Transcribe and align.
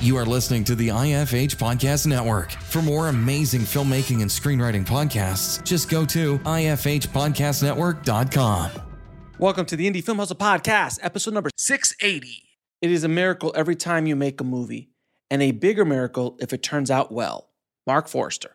You 0.00 0.16
are 0.16 0.24
listening 0.24 0.62
to 0.64 0.74
the 0.76 0.88
IFH 0.88 1.56
Podcast 1.56 2.06
Network. 2.06 2.52
For 2.52 2.80
more 2.80 3.08
amazing 3.08 3.62
filmmaking 3.62 4.22
and 4.22 4.30
screenwriting 4.30 4.86
podcasts, 4.86 5.60
just 5.64 5.90
go 5.90 6.06
to 6.06 6.38
ifhpodcastnetwork.com. 6.38 8.70
Welcome 9.40 9.66
to 9.66 9.74
the 9.74 9.90
Indie 9.90 10.04
Film 10.04 10.18
Hustle 10.18 10.36
Podcast, 10.36 11.00
episode 11.02 11.34
number 11.34 11.50
680. 11.56 12.44
It 12.80 12.92
is 12.92 13.02
a 13.02 13.08
miracle 13.08 13.52
every 13.56 13.74
time 13.74 14.06
you 14.06 14.14
make 14.14 14.40
a 14.40 14.44
movie, 14.44 14.90
and 15.32 15.42
a 15.42 15.50
bigger 15.50 15.84
miracle 15.84 16.38
if 16.40 16.52
it 16.52 16.62
turns 16.62 16.92
out 16.92 17.10
well. 17.10 17.50
Mark 17.84 18.06
Forrester. 18.06 18.54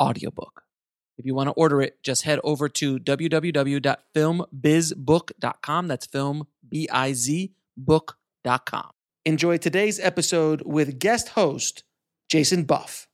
audiobook. 0.00 0.62
If 1.18 1.26
you 1.26 1.34
want 1.34 1.48
to 1.48 1.52
order 1.52 1.82
it, 1.82 2.02
just 2.02 2.22
head 2.22 2.40
over 2.42 2.70
to 2.70 2.98
www.filmbizbook.com. 2.98 5.88
That's 5.88 6.06
film, 6.06 6.46
B 6.66 6.88
I 6.90 7.12
Z, 7.12 7.52
book.com. 7.76 8.90
Enjoy 9.26 9.58
today's 9.58 10.00
episode 10.00 10.62
with 10.64 10.98
guest 10.98 11.28
host, 11.30 11.84
Jason 12.30 12.64
Buff. 12.64 13.06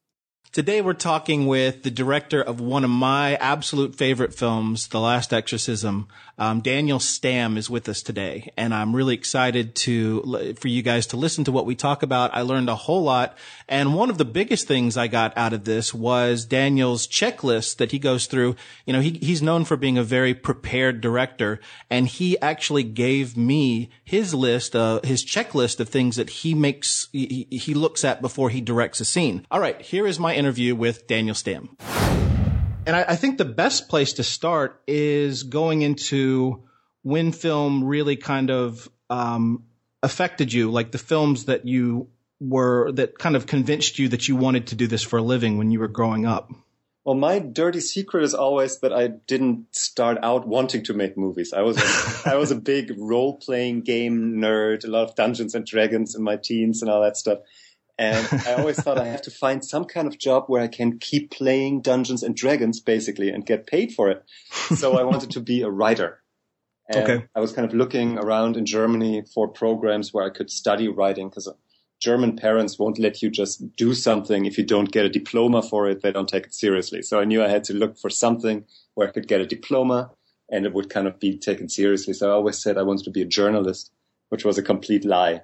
Today 0.53 0.81
we're 0.81 0.95
talking 0.95 1.49
with 1.49 1.83
the 1.83 1.91
director 1.91 2.41
of 2.41 2.61
one 2.61 2.85
of 2.85 2.91
my 2.91 3.35
absolute 3.35 3.97
favorite 3.97 4.33
films, 4.33 4.87
The 4.89 5.01
Last 5.01 5.35
Exorcism. 5.35 6.07
Um, 6.39 6.61
Daniel 6.61 6.99
Stamm 6.99 7.57
is 7.57 7.71
with 7.71 7.89
us 7.89 8.03
today, 8.03 8.53
and 8.59 8.75
I'm 8.75 8.95
really 8.95 9.15
excited 9.15 9.75
to 9.77 10.55
for 10.59 10.69
you 10.69 10.83
guys 10.83 11.07
to 11.09 11.17
listen 11.17 11.45
to 11.45 11.53
what 11.53 11.65
we 11.65 11.75
talk 11.75 12.03
about. 12.03 12.35
I 12.35 12.43
learned 12.43 12.69
a 12.69 12.75
whole 12.75 13.03
lot, 13.03 13.39
and 13.69 13.95
one 13.95 14.11
of 14.11 14.19
the 14.19 14.27
biggest 14.27 14.69
things 14.69 14.99
I 14.99 15.07
got 15.07 15.37
out 15.39 15.55
of 15.55 15.65
this 15.65 15.95
was 15.95 16.45
Daniel's 16.45 17.07
checklist 17.07 17.77
that 17.79 17.93
he 17.93 17.99
goes 17.99 18.27
through. 18.27 18.55
You 18.85 18.93
know, 18.93 19.01
he, 19.01 19.13
he's 19.13 19.41
known 19.41 19.65
for 19.65 19.79
being 19.79 19.97
a 19.97 20.03
very 20.03 20.35
prepared 20.35 21.01
director, 21.01 21.59
and 21.89 22.07
he 22.07 22.39
actually 22.41 22.83
gave 22.83 23.35
me 23.35 23.89
his 24.05 24.35
list, 24.35 24.77
uh, 24.77 25.01
his 25.05 25.25
checklist 25.25 25.81
of 25.81 25.89
things 25.89 26.17
that 26.17 26.29
he 26.29 26.55
makes 26.55 27.09
he, 27.13 27.47
he 27.51 27.73
looks 27.73 28.05
at 28.05 28.21
before 28.21 28.51
he 28.51 28.61
directs 28.61 29.01
a 29.01 29.07
scene. 29.07 29.47
All 29.51 29.61
right, 29.61 29.81
here 29.81 30.07
is 30.07 30.21
my 30.21 30.35
interview 30.35 30.75
with 30.75 31.07
Daniel 31.07 31.35
Stamm. 31.35 32.26
And 32.87 32.95
I, 32.95 33.05
I, 33.09 33.17
think 33.17 33.37
the 33.37 33.45
best 33.45 33.89
place 33.89 34.15
to 34.15 34.23
start 34.23 34.81
is 34.87 35.43
going 35.43 35.83
into 35.83 36.63
when 37.03 37.33
film 37.33 37.85
really 37.85 38.17
kind 38.17 38.51
of 38.51 38.89
um, 39.11 39.65
affected 40.03 40.53
you, 40.53 40.71
like 40.71 40.93
the 40.93 40.99
films 40.99 41.47
that 41.47 41.67
you 41.67 42.09
were 42.39 42.93
that 42.93 43.19
kind 43.19 43.35
of 43.35 43.47
convinced 43.47 43.99
you 43.99 44.09
that 44.09 44.29
you 44.29 44.37
wanted 44.37 44.69
to 44.69 44.77
do 44.77 44.87
this 44.87 45.03
for 45.03 45.19
a 45.19 45.23
living 45.23 45.59
when 45.59 45.71
you 45.71 45.81
were 45.81 45.89
growing 45.89 46.27
up. 46.27 46.51
Well, 47.05 47.15
my 47.15 47.39
dirty 47.39 47.79
secret 47.79 48.25
is 48.25 48.35
always 48.35 48.81
that 48.81 48.93
I 48.93 49.07
didn't 49.07 49.67
start 49.75 50.19
out 50.25 50.47
wanting 50.47 50.83
to 50.85 50.95
make 50.95 51.17
movies. 51.17 51.53
I 51.53 51.63
was 51.63 51.79
a, 51.79 52.31
I 52.33 52.37
was 52.37 52.51
a 52.51 52.57
big 52.57 52.93
role 52.99 53.37
playing 53.37 53.83
game 53.83 54.39
nerd, 54.39 54.85
a 54.85 54.89
lot 54.89 55.09
of 55.09 55.15
Dungeons 55.15 55.55
and 55.55 55.65
Dragons 55.65 56.17
in 56.17 56.23
my 56.23 56.37
teens 56.37 56.83
and 56.83 56.91
all 56.91 57.03
that 57.03 57.17
stuff. 57.17 57.39
And 57.99 58.29
I 58.47 58.55
always 58.55 58.81
thought 58.83 58.99
I 58.99 59.07
have 59.07 59.23
to 59.23 59.31
find 59.31 59.65
some 59.65 59.87
kind 59.87 60.07
of 60.07 60.19
job 60.19 60.45
where 60.49 60.63
I 60.63 60.69
can 60.69 60.99
keep 60.99 61.31
playing 61.31 61.81
Dungeons 61.81 62.23
and 62.23 62.37
Dragons 62.37 62.79
basically 62.81 63.31
and 63.31 63.47
get 63.47 63.67
paid 63.67 63.93
for 63.93 64.11
it. 64.11 64.23
So 64.77 64.99
I 64.99 65.03
wanted 65.03 65.31
to 65.31 65.41
be 65.41 65.63
a 65.63 65.71
writer. 65.71 66.23
And 66.89 67.03
okay. 67.03 67.27
I 67.35 67.41
was 67.41 67.53
kind 67.53 67.67
of 67.67 67.75
looking 67.75 68.19
around 68.19 68.57
in 68.57 68.67
Germany 68.67 69.25
for 69.35 69.49
programs 69.49 70.13
where 70.13 70.25
I 70.25 70.31
could 70.31 70.51
study 70.51 70.89
writing 70.89 71.31
because 71.31 71.49
German 71.99 72.37
parents 72.37 72.79
won't 72.79 72.99
let 72.99 73.23
you 73.23 73.31
just 73.31 73.75
do 73.77 73.95
something 73.95 74.45
if 74.45 74.59
you 74.59 74.65
don't 74.65 74.93
get 74.93 75.07
a 75.07 75.09
diploma 75.09 75.63
for 75.63 75.89
it. 75.89 76.03
They 76.03 76.13
don't 76.13 76.29
take 76.29 76.47
it 76.47 76.55
seriously. 76.55 77.01
So 77.03 77.19
I 77.19 77.25
knew 77.25 77.43
I 77.43 77.49
had 77.49 77.65
to 77.65 77.75
look 77.75 77.99
for 77.99 78.11
something 78.11 78.67
where 78.95 79.09
I 79.09 79.11
could 79.11 79.27
get 79.27 79.41
a 79.41 79.47
diploma 79.47 80.11
and 80.51 80.67
it 80.67 80.75
would 80.75 80.91
kind 80.91 81.09
of 81.09 81.19
be 81.19 81.39
taken 81.39 81.69
seriously. 81.69 82.13
So 82.13 82.29
I 82.31 82.35
always 82.35 82.59
said 82.59 82.77
I 82.77 82.83
wanted 82.83 83.05
to 83.05 83.11
be 83.11 83.23
a 83.23 83.27
journalist, 83.27 83.91
which 84.29 84.45
was 84.45 84.59
a 84.59 84.63
complete 84.63 85.05
lie 85.05 85.43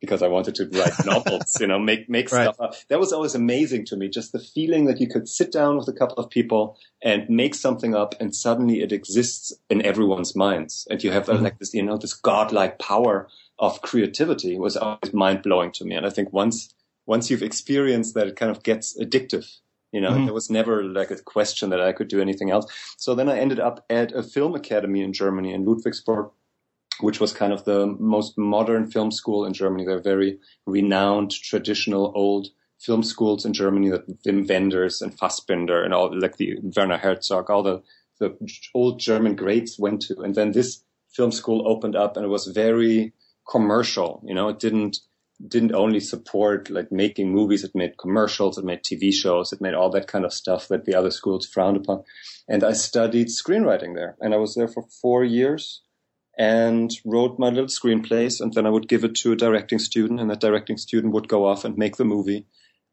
because 0.00 0.22
I 0.22 0.28
wanted 0.28 0.54
to 0.56 0.68
write 0.72 0.92
novels, 1.04 1.60
you 1.60 1.66
know, 1.66 1.78
make, 1.78 2.08
make 2.08 2.32
right. 2.32 2.44
stuff 2.44 2.60
up. 2.60 2.74
That 2.88 2.98
was 2.98 3.12
always 3.12 3.34
amazing 3.34 3.84
to 3.86 3.96
me. 3.96 4.08
Just 4.08 4.32
the 4.32 4.38
feeling 4.38 4.86
that 4.86 5.00
you 5.00 5.08
could 5.08 5.28
sit 5.28 5.52
down 5.52 5.76
with 5.76 5.88
a 5.88 5.92
couple 5.92 6.16
of 6.16 6.30
people 6.30 6.78
and 7.02 7.28
make 7.28 7.54
something 7.54 7.94
up 7.94 8.14
and 8.18 8.34
suddenly 8.34 8.80
it 8.80 8.92
exists 8.92 9.52
in 9.68 9.84
everyone's 9.84 10.34
minds. 10.34 10.86
And 10.90 11.02
you 11.02 11.10
have 11.12 11.26
mm-hmm. 11.26 11.44
like 11.44 11.58
this, 11.58 11.74
you 11.74 11.82
know, 11.82 11.98
this 11.98 12.14
godlike 12.14 12.78
power 12.78 13.28
of 13.58 13.82
creativity 13.82 14.58
was 14.58 14.76
always 14.76 15.12
mind 15.12 15.42
blowing 15.42 15.70
to 15.72 15.84
me. 15.84 15.94
And 15.94 16.06
I 16.06 16.10
think 16.10 16.32
once, 16.32 16.74
once 17.06 17.30
you've 17.30 17.42
experienced 17.42 18.14
that, 18.14 18.26
it 18.26 18.36
kind 18.36 18.50
of 18.50 18.62
gets 18.62 18.98
addictive. 18.98 19.46
You 19.92 20.00
know, 20.00 20.12
mm-hmm. 20.12 20.26
there 20.26 20.34
was 20.34 20.50
never 20.50 20.84
like 20.84 21.10
a 21.10 21.16
question 21.16 21.70
that 21.70 21.80
I 21.80 21.92
could 21.92 22.08
do 22.08 22.20
anything 22.20 22.50
else. 22.50 22.66
So 22.96 23.14
then 23.14 23.28
I 23.28 23.38
ended 23.38 23.58
up 23.58 23.84
at 23.90 24.12
a 24.12 24.22
film 24.22 24.54
academy 24.54 25.02
in 25.02 25.12
Germany 25.12 25.52
in 25.52 25.64
Ludwigsburg 25.64 26.30
which 27.02 27.20
was 27.20 27.32
kind 27.32 27.52
of 27.52 27.64
the 27.64 27.86
most 27.98 28.36
modern 28.38 28.90
film 28.90 29.10
school 29.10 29.44
in 29.44 29.52
Germany. 29.52 29.84
They're 29.84 30.00
very 30.00 30.38
renowned, 30.66 31.32
traditional, 31.32 32.12
old 32.14 32.48
film 32.80 33.02
schools 33.02 33.44
in 33.44 33.52
Germany 33.52 33.90
that 33.90 34.22
Wim 34.24 34.48
Wenders 34.48 35.02
and 35.02 35.16
Fassbinder 35.16 35.84
and 35.84 35.92
all 35.92 36.18
like 36.18 36.36
the 36.38 36.58
Werner 36.76 36.96
Herzog, 36.96 37.50
all 37.50 37.62
the, 37.62 37.82
the 38.18 38.36
old 38.74 38.98
German 38.98 39.36
greats 39.36 39.78
went 39.78 40.02
to. 40.02 40.20
And 40.20 40.34
then 40.34 40.52
this 40.52 40.82
film 41.14 41.30
school 41.30 41.68
opened 41.68 41.94
up 41.94 42.16
and 42.16 42.24
it 42.24 42.30
was 42.30 42.46
very 42.46 43.12
commercial. 43.48 44.22
You 44.24 44.34
know, 44.34 44.48
it 44.48 44.58
didn't, 44.58 44.98
didn't 45.46 45.74
only 45.74 46.00
support 46.00 46.70
like 46.70 46.90
making 46.90 47.30
movies. 47.30 47.64
It 47.64 47.74
made 47.74 47.98
commercials. 47.98 48.56
It 48.56 48.64
made 48.64 48.82
TV 48.82 49.12
shows. 49.12 49.52
It 49.52 49.60
made 49.60 49.74
all 49.74 49.90
that 49.90 50.06
kind 50.06 50.24
of 50.24 50.32
stuff 50.32 50.68
that 50.68 50.86
the 50.86 50.94
other 50.94 51.10
schools 51.10 51.46
frowned 51.46 51.76
upon. 51.76 52.04
And 52.48 52.64
I 52.64 52.72
studied 52.72 53.28
screenwriting 53.28 53.94
there 53.94 54.16
and 54.20 54.32
I 54.32 54.38
was 54.38 54.54
there 54.54 54.68
for 54.68 54.84
four 55.02 55.22
years 55.22 55.82
and 56.40 56.90
wrote 57.04 57.38
my 57.38 57.50
little 57.50 57.66
screenplays. 57.66 58.40
And 58.40 58.54
then 58.54 58.66
I 58.66 58.70
would 58.70 58.88
give 58.88 59.04
it 59.04 59.14
to 59.16 59.32
a 59.32 59.36
directing 59.36 59.78
student, 59.78 60.20
and 60.20 60.30
that 60.30 60.40
directing 60.40 60.78
student 60.78 61.12
would 61.12 61.28
go 61.28 61.44
off 61.44 61.66
and 61.66 61.76
make 61.76 61.96
the 61.96 62.04
movie. 62.06 62.46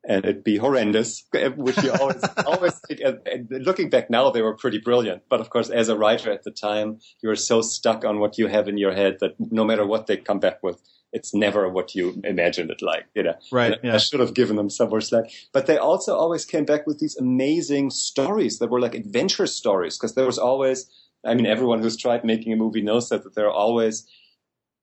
And 0.06 0.26
it'd 0.26 0.44
be 0.44 0.58
horrendous, 0.58 1.24
which 1.56 1.82
you 1.82 1.94
always, 1.94 2.22
always 2.46 2.80
think, 2.88 3.00
and 3.02 3.48
looking 3.66 3.90
back 3.90 4.10
now, 4.10 4.32
they 4.32 4.42
were 4.42 4.56
pretty 4.56 4.80
brilliant. 4.80 5.24
But 5.30 5.40
of 5.40 5.50
course, 5.50 5.70
as 5.70 5.88
a 5.88 5.98
writer 5.98 6.30
at 6.30 6.44
the 6.44 6.52
time, 6.52 7.00
you're 7.24 7.36
so 7.36 7.62
stuck 7.62 8.04
on 8.04 8.20
what 8.20 8.38
you 8.38 8.48
have 8.48 8.68
in 8.68 8.78
your 8.78 8.94
head 8.94 9.18
that 9.22 9.36
no 9.40 9.64
matter 9.64 9.86
what 9.86 10.08
they 10.08 10.18
come 10.18 10.40
back 10.40 10.62
with, 10.62 10.82
it's 11.14 11.34
never 11.34 11.70
what 11.70 11.96
you 11.96 12.22
imagined 12.26 12.70
it 12.70 12.82
like, 12.82 13.06
you 13.16 13.24
know. 13.24 13.36
Right. 13.50 13.78
Yeah. 13.82 13.96
I 13.96 13.98
should 13.98 14.20
have 14.20 14.34
given 14.34 14.58
them 14.58 14.70
some 14.70 14.90
more 14.90 15.02
slack. 15.02 15.26
But 15.54 15.68
they 15.68 15.78
also 15.78 16.16
always 16.16 16.44
came 16.44 16.66
back 16.66 16.86
with 16.86 17.00
these 17.00 17.16
amazing 17.16 17.92
stories 17.92 18.60
that 18.60 18.70
were 18.70 18.82
like 18.82 18.94
adventure 18.94 19.48
stories 19.48 19.98
because 19.98 20.16
there 20.16 20.26
was 20.26 20.38
always 20.38 20.90
I 21.26 21.34
mean, 21.34 21.46
everyone 21.46 21.82
who's 21.82 21.98
tried 21.98 22.24
making 22.24 22.54
a 22.54 22.56
movie 22.56 22.82
knows 22.82 23.10
that, 23.10 23.24
that 23.24 23.36
there 23.36 23.48
are 23.48 23.52
always 23.52 24.08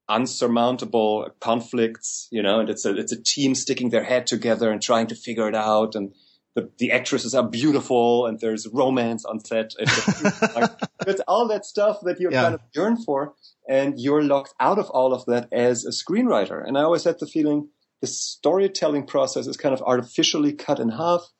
unsurmountable 0.08 1.30
conflicts, 1.40 2.28
you 2.30 2.42
know, 2.42 2.60
and 2.60 2.68
it's 2.68 2.84
a, 2.84 2.96
it's 2.96 3.12
a 3.12 3.22
team 3.22 3.54
sticking 3.54 3.90
their 3.90 4.04
head 4.04 4.26
together 4.26 4.70
and 4.70 4.82
trying 4.82 5.06
to 5.06 5.14
figure 5.14 5.48
it 5.48 5.54
out. 5.54 5.94
And 5.94 6.12
the, 6.54 6.70
the 6.78 6.92
actresses 6.92 7.34
are 7.34 7.48
beautiful 7.48 8.26
and 8.26 8.38
there's 8.38 8.68
romance 8.68 9.24
on 9.24 9.40
set. 9.40 9.72
It's 9.78 11.20
all 11.28 11.48
that 11.48 11.64
stuff 11.64 11.98
that 12.02 12.20
you 12.20 12.28
yeah. 12.30 12.42
kind 12.42 12.54
of 12.54 12.60
yearn 12.74 12.96
for 12.96 13.34
and 13.68 13.94
you're 13.98 14.22
locked 14.22 14.54
out 14.60 14.78
of 14.78 14.90
all 14.90 15.14
of 15.14 15.24
that 15.26 15.48
as 15.52 15.84
a 15.84 15.90
screenwriter. 15.90 16.62
And 16.66 16.76
I 16.76 16.82
always 16.82 17.04
had 17.04 17.18
the 17.18 17.26
feeling 17.26 17.68
the 18.00 18.06
storytelling 18.06 19.06
process 19.06 19.46
is 19.46 19.56
kind 19.56 19.74
of 19.74 19.82
artificially 19.82 20.52
cut 20.52 20.78
in 20.78 20.90
half 20.90 21.30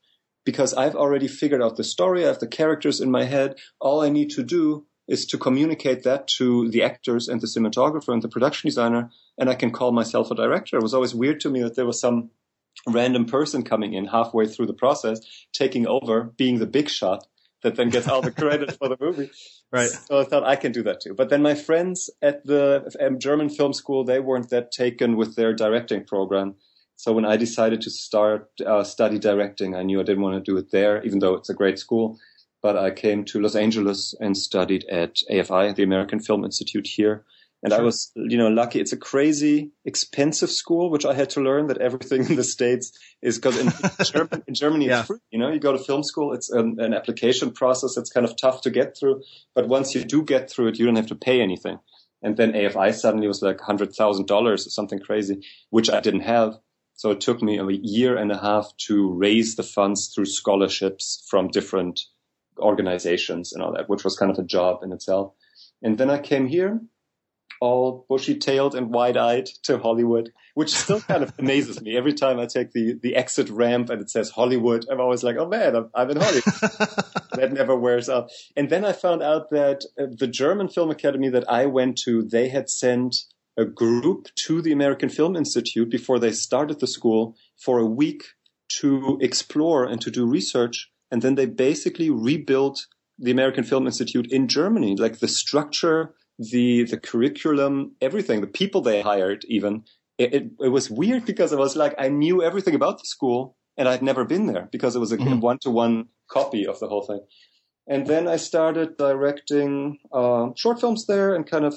because 0.45 0.75
I've 0.75 0.95
already 0.95 1.29
figured 1.29 1.63
out 1.63 1.77
the 1.77 1.85
story. 1.85 2.25
I 2.25 2.29
have 2.29 2.39
the 2.39 2.47
characters 2.47 3.01
in 3.01 3.11
my 3.11 3.25
head. 3.25 3.57
All 3.81 4.03
I 4.03 4.09
need 4.09 4.31
to 4.31 4.43
do 4.43 4.87
is 5.07 5.27
to 5.27 5.39
communicate 5.39 6.03
that 6.05 6.27
to 6.39 6.71
the 6.71 6.83
actors 6.83 7.29
and 7.29 7.41
the 7.41 7.47
cinematographer 7.47 8.13
and 8.13 8.23
the 8.23 8.29
production 8.29 8.69
designer. 8.69 9.11
And 9.39 9.51
I 9.51 9.55
can 9.55 9.71
call 9.71 9.93
myself 9.93 10.31
a 10.31 10.35
director. 10.35 10.77
It 10.77 10.83
was 10.83 10.95
always 10.95 11.15
weird 11.15 11.41
to 11.41 11.51
me 11.51 11.63
that 11.63 11.77
there 11.77 11.87
was 11.87 12.01
some 12.01 12.31
random 12.89 13.27
person 13.27 13.63
coming 13.63 13.95
in 13.95 14.07
halfway 14.07 14.47
through 14.47 14.67
the 14.67 14.75
process, 14.75 15.21
taking 15.53 15.87
over, 15.87 16.25
being 16.37 16.59
the 16.59 16.67
big 16.67 16.89
shot 16.89 17.27
that 17.63 17.77
then 17.77 17.89
gets 17.89 18.07
all 18.07 18.23
the 18.23 18.31
credit 18.43 18.77
for 18.79 18.89
the 18.89 18.97
movie. 19.01 19.31
Right. 19.73 19.89
So 19.89 20.21
I 20.21 20.25
thought 20.25 20.45
I 20.45 20.57
can 20.57 20.73
do 20.73 20.83
that 20.85 21.01
too. 21.01 21.15
But 21.15 21.31
then 21.31 21.43
my 21.43 21.55
friends 21.55 22.11
at 22.23 22.45
the 22.45 22.95
um, 23.01 23.19
German 23.19 23.49
film 23.49 23.73
school, 23.73 24.05
they 24.05 24.21
weren't 24.21 24.51
that 24.51 24.71
taken 24.71 25.17
with 25.17 25.35
their 25.35 25.53
directing 25.53 26.05
program. 26.05 26.55
So 26.97 27.13
when 27.13 27.25
I 27.25 27.37
decided 27.37 27.81
to 27.83 27.91
start 27.91 28.49
uh, 28.65 28.85
study 28.85 29.19
directing, 29.19 29.75
I 29.75 29.83
knew 29.83 30.01
I 30.01 30.05
didn't 30.05 30.23
want 30.23 30.43
to 30.43 30.51
do 30.51 30.57
it 30.59 30.71
there, 30.71 31.03
even 31.03 31.19
though 31.19 31.35
it's 31.35 31.51
a 31.51 31.55
great 31.55 31.79
school. 31.79 32.19
But 32.63 32.79
I 32.79 32.91
came 32.91 33.25
to 33.27 33.41
Los 33.41 33.57
Angeles 33.57 34.15
and 34.21 34.37
studied 34.37 34.85
at 34.91 35.17
AFI, 35.31 35.75
the 35.75 35.83
American 35.83 36.21
Film 36.21 36.45
Institute 36.45 36.87
here. 36.87 37.25
And 37.63 37.73
sure. 37.73 37.81
I 37.81 37.85
was, 37.85 38.13
you 38.15 38.37
know, 38.37 38.49
lucky. 38.49 38.79
It's 38.79 38.93
a 38.93 38.97
crazy 38.97 39.73
expensive 39.87 40.51
school, 40.51 40.91
which 40.91 41.07
I 41.07 41.15
had 41.15 41.31
to 41.31 41.41
learn 41.41 41.69
that 41.69 41.79
everything 41.79 42.25
in 42.29 42.37
the 42.37 42.45
States 42.45 42.93
is 43.23 43.39
because 43.39 43.59
in, 43.59 43.73
German, 44.05 44.43
in 44.47 44.55
Germany, 44.55 44.87
yeah. 44.87 45.01
it's 45.01 45.07
free. 45.09 45.19
You 45.31 45.39
know, 45.39 45.51
you 45.51 45.59
go 45.59 45.73
to 45.73 45.79
film 45.79 46.05
school, 46.05 46.35
it's 46.35 46.51
an, 46.51 46.77
an 46.79 46.93
application 46.93 47.53
process. 47.53 47.97
It's 47.97 48.11
kind 48.11 48.27
of 48.27 48.37
tough 48.37 48.61
to 48.63 48.71
get 48.71 48.97
through. 48.97 49.23
But 49.55 49.67
once 49.67 49.95
you 49.95 50.05
do 50.05 50.23
get 50.23 50.51
through 50.51 50.69
it, 50.69 50.79
you 50.79 50.85
don't 50.85 50.97
have 50.97 51.07
to 51.07 51.15
pay 51.15 51.41
anything. 51.41 51.79
And 52.23 52.37
then 52.37 52.53
AFI 52.53 52.95
suddenly 52.95 53.29
was 53.29 53.43
like 53.43 53.59
$100,000 53.59 54.31
or 54.31 54.57
something 54.57 54.99
crazy, 54.99 55.43
which 55.71 55.91
I 55.91 56.01
didn't 56.01 56.21
have. 56.21 56.59
So 56.95 57.11
it 57.11 57.21
took 57.21 57.43
me 57.43 57.59
a 57.59 57.67
year 57.67 58.17
and 58.17 58.31
a 58.31 58.39
half 58.39 58.73
to 58.87 59.13
raise 59.13 59.57
the 59.57 59.63
funds 59.63 60.13
through 60.15 60.27
scholarships 60.27 61.27
from 61.29 61.49
different 61.49 62.01
organizations 62.59 63.53
and 63.53 63.63
all 63.63 63.73
that, 63.75 63.89
which 63.89 64.05
was 64.05 64.17
kind 64.17 64.31
of 64.31 64.39
a 64.39 64.45
job 64.45 64.83
in 64.83 64.93
itself. 64.93 65.35
And 65.83 65.99
then 65.99 66.09
I 66.09 66.19
came 66.19 66.47
here 66.47 66.81
all 67.61 68.05
bushy 68.09 68.37
tailed 68.37 68.75
and 68.75 68.93
wide 68.93 69.17
eyed 69.17 69.47
to 69.63 69.79
Hollywood, 69.79 70.33
which 70.55 70.75
still 70.75 71.01
kind 71.01 71.23
of 71.23 71.33
amazes 71.39 71.81
me. 71.81 71.97
Every 71.97 72.13
time 72.13 72.39
I 72.39 72.47
take 72.47 72.73
the, 72.73 72.99
the 73.03 73.17
exit 73.17 73.49
ramp 73.49 73.91
and 73.91 74.01
it 74.01 74.11
says 74.11 74.31
Hollywood, 74.31 74.87
I'm 74.91 75.01
always 75.01 75.23
like, 75.23 75.37
oh 75.39 75.49
man, 75.49 75.75
I'm, 75.75 75.91
I'm 75.95 76.11
in 76.11 76.19
Hollywood. 76.19 76.45
that 77.33 77.53
never 77.53 77.75
wears 77.77 78.09
off. 78.09 78.31
And 78.57 78.71
then 78.71 78.85
I 78.85 78.93
found 78.93 79.23
out 79.23 79.51
that 79.51 79.85
uh, 79.99 80.07
the 80.11 80.27
German 80.27 80.69
Film 80.69 80.91
Academy 80.91 81.31
that 81.31 81.49
I 81.51 81.67
went 81.67 81.99
to, 81.99 82.23
they 82.23 82.49
had 82.49 82.69
sent 82.69 83.17
a 83.57 83.65
group 83.65 84.29
to 84.47 84.61
the 84.61 84.73
American 84.73 85.09
Film 85.09 85.37
Institute 85.37 85.91
before 85.91 86.19
they 86.19 86.33
started 86.33 86.81
the 86.81 86.87
school 86.87 87.37
for 87.57 87.79
a 87.79 87.87
week 87.87 88.25
to 88.81 89.19
explore 89.21 89.85
and 89.85 90.01
to 90.01 90.11
do 90.11 90.27
research. 90.27 90.91
And 91.11 91.23
then 91.23 91.35
they 91.37 91.47
basically 91.47 92.11
rebuilt 92.11 92.87
the 93.19 93.31
American 93.31 93.65
Film 93.65 93.87
Institute 93.87 94.31
in 94.33 94.49
Germany, 94.49 94.97
like 94.97 95.21
the 95.21 95.29
structure, 95.29 96.15
the 96.39 96.83
the 96.85 96.99
curriculum, 96.99 97.95
everything, 98.01 98.41
the 98.41 98.47
people 98.49 98.81
they 98.81 99.03
hired, 99.03 99.45
even 99.49 99.85
it, 100.19 100.35
it, 100.35 100.45
it 100.61 100.69
was 100.69 100.91
weird 100.91 101.25
because 101.25 101.53
I 101.53 101.57
was 101.57 101.77
like 101.77 101.95
I 101.99 102.09
knew 102.09 102.43
everything 102.43 102.75
about 102.75 102.99
the 102.99 103.07
school 103.07 103.57
and 103.77 103.89
I'd 103.89 104.03
never 104.03 104.25
been 104.25 104.47
there 104.47 104.69
because 104.71 104.97
it 104.97 105.01
was 105.01 105.13
a 105.13 105.17
one 105.17 105.59
to 105.61 105.71
one 105.71 106.09
copy 106.29 106.67
of 106.67 106.81
the 106.81 106.89
whole 106.89 107.03
thing. 107.03 107.21
And 107.87 108.07
then 108.07 108.27
I 108.29 108.37
started 108.37 108.97
directing 108.97 109.99
uh, 110.13 110.49
short 110.57 110.81
films 110.81 111.07
there 111.07 111.35
and 111.35 111.47
kind 111.47 111.65
of 111.65 111.75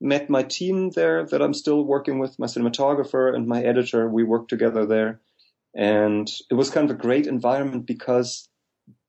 met 0.00 0.28
my 0.28 0.42
team 0.42 0.90
there 0.90 1.24
that 1.26 1.42
I'm 1.42 1.54
still 1.54 1.84
working 1.84 2.18
with, 2.18 2.38
my 2.38 2.46
cinematographer 2.46 3.34
and 3.34 3.46
my 3.46 3.62
editor. 3.62 4.08
We 4.08 4.24
worked 4.24 4.50
together 4.50 4.86
there. 4.86 5.20
And 5.74 6.30
it 6.50 6.54
was 6.54 6.70
kind 6.70 6.90
of 6.90 6.96
a 6.96 7.00
great 7.00 7.26
environment 7.26 7.86
because 7.86 8.48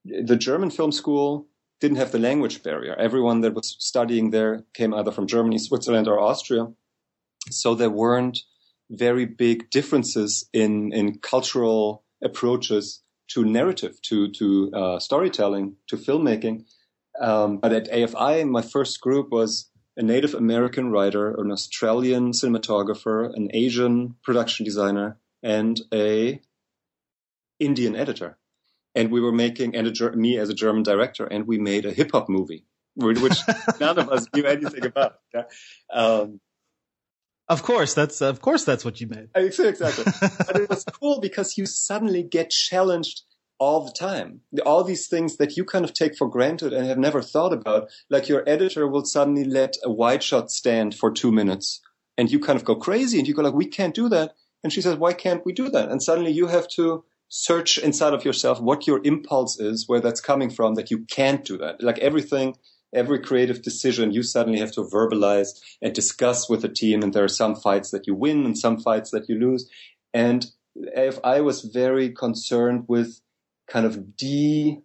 the 0.05 0.35
German 0.35 0.69
film 0.69 0.91
school 0.91 1.47
didn't 1.79 1.97
have 1.97 2.11
the 2.11 2.19
language 2.19 2.63
barrier. 2.63 2.95
Everyone 2.95 3.41
that 3.41 3.53
was 3.53 3.75
studying 3.79 4.31
there 4.31 4.63
came 4.73 4.93
either 4.93 5.11
from 5.11 5.27
Germany, 5.27 5.57
Switzerland, 5.57 6.07
or 6.07 6.19
Austria. 6.19 6.67
So 7.51 7.75
there 7.75 7.89
weren't 7.89 8.39
very 8.89 9.25
big 9.25 9.69
differences 9.69 10.49
in, 10.53 10.91
in 10.93 11.19
cultural 11.19 12.03
approaches 12.23 13.03
to 13.29 13.45
narrative, 13.45 14.01
to, 14.03 14.31
to 14.31 14.71
uh, 14.73 14.99
storytelling, 14.99 15.75
to 15.87 15.97
filmmaking. 15.97 16.65
Um, 17.19 17.57
but 17.57 17.73
at 17.73 17.91
AFI, 17.91 18.47
my 18.49 18.61
first 18.61 19.01
group 19.01 19.29
was 19.31 19.69
a 19.97 20.03
Native 20.03 20.33
American 20.33 20.91
writer, 20.91 21.31
an 21.31 21.51
Australian 21.51 22.31
cinematographer, 22.31 23.33
an 23.35 23.49
Asian 23.53 24.15
production 24.23 24.63
designer, 24.63 25.17
and 25.43 25.81
a 25.93 26.39
Indian 27.59 27.95
editor 27.95 28.37
and 28.97 29.11
we 29.11 29.21
were 29.21 29.31
making 29.31 29.75
and 29.75 29.87
a, 29.87 30.11
me 30.13 30.39
as 30.39 30.49
a 30.49 30.55
German 30.55 30.81
director, 30.81 31.25
and 31.25 31.45
we 31.45 31.59
made 31.59 31.85
a 31.85 31.91
hip 31.91 32.09
hop 32.11 32.27
movie, 32.27 32.65
which 32.95 33.39
none 33.79 33.99
of 33.99 34.09
us 34.09 34.25
knew 34.33 34.43
anything 34.43 34.85
about. 34.85 35.19
Um, 35.93 36.41
of 37.47 37.61
course, 37.61 37.93
that's 37.93 38.21
of 38.21 38.41
course 38.41 38.63
that's 38.63 38.83
what 38.83 38.99
you 38.99 39.07
made. 39.07 39.29
Exactly, 39.35 40.03
but 40.47 40.55
it 40.55 40.67
was 40.67 40.83
cool 40.83 41.19
because 41.19 41.59
you 41.59 41.67
suddenly 41.67 42.23
get 42.23 42.49
challenged 42.49 43.21
all 43.59 43.85
the 43.85 43.91
time. 43.91 44.41
All 44.65 44.83
these 44.83 45.07
things 45.07 45.37
that 45.37 45.57
you 45.57 45.65
kind 45.65 45.83
of 45.83 45.93
take 45.93 46.15
for 46.15 46.27
granted 46.29 46.73
and 46.73 46.85
have 46.85 46.97
never 46.97 47.21
thought 47.21 47.53
about, 47.53 47.89
like 48.09 48.29
your 48.29 48.43
editor 48.47 48.87
will 48.87 49.05
suddenly 49.05 49.43
let 49.43 49.77
a 49.83 49.91
wide 49.91 50.23
shot 50.23 50.51
stand 50.51 50.95
for 50.95 51.11
two 51.11 51.31
minutes, 51.31 51.81
and 52.17 52.31
you 52.31 52.39
kind 52.39 52.57
of 52.57 52.65
go 52.65 52.75
crazy, 52.75 53.19
and 53.19 53.27
you 53.27 53.33
go 53.33 53.41
like, 53.41 53.53
"We 53.53 53.67
can't 53.67 53.95
do 53.95 54.09
that." 54.09 54.35
And 54.63 54.73
she 54.73 54.81
says, 54.81 54.97
"Why 54.97 55.13
can't 55.13 55.45
we 55.45 55.53
do 55.53 55.69
that?" 55.69 55.89
And 55.89 56.01
suddenly 56.01 56.31
you 56.31 56.47
have 56.47 56.67
to 56.69 57.03
search 57.29 57.77
inside 57.77 58.13
of 58.13 58.23
yourself 58.23 58.61
what 58.61 58.87
your 58.87 59.01
impulse 59.03 59.59
is, 59.59 59.87
where 59.87 59.99
that's 59.99 60.21
coming 60.21 60.49
from, 60.49 60.75
that 60.75 60.89
you 60.89 60.99
can't 61.09 61.43
do 61.43 61.57
that. 61.57 61.83
Like 61.83 61.99
everything, 61.99 62.55
every 62.93 63.19
creative 63.19 63.61
decision, 63.61 64.11
you 64.11 64.23
suddenly 64.23 64.59
have 64.59 64.71
to 64.73 64.81
verbalize 64.83 65.49
and 65.81 65.93
discuss 65.93 66.49
with 66.49 66.61
the 66.61 66.69
team. 66.69 67.03
And 67.03 67.13
there 67.13 67.25
are 67.25 67.27
some 67.27 67.55
fights 67.55 67.91
that 67.91 68.07
you 68.07 68.15
win 68.15 68.45
and 68.45 68.57
some 68.57 68.79
fights 68.79 69.11
that 69.11 69.27
you 69.27 69.37
lose. 69.37 69.69
And 70.13 70.45
if 70.75 71.19
I 71.23 71.41
was 71.41 71.61
very 71.63 72.09
concerned 72.11 72.85
with 72.87 73.19
kind 73.67 73.85
of 73.85 74.15
de 74.15 74.81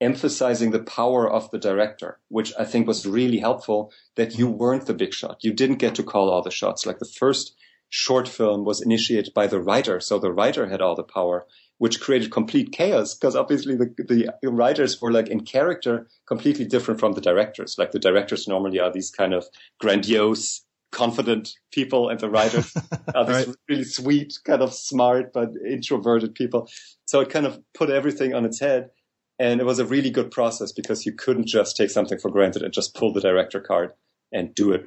emphasizing 0.00 0.70
the 0.70 0.82
power 0.82 1.30
of 1.30 1.50
the 1.50 1.58
director, 1.58 2.18
which 2.28 2.52
I 2.58 2.64
think 2.64 2.86
was 2.86 3.06
really 3.06 3.38
helpful 3.38 3.92
that 4.16 4.36
you 4.38 4.48
mm-hmm. 4.48 4.58
weren't 4.58 4.86
the 4.86 4.94
big 4.94 5.14
shot. 5.14 5.38
You 5.42 5.52
didn't 5.52 5.78
get 5.78 5.94
to 5.96 6.02
call 6.02 6.30
all 6.30 6.42
the 6.42 6.50
shots. 6.50 6.84
Like 6.84 6.98
the 6.98 7.06
first 7.06 7.54
short 7.88 8.28
film 8.28 8.64
was 8.64 8.82
initiated 8.82 9.32
by 9.34 9.46
the 9.46 9.60
writer. 9.60 10.00
So 10.00 10.18
the 10.18 10.32
writer 10.32 10.68
had 10.68 10.82
all 10.82 10.96
the 10.96 11.04
power, 11.04 11.46
which 11.78 12.00
created 12.00 12.32
complete 12.32 12.72
chaos 12.72 13.14
because 13.14 13.36
obviously 13.36 13.76
the, 13.76 14.32
the 14.42 14.50
writers 14.50 15.00
were 15.00 15.12
like 15.12 15.28
in 15.28 15.44
character 15.44 16.08
completely 16.26 16.64
different 16.64 17.00
from 17.00 17.12
the 17.12 17.20
directors. 17.20 17.76
Like 17.78 17.92
the 17.92 17.98
directors 17.98 18.48
normally 18.48 18.80
are 18.80 18.92
these 18.92 19.10
kind 19.10 19.32
of 19.32 19.46
grandiose, 19.78 20.62
confident 20.90 21.54
people 21.72 22.08
and 22.08 22.20
the 22.20 22.30
writers 22.30 22.74
are 23.14 23.24
these 23.26 23.46
right. 23.46 23.56
really 23.68 23.84
sweet, 23.84 24.38
kind 24.44 24.62
of 24.62 24.72
smart, 24.72 25.32
but 25.32 25.50
introverted 25.68 26.34
people. 26.34 26.68
So 27.14 27.20
it 27.20 27.30
kind 27.30 27.46
of 27.46 27.62
put 27.74 27.90
everything 27.90 28.34
on 28.34 28.44
its 28.44 28.58
head. 28.58 28.90
And 29.38 29.60
it 29.60 29.64
was 29.64 29.78
a 29.78 29.86
really 29.86 30.10
good 30.10 30.32
process 30.32 30.72
because 30.72 31.06
you 31.06 31.12
couldn't 31.12 31.46
just 31.46 31.76
take 31.76 31.90
something 31.90 32.18
for 32.18 32.28
granted 32.28 32.62
and 32.62 32.72
just 32.72 32.96
pull 32.96 33.12
the 33.12 33.20
director 33.20 33.60
card 33.60 33.92
and 34.32 34.52
do 34.52 34.72
it. 34.72 34.84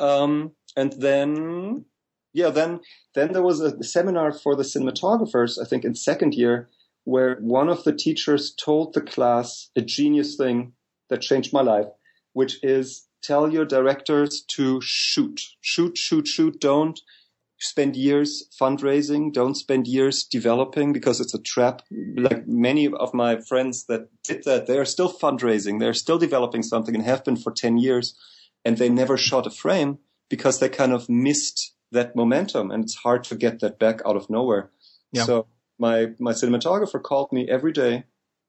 Um, 0.00 0.52
and 0.74 0.94
then 0.94 1.84
yeah, 2.32 2.48
then 2.48 2.80
then 3.14 3.34
there 3.34 3.42
was 3.42 3.60
a 3.60 3.84
seminar 3.84 4.32
for 4.32 4.56
the 4.56 4.62
cinematographers, 4.62 5.60
I 5.60 5.66
think 5.66 5.84
in 5.84 5.94
second 5.94 6.32
year, 6.32 6.70
where 7.04 7.36
one 7.40 7.68
of 7.68 7.84
the 7.84 7.92
teachers 7.92 8.54
told 8.54 8.94
the 8.94 9.02
class 9.02 9.70
a 9.76 9.82
genius 9.82 10.36
thing 10.36 10.72
that 11.10 11.20
changed 11.20 11.52
my 11.52 11.60
life, 11.60 11.88
which 12.32 12.58
is 12.62 13.06
tell 13.22 13.52
your 13.52 13.66
directors 13.66 14.42
to 14.56 14.80
shoot, 14.80 15.42
shoot, 15.60 15.98
shoot, 15.98 16.26
shoot. 16.26 16.58
Don't 16.58 16.98
spend 17.58 17.96
years 17.96 18.48
fundraising. 18.60 19.32
Don't 19.32 19.54
spend 19.54 19.86
years 19.86 20.24
developing 20.24 20.92
because 20.92 21.20
it's 21.20 21.34
a 21.34 21.40
trap. 21.40 21.82
Like 21.90 22.46
many 22.46 22.86
of 22.86 23.14
my 23.14 23.40
friends 23.40 23.86
that 23.86 24.08
did 24.22 24.44
that, 24.44 24.66
they 24.66 24.78
are 24.78 24.84
still 24.84 25.12
fundraising. 25.12 25.80
They're 25.80 25.94
still 25.94 26.18
developing 26.18 26.62
something 26.62 26.94
and 26.94 27.04
have 27.04 27.24
been 27.24 27.36
for 27.36 27.52
10 27.52 27.78
years 27.78 28.18
and 28.64 28.78
they 28.78 28.88
never 28.88 29.16
shot 29.16 29.46
a 29.46 29.50
frame 29.50 29.98
because 30.28 30.58
they 30.58 30.68
kind 30.68 30.92
of 30.92 31.08
missed 31.08 31.74
that 31.92 32.16
momentum 32.16 32.70
and 32.70 32.84
it's 32.84 32.96
hard 32.96 33.24
to 33.24 33.36
get 33.36 33.60
that 33.60 33.78
back 33.78 34.00
out 34.06 34.16
of 34.16 34.28
nowhere. 34.28 34.70
Yeah. 35.12 35.24
So 35.24 35.46
my, 35.78 36.08
my 36.18 36.32
cinematographer 36.32 37.02
called 37.02 37.32
me 37.32 37.48
every 37.48 37.72
day 37.72 38.04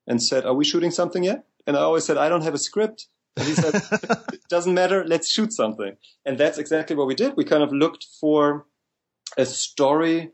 and 0.08 0.22
said, 0.22 0.46
are 0.46 0.54
we 0.54 0.66
shooting 0.66 0.92
something 0.92 1.24
yet? 1.24 1.46
And 1.68 1.76
I 1.76 1.82
always 1.82 2.06
said, 2.06 2.18
I 2.18 2.30
don't 2.30 2.44
have 2.44 2.54
a 2.54 2.60
script. 2.60 3.08
And 3.38 3.48
he 3.48 3.54
said, 3.54 3.76
it 4.34 4.42
doesn't 4.50 4.74
matter. 4.74 5.04
Let's 5.06 5.30
shoot 5.30 5.52
something. 5.52 5.98
And 6.26 6.38
that's 6.38 6.58
exactly 6.58 6.96
what 6.96 7.08
we 7.08 7.16
did. 7.16 7.36
We 7.36 7.44
kind 7.44 7.64
of 7.64 7.72
looked 7.72 8.06
for 8.20 8.66
a 9.38 9.46
story 9.46 10.32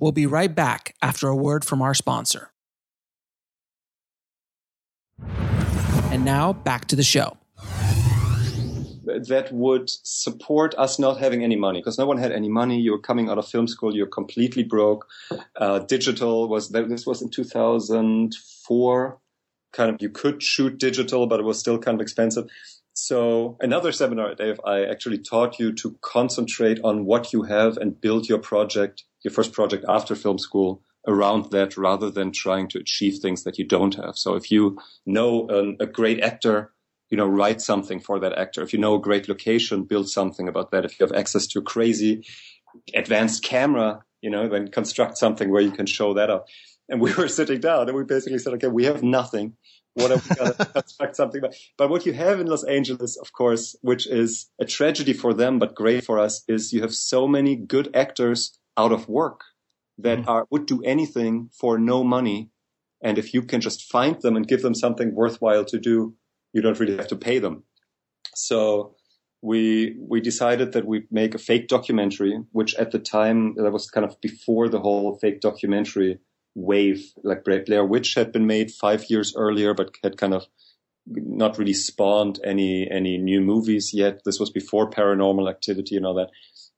We'll 0.00 0.12
be 0.12 0.26
right 0.26 0.54
back 0.54 0.94
after 1.00 1.28
a 1.28 1.36
word 1.36 1.64
from 1.64 1.80
our 1.80 1.94
sponsor. 1.94 2.52
And 6.10 6.24
now 6.24 6.52
back 6.52 6.86
to 6.86 6.96
the 6.96 7.02
show. 7.02 7.38
That 9.04 9.48
would 9.52 9.88
support 9.88 10.74
us 10.76 10.98
not 10.98 11.18
having 11.18 11.42
any 11.42 11.56
money 11.56 11.80
because 11.80 11.98
no 11.98 12.06
one 12.06 12.18
had 12.18 12.32
any 12.32 12.48
money. 12.48 12.78
You 12.80 12.92
were 12.92 13.00
coming 13.00 13.30
out 13.30 13.38
of 13.38 13.48
film 13.48 13.68
school, 13.68 13.94
you're 13.94 14.06
completely 14.06 14.62
broke. 14.62 15.06
Uh, 15.56 15.78
digital 15.80 16.48
was 16.48 16.68
this 16.70 17.06
was 17.06 17.22
in 17.22 17.30
2004. 17.30 19.18
Kind 19.72 19.90
of 19.90 19.96
you 20.00 20.10
could 20.10 20.42
shoot 20.42 20.78
digital, 20.78 21.26
but 21.26 21.40
it 21.40 21.44
was 21.44 21.58
still 21.58 21.78
kind 21.78 21.94
of 21.94 22.02
expensive. 22.02 22.46
So 22.98 23.58
another 23.60 23.92
seminar 23.92 24.30
at 24.30 24.40
I 24.64 24.86
actually 24.86 25.18
taught 25.18 25.58
you 25.58 25.74
to 25.74 25.98
concentrate 26.00 26.80
on 26.82 27.04
what 27.04 27.30
you 27.30 27.42
have 27.42 27.76
and 27.76 28.00
build 28.00 28.26
your 28.26 28.38
project, 28.38 29.04
your 29.22 29.32
first 29.32 29.52
project 29.52 29.84
after 29.86 30.14
film 30.14 30.38
school 30.38 30.82
around 31.06 31.50
that 31.50 31.76
rather 31.76 32.10
than 32.10 32.32
trying 32.32 32.68
to 32.68 32.78
achieve 32.78 33.18
things 33.18 33.44
that 33.44 33.58
you 33.58 33.66
don't 33.66 33.96
have. 33.96 34.16
So 34.16 34.34
if 34.34 34.50
you 34.50 34.78
know 35.04 35.46
a 35.78 35.84
great 35.84 36.20
actor, 36.22 36.72
you 37.10 37.18
know, 37.18 37.26
write 37.26 37.60
something 37.60 38.00
for 38.00 38.18
that 38.18 38.38
actor. 38.38 38.62
If 38.62 38.72
you 38.72 38.78
know 38.78 38.94
a 38.94 39.00
great 39.00 39.28
location, 39.28 39.84
build 39.84 40.08
something 40.08 40.48
about 40.48 40.70
that. 40.70 40.86
If 40.86 40.98
you 40.98 41.06
have 41.06 41.14
access 41.14 41.46
to 41.48 41.58
a 41.58 41.62
crazy 41.62 42.24
advanced 42.94 43.44
camera, 43.44 44.04
you 44.22 44.30
know, 44.30 44.48
then 44.48 44.68
construct 44.68 45.18
something 45.18 45.50
where 45.50 45.60
you 45.60 45.70
can 45.70 45.84
show 45.84 46.14
that 46.14 46.30
up. 46.30 46.46
And 46.88 47.02
we 47.02 47.12
were 47.18 47.28
sitting 47.28 47.60
down 47.60 47.88
and 47.88 47.96
we 47.96 48.04
basically 48.04 48.38
said, 48.38 48.54
okay, 48.54 48.68
we 48.68 48.84
have 48.84 49.02
nothing. 49.02 49.52
What 49.96 50.10
are 50.10 50.16
we 50.16 50.34
going 50.36 50.52
to 50.52 50.64
construct 50.66 51.16
something 51.16 51.38
about? 51.38 51.54
But 51.78 51.88
what 51.88 52.04
you 52.04 52.12
have 52.12 52.38
in 52.38 52.46
Los 52.46 52.64
Angeles, 52.64 53.16
of 53.16 53.32
course, 53.32 53.74
which 53.80 54.06
is 54.06 54.50
a 54.60 54.66
tragedy 54.66 55.14
for 55.14 55.32
them, 55.32 55.58
but 55.58 55.74
great 55.74 56.04
for 56.04 56.18
us, 56.18 56.44
is 56.46 56.72
you 56.74 56.82
have 56.82 56.94
so 56.94 57.26
many 57.26 57.56
good 57.56 57.88
actors 57.96 58.58
out 58.76 58.92
of 58.92 59.08
work 59.08 59.40
that 59.96 60.18
mm. 60.18 60.28
are 60.28 60.46
would 60.50 60.66
do 60.66 60.82
anything 60.82 61.48
for 61.58 61.78
no 61.78 62.04
money. 62.04 62.50
And 63.02 63.16
if 63.16 63.32
you 63.32 63.40
can 63.42 63.62
just 63.62 63.90
find 63.90 64.20
them 64.20 64.36
and 64.36 64.46
give 64.46 64.60
them 64.60 64.74
something 64.74 65.14
worthwhile 65.14 65.64
to 65.64 65.78
do, 65.78 66.14
you 66.52 66.60
don't 66.60 66.78
really 66.78 66.96
have 66.96 67.08
to 67.08 67.16
pay 67.16 67.38
them. 67.38 67.64
So 68.34 68.96
we 69.40 69.96
we 69.98 70.20
decided 70.20 70.72
that 70.72 70.86
we'd 70.86 71.10
make 71.10 71.34
a 71.34 71.38
fake 71.38 71.68
documentary, 71.68 72.38
which 72.52 72.74
at 72.74 72.90
the 72.90 72.98
time 72.98 73.54
that 73.56 73.72
was 73.72 73.88
kind 73.88 74.04
of 74.04 74.20
before 74.20 74.68
the 74.68 74.80
whole 74.80 75.18
fake 75.18 75.40
documentary 75.40 76.18
wave. 76.56 77.12
Like 77.22 77.44
Blair 77.44 77.84
Witch 77.84 78.14
had 78.14 78.32
been 78.32 78.46
made 78.46 78.72
five 78.72 79.04
years 79.08 79.34
earlier, 79.36 79.74
but 79.74 79.94
had 80.02 80.16
kind 80.16 80.34
of 80.34 80.46
not 81.06 81.58
really 81.58 81.74
spawned 81.74 82.40
any 82.42 82.90
any 82.90 83.16
new 83.18 83.40
movies 83.40 83.92
yet. 83.94 84.22
This 84.24 84.40
was 84.40 84.50
before 84.50 84.90
Paranormal 84.90 85.48
Activity 85.48 85.96
and 85.96 86.04
all 86.04 86.14
that. 86.14 86.30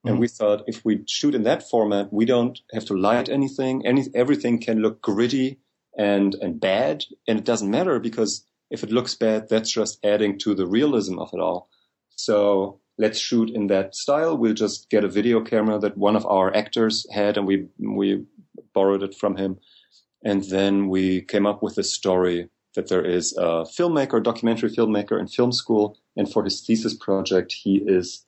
And 0.05 0.15
mm-hmm. 0.15 0.21
we 0.21 0.29
thought 0.29 0.65
if 0.67 0.85
we 0.85 1.05
shoot 1.07 1.35
in 1.35 1.45
that 1.45 1.69
format, 1.69 2.13
we 2.13 2.25
don't 2.25 2.59
have 2.73 2.85
to 2.87 2.95
light 2.95 3.29
anything. 3.29 3.87
Any, 3.87 4.05
everything 4.15 4.61
can 4.61 4.81
look 4.81 5.01
gritty 5.01 5.59
and, 5.97 6.35
and 6.37 6.61
bad. 6.61 7.05
And 7.27 7.39
it 7.39 7.45
doesn't 7.45 7.71
matter 7.71 7.99
because 7.99 8.45
if 8.71 8.85
it 8.85 8.93
looks 8.93 9.15
bad, 9.15 9.49
that's 9.49 9.73
just 9.73 9.99
adding 10.05 10.39
to 10.41 10.55
the 10.55 10.67
realism 10.67 11.19
of 11.19 11.31
it 11.33 11.41
all. 11.41 11.69
So 12.11 12.81
let's 12.97 13.19
shoot 13.19 13.51
in 13.51 13.67
that 13.69 13.95
style. 13.97 14.37
We'll 14.37 14.55
just 14.55 14.89
get 14.89 15.05
a 15.05 15.09
video 15.09 15.41
camera 15.41 15.79
that 15.81 15.97
one 15.97 16.17
of 16.17 16.27
our 16.27 16.55
actors 16.55 17.07
had 17.13 17.37
and 17.37 17.47
we, 17.47 17.67
we 17.79 18.25
borrowed 18.75 19.03
it 19.03 19.15
from 19.15 19.37
him. 19.37 19.59
And 20.25 20.45
then 20.45 20.89
we 20.89 21.23
came 21.23 21.47
up 21.47 21.63
with 21.63 21.79
a 21.79 21.85
story 21.85 22.49
that 22.75 22.89
there 22.89 23.05
is 23.05 23.37
a 23.37 23.65
filmmaker, 23.65 24.23
documentary 24.23 24.71
filmmaker 24.71 25.19
in 25.19 25.29
film 25.29 25.53
school. 25.53 25.99
And 26.17 26.31
for 26.31 26.45
his 26.45 26.61
thesis 26.61 26.95
project, 26.95 27.53
he 27.53 27.83
is 27.87 28.25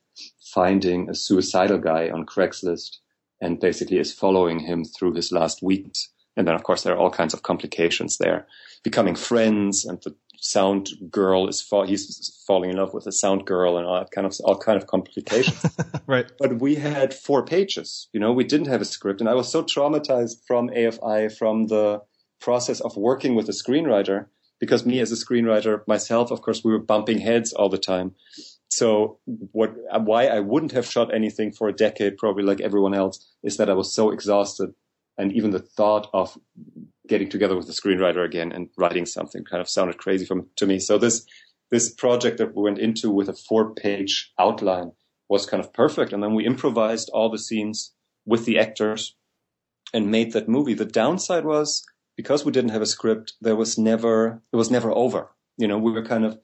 finding 0.53 1.09
a 1.09 1.15
suicidal 1.15 1.77
guy 1.77 2.09
on 2.09 2.25
Craigslist 2.25 2.97
and 3.39 3.59
basically 3.59 3.97
is 3.97 4.13
following 4.13 4.59
him 4.59 4.85
through 4.85 5.13
his 5.13 5.31
last 5.31 5.61
weeks. 5.61 6.09
And 6.37 6.47
then, 6.47 6.55
of 6.55 6.63
course, 6.63 6.83
there 6.83 6.93
are 6.93 6.97
all 6.97 7.09
kinds 7.09 7.33
of 7.33 7.43
complications 7.43 8.17
there. 8.17 8.47
Becoming 8.83 9.15
friends, 9.15 9.85
and 9.85 10.01
the 10.03 10.15
sound 10.41 10.89
girl 11.09 11.47
is 11.47 11.61
fall, 11.61 11.85
he's 11.85 12.43
falling 12.45 12.71
in 12.71 12.77
love 12.77 12.93
with 12.93 13.07
a 13.07 13.11
sound 13.11 13.45
girl, 13.45 13.77
and 13.77 13.85
all 13.85 13.99
that 13.99 14.11
kind 14.11 14.27
of 14.27 14.35
all 14.43 14.57
kind 14.57 14.75
of 14.75 14.87
complications. 14.87 15.65
right. 16.07 16.29
But 16.39 16.59
we 16.59 16.75
had 16.75 17.13
four 17.13 17.45
pages. 17.45 18.09
You 18.11 18.19
know, 18.19 18.33
we 18.33 18.43
didn't 18.43 18.67
have 18.67 18.81
a 18.81 18.85
script, 18.85 19.21
and 19.21 19.29
I 19.29 19.35
was 19.35 19.49
so 19.49 19.63
traumatized 19.63 20.41
from 20.45 20.69
AFI 20.69 21.35
from 21.37 21.67
the 21.67 22.01
process 22.41 22.81
of 22.81 22.97
working 22.97 23.35
with 23.35 23.47
a 23.47 23.53
screenwriter 23.53 24.25
because 24.59 24.85
me 24.85 24.99
as 24.99 25.11
a 25.11 25.15
screenwriter 25.15 25.81
myself, 25.87 26.31
of 26.31 26.41
course, 26.41 26.63
we 26.63 26.71
were 26.71 26.79
bumping 26.79 27.19
heads 27.19 27.53
all 27.53 27.69
the 27.69 27.77
time. 27.77 28.15
So 28.69 29.19
what, 29.25 29.73
why 30.01 30.27
I 30.27 30.39
wouldn't 30.39 30.71
have 30.71 30.85
shot 30.85 31.13
anything 31.13 31.51
for 31.51 31.67
a 31.67 31.73
decade, 31.73 32.17
probably 32.17 32.43
like 32.43 32.61
everyone 32.61 32.93
else, 32.93 33.27
is 33.43 33.57
that 33.57 33.69
I 33.69 33.73
was 33.73 33.93
so 33.93 34.11
exhausted. 34.11 34.73
And 35.17 35.33
even 35.33 35.51
the 35.51 35.59
thought 35.59 36.09
of 36.13 36.37
getting 37.11 37.29
together 37.29 37.55
with 37.55 37.67
the 37.67 37.73
screenwriter 37.73 38.25
again 38.25 38.51
and 38.51 38.69
writing 38.77 39.05
something 39.05 39.43
kind 39.43 39.61
of 39.61 39.69
sounded 39.69 39.97
crazy 39.99 40.25
from, 40.25 40.47
to 40.55 40.65
me. 40.65 40.79
So 40.79 40.97
this, 40.97 41.25
this 41.69 41.93
project 41.93 42.39
that 42.39 42.55
we 42.55 42.63
went 42.63 42.79
into 42.79 43.11
with 43.11 43.29
a 43.29 43.33
four 43.33 43.75
page 43.75 44.31
outline 44.39 44.93
was 45.29 45.45
kind 45.45 45.63
of 45.63 45.73
perfect. 45.73 46.13
And 46.13 46.23
then 46.23 46.33
we 46.33 46.45
improvised 46.45 47.09
all 47.13 47.29
the 47.29 47.45
scenes 47.47 47.93
with 48.25 48.45
the 48.45 48.57
actors 48.57 49.15
and 49.93 50.09
made 50.09 50.33
that 50.33 50.49
movie. 50.49 50.73
The 50.73 50.85
downside 50.85 51.45
was 51.45 51.83
because 52.17 52.45
we 52.45 52.51
didn't 52.51 52.71
have 52.71 52.81
a 52.81 52.93
script, 52.95 53.33
there 53.41 53.55
was 53.55 53.77
never, 53.77 54.41
it 54.51 54.55
was 54.55 54.71
never 54.71 54.91
over. 54.91 55.29
You 55.57 55.67
know, 55.67 55.77
we 55.77 55.91
were 55.91 56.05
kind 56.05 56.25
of, 56.25 56.39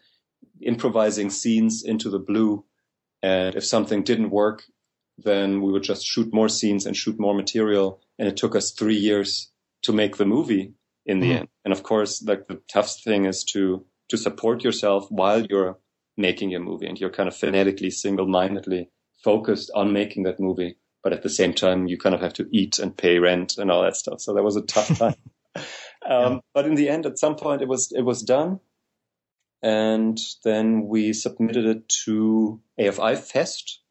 improvising 0.62 1.30
scenes 1.30 1.84
into 1.84 2.10
the 2.10 2.20
blue. 2.20 2.66
And 3.22 3.56
if 3.56 3.66
something 3.66 4.04
didn't 4.04 4.30
work, 4.30 4.64
then 5.18 5.62
we 5.62 5.72
would 5.72 5.84
just 5.84 6.06
shoot 6.06 6.34
more 6.34 6.50
scenes 6.50 6.86
and 6.86 6.96
shoot 6.96 7.20
more 7.20 7.34
material. 7.34 8.02
And 8.20 8.28
it 8.28 8.38
took 8.38 8.56
us 8.56 8.72
three 8.72 8.96
years 8.96 9.52
to 9.84 9.94
make 9.94 10.18
the 10.18 10.26
movie 10.26 10.74
in 11.06 11.20
the 11.20 11.32
mm. 11.32 11.38
end. 11.40 11.48
And 11.64 11.74
of 11.74 11.84
course, 11.84 12.24
like 12.24 12.48
the 12.48 12.62
tough 12.72 12.96
thing 13.04 13.26
is 13.26 13.44
to, 13.46 13.86
to 14.10 14.18
support 14.18 14.64
yourself 14.64 15.08
while 15.10 15.46
you're 15.46 15.78
making 16.18 16.50
your 16.50 16.62
movie 16.62 16.88
and 16.88 17.00
you're 17.00 17.12
kind 17.12 17.28
of 17.28 17.36
fanatically, 17.36 17.90
single-mindedly 17.90 18.90
focused 19.24 19.72
on 19.76 19.94
making 19.94 20.24
that 20.24 20.40
movie. 20.40 20.78
But 21.04 21.14
at 21.14 21.24
the 21.24 21.30
same 21.30 21.54
time, 21.54 21.88
you 21.88 21.98
kind 21.98 22.16
of 22.16 22.22
have 22.22 22.34
to 22.34 22.48
eat 22.52 22.80
and 22.80 22.98
pay 22.98 23.20
rent 23.20 23.58
and 23.58 23.72
all 23.72 23.84
that 23.84 23.96
stuff. 23.96 24.20
So 24.20 24.34
that 24.34 24.44
was 24.44 24.56
a 24.56 24.62
tough 24.62 24.88
time. 25.00 25.16
um, 25.56 25.64
yeah. 26.06 26.38
But 26.54 26.66
in 26.66 26.76
the 26.76 26.90
end, 26.90 27.06
at 27.06 27.20
some 27.20 27.36
point, 27.36 27.62
it 27.62 27.68
was, 27.68 27.92
it 27.96 28.02
was 28.02 28.24
done 28.24 28.60
and 29.62 30.20
then 30.44 30.88
we 30.88 31.14
submitted 31.14 31.66
it 31.66 31.90
to 32.06 32.62
AFI 32.80 33.18
Fest, 33.18 33.82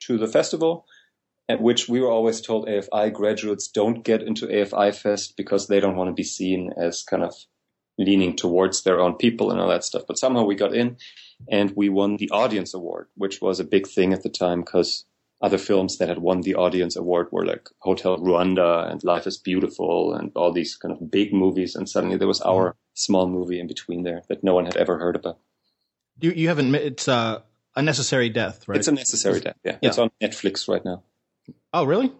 to 0.00 0.18
the 0.18 0.26
festival, 0.26 0.86
at 1.48 1.60
which 1.60 1.88
we 1.88 2.00
were 2.00 2.10
always 2.10 2.40
told 2.40 2.68
AFI 2.68 3.12
graduates 3.12 3.68
don't 3.68 4.02
get 4.02 4.22
into 4.22 4.46
AFI 4.46 4.94
Fest 4.94 5.36
because 5.36 5.66
they 5.66 5.80
don't 5.80 5.96
want 5.96 6.08
to 6.08 6.14
be 6.14 6.22
seen 6.22 6.72
as 6.76 7.02
kind 7.02 7.22
of 7.22 7.34
leaning 7.98 8.34
towards 8.34 8.82
their 8.82 9.00
own 9.00 9.14
people 9.14 9.50
and 9.50 9.60
all 9.60 9.68
that 9.68 9.84
stuff. 9.84 10.02
But 10.06 10.18
somehow 10.18 10.44
we 10.44 10.54
got 10.54 10.74
in 10.74 10.96
and 11.48 11.72
we 11.76 11.88
won 11.88 12.16
the 12.16 12.30
audience 12.30 12.74
award, 12.74 13.08
which 13.16 13.40
was 13.40 13.60
a 13.60 13.64
big 13.64 13.86
thing 13.86 14.12
at 14.12 14.22
the 14.22 14.30
time 14.30 14.60
because 14.60 15.04
other 15.40 15.58
films 15.58 15.98
that 15.98 16.08
had 16.08 16.18
won 16.18 16.40
the 16.40 16.54
audience 16.54 16.96
award 16.96 17.28
were 17.30 17.44
like 17.44 17.68
Hotel 17.80 18.16
Rwanda 18.16 18.90
and 18.90 19.04
Life 19.04 19.26
is 19.26 19.36
Beautiful 19.36 20.14
and 20.14 20.32
all 20.34 20.52
these 20.52 20.76
kind 20.76 20.92
of 20.92 21.10
big 21.10 21.32
movies. 21.32 21.74
And 21.74 21.88
suddenly 21.88 22.16
there 22.16 22.28
was 22.28 22.40
our 22.40 22.76
small 22.94 23.28
movie 23.28 23.60
in 23.60 23.66
between 23.66 24.02
there 24.04 24.22
that 24.28 24.42
no 24.42 24.54
one 24.54 24.64
had 24.64 24.76
ever 24.76 24.98
heard 24.98 25.16
about. 25.16 25.38
You, 26.20 26.30
you 26.30 26.48
haven't, 26.48 26.74
it's 26.74 27.08
uh, 27.08 27.40
a 27.76 27.82
necessary 27.82 28.30
death, 28.30 28.66
right? 28.68 28.78
It's 28.78 28.88
a 28.88 28.92
necessary 28.92 29.40
death. 29.40 29.56
Yeah. 29.64 29.78
yeah. 29.82 29.88
It's 29.88 29.98
on 29.98 30.10
Netflix 30.22 30.68
right 30.68 30.84
now. 30.84 31.02
Oh, 31.74 31.84
really? 31.84 32.12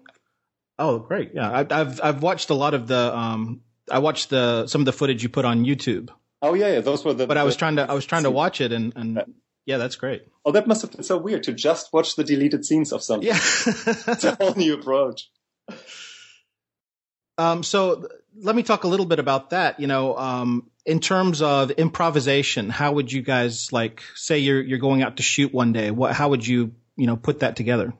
Oh, 0.81 0.99
great. 0.99 1.31
Yeah. 1.33 1.49
I, 1.49 1.61
I've, 1.71 2.01
I've 2.03 2.23
watched 2.23 2.51
a 2.51 2.55
lot 2.55 2.75
of 2.75 2.89
the, 2.89 3.17
um, 3.17 3.61
I 3.91 4.01
watched 4.01 4.29
the, 4.29 4.67
some 4.67 4.81
of 4.81 4.85
the 4.85 4.93
footage 4.93 5.23
you 5.23 5.29
put 5.29 5.45
on 5.45 5.65
YouTube. 5.65 6.11
Oh 6.43 6.55
yeah, 6.55 6.73
yeah. 6.73 6.81
Those 6.81 7.05
were 7.05 7.15
the. 7.15 7.27
But 7.27 7.39
I 7.39 7.45
was 7.45 7.57
trying 7.57 7.77
to, 7.77 7.89
I 7.89 7.95
was 7.95 8.05
trying 8.05 8.25
to 8.25 8.31
watch 8.31 8.61
it 8.61 8.73
and, 8.73 8.93
and 8.97 9.23
yeah, 9.65 9.79
that's 9.79 9.97
great. 9.97 10.27
Oh, 10.45 10.51
that 10.51 10.67
must 10.67 10.83
have 10.83 10.91
been 10.91 11.05
so 11.05 11.17
weird 11.17 11.45
to 11.45 11.53
just 11.53 11.93
watch 11.93 12.17
the 12.17 12.25
deleted 12.25 12.67
scenes 12.67 12.93
of 12.93 13.03
something. 13.03 13.27
Yeah. 13.27 13.37
it's 13.39 14.25
a 14.25 14.35
whole 14.35 14.55
new 14.55 14.75
approach. 14.75 15.31
Um, 17.39 17.63
so 17.63 18.09
let 18.37 18.57
me 18.57 18.65
talk 18.65 18.85
a 18.85 18.89
little 18.89 19.07
bit 19.07 19.21
about 19.21 19.51
that. 19.51 19.79
You 19.79 19.87
know, 19.87 20.17
um, 20.19 20.69
in 20.85 20.99
terms 20.99 21.43
of 21.43 21.71
improvisation, 21.71 22.71
how 22.71 22.93
would 22.93 23.11
you 23.11 23.23
guys 23.23 23.73
like 23.73 24.03
say 24.17 24.41
you're 24.41 24.61
you're 24.61 24.79
going 24.79 25.03
out 25.03 25.19
to 25.19 25.23
shoot 25.23 25.55
one 25.55 25.73
day? 25.73 25.93
What 25.93 26.13
how 26.13 26.31
would 26.31 26.45
you 26.47 26.75
you 26.97 27.07
know 27.07 27.17
put 27.17 27.41
that 27.41 27.55
together? 27.57 27.95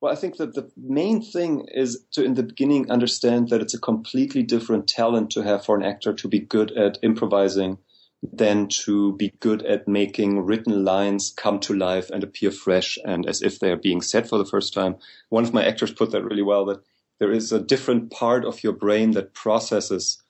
Well, 0.00 0.12
I 0.12 0.16
think 0.16 0.38
that 0.38 0.54
the 0.54 0.70
main 0.76 1.20
thing 1.20 1.66
is 1.72 2.04
to, 2.12 2.24
in 2.24 2.34
the 2.34 2.42
beginning, 2.42 2.90
understand 2.90 3.50
that 3.50 3.60
it's 3.60 3.74
a 3.74 3.80
completely 3.80 4.42
different 4.42 4.88
talent 4.88 5.30
to 5.32 5.42
have 5.42 5.64
for 5.64 5.76
an 5.76 5.82
actor 5.82 6.14
to 6.14 6.28
be 6.28 6.38
good 6.38 6.72
at 6.72 6.98
improvising 7.02 7.78
than 8.22 8.68
to 8.68 9.14
be 9.16 9.32
good 9.40 9.62
at 9.64 9.88
making 9.88 10.44
written 10.44 10.84
lines 10.84 11.32
come 11.36 11.58
to 11.60 11.74
life 11.74 12.10
and 12.10 12.22
appear 12.22 12.50
fresh 12.50 12.98
and 13.04 13.26
as 13.26 13.42
if 13.42 13.58
they 13.58 13.70
are 13.70 13.76
being 13.76 14.00
said 14.00 14.28
for 14.28 14.38
the 14.38 14.44
first 14.44 14.72
time. 14.74 14.96
One 15.28 15.44
of 15.44 15.54
my 15.54 15.66
actors 15.66 15.92
put 15.92 16.10
that 16.12 16.24
really 16.24 16.42
well 16.42 16.64
that 16.66 16.82
there 17.18 17.32
is 17.32 17.52
a 17.52 17.60
different 17.60 18.10
part 18.10 18.44
of 18.44 18.62
your 18.62 18.72
brain 18.72 19.12
that 19.12 19.34
processes 19.34 20.22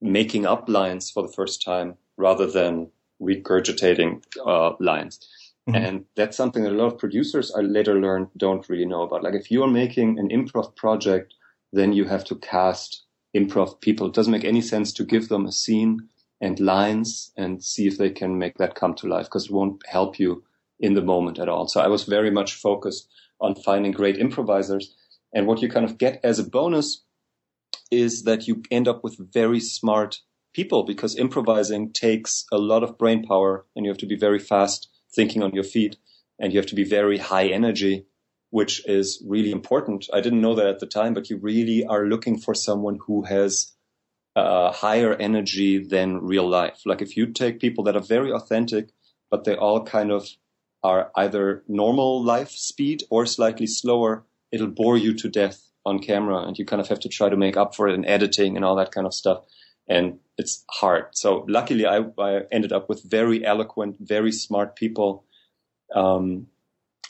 making 0.00 0.46
up 0.46 0.68
lines 0.68 1.10
for 1.10 1.22
the 1.22 1.32
first 1.32 1.62
time 1.62 1.94
rather 2.16 2.46
than 2.46 2.90
regurgitating 3.20 4.22
uh, 4.44 4.72
lines. 4.80 5.20
Mm-hmm. 5.68 5.84
And 5.84 6.04
that's 6.16 6.36
something 6.36 6.64
that 6.64 6.72
a 6.72 6.76
lot 6.76 6.92
of 6.92 6.98
producers 6.98 7.52
I 7.56 7.60
later 7.60 8.00
learned 8.00 8.28
don't 8.36 8.68
really 8.68 8.84
know 8.84 9.02
about. 9.02 9.22
Like 9.22 9.34
if 9.34 9.50
you 9.50 9.62
are 9.62 9.70
making 9.70 10.18
an 10.18 10.28
improv 10.28 10.74
project 10.74 11.34
then 11.72 11.92
you 11.92 12.04
have 12.04 12.24
to 12.24 12.36
cast 12.36 13.02
improv 13.34 13.80
people. 13.80 14.08
It 14.08 14.14
doesn't 14.14 14.32
make 14.32 14.44
any 14.44 14.60
sense 14.60 14.92
to 14.94 15.04
give 15.04 15.28
them 15.28 15.46
a 15.46 15.52
scene 15.52 16.08
and 16.40 16.60
lines 16.60 17.32
and 17.36 17.64
see 17.64 17.86
if 17.86 17.98
they 17.98 18.10
can 18.10 18.38
make 18.38 18.58
that 18.58 18.74
come 18.74 18.94
to 18.96 19.08
life 19.08 19.26
because 19.26 19.46
it 19.46 19.52
won't 19.52 19.82
help 19.86 20.18
you 20.18 20.44
in 20.80 20.94
the 20.94 21.02
moment 21.02 21.38
at 21.38 21.48
all. 21.48 21.68
So 21.68 21.80
I 21.80 21.86
was 21.86 22.04
very 22.04 22.30
much 22.30 22.54
focused 22.54 23.08
on 23.40 23.54
finding 23.54 23.92
great 23.92 24.18
improvisers. 24.18 24.94
And 25.32 25.46
what 25.46 25.62
you 25.62 25.68
kind 25.68 25.84
of 25.84 25.98
get 25.98 26.20
as 26.22 26.38
a 26.38 26.44
bonus 26.44 27.04
is 27.90 28.24
that 28.24 28.46
you 28.46 28.62
end 28.70 28.88
up 28.88 29.02
with 29.02 29.32
very 29.32 29.60
smart 29.60 30.18
people 30.52 30.82
because 30.82 31.16
improvising 31.16 31.92
takes 31.92 32.44
a 32.52 32.58
lot 32.58 32.82
of 32.82 32.98
brain 32.98 33.24
power 33.24 33.64
and 33.74 33.86
you 33.86 33.90
have 33.90 33.98
to 33.98 34.06
be 34.06 34.16
very 34.16 34.38
fast 34.38 34.88
thinking 35.14 35.42
on 35.42 35.52
your 35.52 35.64
feet 35.64 35.96
and 36.38 36.52
you 36.52 36.58
have 36.58 36.66
to 36.66 36.74
be 36.74 36.84
very 36.84 37.18
high 37.18 37.46
energy, 37.46 38.06
which 38.50 38.86
is 38.86 39.22
really 39.26 39.50
important. 39.50 40.08
I 40.12 40.20
didn't 40.20 40.40
know 40.40 40.54
that 40.54 40.66
at 40.66 40.80
the 40.80 40.86
time, 40.86 41.14
but 41.14 41.30
you 41.30 41.36
really 41.36 41.84
are 41.84 42.06
looking 42.06 42.38
for 42.38 42.54
someone 42.54 42.98
who 43.06 43.22
has 43.24 43.72
a 44.34 44.72
higher 44.72 45.14
energy 45.14 45.78
than 45.78 46.18
real 46.18 46.48
life. 46.48 46.80
Like 46.86 47.02
if 47.02 47.16
you 47.16 47.26
take 47.26 47.60
people 47.60 47.84
that 47.84 47.96
are 47.96 48.00
very 48.00 48.32
authentic, 48.32 48.90
but 49.30 49.44
they 49.44 49.54
all 49.54 49.84
kind 49.84 50.10
of 50.10 50.28
are 50.82 51.10
either 51.16 51.62
normal 51.68 52.22
life 52.22 52.50
speed 52.50 53.04
or 53.10 53.24
slightly 53.26 53.66
slower, 53.66 54.24
it'll 54.50 54.66
bore 54.66 54.96
you 54.96 55.14
to 55.14 55.28
death 55.28 55.68
on 55.84 55.98
camera 55.98 56.42
and 56.42 56.58
you 56.58 56.64
kind 56.64 56.80
of 56.80 56.88
have 56.88 57.00
to 57.00 57.08
try 57.08 57.28
to 57.28 57.36
make 57.36 57.56
up 57.56 57.74
for 57.74 57.88
it 57.88 57.94
in 57.94 58.04
editing 58.04 58.56
and 58.56 58.64
all 58.64 58.76
that 58.76 58.92
kind 58.92 59.06
of 59.06 59.14
stuff. 59.14 59.44
And 59.88 60.18
it's 60.38 60.64
hard. 60.70 61.06
So 61.12 61.44
luckily 61.48 61.86
I, 61.86 62.04
I 62.18 62.42
ended 62.50 62.72
up 62.72 62.88
with 62.88 63.02
very 63.08 63.44
eloquent, 63.44 63.96
very 64.00 64.32
smart 64.32 64.76
people. 64.76 65.24
Um, 65.94 66.46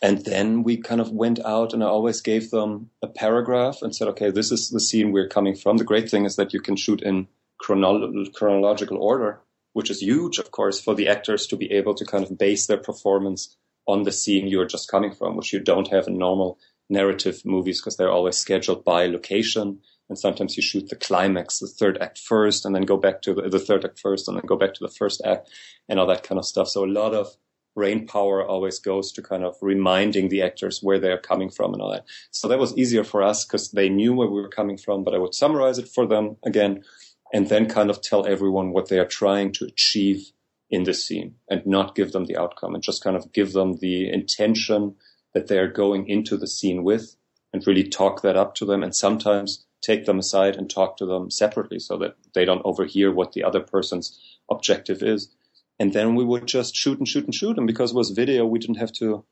and 0.02 0.24
then 0.24 0.64
we 0.64 0.78
kind 0.78 1.00
of 1.00 1.12
went 1.12 1.38
out 1.44 1.72
and 1.72 1.84
I 1.84 1.86
always 1.86 2.20
gave 2.20 2.50
them 2.50 2.90
a 3.02 3.06
paragraph 3.06 3.82
and 3.82 3.94
said, 3.94 4.08
okay, 4.08 4.30
this 4.30 4.50
is 4.50 4.70
the 4.70 4.80
scene 4.80 5.12
we're 5.12 5.28
coming 5.28 5.54
from. 5.54 5.76
The 5.76 5.84
great 5.84 6.10
thing 6.10 6.24
is 6.24 6.36
that 6.36 6.52
you 6.52 6.60
can 6.60 6.74
shoot 6.74 7.00
in 7.00 7.28
chronolo- 7.62 8.32
chronological 8.34 8.98
order, 8.98 9.40
which 9.72 9.90
is 9.90 10.02
huge, 10.02 10.38
of 10.38 10.50
course, 10.50 10.80
for 10.80 10.94
the 10.94 11.06
actors 11.06 11.46
to 11.46 11.56
be 11.56 11.70
able 11.70 11.94
to 11.94 12.04
kind 12.04 12.24
of 12.24 12.36
base 12.36 12.66
their 12.66 12.78
performance 12.78 13.56
on 13.86 14.02
the 14.02 14.12
scene 14.12 14.48
you're 14.48 14.66
just 14.66 14.90
coming 14.90 15.12
from, 15.12 15.36
which 15.36 15.52
you 15.52 15.60
don't 15.60 15.88
have 15.88 16.08
in 16.08 16.18
normal 16.18 16.58
narrative 16.90 17.42
movies 17.44 17.80
because 17.80 17.96
they're 17.96 18.10
always 18.10 18.36
scheduled 18.36 18.84
by 18.84 19.06
location. 19.06 19.80
And 20.12 20.18
sometimes 20.18 20.58
you 20.58 20.62
shoot 20.62 20.90
the 20.90 20.96
climax, 20.96 21.58
the 21.58 21.66
third 21.66 21.96
act 22.02 22.18
first, 22.18 22.66
and 22.66 22.74
then 22.74 22.82
go 22.82 22.98
back 22.98 23.22
to 23.22 23.32
the, 23.32 23.48
the 23.48 23.58
third 23.58 23.82
act 23.82 23.98
first, 23.98 24.28
and 24.28 24.36
then 24.36 24.44
go 24.44 24.56
back 24.56 24.74
to 24.74 24.84
the 24.84 24.92
first 24.92 25.22
act, 25.24 25.48
and 25.88 25.98
all 25.98 26.06
that 26.08 26.22
kind 26.22 26.38
of 26.38 26.44
stuff. 26.44 26.68
So 26.68 26.84
a 26.84 26.86
lot 26.86 27.14
of 27.14 27.34
brain 27.74 28.06
power 28.06 28.46
always 28.46 28.78
goes 28.78 29.10
to 29.12 29.22
kind 29.22 29.42
of 29.42 29.56
reminding 29.62 30.28
the 30.28 30.42
actors 30.42 30.80
where 30.82 30.98
they're 30.98 31.16
coming 31.16 31.48
from 31.48 31.72
and 31.72 31.80
all 31.80 31.92
that. 31.92 32.04
So 32.30 32.46
that 32.48 32.58
was 32.58 32.76
easier 32.76 33.04
for 33.04 33.22
us 33.22 33.46
because 33.46 33.70
they 33.70 33.88
knew 33.88 34.12
where 34.12 34.28
we 34.28 34.42
were 34.42 34.50
coming 34.50 34.76
from, 34.76 35.02
but 35.02 35.14
I 35.14 35.18
would 35.18 35.34
summarize 35.34 35.78
it 35.78 35.88
for 35.88 36.06
them 36.06 36.36
again 36.44 36.84
and 37.32 37.48
then 37.48 37.70
kind 37.70 37.88
of 37.88 38.02
tell 38.02 38.26
everyone 38.26 38.72
what 38.72 38.90
they 38.90 38.98
are 38.98 39.06
trying 39.06 39.52
to 39.52 39.64
achieve 39.64 40.30
in 40.68 40.84
the 40.84 40.92
scene 40.92 41.36
and 41.48 41.64
not 41.66 41.94
give 41.94 42.12
them 42.12 42.26
the 42.26 42.36
outcome 42.36 42.74
and 42.74 42.82
just 42.82 43.02
kind 43.02 43.16
of 43.16 43.32
give 43.32 43.54
them 43.54 43.78
the 43.78 44.12
intention 44.12 44.94
that 45.32 45.46
they're 45.46 45.68
going 45.68 46.06
into 46.06 46.36
the 46.36 46.46
scene 46.46 46.84
with 46.84 47.16
and 47.54 47.66
really 47.66 47.88
talk 47.88 48.20
that 48.20 48.36
up 48.36 48.54
to 48.54 48.66
them 48.66 48.82
and 48.82 48.94
sometimes 48.94 49.64
take 49.82 50.06
them 50.06 50.18
aside 50.18 50.56
and 50.56 50.70
talk 50.70 50.96
to 50.96 51.06
them 51.06 51.30
separately 51.30 51.78
so 51.78 51.98
that 51.98 52.16
they 52.34 52.44
don't 52.44 52.62
overhear 52.64 53.12
what 53.12 53.32
the 53.32 53.44
other 53.44 53.60
person's 53.60 54.18
objective 54.50 55.02
is. 55.02 55.30
And 55.78 55.92
then 55.92 56.14
we 56.14 56.24
would 56.24 56.46
just 56.46 56.76
shoot 56.76 56.98
and 56.98 57.08
shoot 57.08 57.24
and 57.24 57.34
shoot. 57.34 57.58
And 57.58 57.66
because 57.66 57.90
it 57.90 57.96
was 57.96 58.10
video, 58.10 58.46
we 58.46 58.58
didn't 58.58 58.76
have 58.76 58.92
to, 58.94 59.24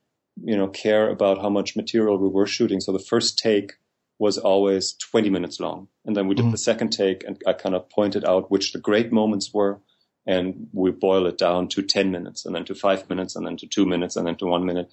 you 0.43 0.57
know, 0.57 0.69
care 0.69 1.09
about 1.09 1.41
how 1.41 1.49
much 1.49 1.77
material 1.77 2.19
we 2.19 2.29
were 2.29 2.47
shooting. 2.47 2.81
So 2.81 2.93
the 2.93 2.99
first 2.99 3.39
take 3.39 3.75
was 4.19 4.37
always 4.37 4.95
20 4.95 5.31
minutes 5.31 5.61
long. 5.61 5.89
And 6.05 6.17
then 6.17 6.29
we 6.29 6.35
did 6.35 6.43
mm-hmm. 6.43 6.53
the 6.53 6.59
second 6.59 6.91
take 6.91 7.25
and 7.25 7.41
I 7.47 7.55
kind 7.55 7.75
of 7.75 7.89
pointed 7.89 8.25
out 8.25 8.51
which 8.51 8.73
the 8.73 8.79
great 8.79 9.13
moments 9.13 9.53
were 9.55 9.81
and 10.27 10.69
we 10.73 10.91
boil 10.91 11.27
it 11.27 11.39
down 11.39 11.69
to 11.69 11.83
10 11.83 12.11
minutes 12.11 12.45
and 12.45 12.55
then 12.55 12.65
to 12.67 12.75
five 12.75 13.09
minutes 13.09 13.35
and 13.35 13.47
then 13.47 13.57
to 13.57 13.67
two 13.67 13.87
minutes 13.87 14.17
and 14.17 14.27
then 14.27 14.37
to 14.37 14.47
one 14.47 14.67
minute. 14.67 14.91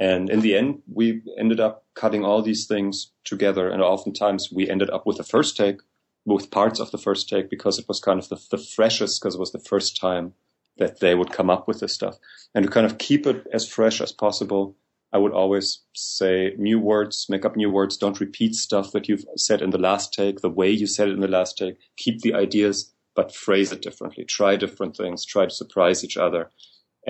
And 0.00 0.30
in 0.30 0.40
the 0.40 0.56
end, 0.56 0.80
we 0.92 1.22
ended 1.38 1.60
up 1.60 1.84
cutting 1.94 2.24
all 2.24 2.40
these 2.40 2.66
things 2.66 3.12
together. 3.24 3.68
And 3.68 3.82
oftentimes 3.82 4.50
we 4.50 4.68
ended 4.68 4.88
up 4.88 5.06
with 5.06 5.18
the 5.18 5.24
first 5.24 5.58
take, 5.58 5.80
with 6.24 6.50
parts 6.50 6.80
of 6.80 6.90
the 6.90 6.98
first 6.98 7.28
take, 7.28 7.50
because 7.50 7.78
it 7.78 7.86
was 7.86 8.00
kind 8.00 8.18
of 8.18 8.28
the, 8.30 8.40
the 8.50 8.58
freshest, 8.58 9.20
because 9.20 9.34
it 9.34 9.40
was 9.40 9.52
the 9.52 9.58
first 9.58 10.00
time 10.00 10.32
that 10.78 11.00
they 11.00 11.14
would 11.14 11.32
come 11.32 11.50
up 11.50 11.68
with 11.68 11.80
this 11.80 11.92
stuff. 11.92 12.16
And 12.54 12.64
to 12.64 12.70
kind 12.70 12.86
of 12.86 12.96
keep 12.96 13.26
it 13.26 13.46
as 13.52 13.68
fresh 13.68 14.00
as 14.00 14.10
possible, 14.10 14.74
I 15.12 15.18
would 15.18 15.32
always 15.32 15.80
say 15.94 16.54
new 16.56 16.80
words, 16.80 17.26
make 17.28 17.44
up 17.44 17.54
new 17.54 17.70
words. 17.70 17.98
Don't 17.98 18.20
repeat 18.20 18.54
stuff 18.54 18.92
that 18.92 19.06
you've 19.06 19.26
said 19.36 19.60
in 19.60 19.68
the 19.68 19.78
last 19.78 20.14
take, 20.14 20.40
the 20.40 20.48
way 20.48 20.70
you 20.70 20.86
said 20.86 21.08
it 21.08 21.14
in 21.14 21.20
the 21.20 21.28
last 21.28 21.58
take. 21.58 21.76
Keep 21.98 22.22
the 22.22 22.32
ideas 22.32 22.94
but 23.14 23.34
phrase 23.34 23.72
it 23.72 23.82
differently. 23.82 24.24
Try 24.24 24.56
different 24.56 24.96
things. 24.96 25.24
Try 25.24 25.44
to 25.44 25.50
surprise 25.50 26.04
each 26.04 26.16
other. 26.16 26.50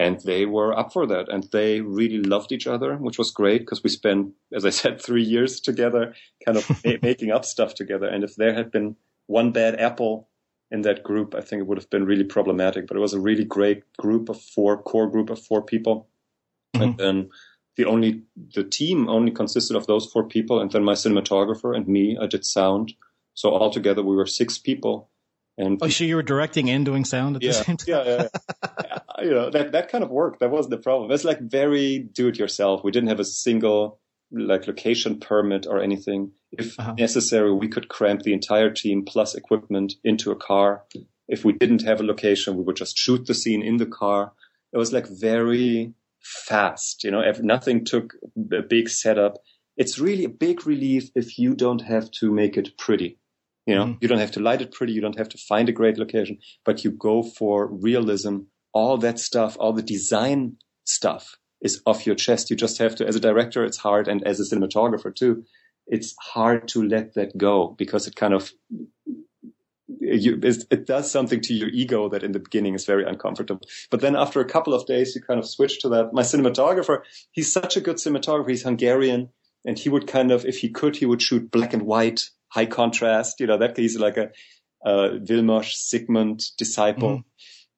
And 0.00 0.18
they 0.20 0.46
were 0.46 0.76
up 0.76 0.94
for 0.94 1.06
that. 1.08 1.28
And 1.28 1.46
they 1.52 1.82
really 1.82 2.22
loved 2.22 2.52
each 2.52 2.66
other, 2.66 2.96
which 2.96 3.18
was 3.18 3.30
great 3.30 3.60
because 3.60 3.82
we 3.82 3.90
spent, 3.90 4.32
as 4.50 4.64
I 4.64 4.70
said, 4.80 4.98
three 4.98 5.22
years 5.22 5.60
together, 5.60 6.14
kind 6.42 6.56
of 6.56 6.84
making 7.02 7.30
up 7.30 7.44
stuff 7.44 7.74
together. 7.74 8.06
And 8.06 8.24
if 8.24 8.34
there 8.34 8.54
had 8.54 8.70
been 8.70 8.96
one 9.26 9.52
bad 9.52 9.78
apple 9.78 10.30
in 10.70 10.80
that 10.82 11.02
group, 11.02 11.34
I 11.34 11.42
think 11.42 11.60
it 11.60 11.66
would 11.66 11.76
have 11.76 11.90
been 11.90 12.06
really 12.06 12.24
problematic. 12.24 12.86
But 12.86 12.96
it 12.96 13.00
was 13.00 13.12
a 13.12 13.20
really 13.20 13.44
great 13.44 13.82
group 13.98 14.30
of 14.30 14.40
four, 14.40 14.82
core 14.82 15.10
group 15.10 15.28
of 15.28 15.38
four 15.38 15.62
people. 15.62 16.08
Mm-hmm. 16.74 16.82
And 16.82 16.96
then 16.96 17.30
the 17.76 17.84
only, 17.84 18.22
the 18.54 18.64
team 18.64 19.06
only 19.06 19.32
consisted 19.32 19.76
of 19.76 19.86
those 19.86 20.06
four 20.06 20.26
people. 20.26 20.60
And 20.60 20.70
then 20.70 20.82
my 20.82 20.94
cinematographer 20.94 21.76
and 21.76 21.86
me, 21.86 22.16
I 22.18 22.26
did 22.26 22.46
sound. 22.46 22.94
So 23.34 23.50
altogether 23.50 24.02
we 24.02 24.16
were 24.16 24.26
six 24.26 24.56
people 24.56 25.10
and 25.60 25.78
oh, 25.82 25.88
so 25.88 26.04
you 26.04 26.16
were 26.16 26.22
directing 26.22 26.70
and 26.70 26.86
doing 26.86 27.04
sound 27.04 27.36
at 27.36 27.42
yeah, 27.42 27.48
the 27.50 27.54
same 27.54 27.76
time? 27.76 27.86
yeah, 27.88 28.04
yeah. 28.06 28.89
you 29.22 29.30
know 29.30 29.50
that 29.50 29.72
that 29.72 29.90
kind 29.90 30.04
of 30.04 30.10
worked. 30.10 30.40
That 30.40 30.50
wasn't 30.50 30.70
the 30.70 30.82
problem. 30.82 31.10
It's 31.10 31.24
like 31.24 31.40
very 31.40 31.98
do 31.98 32.28
it 32.28 32.38
yourself. 32.38 32.82
We 32.84 32.90
didn't 32.90 33.08
have 33.08 33.20
a 33.20 33.24
single 33.24 34.00
like 34.32 34.66
location 34.66 35.18
permit 35.18 35.66
or 35.66 35.80
anything. 35.80 36.32
If 36.52 36.78
uh-huh. 36.78 36.94
necessary, 36.98 37.52
we 37.52 37.68
could 37.68 37.88
cramp 37.88 38.22
the 38.22 38.32
entire 38.32 38.70
team 38.70 39.04
plus 39.04 39.34
equipment 39.34 39.94
into 40.04 40.30
a 40.30 40.36
car. 40.36 40.84
If 41.28 41.44
we 41.44 41.52
didn't 41.52 41.82
have 41.82 42.00
a 42.00 42.04
location, 42.04 42.56
we 42.56 42.64
would 42.64 42.76
just 42.76 42.98
shoot 42.98 43.26
the 43.26 43.34
scene 43.34 43.62
in 43.62 43.76
the 43.76 43.86
car. 43.86 44.32
It 44.72 44.78
was 44.78 44.92
like 44.92 45.06
very 45.08 45.94
fast. 46.20 47.04
You 47.04 47.10
know, 47.10 47.20
if 47.20 47.40
nothing 47.40 47.84
took 47.84 48.14
a 48.52 48.62
big 48.62 48.88
setup. 48.88 49.38
It's 49.76 49.98
really 49.98 50.24
a 50.24 50.28
big 50.28 50.66
relief 50.66 51.10
if 51.14 51.38
you 51.38 51.54
don't 51.54 51.82
have 51.82 52.10
to 52.20 52.30
make 52.30 52.58
it 52.58 52.76
pretty. 52.76 53.18
You 53.66 53.74
know, 53.74 53.84
mm-hmm. 53.84 53.98
you 54.00 54.08
don't 54.08 54.18
have 54.18 54.32
to 54.32 54.40
light 54.40 54.62
it 54.62 54.72
pretty. 54.72 54.92
You 54.92 55.00
don't 55.00 55.18
have 55.18 55.28
to 55.30 55.38
find 55.38 55.68
a 55.68 55.72
great 55.72 55.98
location, 55.98 56.38
but 56.64 56.84
you 56.84 56.90
go 56.90 57.22
for 57.22 57.66
realism. 57.66 58.40
All 58.72 58.98
that 58.98 59.18
stuff, 59.18 59.56
all 59.58 59.72
the 59.72 59.82
design 59.82 60.56
stuff 60.84 61.36
is 61.60 61.82
off 61.86 62.06
your 62.06 62.14
chest. 62.14 62.50
You 62.50 62.56
just 62.56 62.78
have 62.78 62.94
to, 62.96 63.06
as 63.06 63.16
a 63.16 63.20
director, 63.20 63.64
it's 63.64 63.78
hard. 63.78 64.08
And 64.08 64.26
as 64.26 64.40
a 64.40 64.54
cinematographer 64.54 65.14
too, 65.14 65.44
it's 65.86 66.14
hard 66.20 66.68
to 66.68 66.82
let 66.82 67.14
that 67.14 67.36
go 67.36 67.74
because 67.76 68.06
it 68.06 68.16
kind 68.16 68.32
of, 68.32 68.52
you, 70.00 70.40
it 70.42 70.86
does 70.86 71.10
something 71.10 71.40
to 71.42 71.54
your 71.54 71.68
ego 71.68 72.08
that 72.08 72.22
in 72.22 72.32
the 72.32 72.38
beginning 72.38 72.74
is 72.74 72.86
very 72.86 73.04
uncomfortable. 73.04 73.66
But 73.90 74.00
then 74.00 74.16
after 74.16 74.40
a 74.40 74.44
couple 74.44 74.72
of 74.72 74.86
days, 74.86 75.14
you 75.14 75.20
kind 75.20 75.40
of 75.40 75.48
switch 75.48 75.80
to 75.80 75.88
that. 75.90 76.12
My 76.12 76.22
cinematographer, 76.22 77.02
he's 77.32 77.52
such 77.52 77.76
a 77.76 77.80
good 77.80 77.96
cinematographer. 77.96 78.48
He's 78.48 78.62
Hungarian 78.62 79.30
and 79.64 79.78
he 79.78 79.88
would 79.88 80.06
kind 80.06 80.30
of, 80.30 80.46
if 80.46 80.58
he 80.58 80.70
could, 80.70 80.96
he 80.96 81.06
would 81.06 81.20
shoot 81.20 81.50
black 81.50 81.74
and 81.74 81.82
white 81.82 82.30
high 82.48 82.66
contrast. 82.66 83.40
You 83.40 83.48
know, 83.48 83.58
that 83.58 83.76
he's 83.76 83.98
like 83.98 84.16
a, 84.16 84.30
a 84.84 85.18
Vilmos 85.18 85.74
Zsigmond 85.74 86.56
disciple. 86.56 87.18
Mm. 87.18 87.24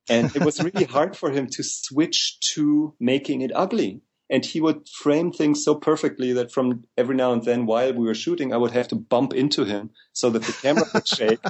And 0.08 0.34
it 0.34 0.44
was 0.44 0.62
really 0.62 0.84
hard 0.96 1.16
for 1.16 1.30
him 1.30 1.48
to 1.48 1.62
switch 1.62 2.38
to 2.54 2.94
making 2.98 3.42
it 3.42 3.52
ugly. 3.54 4.02
And 4.30 4.44
he 4.44 4.60
would 4.60 4.88
frame 4.88 5.30
things 5.30 5.62
so 5.62 5.74
perfectly 5.74 6.32
that 6.32 6.50
from 6.50 6.84
every 6.96 7.14
now 7.14 7.32
and 7.32 7.44
then 7.44 7.66
while 7.66 7.92
we 7.92 8.06
were 8.06 8.14
shooting, 8.14 8.52
I 8.52 8.56
would 8.56 8.70
have 8.70 8.88
to 8.88 8.94
bump 8.94 9.34
into 9.34 9.64
him 9.64 9.90
so 10.12 10.30
that 10.30 10.42
the 10.42 10.52
camera 10.52 10.84
would 10.94 11.06
shake. 11.18 11.40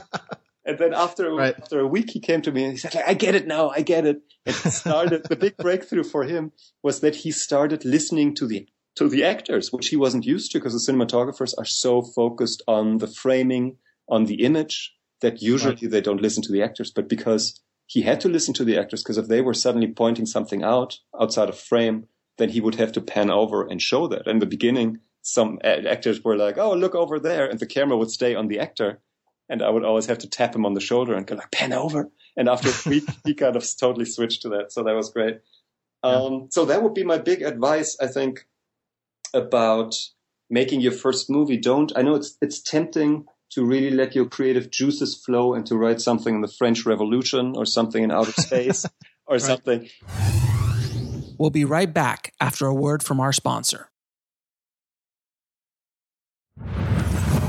And 0.64 0.78
then 0.78 0.94
after 0.94 1.32
right. 1.32 1.54
after 1.56 1.80
a 1.80 1.86
week, 1.86 2.10
he 2.10 2.20
came 2.20 2.42
to 2.42 2.52
me 2.52 2.64
and 2.64 2.72
he 2.72 2.78
said, 2.78 2.96
"I 3.06 3.14
get 3.14 3.34
it 3.34 3.46
now. 3.46 3.70
I 3.70 3.82
get 3.82 4.06
it." 4.06 4.22
And 4.46 4.54
started 4.54 5.24
the 5.28 5.36
big 5.36 5.56
breakthrough 5.56 6.04
for 6.04 6.24
him 6.24 6.52
was 6.82 7.00
that 7.00 7.16
he 7.16 7.32
started 7.32 7.84
listening 7.84 8.34
to 8.36 8.46
the 8.46 8.68
to 8.96 9.08
the 9.08 9.24
actors, 9.24 9.72
which 9.72 9.88
he 9.88 9.96
wasn't 9.96 10.24
used 10.24 10.52
to 10.52 10.58
because 10.58 10.72
the 10.74 10.92
cinematographers 10.92 11.52
are 11.58 11.64
so 11.64 12.02
focused 12.02 12.62
on 12.68 12.98
the 12.98 13.06
framing, 13.08 13.78
on 14.08 14.26
the 14.26 14.44
image 14.44 14.94
that 15.20 15.42
usually 15.42 15.74
right. 15.74 15.90
they 15.90 16.00
don't 16.00 16.22
listen 16.22 16.42
to 16.44 16.52
the 16.52 16.62
actors. 16.62 16.92
But 16.94 17.08
because 17.08 17.60
he 17.92 18.00
had 18.00 18.22
to 18.22 18.28
listen 18.28 18.54
to 18.54 18.64
the 18.64 18.78
actors, 18.78 19.02
because 19.02 19.18
if 19.18 19.28
they 19.28 19.42
were 19.42 19.52
suddenly 19.52 19.86
pointing 19.86 20.24
something 20.24 20.62
out 20.62 20.98
outside 21.20 21.50
of 21.50 21.58
frame, 21.58 22.06
then 22.38 22.48
he 22.48 22.58
would 22.58 22.76
have 22.76 22.92
to 22.92 23.02
pan 23.02 23.30
over 23.30 23.66
and 23.66 23.82
show 23.82 24.06
that. 24.06 24.26
In 24.26 24.38
the 24.38 24.46
beginning, 24.46 25.00
some 25.20 25.58
actors 25.62 26.24
were 26.24 26.34
like, 26.34 26.56
"Oh, 26.56 26.72
look 26.72 26.94
over 26.94 27.20
there," 27.20 27.46
and 27.46 27.58
the 27.58 27.66
camera 27.66 27.98
would 27.98 28.10
stay 28.10 28.34
on 28.34 28.48
the 28.48 28.60
actor, 28.60 29.02
and 29.50 29.60
I 29.62 29.68
would 29.68 29.84
always 29.84 30.06
have 30.06 30.16
to 30.20 30.30
tap 30.30 30.56
him 30.56 30.64
on 30.64 30.72
the 30.72 30.80
shoulder 30.80 31.12
and 31.12 31.26
go 31.26 31.34
like, 31.34 31.50
"Pan 31.50 31.74
over." 31.74 32.10
And 32.34 32.48
after 32.48 32.70
a 32.70 32.88
week, 32.88 33.04
he 33.26 33.34
kind 33.34 33.56
of 33.56 33.66
totally 33.78 34.06
switched 34.06 34.40
to 34.42 34.48
that, 34.50 34.72
so 34.72 34.82
that 34.84 34.96
was 34.96 35.10
great. 35.10 35.40
Um, 36.02 36.48
so 36.50 36.64
that 36.64 36.82
would 36.82 36.94
be 36.94 37.04
my 37.04 37.18
big 37.18 37.42
advice, 37.42 37.98
I 38.00 38.06
think, 38.06 38.46
about 39.34 39.94
making 40.48 40.80
your 40.80 40.92
first 40.92 41.28
movie, 41.28 41.58
don't, 41.58 41.92
I 41.94 42.02
know 42.02 42.14
it's, 42.14 42.36
it's 42.40 42.60
tempting 42.60 43.26
to 43.52 43.66
really 43.66 43.90
let 43.90 44.14
your 44.14 44.24
creative 44.24 44.70
juices 44.70 45.14
flow 45.14 45.52
and 45.52 45.66
to 45.66 45.76
write 45.76 46.00
something 46.00 46.34
in 46.34 46.40
the 46.40 46.48
French 46.48 46.86
Revolution 46.86 47.54
or 47.54 47.66
something 47.66 48.02
in 48.02 48.10
outer 48.10 48.32
space 48.36 48.86
or 49.26 49.34
right. 49.34 49.42
something. 49.42 49.88
We'll 51.38 51.50
be 51.50 51.64
right 51.64 51.92
back 51.92 52.32
after 52.40 52.66
a 52.66 52.74
word 52.74 53.02
from 53.02 53.20
our 53.20 53.32
sponsor. 53.32 53.90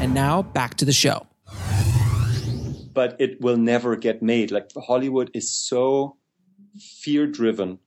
And 0.01 0.13
now 0.13 0.41
back 0.41 0.75
to 0.75 0.85
the 0.85 0.91
show. 0.91 1.27
But 2.93 3.15
it 3.19 3.39
will 3.39 3.57
never 3.57 3.95
get 3.95 4.21
made. 4.21 4.51
Like 4.51 4.71
Hollywood 4.75 5.31
is 5.33 5.49
so 5.49 6.17
fear 6.77 7.27
driven 7.27 7.79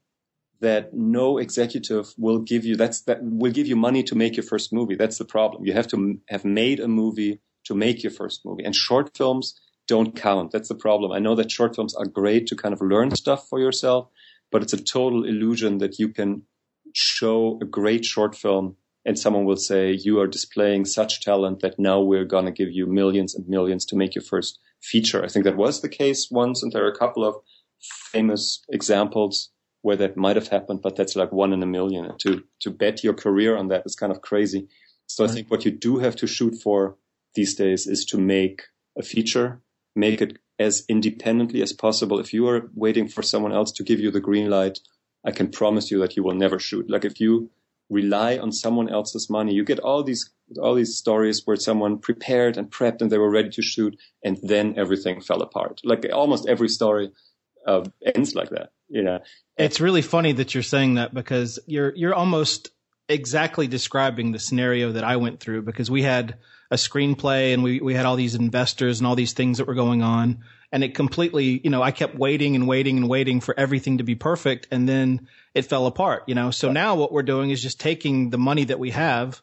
that 0.61 0.94
no 0.94 1.37
executive 1.37 2.14
will 2.16 2.38
give 2.38 2.64
you 2.64 2.76
that's 2.76 3.02
that 3.02 3.18
will 3.22 3.52
give 3.52 3.66
you 3.66 3.76
money 3.76 4.02
to 4.05 4.14
make 4.14 4.37
your 4.37 4.44
first 4.44 4.72
movie. 4.72 4.94
That's 4.94 5.18
the 5.18 5.24
problem. 5.26 5.66
You 5.66 5.74
have 5.74 5.87
to 5.88 6.18
have 6.29 6.44
made 6.44 6.81
a 6.81 6.88
movie 6.88 7.40
to 7.66 7.74
make 7.74 8.02
your 8.02 8.12
first 8.12 8.44
movie. 8.44 8.64
And 8.64 8.74
short 8.74 9.16
films 9.16 9.61
don't 9.87 10.16
count. 10.16 10.50
That's 10.50 10.68
the 10.68 10.74
problem. 10.74 11.12
I 11.12 11.18
know 11.18 11.35
that 11.37 11.50
short 11.50 11.76
films 11.76 11.94
are 11.94 12.07
great 12.07 12.46
to 12.48 12.57
kind 12.57 12.72
of 12.72 12.81
learn 12.81 13.14
stuff 13.14 13.48
for 13.48 13.61
yourself, 13.61 14.09
but 14.50 14.62
it's 14.62 14.72
a 14.72 14.83
total 14.83 15.24
illusion 15.24 15.79
that 15.79 15.98
you 15.98 16.09
can 16.09 16.42
show 16.92 17.59
a 17.61 17.64
great 17.64 18.05
short 18.05 18.35
film 18.35 18.76
and 19.05 19.18
someone 19.18 19.44
will 19.44 19.57
say 19.57 19.92
you 19.92 20.18
are 20.18 20.26
displaying 20.26 20.85
such 20.85 21.22
talent 21.22 21.61
that 21.61 21.79
now 21.79 22.00
we're 22.00 22.24
going 22.24 22.44
to 22.44 22.50
give 22.50 22.72
you 22.72 22.87
millions 22.87 23.35
and 23.35 23.48
millions 23.48 23.85
to 23.87 23.96
make 23.96 24.16
your 24.16 24.24
first 24.24 24.59
feature. 24.83 25.24
I 25.24 25.29
think 25.29 25.44
that 25.44 25.57
was 25.57 25.81
the 25.81 25.88
case 25.88 26.29
once 26.31 26.62
and 26.62 26.72
there 26.72 26.85
are 26.85 26.90
a 26.90 26.98
couple 26.98 27.24
of 27.24 27.37
famous 28.11 28.64
examples 28.68 29.50
where 29.83 29.96
that 29.96 30.16
might 30.16 30.35
have 30.35 30.48
happened, 30.48 30.83
but 30.83 30.96
that's 30.96 31.14
like 31.14 31.31
one 31.31 31.52
in 31.52 31.62
a 31.62 31.66
million. 31.66 32.07
And 32.07 32.18
to 32.20 32.42
to 32.62 32.70
bet 32.70 33.05
your 33.05 33.14
career 33.14 33.57
on 33.57 33.68
that 33.68 33.85
is 33.87 33.94
kind 33.94 34.11
of 34.11 34.20
crazy. 34.20 34.66
So. 35.07 35.24
I 35.24 35.29
think 35.29 35.52
what 35.52 35.64
you 35.64 35.70
do 35.70 35.98
have 35.98 36.16
to 36.16 36.26
shoot 36.26 36.57
for 36.61 36.96
these 37.37 37.55
days 37.55 37.87
is 37.87 38.05
to 38.07 38.18
make 38.18 38.64
a 38.99 39.03
feature, 39.03 39.61
make 39.94 40.20
it 40.20 40.38
as 40.59 40.85
independently 40.88 41.62
as 41.62 41.72
possible. 41.72 42.18
If 42.18 42.33
you 42.33 42.49
are 42.49 42.70
waiting 42.75 43.07
for 43.09 43.22
someone 43.22 43.53
else 43.53 43.70
to 43.72 43.85
give 43.85 44.01
you 44.01 44.11
the 44.11 44.20
green 44.20 44.51
light, 44.51 44.81
I 45.25 45.31
can 45.31 45.49
promise 45.51 45.90
you 45.90 46.01
that 46.01 46.16
you 46.16 46.25
will 46.25 46.35
never 46.35 46.59
shoot. 46.59 46.90
Like 46.90 47.05
if 47.05 47.20
you 47.20 47.51
rely 47.88 48.38
on 48.38 48.53
someone 48.53 48.88
else's 48.88 49.31
money, 49.31 49.55
you 49.55 49.64
get 49.64 49.79
all 49.79 50.03
these 50.03 50.31
all 50.61 50.75
these 50.75 50.96
stories 50.96 51.42
where 51.44 51.57
someone 51.57 51.99
prepared 51.99 52.57
and 52.57 52.70
prepped 52.70 53.01
and 53.01 53.11
they 53.11 53.18
were 53.18 53.31
ready 53.31 53.51
to 53.51 53.62
shoot, 53.62 53.96
and 54.25 54.38
then 54.42 54.75
everything 54.77 55.20
fell 55.20 55.42
apart. 55.42 55.81
Like 55.85 56.07
almost 56.12 56.49
every 56.49 56.68
story 56.68 57.11
uh, 57.66 57.85
ends 58.14 58.35
like 58.35 58.51
that. 58.51 58.70
You 58.88 59.03
know, 59.03 59.18
it's 59.57 59.81
really 59.81 60.03
funny 60.03 60.33
that 60.33 60.55
you're 60.55 60.62
saying 60.62 60.94
that 60.94 61.12
because 61.12 61.59
you're 61.66 61.92
you're 61.96 62.14
almost 62.14 62.70
exactly 63.09 63.66
describing 63.66 64.33
the 64.33 64.38
scenario 64.38 64.92
that 64.92 65.05
I 65.05 65.16
went 65.16 65.40
through 65.40 65.62
because 65.62 65.90
we 65.90 66.03
had 66.03 66.38
a 66.70 66.76
screenplay 66.76 67.55
and 67.55 67.62
we, 67.62 67.81
we 67.81 67.94
had 67.94 68.07
all 68.07 68.16
these 68.16 68.35
investors 68.35 68.98
and 69.00 69.07
all 69.07 69.14
these 69.14 69.33
things 69.33 69.59
that 69.59 69.66
were 69.66 69.74
going 69.74 70.02
on. 70.02 70.44
And 70.72 70.83
it 70.83 70.94
completely, 70.94 71.61
you 71.62 71.70
know, 71.70 71.83
I 71.83 71.92
kept 71.92 72.16
waiting 72.16 72.57
and 72.57 72.66
waiting 72.66 72.96
and 72.96 73.09
waiting 73.09 73.40
for 73.40 73.59
everything 73.59 73.98
to 73.98 74.05
be 74.05 74.16
perfect. 74.16 74.66
And 74.70 74.88
then 74.88 75.29
it 75.55 75.62
fell 75.62 75.87
apart, 75.87 76.24
you 76.26 76.35
know. 76.35 76.50
So 76.50 76.72
now 76.72 76.96
what 76.96 77.12
we're 77.12 77.22
doing 77.22 77.50
is 77.50 77.62
just 77.62 77.81
taking 77.81 78.31
the 78.31 78.38
money 78.38 78.64
that 78.64 78.79
we 78.79 78.90
have 78.90 79.40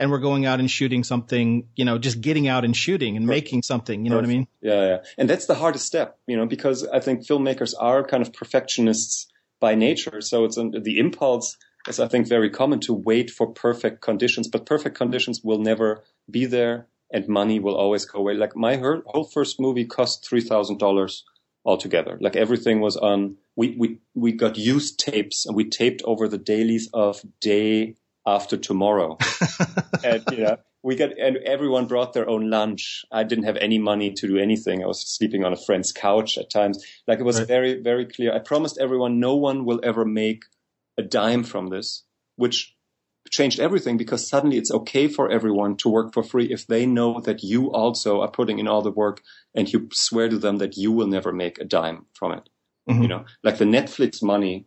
and 0.00 0.10
we're 0.10 0.18
going 0.18 0.46
out 0.46 0.60
and 0.60 0.70
shooting 0.70 1.04
something, 1.04 1.68
you 1.76 1.84
know, 1.84 1.98
just 1.98 2.20
getting 2.20 2.48
out 2.48 2.64
and 2.64 2.76
shooting 2.76 3.16
and 3.16 3.26
making 3.26 3.62
something, 3.62 4.04
you 4.04 4.10
know 4.10 4.20
Perfect. 4.20 4.28
what 4.28 4.34
I 4.34 4.36
mean? 4.36 4.48
Yeah, 4.60 4.86
yeah. 4.88 4.98
And 5.18 5.30
that's 5.30 5.46
the 5.46 5.54
hardest 5.54 5.86
step, 5.86 6.18
you 6.26 6.36
know, 6.36 6.46
because 6.46 6.86
I 6.86 6.98
think 6.98 7.26
filmmakers 7.26 7.74
are 7.78 8.02
kind 8.02 8.22
of 8.22 8.32
perfectionists 8.32 9.28
by 9.60 9.74
nature. 9.74 10.20
So 10.20 10.44
it's 10.44 10.56
the 10.56 10.98
impulse 10.98 11.56
is, 11.88 12.00
I 12.00 12.08
think, 12.08 12.28
very 12.28 12.50
common 12.50 12.80
to 12.80 12.92
wait 12.92 13.30
for 13.30 13.52
perfect 13.52 14.00
conditions, 14.00 14.48
but 14.48 14.66
perfect 14.66 14.96
conditions 14.96 15.42
will 15.42 15.58
never 15.58 16.02
be 16.30 16.46
there 16.46 16.86
and 17.12 17.28
money 17.28 17.60
will 17.60 17.76
always 17.76 18.04
go 18.04 18.18
away. 18.18 18.34
Like 18.34 18.56
my 18.56 18.76
whole 18.76 19.24
first 19.32 19.60
movie 19.60 19.84
cost 19.84 20.26
$3,000 20.30 21.22
altogether. 21.64 22.18
Like 22.20 22.36
everything 22.36 22.80
was 22.80 22.96
on, 22.96 23.36
we, 23.56 23.76
we, 23.78 23.98
we 24.14 24.32
got 24.32 24.56
used 24.56 24.98
tapes 24.98 25.46
and 25.46 25.56
we 25.56 25.68
taped 25.68 26.02
over 26.04 26.28
the 26.28 26.38
dailies 26.38 26.88
of 26.92 27.20
day 27.40 27.96
after 28.26 28.56
tomorrow. 28.56 29.18
and, 30.04 30.22
you 30.32 30.44
know, 30.44 30.56
we 30.82 30.96
got, 30.96 31.18
and 31.18 31.38
everyone 31.38 31.86
brought 31.86 32.12
their 32.12 32.28
own 32.28 32.50
lunch. 32.50 33.04
I 33.10 33.22
didn't 33.22 33.44
have 33.44 33.56
any 33.56 33.78
money 33.78 34.12
to 34.12 34.26
do 34.26 34.36
anything. 34.36 34.82
I 34.82 34.86
was 34.86 35.00
sleeping 35.00 35.44
on 35.44 35.52
a 35.52 35.56
friend's 35.56 35.92
couch 35.92 36.36
at 36.36 36.50
times. 36.50 36.84
Like 37.06 37.20
it 37.20 37.24
was 37.24 37.38
right. 37.38 37.48
very, 37.48 37.80
very 37.80 38.06
clear. 38.06 38.34
I 38.34 38.40
promised 38.40 38.78
everyone 38.78 39.18
no 39.18 39.36
one 39.36 39.64
will 39.64 39.80
ever 39.82 40.04
make 40.04 40.42
a 40.98 41.02
dime 41.02 41.42
from 41.42 41.68
this, 41.68 42.04
which 42.36 42.74
changed 43.30 43.58
everything 43.58 43.96
because 43.96 44.28
suddenly 44.28 44.58
it's 44.58 44.70
okay 44.70 45.08
for 45.08 45.30
everyone 45.30 45.76
to 45.76 45.88
work 45.88 46.12
for 46.12 46.22
free 46.22 46.52
if 46.52 46.66
they 46.66 46.84
know 46.84 47.20
that 47.20 47.42
you 47.42 47.72
also 47.72 48.20
are 48.20 48.30
putting 48.30 48.58
in 48.58 48.68
all 48.68 48.82
the 48.82 48.90
work 48.90 49.22
and 49.54 49.72
you 49.72 49.88
swear 49.92 50.28
to 50.28 50.38
them 50.38 50.58
that 50.58 50.76
you 50.76 50.92
will 50.92 51.06
never 51.06 51.32
make 51.32 51.58
a 51.58 51.64
dime 51.64 52.04
from 52.12 52.32
it. 52.32 52.48
Mm-hmm. 52.88 53.02
You 53.02 53.08
know, 53.08 53.24
like 53.42 53.58
the 53.58 53.64
Netflix 53.64 54.22
money 54.22 54.66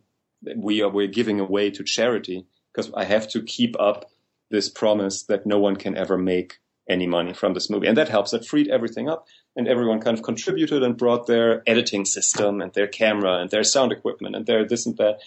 we 0.56 0.82
are 0.82 0.88
we're 0.88 1.08
giving 1.08 1.40
away 1.40 1.70
to 1.70 1.84
charity 1.84 2.46
because 2.72 2.92
I 2.94 3.04
have 3.04 3.28
to 3.30 3.42
keep 3.42 3.74
up 3.78 4.10
this 4.50 4.68
promise 4.68 5.24
that 5.24 5.46
no 5.46 5.58
one 5.58 5.76
can 5.76 5.96
ever 5.96 6.16
make 6.16 6.58
any 6.88 7.06
money 7.06 7.34
from 7.34 7.54
this 7.54 7.68
movie. 7.68 7.86
And 7.86 7.96
that 7.96 8.08
helps. 8.08 8.30
That 8.30 8.46
freed 8.46 8.68
everything 8.68 9.08
up 9.08 9.26
and 9.54 9.68
everyone 9.68 10.00
kind 10.00 10.16
of 10.16 10.24
contributed 10.24 10.82
and 10.82 10.96
brought 10.96 11.26
their 11.26 11.62
editing 11.66 12.04
system 12.04 12.60
and 12.60 12.72
their 12.72 12.86
camera 12.86 13.38
and 13.38 13.50
their 13.50 13.64
sound 13.64 13.92
equipment 13.92 14.34
and 14.36 14.46
their 14.46 14.66
this 14.66 14.86
and 14.86 14.96
that. 14.96 15.20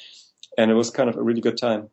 And 0.57 0.71
it 0.71 0.75
was 0.75 0.89
kind 0.89 1.09
of 1.09 1.15
a 1.15 1.23
really 1.23 1.41
good 1.41 1.57
time. 1.57 1.89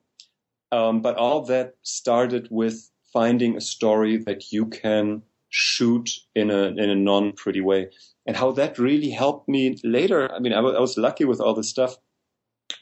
Um, 0.71 1.01
but 1.01 1.17
all 1.17 1.43
that 1.47 1.77
started 1.83 2.49
with 2.51 2.91
finding 3.13 3.57
a 3.57 3.61
story 3.61 4.19
that 4.19 4.53
you 4.53 4.67
can 4.67 5.23
shoot 5.51 6.11
in 6.35 6.51
a 6.51 6.65
in 6.67 6.91
a 6.91 6.95
non 6.95 7.33
pretty 7.33 7.63
way, 7.63 7.89
and 8.27 8.37
how 8.37 8.53
that 8.53 8.79
really 8.79 9.11
helped 9.11 9.49
me 9.49 9.79
later. 9.83 10.31
I 10.31 10.41
mean, 10.41 10.53
I, 10.53 10.57
w- 10.57 10.77
I 10.77 10.81
was 10.81 10.99
lucky 10.99 11.25
with 11.25 11.41
all 11.41 11.55
this 11.55 11.71
stuff 11.71 11.97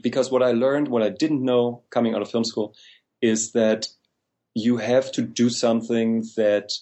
because 0.03 0.31
what 0.31 0.43
I 0.43 0.51
learned, 0.51 0.89
what 0.89 1.03
I 1.03 1.11
didn't 1.11 1.45
know 1.45 1.83
coming 1.91 2.15
out 2.15 2.23
of 2.23 2.31
film 2.31 2.45
school, 2.45 2.75
is 3.23 3.53
that 3.53 3.87
you 4.55 4.79
have 4.79 5.13
to 5.13 5.23
do 5.23 5.49
something 5.49 6.25
that 6.37 6.73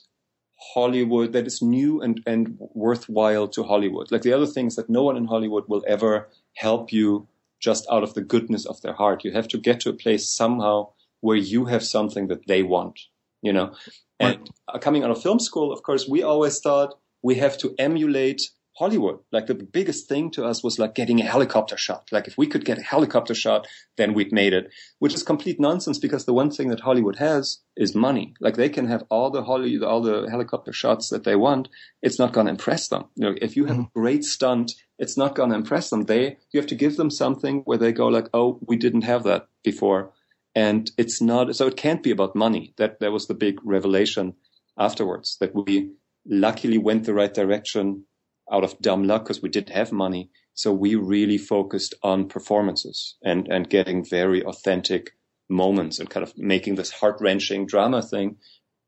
Hollywood 0.73 1.33
that 1.33 1.47
is 1.47 1.61
new 1.61 2.01
and, 2.01 2.21
and 2.27 2.57
worthwhile 2.59 3.49
to 3.49 3.63
Hollywood. 3.63 4.11
Like 4.11 4.23
the 4.23 4.33
other 4.33 4.47
things 4.47 4.77
that 4.77 4.89
no 4.89 5.03
one 5.03 5.17
in 5.17 5.27
Hollywood 5.27 5.65
will 5.69 5.85
ever 5.87 6.29
help 6.55 6.93
you 6.93 7.29
just 7.65 7.87
out 7.91 8.03
of 8.03 8.13
the 8.13 8.21
goodness 8.21 8.67
of 8.67 8.81
their 8.83 8.93
heart. 8.93 9.25
You 9.25 9.33
have 9.33 9.49
to 9.49 9.59
get 9.59 9.81
to 9.81 9.91
a 9.91 10.01
place 10.05 10.29
somehow 10.29 10.91
where 11.21 11.37
you 11.53 11.65
have 11.65 11.83
something 11.83 12.29
that 12.29 12.47
they 12.47 12.63
want, 12.63 13.01
you 13.41 13.53
know. 13.53 13.75
And 14.21 14.39
right. 14.39 14.49
Uh, 14.69 14.79
coming 14.79 15.03
out 15.03 15.11
of 15.11 15.23
film 15.23 15.41
school, 15.41 15.73
of 15.73 15.83
course, 15.83 16.07
we 16.07 16.23
always 16.23 16.61
thought 16.61 16.95
we 17.23 17.37
have 17.37 17.57
to 17.59 17.75
emulate 17.79 18.43
Hollywood. 18.77 19.21
Like 19.31 19.47
the 19.47 19.55
biggest 19.55 20.09
thing 20.09 20.31
to 20.33 20.45
us 20.45 20.65
was 20.65 20.79
like 20.79 20.95
getting 20.95 21.21
a 21.21 21.25
helicopter 21.25 21.77
shot. 21.77 22.09
Like 22.11 22.27
if 22.27 22.37
we 22.37 22.49
could 22.49 22.65
get 22.65 22.79
a 22.79 22.83
helicopter 22.83 23.35
shot, 23.35 23.69
then 23.97 24.15
we'd 24.15 24.33
made 24.33 24.53
it, 24.53 24.73
which 24.99 25.15
is 25.15 25.23
complete 25.23 25.61
nonsense 25.61 25.99
because 25.99 26.25
the 26.25 26.35
one 26.35 26.51
thing 26.51 26.69
that 26.69 26.81
Hollywood 26.81 27.17
has 27.17 27.61
is 27.77 27.95
money. 27.95 28.35
Like 28.41 28.57
they 28.57 28.69
can 28.69 28.89
have 28.89 29.05
all 29.11 29.31
the 29.31 29.45
Holly, 29.45 29.79
all 29.81 30.01
the 30.01 30.29
helicopter 30.29 30.73
shots 30.73 31.09
that 31.11 31.23
they 31.23 31.37
want. 31.37 31.69
It's 32.03 32.19
not 32.19 32.33
going 32.33 32.47
to 32.47 32.51
impress 32.51 32.89
them. 32.89 33.05
You 33.15 33.31
know, 33.31 33.37
if 33.41 33.57
you 33.57 33.67
have 33.67 33.77
mm-hmm. 33.77 33.99
a 33.99 34.01
great 34.01 34.25
stunt, 34.25 34.73
it's 34.99 35.17
not 35.17 35.37
going 35.37 35.51
to 35.51 35.57
impress 35.57 35.91
them. 35.91 36.05
They, 36.05 36.39
you 36.51 36.61
have 36.61 36.69
to 36.69 36.75
give 36.75 36.97
them 36.97 37.11
something 37.11 37.63
where 37.67 37.79
they 37.79 37.93
go 37.93 38.09
like, 38.09 38.29
Oh, 38.35 38.59
we 38.67 38.77
didn't 38.77 39.03
have 39.03 39.23
that 39.23 39.49
before. 39.63 40.13
And 40.57 40.91
it's 40.99 41.21
not, 41.21 41.55
so 41.55 41.67
it 41.67 41.77
can't 41.77 42.03
be 42.03 42.11
about 42.11 42.37
money. 42.37 42.75
That, 42.77 43.01
that 43.01 43.13
was 43.13 43.27
the 43.27 43.35
big 43.35 43.59
revelation 43.65 44.35
afterwards 44.79 45.37
that 45.41 45.55
we 45.55 45.93
luckily 46.27 46.79
went 46.79 47.05
the 47.05 47.15
right 47.15 47.33
direction 47.33 48.05
out 48.51 48.65
of 48.65 48.79
dumb 48.81 49.05
luck 49.05 49.25
because 49.25 49.43
we 49.43 49.49
didn't 49.49 49.75
have 49.75 49.93
money. 49.93 50.31
So 50.55 50.73
we 50.73 50.95
really 50.95 51.39
focused 51.39 51.95
on 52.03 52.29
performances 52.29 53.17
and, 53.23 53.49
and 53.49 53.69
getting 53.69 54.05
very 54.05 54.43
authentic 54.45 55.17
moments 55.49 55.99
and 55.99 56.09
kind 56.09 56.23
of 56.23 56.37
making 56.39 56.77
this 56.77 56.91
heart 56.91 57.19
wrenching 57.21 57.67
drama 57.67 58.03
thing. 58.03 58.37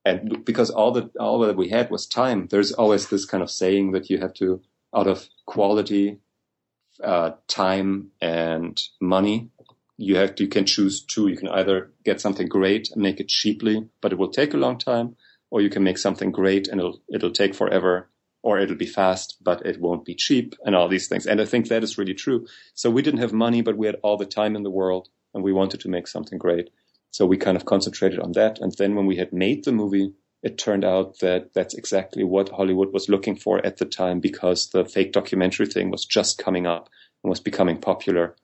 And 0.04 0.44
because 0.44 0.70
all 0.70 0.92
that, 0.92 1.16
all 1.16 1.40
that 1.40 1.56
we 1.56 1.70
had 1.70 1.90
was 1.90 2.06
time, 2.06 2.46
there's 2.50 2.72
always 2.72 3.08
this 3.08 3.24
kind 3.24 3.42
of 3.42 3.50
saying 3.50 3.92
that 3.92 4.08
you 4.08 4.18
have 4.18 4.34
to, 4.34 4.62
out 4.94 5.08
of 5.08 5.28
quality, 5.46 6.18
uh, 7.02 7.32
time 7.48 8.12
and 8.20 8.80
money, 9.00 9.50
you 9.98 10.16
have 10.16 10.34
to, 10.36 10.44
you 10.44 10.48
can 10.48 10.66
choose 10.66 11.02
two. 11.02 11.26
You 11.28 11.36
can 11.36 11.48
either 11.48 11.90
get 12.04 12.20
something 12.20 12.48
great 12.48 12.90
and 12.92 13.02
make 13.02 13.18
it 13.18 13.28
cheaply, 13.28 13.88
but 14.00 14.12
it 14.12 14.18
will 14.18 14.30
take 14.30 14.54
a 14.54 14.58
long 14.58 14.78
time, 14.78 15.16
or 15.50 15.60
you 15.60 15.70
can 15.70 15.82
make 15.82 15.98
something 15.98 16.30
great 16.30 16.68
and 16.68 16.80
it'll, 16.80 17.00
it'll 17.12 17.32
take 17.32 17.54
forever 17.54 18.08
or 18.46 18.60
it'll 18.60 18.76
be 18.76 18.86
fast, 18.86 19.38
but 19.42 19.66
it 19.66 19.80
won't 19.80 20.04
be 20.04 20.14
cheap 20.14 20.54
and 20.64 20.76
all 20.76 20.86
these 20.86 21.08
things. 21.08 21.26
And 21.26 21.40
I 21.40 21.44
think 21.44 21.66
that 21.66 21.82
is 21.82 21.98
really 21.98 22.14
true. 22.14 22.46
So 22.74 22.88
we 22.88 23.02
didn't 23.02 23.18
have 23.18 23.32
money, 23.32 23.60
but 23.60 23.76
we 23.76 23.86
had 23.86 23.96
all 24.04 24.16
the 24.16 24.24
time 24.24 24.54
in 24.54 24.62
the 24.62 24.70
world 24.70 25.08
and 25.34 25.42
we 25.42 25.52
wanted 25.52 25.80
to 25.80 25.88
make 25.88 26.06
something 26.06 26.38
great. 26.38 26.70
So 27.10 27.26
we 27.26 27.38
kind 27.38 27.56
of 27.56 27.64
concentrated 27.64 28.20
on 28.20 28.32
that. 28.32 28.60
And 28.60 28.72
then 28.78 28.94
when 28.94 29.04
we 29.04 29.16
had 29.16 29.32
made 29.32 29.64
the 29.64 29.72
movie, 29.72 30.12
it 30.44 30.58
turned 30.58 30.84
out 30.84 31.18
that 31.18 31.54
that's 31.54 31.74
exactly 31.74 32.22
what 32.22 32.50
Hollywood 32.50 32.92
was 32.92 33.08
looking 33.08 33.34
for 33.34 33.66
at 33.66 33.78
the 33.78 33.84
time 33.84 34.20
because 34.20 34.70
the 34.70 34.84
fake 34.84 35.10
documentary 35.10 35.66
thing 35.66 35.90
was 35.90 36.04
just 36.04 36.38
coming 36.38 36.68
up 36.68 36.88
and 37.24 37.30
was 37.30 37.40
becoming 37.40 37.78
popular. 37.78 38.36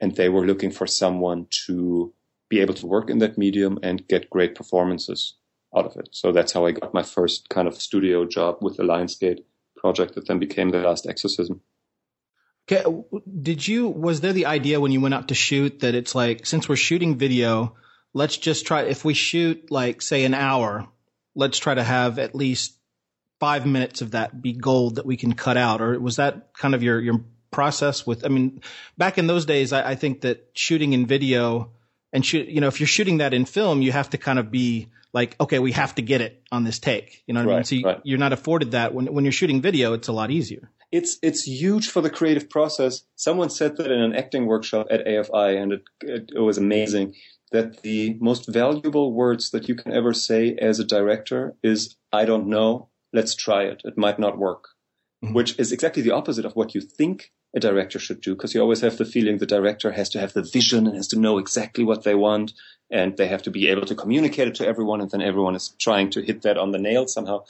And 0.00 0.16
they 0.16 0.30
were 0.30 0.46
looking 0.46 0.70
for 0.70 0.86
someone 0.86 1.46
to 1.66 2.14
be 2.48 2.60
able 2.60 2.74
to 2.74 2.86
work 2.86 3.10
in 3.10 3.18
that 3.18 3.36
medium 3.36 3.78
and 3.82 4.08
get 4.08 4.30
great 4.30 4.54
performances. 4.54 5.34
Out 5.76 5.86
of 5.86 5.96
it. 5.96 6.08
So 6.12 6.32
that's 6.32 6.52
how 6.52 6.66
I 6.66 6.72
got 6.72 6.94
my 6.94 7.02
first 7.02 7.48
kind 7.48 7.66
of 7.66 7.80
studio 7.80 8.24
job 8.24 8.58
with 8.60 8.76
the 8.76 8.82
Lionsgate 8.82 9.44
project 9.76 10.14
that 10.14 10.28
then 10.28 10.38
became 10.38 10.70
The 10.70 10.78
Last 10.78 11.06
Exorcism. 11.06 11.60
Okay, 12.70 12.84
did 13.40 13.66
you 13.66 13.88
was 13.88 14.20
there 14.20 14.32
the 14.32 14.46
idea 14.46 14.80
when 14.80 14.92
you 14.92 15.00
went 15.00 15.14
out 15.14 15.28
to 15.28 15.34
shoot 15.34 15.80
that 15.80 15.96
it's 15.96 16.14
like 16.14 16.46
since 16.46 16.68
we're 16.68 16.76
shooting 16.76 17.18
video, 17.18 17.74
let's 18.14 18.36
just 18.36 18.66
try 18.66 18.82
if 18.82 19.04
we 19.04 19.14
shoot 19.14 19.70
like 19.70 20.00
say 20.00 20.24
an 20.24 20.34
hour, 20.34 20.86
let's 21.34 21.58
try 21.58 21.74
to 21.74 21.82
have 21.82 22.20
at 22.20 22.36
least 22.36 22.78
five 23.40 23.66
minutes 23.66 24.00
of 24.00 24.12
that 24.12 24.40
be 24.40 24.52
gold 24.52 24.94
that 24.94 25.06
we 25.06 25.16
can 25.16 25.32
cut 25.32 25.56
out, 25.56 25.82
or 25.82 25.98
was 25.98 26.16
that 26.16 26.54
kind 26.54 26.76
of 26.76 26.84
your 26.84 27.00
your 27.00 27.24
process 27.50 28.06
with? 28.06 28.24
I 28.24 28.28
mean, 28.28 28.60
back 28.96 29.18
in 29.18 29.26
those 29.26 29.44
days, 29.44 29.72
I, 29.72 29.90
I 29.90 29.94
think 29.96 30.20
that 30.20 30.50
shooting 30.54 30.92
in 30.92 31.06
video 31.06 31.72
and 32.12 32.24
shoot, 32.24 32.46
you 32.46 32.60
know, 32.60 32.68
if 32.68 32.78
you're 32.78 32.86
shooting 32.86 33.18
that 33.18 33.34
in 33.34 33.44
film, 33.44 33.82
you 33.82 33.90
have 33.90 34.10
to 34.10 34.18
kind 34.18 34.38
of 34.38 34.52
be 34.52 34.88
like, 35.12 35.36
okay, 35.40 35.58
we 35.58 35.72
have 35.72 35.94
to 35.96 36.02
get 36.02 36.20
it 36.20 36.42
on 36.50 36.64
this 36.64 36.78
take. 36.78 37.22
You 37.26 37.34
know 37.34 37.40
what 37.40 37.48
right, 37.48 37.54
I 37.54 37.58
mean? 37.58 37.64
So 37.64 37.74
you, 37.74 37.84
right. 37.84 38.00
you're 38.04 38.18
not 38.18 38.32
afforded 38.32 38.72
that 38.72 38.94
when 38.94 39.06
when 39.12 39.24
you're 39.24 39.32
shooting 39.32 39.60
video. 39.60 39.92
It's 39.92 40.08
a 40.08 40.12
lot 40.12 40.30
easier 40.30 40.70
it's 40.92 41.18
it's 41.22 41.44
huge 41.44 41.88
for 41.88 42.02
the 42.02 42.10
creative 42.10 42.50
process. 42.50 43.02
Someone 43.16 43.48
said 43.50 43.78
that 43.78 43.90
in 43.90 44.00
an 44.00 44.14
acting 44.14 44.46
workshop 44.46 44.88
at 44.90 45.06
AFI, 45.06 45.60
and 45.60 45.72
it, 45.72 45.82
it, 46.02 46.30
it 46.36 46.40
was 46.40 46.58
amazing. 46.58 47.14
That 47.50 47.82
the 47.82 48.16
most 48.20 48.48
valuable 48.48 49.12
words 49.12 49.50
that 49.50 49.68
you 49.68 49.74
can 49.74 49.92
ever 49.92 50.12
say 50.12 50.54
as 50.60 50.78
a 50.78 50.84
director 50.84 51.56
is 51.62 51.96
"I 52.12 52.26
don't 52.26 52.46
know. 52.46 52.90
Let's 53.12 53.34
try 53.34 53.64
it. 53.64 53.80
It 53.84 53.96
might 53.96 54.18
not 54.18 54.38
work," 54.38 54.68
mm-hmm. 55.22 55.34
which 55.34 55.58
is 55.58 55.72
exactly 55.72 56.02
the 56.02 56.10
opposite 56.10 56.44
of 56.44 56.56
what 56.56 56.74
you 56.74 56.80
think 56.80 57.32
a 57.54 57.60
director 57.60 57.98
should 57.98 58.20
do, 58.20 58.34
because 58.34 58.54
you 58.54 58.60
always 58.60 58.80
have 58.80 58.96
the 58.96 59.04
feeling 59.04 59.38
the 59.38 59.46
director 59.46 59.92
has 59.92 60.08
to 60.10 60.18
have 60.18 60.32
the 60.32 60.42
vision 60.42 60.86
and 60.86 60.96
has 60.96 61.08
to 61.08 61.18
know 61.18 61.38
exactly 61.38 61.84
what 61.84 62.02
they 62.02 62.14
want, 62.14 62.52
and 62.90 63.16
they 63.16 63.28
have 63.28 63.42
to 63.42 63.50
be 63.50 63.68
able 63.68 63.86
to 63.86 63.94
communicate 63.94 64.48
it 64.48 64.54
to 64.56 64.66
everyone, 64.66 65.00
and 65.00 65.10
then 65.10 65.22
everyone 65.22 65.54
is 65.54 65.74
trying 65.78 66.10
to 66.10 66.22
hit 66.22 66.42
that 66.42 66.56
on 66.56 66.72
the 66.72 66.78
nail 66.78 67.06
somehow. 67.06 67.44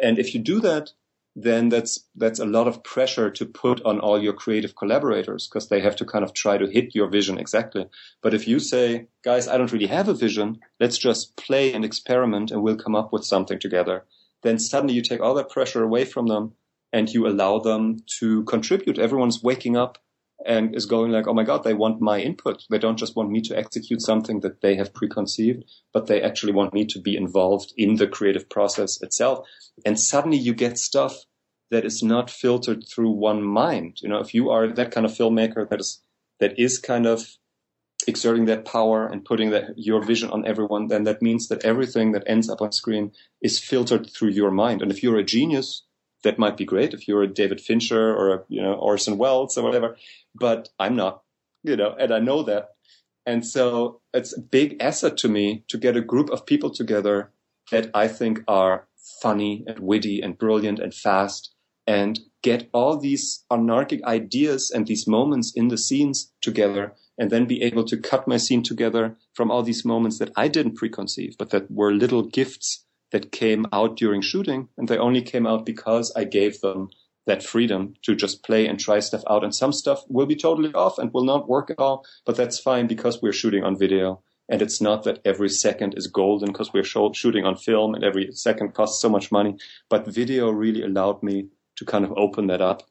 And 0.00 0.18
if 0.18 0.34
you 0.34 0.40
do 0.40 0.60
that, 0.60 0.90
then 1.34 1.70
that's 1.70 2.06
that's 2.14 2.38
a 2.38 2.44
lot 2.44 2.68
of 2.68 2.84
pressure 2.84 3.30
to 3.30 3.46
put 3.46 3.82
on 3.84 3.98
all 3.98 4.22
your 4.22 4.34
creative 4.34 4.76
collaborators 4.76 5.48
because 5.48 5.68
they 5.68 5.80
have 5.80 5.96
to 5.96 6.04
kind 6.04 6.24
of 6.24 6.34
try 6.34 6.58
to 6.58 6.66
hit 6.66 6.94
your 6.94 7.08
vision 7.08 7.38
exactly. 7.38 7.86
But 8.20 8.34
if 8.34 8.46
you 8.46 8.60
say, 8.60 9.06
guys, 9.24 9.48
I 9.48 9.56
don't 9.56 9.72
really 9.72 9.86
have 9.86 10.08
a 10.08 10.14
vision, 10.14 10.60
let's 10.78 10.98
just 10.98 11.36
play 11.36 11.72
and 11.72 11.84
experiment 11.84 12.50
and 12.50 12.62
we'll 12.62 12.76
come 12.76 12.94
up 12.94 13.12
with 13.12 13.24
something 13.24 13.58
together, 13.58 14.04
then 14.42 14.58
suddenly 14.58 14.94
you 14.94 15.02
take 15.02 15.20
all 15.20 15.34
that 15.34 15.48
pressure 15.48 15.82
away 15.82 16.04
from 16.04 16.26
them 16.26 16.52
and 16.92 17.08
you 17.08 17.26
allow 17.26 17.58
them 17.58 17.98
to 18.18 18.44
contribute. 18.44 18.98
Everyone's 18.98 19.42
waking 19.42 19.76
up 19.76 19.98
and 20.44 20.74
is 20.74 20.86
going 20.86 21.12
like, 21.12 21.26
oh 21.26 21.34
my 21.34 21.44
God, 21.44 21.64
they 21.64 21.74
want 21.74 22.00
my 22.00 22.20
input. 22.20 22.64
They 22.68 22.78
don't 22.78 22.98
just 22.98 23.16
want 23.16 23.30
me 23.30 23.40
to 23.42 23.56
execute 23.56 24.02
something 24.02 24.40
that 24.40 24.60
they 24.60 24.76
have 24.76 24.92
preconceived, 24.92 25.64
but 25.92 26.06
they 26.06 26.20
actually 26.20 26.52
want 26.52 26.74
me 26.74 26.84
to 26.86 27.00
be 27.00 27.16
involved 27.16 27.72
in 27.76 27.96
the 27.96 28.08
creative 28.08 28.50
process 28.50 29.00
itself. 29.02 29.46
And 29.84 29.98
suddenly 29.98 30.38
you 30.38 30.52
get 30.52 30.78
stuff 30.78 31.24
that 31.70 31.84
is 31.84 32.02
not 32.02 32.30
filtered 32.30 32.84
through 32.86 33.10
one 33.10 33.42
mind. 33.42 33.98
You 34.02 34.08
know, 34.08 34.18
if 34.18 34.34
you 34.34 34.50
are 34.50 34.68
that 34.68 34.90
kind 34.90 35.06
of 35.06 35.12
filmmaker 35.12 35.68
that 35.68 35.80
is, 35.80 36.02
that 36.40 36.58
is 36.58 36.78
kind 36.78 37.06
of 37.06 37.26
exerting 38.06 38.46
that 38.46 38.64
power 38.64 39.06
and 39.06 39.24
putting 39.24 39.50
that 39.50 39.70
your 39.76 40.02
vision 40.04 40.28
on 40.30 40.44
everyone, 40.44 40.88
then 40.88 41.04
that 41.04 41.22
means 41.22 41.48
that 41.48 41.64
everything 41.64 42.12
that 42.12 42.24
ends 42.26 42.50
up 42.50 42.60
on 42.60 42.72
screen 42.72 43.12
is 43.40 43.60
filtered 43.60 44.10
through 44.10 44.30
your 44.30 44.50
mind. 44.50 44.82
And 44.82 44.90
if 44.90 45.02
you're 45.02 45.18
a 45.18 45.24
genius, 45.24 45.84
that 46.22 46.38
might 46.38 46.56
be 46.56 46.64
great 46.64 46.94
if 46.94 47.08
you're 47.08 47.22
a 47.22 47.26
David 47.26 47.60
Fincher 47.60 48.14
or 48.14 48.34
a, 48.34 48.42
you 48.48 48.62
know 48.62 48.74
Orson 48.74 49.18
Welles 49.18 49.56
or 49.56 49.64
whatever, 49.64 49.96
but 50.34 50.68
I'm 50.78 50.96
not, 50.96 51.22
you 51.62 51.76
know, 51.76 51.94
and 51.98 52.12
I 52.12 52.18
know 52.18 52.42
that, 52.44 52.70
and 53.26 53.46
so 53.46 54.00
it's 54.12 54.36
a 54.36 54.40
big 54.40 54.76
asset 54.80 55.16
to 55.18 55.28
me 55.28 55.64
to 55.68 55.78
get 55.78 55.96
a 55.96 56.00
group 56.00 56.30
of 56.30 56.46
people 56.46 56.70
together 56.70 57.32
that 57.70 57.90
I 57.94 58.08
think 58.08 58.42
are 58.48 58.86
funny 59.20 59.64
and 59.66 59.78
witty 59.78 60.20
and 60.20 60.38
brilliant 60.38 60.78
and 60.78 60.94
fast 60.94 61.54
and 61.86 62.20
get 62.42 62.68
all 62.72 62.96
these 62.96 63.44
anarchic 63.50 64.02
ideas 64.04 64.70
and 64.70 64.86
these 64.86 65.06
moments 65.06 65.52
in 65.54 65.68
the 65.68 65.78
scenes 65.78 66.32
together 66.40 66.94
and 67.18 67.30
then 67.30 67.46
be 67.46 67.62
able 67.62 67.84
to 67.84 67.96
cut 67.96 68.26
my 68.26 68.36
scene 68.36 68.62
together 68.62 69.16
from 69.34 69.50
all 69.50 69.62
these 69.62 69.84
moments 69.84 70.18
that 70.18 70.32
I 70.36 70.48
didn't 70.48 70.78
preconceive, 70.78 71.36
but 71.38 71.50
that 71.50 71.70
were 71.70 71.92
little 71.92 72.22
gifts 72.22 72.84
that 73.12 73.30
came 73.30 73.66
out 73.72 73.96
during 73.96 74.22
shooting 74.22 74.68
and 74.76 74.88
they 74.88 74.98
only 74.98 75.22
came 75.22 75.46
out 75.46 75.64
because 75.64 76.12
I 76.16 76.24
gave 76.24 76.60
them 76.60 76.88
that 77.26 77.42
freedom 77.42 77.94
to 78.02 78.16
just 78.16 78.42
play 78.42 78.66
and 78.66 78.80
try 78.80 78.98
stuff 78.98 79.22
out. 79.30 79.44
And 79.44 79.54
some 79.54 79.72
stuff 79.72 80.02
will 80.08 80.26
be 80.26 80.34
totally 80.34 80.72
off 80.72 80.98
and 80.98 81.12
will 81.12 81.24
not 81.24 81.48
work 81.48 81.70
at 81.70 81.78
all, 81.78 82.04
but 82.26 82.36
that's 82.36 82.58
fine 82.58 82.86
because 82.88 83.22
we're 83.22 83.32
shooting 83.32 83.62
on 83.62 83.78
video. 83.78 84.22
And 84.48 84.60
it's 84.60 84.80
not 84.80 85.04
that 85.04 85.20
every 85.24 85.48
second 85.48 85.94
is 85.96 86.08
golden 86.08 86.48
because 86.48 86.72
we're 86.72 86.82
shooting 86.84 87.44
on 87.44 87.56
film 87.56 87.94
and 87.94 88.02
every 88.02 88.32
second 88.32 88.74
costs 88.74 89.00
so 89.00 89.08
much 89.08 89.30
money. 89.30 89.56
But 89.88 90.06
video 90.06 90.50
really 90.50 90.82
allowed 90.82 91.22
me 91.22 91.48
to 91.76 91.84
kind 91.84 92.04
of 92.04 92.12
open 92.16 92.48
that 92.48 92.60
up 92.60 92.82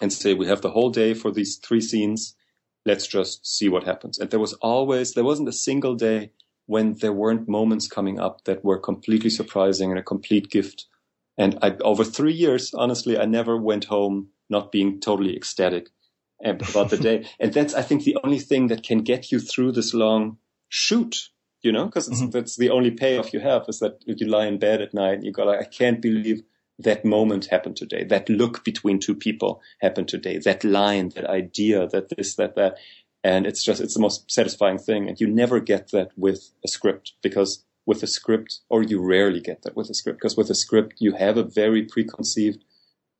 and 0.00 0.12
say, 0.12 0.32
we 0.34 0.46
have 0.46 0.62
the 0.62 0.70
whole 0.70 0.90
day 0.90 1.12
for 1.12 1.30
these 1.30 1.56
three 1.56 1.80
scenes. 1.80 2.34
Let's 2.86 3.06
just 3.06 3.46
see 3.46 3.68
what 3.68 3.84
happens. 3.84 4.18
And 4.18 4.30
there 4.30 4.40
was 4.40 4.54
always, 4.54 5.12
there 5.12 5.24
wasn't 5.24 5.48
a 5.50 5.52
single 5.52 5.94
day 5.94 6.30
when 6.68 6.92
there 7.00 7.14
weren't 7.14 7.48
moments 7.48 7.88
coming 7.88 8.20
up 8.20 8.44
that 8.44 8.62
were 8.62 8.78
completely 8.78 9.30
surprising 9.30 9.88
and 9.90 9.98
a 9.98 10.02
complete 10.02 10.50
gift. 10.50 10.84
And 11.38 11.58
I, 11.62 11.70
over 11.80 12.04
three 12.04 12.34
years, 12.34 12.74
honestly, 12.74 13.18
I 13.18 13.24
never 13.24 13.56
went 13.56 13.86
home 13.86 14.28
not 14.50 14.70
being 14.70 15.00
totally 15.00 15.34
ecstatic 15.34 15.88
about 16.44 16.90
the 16.90 16.98
day. 16.98 17.26
And 17.40 17.54
that's, 17.54 17.72
I 17.72 17.80
think, 17.80 18.04
the 18.04 18.18
only 18.22 18.38
thing 18.38 18.66
that 18.66 18.82
can 18.82 18.98
get 18.98 19.32
you 19.32 19.40
through 19.40 19.72
this 19.72 19.94
long 19.94 20.36
shoot, 20.68 21.30
you 21.62 21.72
know, 21.72 21.86
because 21.86 22.10
mm-hmm. 22.10 22.28
that's 22.28 22.56
the 22.56 22.68
only 22.68 22.90
payoff 22.90 23.32
you 23.32 23.40
have 23.40 23.64
is 23.66 23.78
that 23.78 24.02
you 24.04 24.26
lie 24.26 24.46
in 24.46 24.58
bed 24.58 24.82
at 24.82 24.92
night 24.92 25.14
and 25.14 25.24
you 25.24 25.32
go 25.32 25.44
like, 25.44 25.60
I 25.60 25.64
can't 25.64 26.02
believe 26.02 26.42
that 26.78 27.02
moment 27.02 27.46
happened 27.46 27.76
today. 27.76 28.04
That 28.04 28.28
look 28.28 28.62
between 28.62 29.00
two 29.00 29.14
people 29.14 29.62
happened 29.80 30.08
today. 30.08 30.36
That 30.36 30.64
line, 30.64 31.12
that 31.14 31.24
idea, 31.24 31.88
that 31.88 32.10
this, 32.14 32.34
that, 32.34 32.56
that. 32.56 32.76
And 33.28 33.46
it's 33.46 33.62
just, 33.62 33.82
it's 33.82 33.92
the 33.92 34.00
most 34.00 34.30
satisfying 34.30 34.78
thing. 34.78 35.06
And 35.06 35.20
you 35.20 35.26
never 35.26 35.60
get 35.60 35.90
that 35.90 36.12
with 36.16 36.50
a 36.64 36.68
script 36.68 37.12
because 37.22 37.62
with 37.84 38.02
a 38.02 38.06
script, 38.06 38.60
or 38.70 38.82
you 38.82 39.02
rarely 39.02 39.40
get 39.40 39.60
that 39.64 39.76
with 39.76 39.90
a 39.90 39.94
script 39.94 40.18
because 40.18 40.34
with 40.34 40.48
a 40.48 40.54
script, 40.54 40.94
you 40.98 41.12
have 41.12 41.36
a 41.36 41.42
very 41.42 41.82
preconceived 41.82 42.64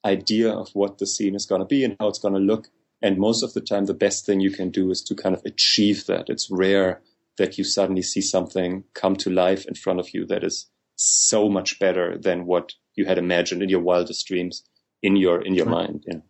idea 0.07 0.51
of 0.51 0.71
what 0.73 0.97
the 0.97 1.07
scene 1.07 1.35
is 1.35 1.45
going 1.45 1.61
to 1.61 1.67
be 1.67 1.85
and 1.85 1.95
how 2.01 2.09
it's 2.09 2.19
going 2.19 2.33
to 2.33 2.41
look. 2.41 2.69
And 3.03 3.19
most 3.19 3.43
of 3.43 3.53
the 3.53 3.61
time, 3.61 3.85
the 3.85 3.93
best 4.07 4.25
thing 4.25 4.41
you 4.41 4.51
can 4.51 4.71
do 4.71 4.91
is 4.91 5.03
to 5.03 5.15
kind 5.15 5.35
of 5.35 5.43
achieve 5.45 6.07
that. 6.07 6.31
It's 6.31 6.49
rare 6.51 7.03
that 7.37 7.59
you 7.59 7.65
suddenly 7.65 8.03
see 8.03 8.23
something 8.23 8.85
come 8.95 9.15
to 9.17 9.29
life 9.29 9.67
in 9.67 9.75
front 9.75 10.01
of 10.01 10.15
you 10.15 10.25
that 10.27 10.43
is 10.43 10.71
so 10.97 11.51
much 11.51 11.79
better 11.79 12.17
than 12.17 12.47
what 12.47 12.73
you 12.95 13.05
had 13.05 13.19
imagined 13.19 13.63
in 13.63 13.69
your 13.69 13.81
wildest 13.81 14.27
dreams 14.27 14.65
in 15.03 15.17
your 15.17 15.43
in 15.43 15.55
your 15.55 15.67
right. 15.67 15.89
mind. 15.89 16.05
Yeah. 16.07 16.21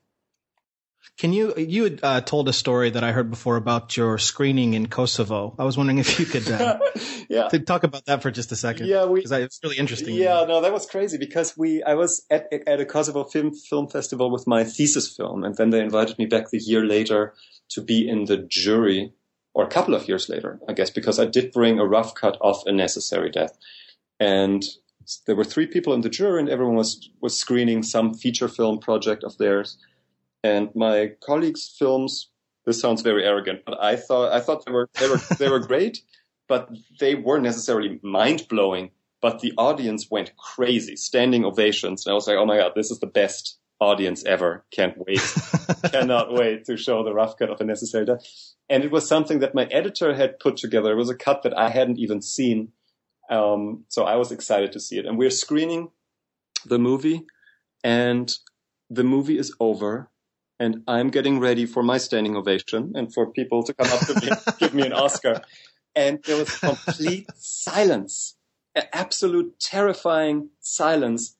Can 1.18 1.32
you 1.32 1.52
you 1.56 1.82
had 1.82 2.00
uh, 2.00 2.20
told 2.20 2.48
a 2.48 2.52
story 2.52 2.90
that 2.90 3.02
I 3.02 3.10
heard 3.10 3.28
before 3.28 3.56
about 3.56 3.96
your 3.96 4.18
screening 4.18 4.74
in 4.74 4.86
Kosovo? 4.86 5.52
I 5.58 5.64
was 5.64 5.76
wondering 5.76 5.98
if 5.98 6.20
you 6.20 6.24
could 6.24 6.48
uh, 6.48 6.78
yeah 7.28 7.48
talk 7.48 7.82
about 7.82 8.06
that 8.06 8.22
for 8.22 8.30
just 8.30 8.52
a 8.52 8.56
second. 8.56 8.86
Yeah, 8.86 9.04
we, 9.04 9.22
it's 9.22 9.60
really 9.64 9.78
interesting. 9.78 10.14
Yeah, 10.14 10.44
no, 10.46 10.60
that 10.60 10.72
was 10.72 10.86
crazy 10.86 11.18
because 11.18 11.56
we 11.58 11.82
I 11.82 11.94
was 11.94 12.24
at 12.30 12.52
at 12.52 12.78
a 12.80 12.84
Kosovo 12.84 13.24
film 13.24 13.52
film 13.52 13.88
festival 13.88 14.30
with 14.30 14.46
my 14.46 14.62
thesis 14.62 15.12
film, 15.16 15.42
and 15.42 15.56
then 15.56 15.70
they 15.70 15.80
invited 15.80 16.18
me 16.20 16.26
back 16.26 16.50
the 16.50 16.58
year 16.58 16.84
later 16.84 17.34
to 17.70 17.82
be 17.82 18.08
in 18.08 18.26
the 18.26 18.36
jury, 18.36 19.12
or 19.54 19.64
a 19.64 19.68
couple 19.68 19.96
of 19.96 20.06
years 20.06 20.28
later, 20.28 20.60
I 20.68 20.72
guess, 20.72 20.88
because 20.88 21.18
I 21.18 21.24
did 21.24 21.50
bring 21.50 21.80
a 21.80 21.84
rough 21.84 22.14
cut 22.14 22.38
of 22.40 22.62
a 22.64 22.70
necessary 22.70 23.30
death, 23.32 23.58
and 24.20 24.64
there 25.26 25.34
were 25.34 25.42
three 25.42 25.66
people 25.66 25.94
in 25.94 26.02
the 26.02 26.10
jury, 26.10 26.38
and 26.38 26.48
everyone 26.48 26.76
was 26.76 27.10
was 27.20 27.36
screening 27.36 27.82
some 27.82 28.14
feature 28.14 28.46
film 28.46 28.78
project 28.78 29.24
of 29.24 29.36
theirs 29.38 29.78
and 30.42 30.70
my 30.74 31.12
colleagues' 31.20 31.74
films. 31.78 32.30
This 32.66 32.80
sounds 32.80 33.00
very 33.00 33.24
arrogant, 33.24 33.60
but 33.64 33.82
I 33.82 33.96
thought 33.96 34.32
I 34.32 34.40
thought 34.40 34.66
they 34.66 34.72
were 34.72 34.88
they 35.00 35.08
were 35.08 35.20
they 35.38 35.48
were 35.48 35.58
great, 35.66 36.02
but 36.48 36.68
they 37.00 37.14
weren't 37.14 37.44
necessarily 37.44 37.98
mind 38.02 38.46
blowing. 38.48 38.90
But 39.20 39.40
the 39.40 39.52
audience 39.58 40.10
went 40.10 40.36
crazy, 40.36 40.94
standing 40.94 41.44
ovations, 41.44 42.06
and 42.06 42.12
I 42.12 42.14
was 42.14 42.28
like, 42.28 42.36
"Oh 42.36 42.46
my 42.46 42.58
god, 42.58 42.72
this 42.76 42.90
is 42.90 43.00
the 43.00 43.06
best 43.06 43.58
audience 43.80 44.24
ever! 44.24 44.64
Can't 44.70 44.96
wait, 44.98 45.20
cannot 45.90 46.32
wait 46.32 46.66
to 46.66 46.76
show 46.76 47.02
the 47.02 47.14
rough 47.14 47.36
cut 47.38 47.50
of 47.50 47.60
a 47.60 47.64
necessary 47.64 48.04
death." 48.04 48.20
And 48.68 48.84
it 48.84 48.90
was 48.90 49.08
something 49.08 49.38
that 49.38 49.54
my 49.54 49.64
editor 49.64 50.14
had 50.14 50.38
put 50.38 50.58
together. 50.58 50.92
It 50.92 50.96
was 50.96 51.10
a 51.10 51.16
cut 51.16 51.42
that 51.42 51.56
I 51.56 51.70
hadn't 51.70 51.98
even 51.98 52.20
seen, 52.20 52.72
um, 53.30 53.84
so 53.88 54.04
I 54.04 54.16
was 54.16 54.30
excited 54.30 54.72
to 54.72 54.80
see 54.80 54.98
it. 54.98 55.06
And 55.06 55.16
we're 55.16 55.30
screening 55.30 55.90
the 56.66 56.78
movie, 56.78 57.24
and 57.82 58.32
the 58.90 59.04
movie 59.04 59.38
is 59.38 59.54
over, 59.58 60.10
and 60.58 60.82
I'm 60.88 61.10
getting 61.10 61.38
ready 61.38 61.66
for 61.66 61.82
my 61.82 61.98
standing 61.98 62.36
ovation 62.36 62.92
and 62.94 63.12
for 63.12 63.30
people 63.30 63.62
to 63.62 63.74
come 63.74 63.92
up 63.92 64.00
to 64.06 64.14
me, 64.20 64.30
give 64.58 64.74
me 64.74 64.86
an 64.86 64.92
Oscar. 64.92 65.42
And 65.94 66.22
there 66.24 66.36
was 66.36 66.58
complete 66.58 67.28
silence, 67.36 68.36
an 68.74 68.84
absolute 68.92 69.58
terrifying 69.60 70.50
silence. 70.60 71.36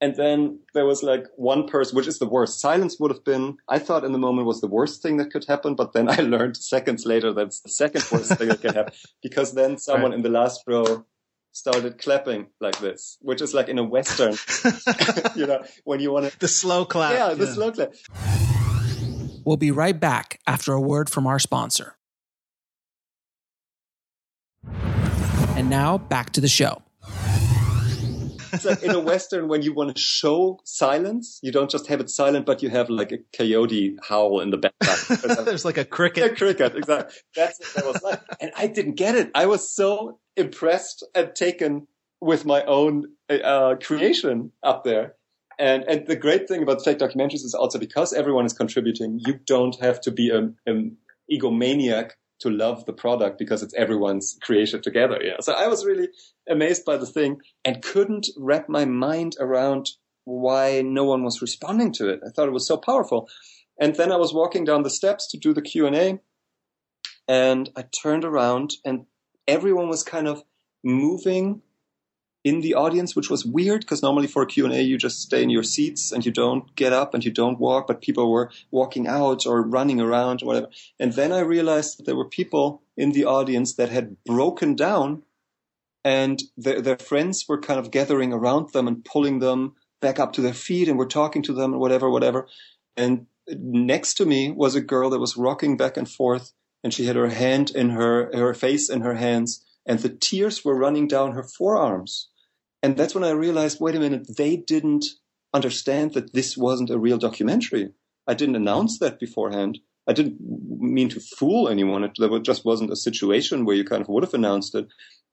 And 0.00 0.14
then 0.16 0.60
there 0.74 0.84
was 0.84 1.02
like 1.02 1.26
one 1.36 1.66
person, 1.66 1.96
which 1.96 2.06
is 2.06 2.18
the 2.18 2.28
worst. 2.28 2.60
Silence 2.60 3.00
would 3.00 3.10
have 3.10 3.24
been, 3.24 3.56
I 3.68 3.78
thought 3.78 4.04
in 4.04 4.12
the 4.12 4.18
moment 4.18 4.46
was 4.46 4.60
the 4.60 4.66
worst 4.66 5.02
thing 5.02 5.16
that 5.18 5.30
could 5.30 5.46
happen, 5.46 5.74
but 5.74 5.92
then 5.92 6.08
I 6.08 6.16
learned 6.20 6.56
seconds 6.56 7.06
later 7.06 7.32
that's 7.32 7.60
the 7.60 7.70
second 7.70 8.04
worst 8.10 8.36
thing 8.36 8.48
that 8.48 8.60
can 8.60 8.74
happen 8.74 8.92
because 9.22 9.52
then 9.52 9.78
someone 9.78 10.10
right. 10.10 10.18
in 10.18 10.22
the 10.22 10.28
last 10.28 10.62
row 10.66 11.04
started 11.56 11.96
clapping 11.96 12.48
like 12.60 12.78
this, 12.80 13.16
which 13.22 13.40
is 13.40 13.54
like 13.54 13.70
in 13.70 13.78
a 13.78 13.82
Western, 13.82 14.34
you 15.36 15.46
know, 15.46 15.64
when 15.84 16.00
you 16.00 16.12
want 16.12 16.30
to. 16.30 16.38
The 16.46 16.48
slow 16.48 16.84
clap. 16.84 17.12
Yeah, 17.12 17.34
the 17.34 17.46
yeah. 17.46 17.52
slow 17.52 17.72
clap. 17.72 17.94
We'll 19.44 19.56
be 19.56 19.70
right 19.70 19.98
back 19.98 20.38
after 20.46 20.74
a 20.74 20.80
word 20.80 21.08
from 21.08 21.26
our 21.26 21.38
sponsor. 21.38 21.96
And 25.56 25.70
now 25.70 25.96
back 25.96 26.30
to 26.32 26.42
the 26.42 26.48
show. 26.48 26.82
It's 28.56 28.64
like 28.64 28.82
in 28.82 28.90
a 28.90 29.00
Western, 29.00 29.48
when 29.48 29.62
you 29.62 29.72
want 29.72 29.94
to 29.94 30.00
show 30.00 30.60
silence, 30.64 31.38
you 31.42 31.52
don't 31.52 31.70
just 31.70 31.86
have 31.88 32.00
it 32.00 32.10
silent, 32.10 32.46
but 32.46 32.62
you 32.62 32.70
have 32.70 32.88
like 32.88 33.12
a 33.12 33.18
coyote 33.36 33.96
howl 34.08 34.40
in 34.40 34.50
the 34.50 34.56
background. 34.56 35.44
There's 35.46 35.64
like 35.64 35.76
a 35.76 35.84
cricket. 35.84 36.32
A 36.32 36.34
cricket, 36.34 36.74
exactly. 36.74 37.16
That's 37.34 37.58
what 37.58 37.74
that 37.74 37.86
was 37.86 38.02
like. 38.02 38.20
And 38.40 38.52
I 38.56 38.66
didn't 38.66 38.94
get 38.94 39.14
it. 39.14 39.30
I 39.34 39.46
was 39.46 39.74
so 39.74 40.18
impressed 40.36 41.04
and 41.14 41.34
taken 41.34 41.86
with 42.20 42.44
my 42.44 42.64
own 42.64 43.12
uh, 43.28 43.76
creation 43.82 44.52
up 44.62 44.84
there. 44.84 45.14
And, 45.58 45.84
and 45.84 46.06
the 46.06 46.16
great 46.16 46.48
thing 46.48 46.62
about 46.62 46.84
fake 46.84 46.98
documentaries 46.98 47.44
is 47.44 47.54
also 47.54 47.78
because 47.78 48.12
everyone 48.12 48.44
is 48.44 48.52
contributing, 48.52 49.20
you 49.24 49.38
don't 49.46 49.78
have 49.80 50.00
to 50.02 50.10
be 50.10 50.30
an, 50.30 50.56
an 50.66 50.96
egomaniac 51.32 52.10
to 52.40 52.50
love 52.50 52.84
the 52.84 52.92
product 52.92 53.38
because 53.38 53.62
it's 53.62 53.74
everyone's 53.74 54.38
creation 54.42 54.82
together. 54.82 55.18
Yeah. 55.22 55.36
So 55.40 55.52
I 55.52 55.68
was 55.68 55.84
really 55.84 56.08
amazed 56.48 56.84
by 56.84 56.96
the 56.96 57.06
thing 57.06 57.40
and 57.64 57.82
couldn't 57.82 58.28
wrap 58.36 58.68
my 58.68 58.84
mind 58.84 59.36
around 59.40 59.90
why 60.24 60.82
no 60.82 61.04
one 61.04 61.24
was 61.24 61.40
responding 61.40 61.92
to 61.94 62.08
it. 62.08 62.20
I 62.26 62.30
thought 62.30 62.48
it 62.48 62.52
was 62.52 62.66
so 62.66 62.76
powerful. 62.76 63.28
And 63.80 63.94
then 63.94 64.12
I 64.12 64.16
was 64.16 64.34
walking 64.34 64.64
down 64.64 64.82
the 64.82 64.90
steps 64.90 65.30
to 65.30 65.38
do 65.38 65.54
the 65.54 65.62
Q&A 65.62 66.18
and 67.28 67.70
I 67.76 67.84
turned 68.02 68.24
around 68.24 68.72
and 68.84 69.06
everyone 69.48 69.88
was 69.88 70.02
kind 70.02 70.28
of 70.28 70.42
moving 70.84 71.62
in 72.46 72.60
the 72.60 72.74
audience, 72.74 73.16
which 73.16 73.28
was 73.28 73.44
weird 73.44 73.80
because 73.80 74.04
normally 74.04 74.28
for 74.28 74.42
a 74.42 74.46
Q&A 74.46 74.80
you 74.80 74.96
just 74.96 75.20
stay 75.20 75.42
in 75.42 75.50
your 75.50 75.64
seats 75.64 76.12
and 76.12 76.24
you 76.24 76.30
don't 76.30 76.76
get 76.76 76.92
up 76.92 77.12
and 77.12 77.24
you 77.24 77.32
don't 77.32 77.58
walk, 77.58 77.88
but 77.88 78.00
people 78.00 78.30
were 78.30 78.52
walking 78.70 79.08
out 79.08 79.44
or 79.48 79.62
running 79.62 80.00
around 80.00 80.44
or 80.44 80.46
whatever. 80.46 80.68
And 81.00 81.12
then 81.14 81.32
I 81.32 81.40
realized 81.40 81.98
that 81.98 82.06
there 82.06 82.14
were 82.14 82.28
people 82.28 82.82
in 82.96 83.10
the 83.10 83.24
audience 83.24 83.74
that 83.74 83.88
had 83.88 84.22
broken 84.22 84.76
down 84.76 85.24
and 86.04 86.40
their, 86.56 86.80
their 86.80 86.98
friends 86.98 87.46
were 87.48 87.60
kind 87.60 87.80
of 87.80 87.90
gathering 87.90 88.32
around 88.32 88.72
them 88.72 88.86
and 88.86 89.04
pulling 89.04 89.40
them 89.40 89.74
back 90.00 90.20
up 90.20 90.32
to 90.34 90.40
their 90.40 90.54
feet 90.54 90.86
and 90.86 90.96
were 90.96 91.06
talking 91.20 91.42
to 91.42 91.52
them 91.52 91.72
and 91.72 91.80
whatever, 91.80 92.08
whatever. 92.08 92.46
And 92.96 93.26
next 93.48 94.14
to 94.18 94.24
me 94.24 94.52
was 94.52 94.76
a 94.76 94.80
girl 94.80 95.10
that 95.10 95.18
was 95.18 95.36
rocking 95.36 95.76
back 95.76 95.96
and 95.96 96.08
forth 96.08 96.52
and 96.84 96.94
she 96.94 97.06
had 97.06 97.16
her 97.16 97.30
hand 97.30 97.70
in 97.70 97.90
her, 97.90 98.30
her 98.32 98.54
face 98.54 98.88
in 98.88 99.00
her 99.00 99.14
hands 99.14 99.64
and 99.84 99.98
the 99.98 100.10
tears 100.10 100.64
were 100.64 100.78
running 100.78 101.08
down 101.08 101.32
her 101.32 101.42
forearms 101.42 102.28
and 102.82 102.96
that's 102.96 103.14
when 103.14 103.24
I 103.24 103.30
realized, 103.30 103.80
wait 103.80 103.94
a 103.94 104.00
minute, 104.00 104.36
they 104.36 104.56
didn't 104.56 105.06
understand 105.52 106.14
that 106.14 106.32
this 106.32 106.56
wasn't 106.56 106.90
a 106.90 106.98
real 106.98 107.18
documentary. 107.18 107.90
I 108.26 108.34
didn't 108.34 108.56
announce 108.56 108.98
that 108.98 109.18
beforehand. 109.18 109.78
I 110.06 110.12
didn't 110.12 110.38
mean 110.40 111.08
to 111.10 111.20
fool 111.20 111.68
anyone. 111.68 112.04
It, 112.04 112.12
there 112.18 112.38
just 112.38 112.64
wasn't 112.64 112.92
a 112.92 112.96
situation 112.96 113.64
where 113.64 113.76
you 113.76 113.84
kind 113.84 114.02
of 114.02 114.08
would 114.08 114.22
have 114.22 114.34
announced 114.34 114.74
it. 114.74 114.86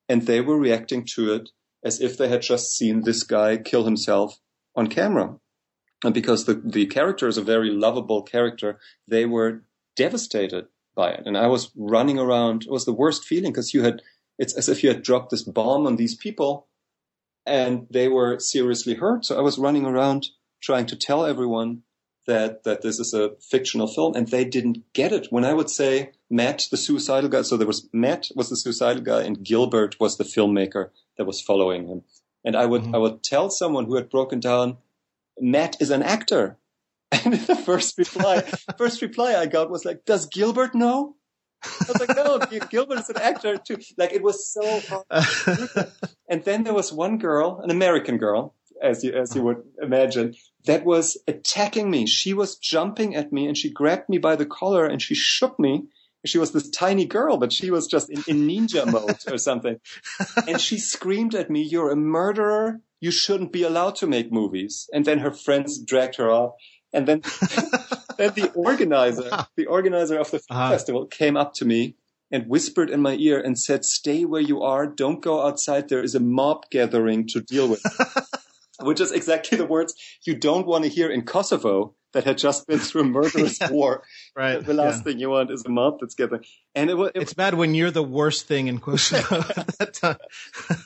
And 0.10 0.24
they 0.24 0.42
were 0.42 0.58
reacting 0.58 1.06
to 1.16 1.34
it 1.34 1.50
as 1.84 2.02
if 2.02 2.18
they 2.18 2.28
had 2.28 2.42
just 2.42 2.76
seen 2.76 3.02
this 3.02 3.24
guy 3.24 3.58
kill 3.58 3.84
himself 3.84 4.40
on 4.76 4.88
camera. 4.88 5.36
And 6.04 6.14
because 6.14 6.46
the, 6.46 6.56
the 6.56 6.86
character 6.86 7.28
is 7.28 7.38
a 7.38 7.44
very 7.44 7.70
lovable 7.70 8.24
character, 8.24 8.80
they 9.08 9.26
were 9.26 9.64
devastated 9.96 10.66
by 10.96 11.12
it. 11.12 11.24
And 11.26 11.38
I 11.38 11.48
was 11.48 11.72
running 11.76 12.20
around. 12.20 12.64
It 12.64 12.72
was 12.72 12.86
the 12.86 12.94
worst 12.94 13.26
feeling 13.26 13.52
because 13.52 13.74
you 13.74 13.84
had, 13.84 14.02
it's 14.38 14.54
as 14.54 14.70
if 14.70 14.84
you 14.84 14.90
had 14.90 15.04
dropped 15.04 15.32
this 15.32 15.44
bomb 15.44 15.86
on 15.88 15.96
these 15.96 16.16
people 16.16 16.68
and 17.46 17.88
they 17.90 18.08
were 18.08 18.40
seriously 18.40 18.96
hurt. 18.96 19.26
So 19.26 19.38
I 19.38 19.42
was 19.42 19.58
running 19.58 19.86
around 19.86 20.30
trying 20.62 20.86
to 20.88 20.96
tell 20.96 21.26
everyone 21.26 21.84
that 22.26 22.64
that 22.64 22.82
this 22.82 23.00
is 23.00 23.14
a 23.14 23.32
fictional 23.42 23.88
film, 23.88 24.16
and 24.16 24.28
they 24.28 24.46
didn't 24.46 24.84
get 24.94 25.12
it. 25.12 25.28
When 25.30 25.44
I 25.44 25.54
would 25.54 25.70
say 25.70 26.12
Matt, 26.30 26.68
the 26.72 26.78
suicidal 26.78 27.30
guy, 27.30 27.42
so 27.42 27.58
there 27.58 27.68
was 27.68 27.90
Matt 27.92 28.30
was 28.36 28.50
the 28.50 28.56
suicidal 28.56 29.04
guy, 29.04 29.24
and 29.24 29.44
Gilbert 29.44 30.00
was 30.00 30.18
the 30.18 30.24
filmmaker 30.24 30.90
that 31.18 31.26
was 31.26 31.42
following 31.42 31.88
him. 31.88 32.04
And 32.46 32.56
I 32.56 32.66
would 32.66 32.84
mm-hmm. 32.84 32.96
I 32.96 33.00
would 33.00 33.24
tell 33.24 33.50
someone 33.50 33.86
who 33.86 33.96
had 33.96 34.10
broken 34.10 34.40
down, 34.40 34.78
Matt 35.40 35.78
is 35.82 35.90
an 35.90 36.04
actor. 36.04 36.58
And 37.26 37.36
the 37.36 37.56
first 37.56 37.96
reply, 38.00 38.42
first 38.78 39.02
reply 39.04 39.36
I 39.36 39.46
got 39.46 39.70
was 39.70 39.86
like, 39.86 40.04
"Does 40.04 40.26
Gilbert 40.26 40.74
know?" 40.74 41.16
I 41.64 41.86
was 41.88 42.00
like, 42.00 42.16
no, 42.16 42.40
Gilbert 42.70 43.00
is 43.00 43.10
an 43.10 43.18
actor 43.18 43.58
too. 43.58 43.78
Like 43.98 44.14
it 44.14 44.24
was 44.24 44.48
so 44.48 44.82
hard. 44.82 45.92
and 46.30 46.44
then 46.44 46.64
there 46.64 46.74
was 46.74 46.92
one 46.92 47.18
girl, 47.18 47.60
an 47.64 47.72
American 47.72 48.18
girl, 48.18 48.56
as 48.82 49.04
you 49.04 49.14
as 49.14 49.36
you 49.36 49.44
would 49.44 49.64
imagine, 49.82 50.36
that 50.66 50.86
was 50.86 51.18
attacking 51.28 51.90
me. 51.90 52.06
She 52.06 52.34
was 52.34 52.58
jumping 52.58 53.16
at 53.16 53.32
me 53.32 53.48
and 53.48 53.58
she 53.58 53.72
grabbed 53.72 54.10
me 54.10 54.18
by 54.18 54.36
the 54.36 54.46
collar 54.46 54.86
and 54.86 55.02
she 55.02 55.16
shook 55.16 55.60
me. 55.60 55.86
She 56.26 56.38
was 56.38 56.54
this 56.54 56.70
tiny 56.70 57.06
girl, 57.06 57.38
but 57.38 57.52
she 57.52 57.70
was 57.70 57.88
just 57.88 58.10
in, 58.10 58.24
in 58.28 58.48
ninja 58.48 58.86
mode 58.92 59.18
or 59.30 59.38
something. 59.38 59.80
And 60.48 60.60
she 60.60 60.78
screamed 60.78 61.36
at 61.36 61.50
me, 61.50 61.64
"You're 61.64 61.92
a 61.92 61.98
murderer! 61.98 62.82
You 63.02 63.12
shouldn't 63.12 63.52
be 63.52 63.64
allowed 63.64 63.96
to 63.98 64.08
make 64.08 64.32
movies." 64.32 64.90
And 64.94 65.04
then 65.04 65.20
her 65.20 65.32
friends 65.32 65.80
dragged 65.80 66.16
her 66.16 66.30
off. 66.30 66.54
And 66.94 67.08
then 67.08 67.22
then 68.18 68.34
the 68.36 68.52
organizer, 68.52 69.30
the 69.56 69.66
organizer 69.66 70.18
of 70.18 70.32
the 70.32 70.42
uh-huh. 70.50 70.70
festival 70.70 71.06
came 71.06 71.38
up 71.38 71.54
to 71.56 71.66
me 71.66 71.96
and 72.32 72.48
whispered 72.48 72.90
in 72.90 73.00
my 73.02 73.14
ear 73.14 73.40
and 73.40 73.58
said, 73.58 73.86
stay 73.86 74.26
where 74.26 74.42
you 74.42 74.64
are. 74.64 74.88
Don't 74.88 75.22
go 75.22 75.46
outside. 75.46 75.88
There 75.88 76.04
is 76.04 76.16
a 76.16 76.20
mob 76.20 76.64
gathering 76.72 77.28
to 77.28 77.42
deal 77.42 77.68
with. 77.68 77.82
Which 78.82 79.00
is 79.00 79.12
exactly 79.12 79.58
the 79.58 79.68
words 79.68 79.94
you 80.26 80.36
don't 80.36 80.66
want 80.66 80.84
to 80.84 80.90
hear 80.90 81.12
in 81.12 81.22
Kosovo 81.22 81.94
that 82.14 82.24
had 82.24 82.40
just 82.40 82.66
been 82.68 82.80
through 82.80 83.02
a 83.02 83.06
murderous 83.06 83.58
yeah. 83.62 83.70
war. 83.70 84.04
Right. 84.36 84.66
The 84.66 84.74
last 84.74 84.98
yeah. 84.98 85.04
thing 85.04 85.20
you 85.20 85.30
want 85.30 85.52
is 85.52 85.64
a 85.66 85.70
mob 85.70 86.00
that's 86.00 86.16
gathering. 86.16 86.44
And 86.74 86.90
it, 86.90 86.98
it, 86.98 87.12
it's 87.16 87.34
bad 87.34 87.54
when 87.54 87.76
you're 87.76 87.92
the 87.92 88.04
worst 88.04 88.48
thing 88.48 88.68
in 88.68 88.80
Kosovo 88.80 89.46
at 89.56 89.78
that 89.78 89.94
time. 89.94 90.18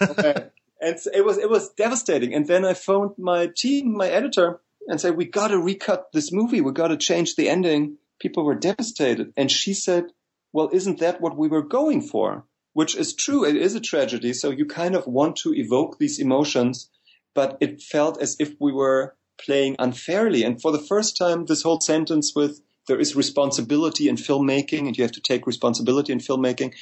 okay. 0.02 0.48
And 0.80 1.00
it 1.14 1.26
was, 1.26 1.38
it 1.38 1.50
was 1.50 1.70
devastating. 1.70 2.34
And 2.34 2.46
then 2.46 2.66
I 2.66 2.74
phoned 2.74 3.12
my 3.18 3.50
team, 3.56 3.96
my 3.96 4.08
editor, 4.10 4.60
and 4.88 5.00
said, 5.00 5.18
we 5.18 5.26
got 5.26 5.50
to 5.50 5.60
recut 5.60 6.08
this 6.14 6.32
movie. 6.32 6.62
We 6.62 6.72
got 6.72 6.88
to 6.88 6.98
change 6.98 7.36
the 7.36 7.50
ending. 7.50 7.98
People 8.20 8.46
were 8.46 8.56
devastated. 8.56 9.34
And 9.38 9.52
she 9.52 9.74
said, 9.74 10.06
well, 10.54 10.70
isn't 10.72 11.00
that 11.00 11.22
what 11.22 11.38
we 11.38 11.48
were 11.48 11.62
going 11.62 12.02
for? 12.02 12.46
Which 12.74 12.96
is 12.96 13.14
true. 13.14 13.46
It 13.46 13.56
is 13.56 13.76
a 13.76 13.80
tragedy. 13.80 14.34
So 14.34 14.50
you 14.50 14.66
kind 14.66 14.96
of 14.96 15.08
want 15.08 15.36
to 15.38 15.54
evoke 15.54 15.98
these 15.98 16.20
emotions, 16.20 16.90
but 17.36 17.58
it 17.60 17.82
felt 17.82 18.22
as 18.22 18.36
if 18.40 18.54
we 18.60 18.72
were 18.72 19.16
playing 19.38 19.76
unfairly. 19.78 20.44
And 20.44 20.62
for 20.62 20.72
the 20.72 20.80
first 20.80 21.18
time, 21.18 21.46
this 21.46 21.64
whole 21.64 21.82
sentence 21.82 22.34
with 22.36 22.62
there 22.88 23.00
is 23.00 23.16
responsibility 23.16 24.08
in 24.08 24.16
filmmaking 24.16 24.88
and 24.88 24.98
you 24.98 25.04
have 25.04 25.12
to 25.12 25.22
take 25.22 25.46
responsibility 25.46 26.14
in 26.14 26.20
filmmaking. 26.20 26.74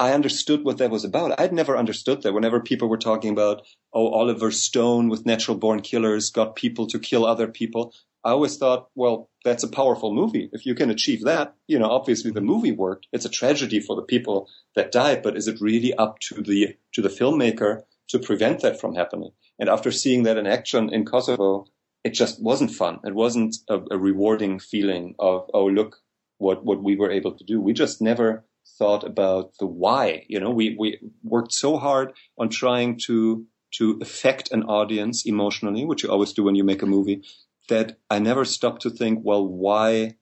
I 0.00 0.12
understood 0.12 0.64
what 0.64 0.78
that 0.78 0.90
was 0.90 1.04
about. 1.04 1.38
I'd 1.38 1.52
never 1.52 1.76
understood 1.76 2.22
that 2.22 2.32
whenever 2.32 2.60
people 2.60 2.88
were 2.88 2.98
talking 2.98 3.30
about, 3.30 3.62
oh, 3.92 4.08
Oliver 4.08 4.50
Stone 4.50 5.08
with 5.08 5.24
natural 5.24 5.56
born 5.56 5.82
killers 5.82 6.30
got 6.30 6.56
people 6.56 6.86
to 6.88 6.98
kill 6.98 7.24
other 7.24 7.46
people. 7.46 7.94
I 8.24 8.30
always 8.30 8.56
thought, 8.56 8.88
well, 8.94 9.30
that's 9.44 9.62
a 9.62 9.68
powerful 9.68 10.12
movie. 10.12 10.48
If 10.52 10.66
you 10.66 10.74
can 10.74 10.90
achieve 10.90 11.22
that, 11.24 11.54
you 11.68 11.78
know, 11.78 11.90
obviously 11.90 12.32
the 12.32 12.40
movie 12.40 12.72
worked. 12.72 13.06
It's 13.12 13.26
a 13.26 13.30
tragedy 13.30 13.80
for 13.80 13.94
the 13.94 14.02
people 14.02 14.48
that 14.74 14.90
died, 14.90 15.22
but 15.22 15.36
is 15.36 15.46
it 15.46 15.60
really 15.60 15.94
up 15.94 16.18
to 16.20 16.42
the, 16.42 16.76
to 16.94 17.02
the 17.02 17.08
filmmaker 17.08 17.82
to 18.08 18.18
prevent 18.18 18.62
that 18.62 18.80
from 18.80 18.94
happening? 18.94 19.30
And 19.58 19.68
after 19.68 19.92
seeing 19.92 20.24
that 20.24 20.38
in 20.38 20.46
action 20.46 20.92
in 20.92 21.04
Kosovo, 21.04 21.66
it 22.02 22.14
just 22.14 22.42
wasn't 22.42 22.72
fun. 22.72 22.98
It 23.04 23.14
wasn't 23.14 23.56
a, 23.68 23.78
a 23.90 23.98
rewarding 23.98 24.58
feeling 24.58 25.14
of, 25.18 25.48
oh, 25.54 25.66
look 25.66 25.98
what, 26.38 26.64
what 26.64 26.82
we 26.82 26.96
were 26.96 27.10
able 27.10 27.32
to 27.32 27.44
do. 27.44 27.60
We 27.60 27.74
just 27.74 28.02
never 28.02 28.44
thought 28.78 29.04
about 29.04 29.52
the 29.58 29.66
why. 29.66 30.24
You 30.28 30.40
know, 30.40 30.50
we, 30.50 30.76
we 30.78 30.98
worked 31.22 31.52
so 31.52 31.76
hard 31.76 32.12
on 32.38 32.48
trying 32.48 32.98
to, 33.06 33.46
to 33.78 33.98
affect 34.00 34.50
an 34.52 34.64
audience 34.64 35.26
emotionally, 35.26 35.84
which 35.84 36.02
you 36.02 36.10
always 36.10 36.32
do 36.32 36.44
when 36.44 36.54
you 36.54 36.64
make 36.64 36.82
a 36.82 36.86
movie, 36.86 37.22
that 37.68 37.98
I 38.10 38.18
never 38.18 38.44
stopped 38.44 38.82
to 38.82 38.90
think, 38.90 39.20
well, 39.22 39.46
why 39.46 40.16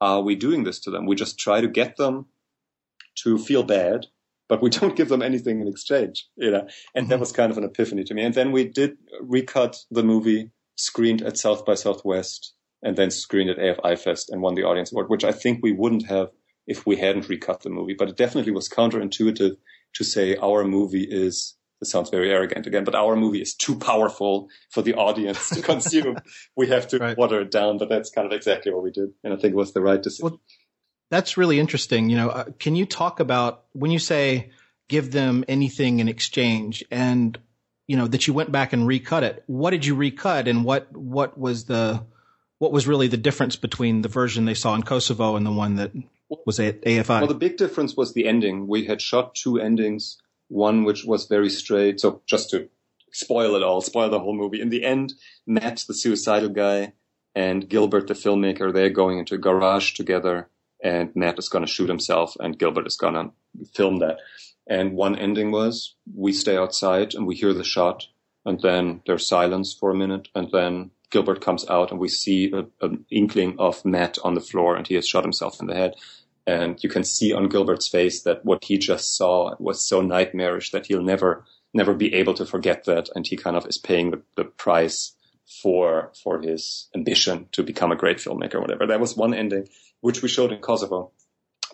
are 0.00 0.22
we 0.22 0.36
doing 0.36 0.64
this 0.64 0.80
to 0.80 0.90
them? 0.90 1.06
We 1.06 1.16
just 1.16 1.38
try 1.38 1.60
to 1.60 1.68
get 1.68 1.96
them 1.96 2.26
to 3.22 3.38
feel 3.38 3.62
bad, 3.62 4.06
but 4.48 4.62
we 4.62 4.70
don't 4.78 4.96
give 4.96 5.08
them 5.08 5.22
anything 5.22 5.60
in 5.60 5.68
exchange, 5.68 6.26
you 6.36 6.50
know? 6.50 6.66
And 6.94 7.04
mm-hmm. 7.04 7.10
that 7.10 7.20
was 7.20 7.32
kind 7.32 7.50
of 7.50 7.58
an 7.58 7.64
epiphany 7.64 8.04
to 8.04 8.14
me. 8.14 8.22
And 8.22 8.34
then 8.34 8.52
we 8.52 8.64
did 8.64 8.96
recut 9.20 9.76
the 9.90 10.02
movie, 10.02 10.50
screened 10.76 11.22
at 11.22 11.36
South 11.36 11.64
by 11.64 11.74
Southwest, 11.74 12.54
and 12.82 12.96
then 12.96 13.10
screened 13.10 13.50
at 13.50 13.58
AFI 13.58 13.98
Fest 13.98 14.30
and 14.30 14.40
won 14.40 14.54
the 14.54 14.62
audience 14.62 14.92
award, 14.92 15.10
which 15.10 15.24
I 15.24 15.32
think 15.32 15.60
we 15.62 15.72
wouldn't 15.72 16.06
have 16.06 16.28
if 16.68 16.86
we 16.86 16.96
hadn't 16.96 17.28
recut 17.28 17.62
the 17.62 17.70
movie. 17.70 17.94
But 17.94 18.10
it 18.10 18.16
definitely 18.16 18.52
was 18.52 18.68
counterintuitive 18.68 19.56
to 19.94 20.04
say 20.04 20.36
our 20.36 20.62
movie 20.64 21.02
is 21.10 21.54
this 21.80 21.90
sounds 21.90 22.10
very 22.10 22.30
arrogant 22.30 22.66
again, 22.66 22.82
but 22.82 22.96
our 22.96 23.14
movie 23.14 23.40
is 23.40 23.54
too 23.54 23.78
powerful 23.78 24.48
for 24.70 24.82
the 24.82 24.94
audience 24.94 25.48
to 25.50 25.62
consume. 25.72 26.16
we 26.56 26.68
have 26.68 26.88
to 26.88 26.98
right. 26.98 27.16
water 27.16 27.40
it 27.40 27.50
down, 27.52 27.78
but 27.78 27.88
that's 27.88 28.10
kind 28.10 28.26
of 28.26 28.32
exactly 28.32 28.72
what 28.72 28.82
we 28.82 28.90
did. 28.90 29.10
And 29.22 29.32
I 29.32 29.36
think 29.36 29.52
it 29.52 29.56
was 29.56 29.72
the 29.72 29.80
right 29.80 30.02
decision. 30.02 30.30
Well, 30.30 30.40
that's 31.10 31.36
really 31.36 31.58
interesting. 31.58 32.10
You 32.10 32.16
know, 32.16 32.28
uh, 32.30 32.44
can 32.58 32.74
you 32.74 32.84
talk 32.84 33.20
about 33.20 33.64
when 33.72 33.92
you 33.92 34.00
say 34.00 34.50
give 34.88 35.12
them 35.12 35.44
anything 35.48 36.00
in 36.00 36.08
exchange 36.08 36.84
and 36.90 37.38
you 37.86 37.96
know 37.96 38.06
that 38.06 38.26
you 38.26 38.34
went 38.34 38.50
back 38.52 38.72
and 38.72 38.86
recut 38.86 39.22
it 39.22 39.42
what 39.46 39.70
did 39.70 39.84
you 39.84 39.94
recut 39.94 40.48
and 40.48 40.64
what 40.64 40.90
what 40.94 41.38
was 41.38 41.64
the 41.64 42.02
what 42.58 42.72
was 42.72 42.86
really 42.86 43.06
the 43.06 43.16
difference 43.16 43.56
between 43.56 44.02
the 44.02 44.08
version 44.08 44.44
they 44.44 44.54
saw 44.54 44.74
in 44.74 44.82
Kosovo 44.82 45.36
and 45.36 45.46
the 45.46 45.52
one 45.52 45.76
that 45.76 45.92
was 46.46 46.60
at 46.60 46.82
AFI? 46.82 47.20
Well, 47.20 47.26
the 47.26 47.34
big 47.34 47.56
difference 47.56 47.96
was 47.96 48.12
the 48.12 48.26
ending. 48.26 48.66
We 48.66 48.84
had 48.84 49.00
shot 49.00 49.34
two 49.34 49.58
endings, 49.58 50.18
one 50.48 50.84
which 50.84 51.04
was 51.04 51.26
very 51.26 51.50
straight. 51.50 52.00
So 52.00 52.22
just 52.26 52.50
to 52.50 52.68
spoil 53.12 53.54
it 53.54 53.62
all, 53.62 53.80
spoil 53.80 54.10
the 54.10 54.20
whole 54.20 54.36
movie. 54.36 54.60
In 54.60 54.68
the 54.68 54.84
end, 54.84 55.14
Matt, 55.46 55.84
the 55.86 55.94
suicidal 55.94 56.50
guy, 56.50 56.92
and 57.34 57.68
Gilbert, 57.68 58.08
the 58.08 58.14
filmmaker, 58.14 58.72
they're 58.72 58.90
going 58.90 59.18
into 59.18 59.36
a 59.36 59.38
garage 59.38 59.92
together 59.92 60.48
and 60.82 61.14
Matt 61.14 61.38
is 61.38 61.48
going 61.48 61.64
to 61.64 61.70
shoot 61.70 61.88
himself 61.88 62.36
and 62.40 62.58
Gilbert 62.58 62.86
is 62.86 62.96
going 62.96 63.14
to 63.14 63.30
film 63.74 63.98
that. 63.98 64.18
And 64.66 64.94
one 64.94 65.16
ending 65.16 65.50
was 65.50 65.94
we 66.14 66.32
stay 66.32 66.56
outside 66.56 67.14
and 67.14 67.26
we 67.26 67.36
hear 67.36 67.52
the 67.52 67.64
shot 67.64 68.06
and 68.44 68.60
then 68.60 69.02
there's 69.06 69.26
silence 69.26 69.72
for 69.72 69.90
a 69.90 69.96
minute 69.96 70.28
and 70.34 70.50
then 70.52 70.90
Gilbert 71.10 71.40
comes 71.40 71.68
out 71.68 71.90
and 71.90 71.98
we 71.98 72.08
see 72.08 72.52
an 72.80 73.04
inkling 73.10 73.56
of 73.58 73.84
Matt 73.84 74.18
on 74.24 74.34
the 74.34 74.40
floor 74.40 74.76
and 74.76 74.86
he 74.86 74.94
has 74.94 75.08
shot 75.08 75.24
himself 75.24 75.60
in 75.60 75.66
the 75.66 75.74
head. 75.74 75.94
And 76.48 76.82
you 76.82 76.88
can 76.88 77.04
see 77.04 77.34
on 77.34 77.50
Gilbert's 77.50 77.88
face 77.88 78.22
that 78.22 78.42
what 78.42 78.64
he 78.64 78.78
just 78.78 79.14
saw 79.14 79.54
was 79.58 79.86
so 79.86 80.00
nightmarish 80.00 80.70
that 80.70 80.86
he'll 80.86 81.02
never, 81.02 81.44
never 81.74 81.92
be 81.92 82.14
able 82.14 82.32
to 82.32 82.46
forget 82.46 82.84
that. 82.84 83.10
And 83.14 83.26
he 83.26 83.36
kind 83.36 83.54
of 83.54 83.66
is 83.66 83.76
paying 83.76 84.12
the, 84.12 84.22
the 84.34 84.44
price 84.44 85.14
for, 85.62 86.10
for 86.22 86.40
his 86.40 86.88
ambition 86.94 87.48
to 87.52 87.62
become 87.62 87.92
a 87.92 87.96
great 87.96 88.16
filmmaker 88.16 88.54
or 88.54 88.60
whatever. 88.62 88.86
That 88.86 88.98
was 88.98 89.14
one 89.14 89.34
ending, 89.34 89.68
which 90.00 90.22
we 90.22 90.30
showed 90.30 90.50
in 90.50 90.60
Kosovo, 90.60 91.10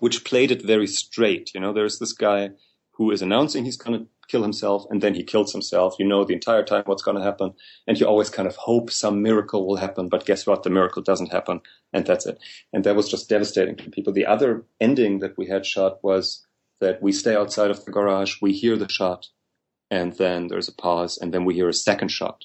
which 0.01 0.25
played 0.25 0.51
it 0.51 0.63
very 0.63 0.89
straight. 0.89 1.53
You 1.55 1.61
know, 1.61 1.73
there's 1.73 2.01
this 2.01 2.13
guy 2.13 2.51
who 2.95 3.13
is 3.13 3.23
announcing 3.23 3.65
he's 3.65 3.77
going 3.77 4.01
to 4.01 4.09
kill 4.29 4.43
himself 4.43 4.85
and 4.91 5.03
then 5.03 5.15
he 5.15 5.23
kills 5.23 5.53
himself. 5.53 5.97
You 5.99 6.07
know 6.07 6.25
the 6.25 6.35
entire 6.35 6.63
time 6.63 6.85
what's 6.87 7.03
going 7.03 7.17
to 7.17 7.23
happen 7.23 7.53
and 7.87 7.99
you 7.99 8.07
always 8.07 8.31
kind 8.31 8.49
of 8.49 8.57
hope 8.57 8.91
some 8.91 9.23
miracle 9.23 9.67
will 9.67 9.77
happen, 9.77 10.09
but 10.09 10.27
guess 10.27 10.47
what? 10.47 10.63
The 10.63 10.71
miracle 10.71 11.03
doesn't 11.03 11.33
happen 11.33 11.61
and 11.93 12.07
that's 12.07 12.27
it. 12.27 12.39
And 12.73 12.85
that 12.85 12.97
was 12.97 13.09
just 13.09 13.29
devastating 13.29 13.77
to 13.77 13.91
people. 13.91 14.13
The 14.13 14.27
other 14.27 14.65
ending 14.81 15.21
that 15.21 15.37
we 15.37 15.47
had 15.47 15.67
shot 15.67 16.03
was 16.03 16.47
that 16.81 17.03
we 17.03 17.13
stay 17.13 17.35
outside 17.35 17.71
of 17.71 17.85
the 17.85 17.93
garage, 17.93 18.37
we 18.43 18.53
hear 18.53 18.77
the 18.77 18.89
shot 18.89 19.29
and 19.91 20.13
then 20.15 20.49
there's 20.49 20.69
a 20.69 20.75
pause 20.75 21.19
and 21.19 21.33
then 21.33 21.45
we 21.45 21.55
hear 21.55 21.69
a 21.69 21.75
second 21.75 22.09
shot 22.09 22.45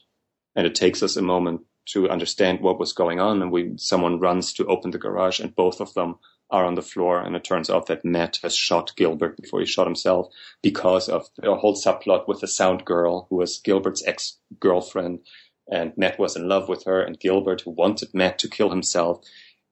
and 0.55 0.67
it 0.67 0.75
takes 0.75 1.01
us 1.01 1.15
a 1.15 1.21
moment 1.21 1.61
to 1.87 2.09
understand 2.09 2.61
what 2.61 2.79
was 2.79 2.93
going 2.93 3.19
on 3.19 3.41
and 3.41 3.51
we, 3.51 3.73
someone 3.77 4.19
runs 4.19 4.53
to 4.53 4.65
open 4.67 4.91
the 4.91 4.97
garage 4.97 5.39
and 5.39 5.55
both 5.55 5.81
of 5.81 5.93
them 5.93 6.15
are 6.51 6.65
on 6.65 6.75
the 6.75 6.81
floor. 6.81 7.19
And 7.19 7.35
it 7.35 7.43
turns 7.43 7.69
out 7.69 7.87
that 7.87 8.05
Matt 8.05 8.39
has 8.43 8.55
shot 8.55 8.95
Gilbert 8.95 9.37
before 9.37 9.59
he 9.59 9.65
shot 9.65 9.87
himself 9.87 10.27
because 10.61 11.07
of 11.07 11.29
a 11.43 11.55
whole 11.55 11.75
subplot 11.75 12.27
with 12.27 12.41
the 12.41 12.47
sound 12.47 12.85
girl 12.85 13.27
who 13.29 13.37
was 13.37 13.59
Gilbert's 13.59 14.05
ex 14.05 14.37
girlfriend. 14.59 15.19
And 15.71 15.93
Matt 15.95 16.17
was 16.17 16.35
in 16.35 16.47
love 16.47 16.67
with 16.67 16.85
her 16.85 17.01
and 17.01 17.19
Gilbert, 17.19 17.61
who 17.61 17.71
wanted 17.71 18.13
Matt 18.13 18.39
to 18.39 18.49
kill 18.49 18.71
himself, 18.71 19.23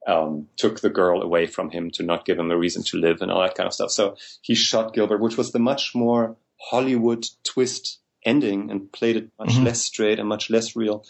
um, 0.06 0.48
took 0.56 0.80
the 0.80 0.90
girl 0.90 1.22
away 1.22 1.46
from 1.46 1.70
him 1.70 1.90
to 1.92 2.04
not 2.04 2.24
give 2.24 2.38
him 2.38 2.50
a 2.50 2.56
reason 2.56 2.84
to 2.84 2.98
live 2.98 3.20
and 3.20 3.30
all 3.30 3.42
that 3.42 3.56
kind 3.56 3.66
of 3.66 3.74
stuff. 3.74 3.90
So 3.90 4.16
he 4.42 4.54
shot 4.54 4.94
Gilbert, 4.94 5.20
which 5.20 5.36
was 5.36 5.50
the 5.50 5.58
much 5.58 5.94
more 5.94 6.36
Hollywood 6.70 7.26
twist 7.44 7.98
ending 8.24 8.70
and 8.70 8.92
played 8.92 9.16
it 9.16 9.30
much 9.38 9.50
mm-hmm. 9.50 9.64
less 9.64 9.82
straight 9.82 10.18
and 10.18 10.28
much 10.28 10.50
less 10.50 10.76
real. 10.76 11.04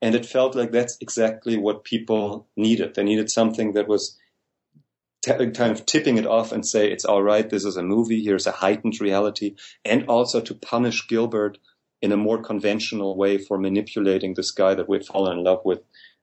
And 0.00 0.16
it 0.16 0.26
felt 0.26 0.56
like 0.56 0.72
that's 0.72 0.98
exactly 1.00 1.56
what 1.56 1.84
people 1.84 2.48
needed. 2.56 2.94
They 2.94 3.04
needed 3.04 3.30
something 3.30 3.74
that 3.74 3.86
was 3.86 4.18
t- 5.22 5.32
kind 5.32 5.72
of 5.72 5.86
tipping 5.86 6.18
it 6.18 6.26
off 6.26 6.52
and 6.52 6.66
say, 6.66 6.90
it's 6.90 7.04
all 7.04 7.22
right. 7.22 7.48
This 7.48 7.64
is 7.64 7.76
a 7.76 7.82
movie. 7.82 8.22
Here's 8.22 8.46
a 8.46 8.52
heightened 8.52 9.00
reality. 9.00 9.54
And 9.84 10.06
also 10.06 10.40
to 10.40 10.54
punish 10.54 11.06
Gilbert 11.08 11.58
in 12.00 12.12
a 12.12 12.16
more 12.16 12.42
conventional 12.42 13.16
way 13.16 13.38
for 13.38 13.58
manipulating 13.58 14.34
this 14.34 14.50
guy 14.50 14.74
that 14.74 14.88
we'd 14.88 15.06
fallen 15.06 15.38
in 15.38 15.44
love 15.44 15.60
with 15.64 15.80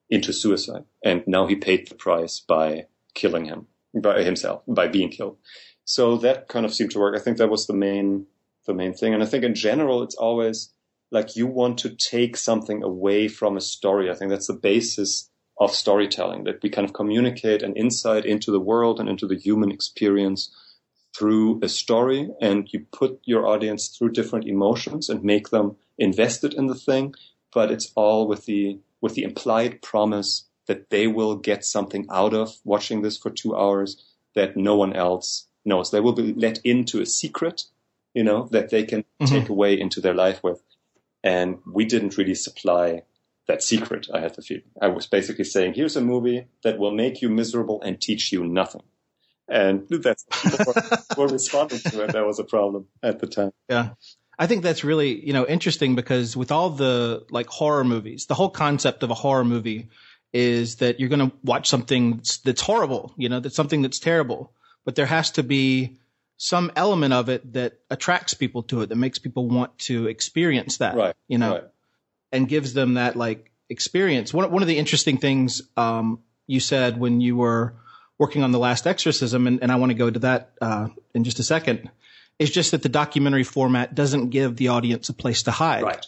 into 0.10 0.34
suicide. 0.34 0.84
And 1.04 1.24
now 1.26 1.48
he 1.48 1.56
paid 1.56 1.88
the 1.88 1.96
price 1.96 2.40
by 2.40 2.88
killing 3.14 3.46
him, 3.46 3.68
by 3.94 4.24
himself, 4.24 4.64
by 4.68 4.88
being 4.88 5.10
killed. 5.10 5.38
So 5.86 6.18
that 6.18 6.48
kind 6.50 6.66
of 6.66 6.74
seemed 6.74 6.92
to 6.92 7.00
work. 7.00 7.16
I 7.16 7.22
think 7.22 7.38
that 7.38 7.50
was 7.50 7.68
the 7.68 7.74
main, 7.74 8.28
the 8.68 8.74
main 8.74 8.94
thing. 8.94 9.14
And 9.14 9.24
I 9.24 9.26
think 9.26 9.44
in 9.44 9.56
general, 9.56 10.04
it's 10.04 10.16
always 10.16 10.74
like 11.12 11.36
you 11.36 11.48
want 11.48 11.80
to 11.80 11.90
take 11.90 12.38
something 12.38 12.84
away 12.84 13.28
from 13.28 13.58
a 13.58 13.62
story. 13.62 14.12
I 14.12 14.16
think 14.16 14.30
that's 14.30 14.48
the 14.48 14.54
basis 14.54 15.29
of 15.60 15.76
storytelling, 15.76 16.46
that 16.46 16.64
we 16.64 16.70
kind 16.70 16.88
of 16.88 16.94
communicate 16.94 17.62
an 17.62 17.76
insight 17.76 18.26
into 18.26 18.52
the 18.52 18.60
world 18.60 19.00
and 19.00 19.10
into 19.10 19.28
the 19.28 19.36
human 19.36 19.72
experience 19.72 20.52
through 21.16 21.60
a 21.62 21.68
story 21.68 22.30
and 22.40 22.72
you 22.72 22.86
put 22.92 23.20
your 23.26 23.48
audience 23.48 23.90
through 23.90 24.12
different 24.12 24.48
emotions 24.48 25.10
and 25.10 25.24
make 25.24 25.50
them 25.50 25.76
invested 25.98 26.54
in 26.54 26.68
the 26.68 26.76
thing, 26.76 27.14
but 27.54 27.72
it's 27.72 27.92
all 27.96 28.28
with 28.28 28.46
the 28.46 28.80
with 29.02 29.16
the 29.16 29.24
implied 29.24 29.82
promise 29.82 30.46
that 30.68 30.90
they 30.90 31.08
will 31.08 31.36
get 31.36 31.66
something 31.66 32.06
out 32.12 32.34
of 32.34 32.58
watching 32.64 33.02
this 33.02 33.18
for 33.18 33.30
two 33.30 33.56
hours 33.56 34.04
that 34.36 34.56
no 34.56 34.76
one 34.76 34.94
else 34.94 35.48
knows. 35.66 35.90
They 35.90 36.00
will 36.00 36.14
be 36.14 36.34
let 36.34 36.60
into 36.64 37.02
a 37.02 37.06
secret, 37.06 37.64
you 38.14 38.24
know, 38.24 38.48
that 38.52 38.70
they 38.70 38.84
can 38.84 39.02
mm-hmm. 39.02 39.26
take 39.26 39.50
away 39.50 39.80
into 39.80 40.00
their 40.02 40.14
life 40.14 40.44
with. 40.44 40.62
And 41.24 41.60
we 41.66 41.86
didn't 41.86 42.18
really 42.18 42.36
supply 42.36 43.04
that 43.50 43.64
secret, 43.64 44.08
I 44.14 44.20
had 44.20 44.36
the 44.36 44.44
feeling. 44.44 44.64
I 44.80 44.88
was 44.88 45.08
basically 45.08 45.44
saying, 45.44 45.74
here's 45.74 45.96
a 45.96 46.02
movie 46.02 46.46
that 46.64 46.78
will 46.78 46.94
make 46.94 47.24
you 47.24 47.30
miserable 47.30 47.82
and 47.82 48.00
teach 48.00 48.32
you 48.32 48.46
nothing. 48.46 48.84
And 49.48 49.90
that's 49.90 50.24
what 50.66 51.18
we're 51.18 51.28
responding 51.28 51.80
to 51.80 52.04
it. 52.04 52.14
That 52.14 52.28
was 52.28 52.38
a 52.38 52.44
problem 52.44 52.86
at 53.02 53.20
the 53.20 53.26
time. 53.26 53.52
Yeah. 53.68 53.90
I 54.38 54.46
think 54.46 54.62
that's 54.62 54.84
really, 54.84 55.26
you 55.26 55.34
know, 55.34 55.48
interesting 55.48 55.96
because 55.96 56.38
with 56.38 56.52
all 56.52 56.70
the 56.70 57.26
like 57.32 57.48
horror 57.48 57.84
movies, 57.84 58.28
the 58.28 58.36
whole 58.36 58.52
concept 58.52 59.02
of 59.02 59.10
a 59.10 59.16
horror 59.16 59.44
movie 59.44 59.90
is 60.32 60.76
that 60.76 61.00
you're 61.00 61.10
going 61.10 61.32
to 61.32 61.36
watch 61.44 61.68
something 61.68 62.22
that's 62.46 62.62
horrible, 62.62 63.16
you 63.18 63.30
know, 63.30 63.40
that's 63.40 63.56
something 63.56 63.82
that's 63.82 63.98
terrible, 63.98 64.54
but 64.86 64.94
there 64.94 65.08
has 65.08 65.32
to 65.32 65.44
be 65.44 65.98
some 66.38 66.72
element 66.76 67.14
of 67.14 67.30
it 67.30 67.54
that 67.54 67.80
attracts 67.90 68.36
people 68.36 68.62
to 68.62 68.84
it, 68.84 68.90
that 68.90 68.96
makes 68.96 69.18
people 69.18 69.50
want 69.50 69.76
to 69.80 70.06
experience 70.06 70.78
that, 70.78 70.96
right, 70.96 71.16
you 71.28 71.40
know, 71.40 71.54
right 71.54 71.64
and 72.32 72.48
gives 72.48 72.74
them 72.74 72.96
that 72.96 73.16
like 73.16 73.52
experience. 73.70 74.34
One 74.34 74.52
one 74.52 74.62
of 74.62 74.68
the 74.68 74.78
interesting 74.78 75.18
things 75.18 75.62
um, 75.78 76.20
you 76.48 76.60
said 76.60 77.00
when 77.00 77.22
you 77.22 77.36
were 77.36 77.76
working 78.18 78.44
on 78.44 78.52
the 78.52 78.60
last 78.60 78.86
exorcism, 78.86 79.48
and, 79.48 79.62
and 79.62 79.72
I 79.72 79.76
want 79.76 79.92
to 79.92 79.98
go 79.98 80.10
to 80.10 80.20
that 80.20 80.52
uh, 80.62 80.90
in 81.14 81.24
just 81.24 81.40
a 81.40 81.44
second, 81.44 81.90
is 82.38 82.52
just 82.52 82.72
that 82.72 82.84
the 82.84 82.90
documentary 82.90 83.44
format 83.44 83.96
doesn't 83.96 84.30
give 84.30 84.58
the 84.58 84.70
audience 84.70 85.10
a 85.10 85.14
place 85.14 85.44
to 85.44 85.52
hide. 85.52 85.84
Right. 85.84 86.06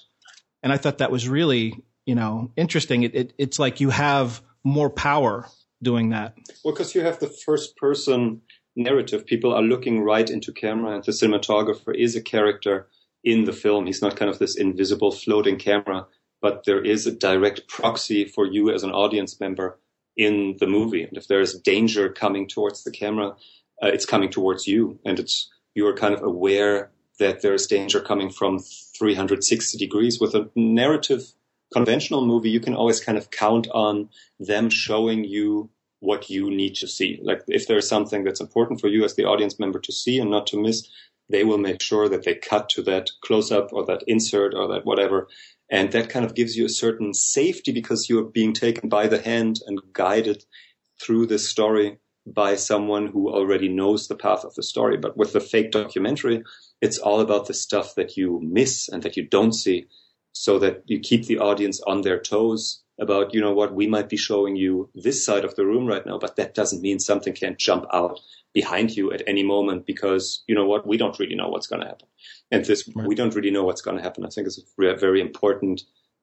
And 0.63 0.73
I 0.73 0.77
thought 0.77 0.99
that 0.99 1.11
was 1.11 1.27
really 1.27 1.83
you 2.05 2.15
know 2.15 2.51
interesting. 2.55 3.03
It, 3.03 3.15
it 3.15 3.33
it's 3.37 3.59
like 3.59 3.79
you 3.79 3.89
have 3.89 4.41
more 4.63 4.89
power 4.89 5.47
doing 5.81 6.09
that. 6.09 6.37
Well, 6.63 6.73
because 6.73 6.93
you 6.93 7.01
have 7.01 7.19
the 7.19 7.27
first 7.27 7.75
person 7.77 8.41
narrative. 8.75 9.25
People 9.25 9.53
are 9.53 9.61
looking 9.61 10.01
right 10.01 10.29
into 10.29 10.51
camera, 10.53 10.95
and 10.95 11.03
the 11.03 11.11
cinematographer 11.11 11.95
is 11.95 12.15
a 12.15 12.21
character 12.21 12.87
in 13.23 13.45
the 13.45 13.53
film. 13.53 13.85
He's 13.85 14.01
not 14.01 14.15
kind 14.15 14.29
of 14.29 14.39
this 14.39 14.55
invisible 14.55 15.11
floating 15.11 15.57
camera, 15.57 16.07
but 16.41 16.65
there 16.65 16.83
is 16.83 17.05
a 17.05 17.11
direct 17.11 17.67
proxy 17.67 18.25
for 18.25 18.45
you 18.45 18.71
as 18.71 18.83
an 18.83 18.91
audience 18.91 19.39
member 19.39 19.79
in 20.17 20.57
the 20.59 20.67
movie. 20.67 21.03
And 21.03 21.17
if 21.17 21.27
there 21.27 21.41
is 21.41 21.59
danger 21.59 22.09
coming 22.09 22.47
towards 22.47 22.83
the 22.83 22.91
camera, 22.91 23.35
uh, 23.81 23.87
it's 23.87 24.05
coming 24.05 24.29
towards 24.29 24.67
you, 24.67 24.99
and 25.05 25.19
it's 25.19 25.49
you 25.73 25.87
are 25.87 25.93
kind 25.93 26.13
of 26.13 26.21
aware 26.21 26.91
that 27.19 27.41
there 27.41 27.53
is 27.53 27.67
danger 27.67 28.01
coming 28.01 28.29
from 28.29 28.59
360 28.59 29.77
degrees. 29.77 30.19
With 30.19 30.35
a 30.35 30.49
narrative 30.55 31.33
conventional 31.73 32.25
movie, 32.25 32.49
you 32.49 32.59
can 32.59 32.75
always 32.75 32.99
kind 32.99 33.17
of 33.17 33.31
count 33.31 33.67
on 33.73 34.09
them 34.39 34.69
showing 34.69 35.23
you 35.23 35.69
what 35.99 36.29
you 36.29 36.49
need 36.49 36.75
to 36.75 36.87
see. 36.87 37.19
Like 37.23 37.43
if 37.47 37.67
there's 37.67 37.87
something 37.87 38.23
that's 38.23 38.41
important 38.41 38.81
for 38.81 38.87
you 38.87 39.05
as 39.05 39.15
the 39.15 39.25
audience 39.25 39.59
member 39.59 39.79
to 39.79 39.91
see 39.91 40.19
and 40.19 40.31
not 40.31 40.47
to 40.47 40.61
miss, 40.61 40.87
they 41.31 41.43
will 41.43 41.57
make 41.57 41.81
sure 41.81 42.09
that 42.09 42.23
they 42.23 42.35
cut 42.35 42.69
to 42.69 42.81
that 42.83 43.09
close 43.23 43.51
up 43.51 43.73
or 43.73 43.85
that 43.85 44.03
insert 44.07 44.53
or 44.53 44.67
that 44.67 44.85
whatever. 44.85 45.27
And 45.69 45.91
that 45.93 46.09
kind 46.09 46.25
of 46.25 46.35
gives 46.35 46.55
you 46.55 46.65
a 46.65 46.69
certain 46.69 47.13
safety 47.13 47.71
because 47.71 48.09
you're 48.09 48.23
being 48.23 48.53
taken 48.53 48.89
by 48.89 49.07
the 49.07 49.21
hand 49.21 49.59
and 49.65 49.79
guided 49.93 50.43
through 51.01 51.27
the 51.27 51.39
story 51.39 51.97
by 52.27 52.55
someone 52.55 53.07
who 53.07 53.29
already 53.29 53.67
knows 53.67 54.07
the 54.07 54.15
path 54.15 54.43
of 54.43 54.53
the 54.55 54.63
story. 54.63 54.97
But 54.97 55.17
with 55.17 55.33
the 55.33 55.39
fake 55.39 55.71
documentary, 55.71 56.43
it's 56.81 56.97
all 56.97 57.19
about 57.19 57.47
the 57.47 57.53
stuff 57.53 57.95
that 57.95 58.17
you 58.17 58.39
miss 58.43 58.89
and 58.89 59.01
that 59.03 59.17
you 59.17 59.27
don't 59.27 59.53
see 59.53 59.87
so 60.33 60.59
that 60.59 60.83
you 60.85 60.99
keep 60.99 61.25
the 61.25 61.39
audience 61.39 61.81
on 61.87 62.01
their 62.01 62.19
toes 62.19 62.83
about, 62.99 63.33
you 63.33 63.41
know 63.41 63.53
what, 63.53 63.73
we 63.73 63.87
might 63.87 64.09
be 64.09 64.17
showing 64.17 64.55
you 64.55 64.89
this 64.93 65.25
side 65.25 65.43
of 65.43 65.55
the 65.55 65.65
room 65.65 65.87
right 65.87 66.05
now, 66.05 66.17
but 66.19 66.35
that 66.35 66.53
doesn't 66.53 66.81
mean 66.81 66.99
something 66.99 67.33
can't 67.33 67.57
jump 67.57 67.85
out 67.91 68.19
behind 68.53 68.91
you 68.91 69.11
at 69.13 69.23
any 69.27 69.43
moment 69.43 69.85
because 69.85 70.43
you 70.47 70.55
know 70.55 70.65
what 70.65 70.85
we 70.85 70.97
don't 70.97 71.19
really 71.19 71.35
know 71.35 71.49
what's 71.49 71.67
going 71.67 71.81
to 71.81 71.87
happen 71.87 72.07
and 72.51 72.65
this 72.65 72.87
right. 72.95 73.07
we 73.07 73.15
don't 73.15 73.35
really 73.35 73.51
know 73.51 73.63
what's 73.63 73.81
going 73.81 73.97
to 73.97 74.03
happen 74.03 74.25
i 74.25 74.29
think 74.29 74.47
is 74.47 74.57
a 74.57 74.95
very 74.95 75.21
important 75.21 75.81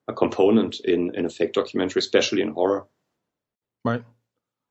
a 0.08 0.12
component 0.12 0.80
in 0.80 1.14
in 1.14 1.24
a 1.24 1.30
fake 1.30 1.52
documentary 1.52 2.00
especially 2.00 2.42
in 2.42 2.52
horror 2.52 2.86
right 3.84 4.04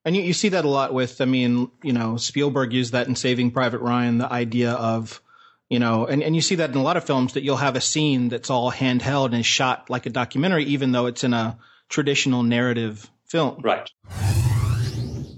and 0.05 0.15
you, 0.15 0.21
you 0.21 0.33
see 0.33 0.49
that 0.49 0.65
a 0.65 0.69
lot 0.69 0.93
with 0.93 1.19
i 1.21 1.25
mean 1.25 1.71
you 1.83 1.93
know 1.93 2.17
spielberg 2.17 2.73
used 2.73 2.93
that 2.93 3.07
in 3.07 3.15
saving 3.15 3.51
private 3.51 3.79
ryan 3.79 4.17
the 4.19 4.31
idea 4.31 4.71
of 4.71 5.21
you 5.69 5.79
know, 5.79 6.05
and, 6.05 6.23
and 6.23 6.35
you 6.35 6.41
see 6.41 6.55
that 6.55 6.69
in 6.69 6.77
a 6.77 6.83
lot 6.83 6.97
of 6.97 7.03
films 7.03 7.33
that 7.33 7.43
you'll 7.43 7.57
have 7.57 7.75
a 7.75 7.81
scene 7.81 8.29
that's 8.29 8.49
all 8.49 8.71
handheld 8.71 9.33
and 9.33 9.45
shot 9.45 9.89
like 9.89 10.05
a 10.05 10.09
documentary, 10.09 10.63
even 10.65 10.91
though 10.91 11.07
it's 11.07 11.23
in 11.23 11.33
a 11.33 11.57
traditional 11.89 12.43
narrative 12.43 13.09
film. 13.25 13.61
Right. 13.61 13.89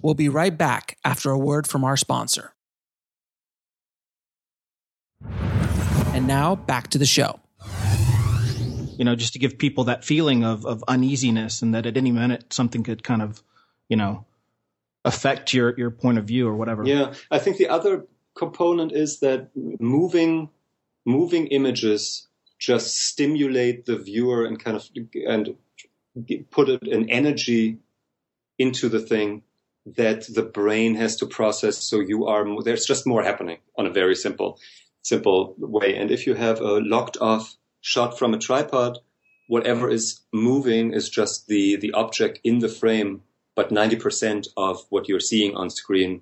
We'll 0.01 0.13
be 0.13 0.29
right 0.29 0.57
back 0.57 0.97
after 1.03 1.31
a 1.31 1.37
word 1.37 1.67
from 1.67 1.83
our 1.83 1.97
sponsor. 1.97 2.53
And 6.13 6.27
now 6.27 6.55
back 6.55 6.89
to 6.89 6.97
the 6.97 7.05
show. 7.05 7.39
You 8.97 9.05
know, 9.05 9.15
just 9.15 9.33
to 9.33 9.39
give 9.39 9.57
people 9.57 9.85
that 9.85 10.03
feeling 10.03 10.43
of, 10.43 10.65
of 10.65 10.83
uneasiness 10.87 11.61
and 11.61 11.73
that 11.73 11.85
at 11.85 11.95
any 11.95 12.11
minute 12.11 12.51
something 12.51 12.83
could 12.83 13.03
kind 13.03 13.21
of, 13.21 13.41
you 13.87 13.95
know, 13.95 14.25
affect 15.05 15.53
your, 15.53 15.77
your 15.77 15.91
point 15.91 16.17
of 16.17 16.25
view 16.25 16.47
or 16.47 16.55
whatever. 16.55 16.83
Yeah. 16.85 17.13
I 17.31 17.39
think 17.39 17.57
the 17.57 17.69
other 17.69 18.05
component 18.35 18.91
is 18.91 19.19
that 19.21 19.49
moving, 19.55 20.49
moving 21.05 21.47
images 21.47 22.27
just 22.57 22.97
stimulate 22.97 23.85
the 23.85 23.97
viewer 23.97 24.45
and 24.45 24.61
kind 24.61 24.75
of, 24.75 24.89
and 25.25 25.55
put 26.51 26.67
an 26.69 27.09
energy 27.09 27.77
into 28.57 28.89
the 28.89 28.99
thing 28.99 29.43
that 29.85 30.27
the 30.33 30.43
brain 30.43 30.95
has 30.95 31.15
to 31.17 31.25
process. 31.25 31.83
So 31.83 31.99
you 31.99 32.25
are, 32.27 32.45
there's 32.63 32.85
just 32.85 33.07
more 33.07 33.23
happening 33.23 33.57
on 33.77 33.85
a 33.85 33.91
very 33.91 34.15
simple, 34.15 34.59
simple 35.01 35.55
way. 35.57 35.95
And 35.95 36.11
if 36.11 36.27
you 36.27 36.35
have 36.35 36.59
a 36.59 36.79
locked 36.79 37.17
off 37.19 37.55
shot 37.81 38.17
from 38.17 38.33
a 38.33 38.37
tripod, 38.37 38.99
whatever 39.47 39.89
is 39.89 40.21
moving 40.31 40.93
is 40.93 41.09
just 41.09 41.47
the, 41.47 41.75
the 41.77 41.91
object 41.93 42.39
in 42.43 42.59
the 42.59 42.69
frame, 42.69 43.21
but 43.55 43.69
90% 43.69 44.47
of 44.57 44.85
what 44.89 45.07
you're 45.07 45.19
seeing 45.19 45.55
on 45.55 45.69
screen 45.69 46.21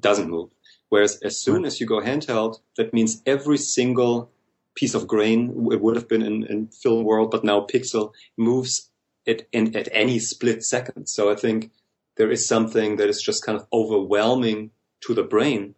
doesn't 0.00 0.30
move. 0.30 0.50
Whereas 0.88 1.18
as 1.22 1.38
soon 1.38 1.64
as 1.64 1.80
you 1.80 1.86
go 1.86 2.00
handheld, 2.00 2.60
that 2.76 2.94
means 2.94 3.22
every 3.26 3.58
single 3.58 4.30
piece 4.74 4.94
of 4.94 5.06
grain, 5.06 5.68
it 5.72 5.80
would 5.80 5.96
have 5.96 6.08
been 6.08 6.22
in, 6.22 6.44
in 6.44 6.68
film 6.68 7.04
world, 7.04 7.30
but 7.30 7.44
now 7.44 7.60
pixel 7.60 8.12
moves 8.36 8.90
at, 9.26 9.42
in, 9.52 9.76
at 9.76 9.88
any 9.92 10.18
split 10.18 10.64
second. 10.64 11.06
So 11.06 11.30
I 11.30 11.36
think 11.36 11.70
there 12.16 12.30
is 12.30 12.46
something 12.46 12.96
that 12.96 13.08
is 13.08 13.22
just 13.22 13.44
kind 13.44 13.58
of 13.58 13.66
overwhelming 13.72 14.70
to 15.00 15.14
the 15.14 15.22
brain 15.22 15.74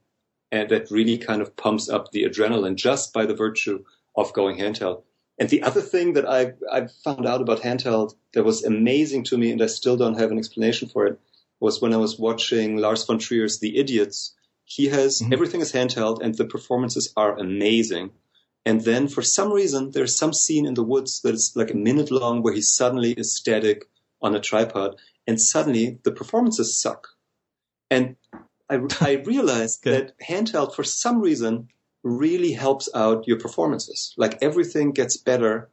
and 0.52 0.70
that 0.70 0.90
really 0.90 1.18
kind 1.18 1.42
of 1.42 1.56
pumps 1.56 1.88
up 1.88 2.12
the 2.12 2.24
adrenaline 2.24 2.76
just 2.76 3.12
by 3.12 3.26
the 3.26 3.34
virtue 3.34 3.84
of 4.16 4.32
going 4.32 4.58
handheld. 4.58 5.02
And 5.38 5.48
the 5.50 5.62
other 5.62 5.82
thing 5.82 6.14
that 6.14 6.26
I 6.26 6.52
I 6.72 6.88
found 7.04 7.26
out 7.26 7.42
about 7.42 7.60
handheld 7.60 8.14
that 8.32 8.44
was 8.44 8.64
amazing 8.64 9.24
to 9.24 9.36
me, 9.36 9.50
and 9.50 9.62
I 9.62 9.66
still 9.66 9.96
don't 9.96 10.18
have 10.18 10.30
an 10.30 10.38
explanation 10.38 10.88
for 10.88 11.06
it, 11.06 11.20
was 11.60 11.80
when 11.80 11.92
I 11.92 11.98
was 11.98 12.18
watching 12.18 12.76
Lars 12.76 13.04
von 13.04 13.18
Trier's 13.18 13.58
The 13.58 13.76
Idiots. 13.76 14.34
He 14.64 14.86
has 14.86 15.20
mm-hmm. 15.20 15.32
everything 15.32 15.60
is 15.60 15.72
handheld, 15.72 16.22
and 16.22 16.34
the 16.34 16.46
performances 16.46 17.12
are 17.16 17.38
amazing. 17.38 18.10
And 18.64 18.80
then 18.80 19.06
for 19.08 19.22
some 19.22 19.52
reason, 19.52 19.90
there's 19.90 20.16
some 20.16 20.32
scene 20.32 20.66
in 20.66 20.74
the 20.74 20.82
woods 20.82 21.20
that 21.20 21.34
is 21.34 21.52
like 21.54 21.70
a 21.70 21.76
minute 21.76 22.10
long 22.10 22.42
where 22.42 22.54
he 22.54 22.62
suddenly 22.62 23.12
is 23.12 23.36
static 23.36 23.88
on 24.20 24.34
a 24.34 24.40
tripod, 24.40 24.96
and 25.26 25.40
suddenly 25.40 25.98
the 26.04 26.12
performances 26.12 26.80
suck. 26.80 27.08
And 27.90 28.16
I, 28.70 28.80
I 29.00 29.22
realized 29.24 29.84
that 29.84 30.18
handheld, 30.20 30.74
for 30.74 30.84
some 30.84 31.20
reason, 31.20 31.68
really 32.02 32.52
helps 32.52 32.88
out 32.94 33.26
your 33.26 33.38
performances. 33.38 34.14
Like 34.16 34.38
everything 34.40 34.92
gets 34.92 35.16
better 35.16 35.70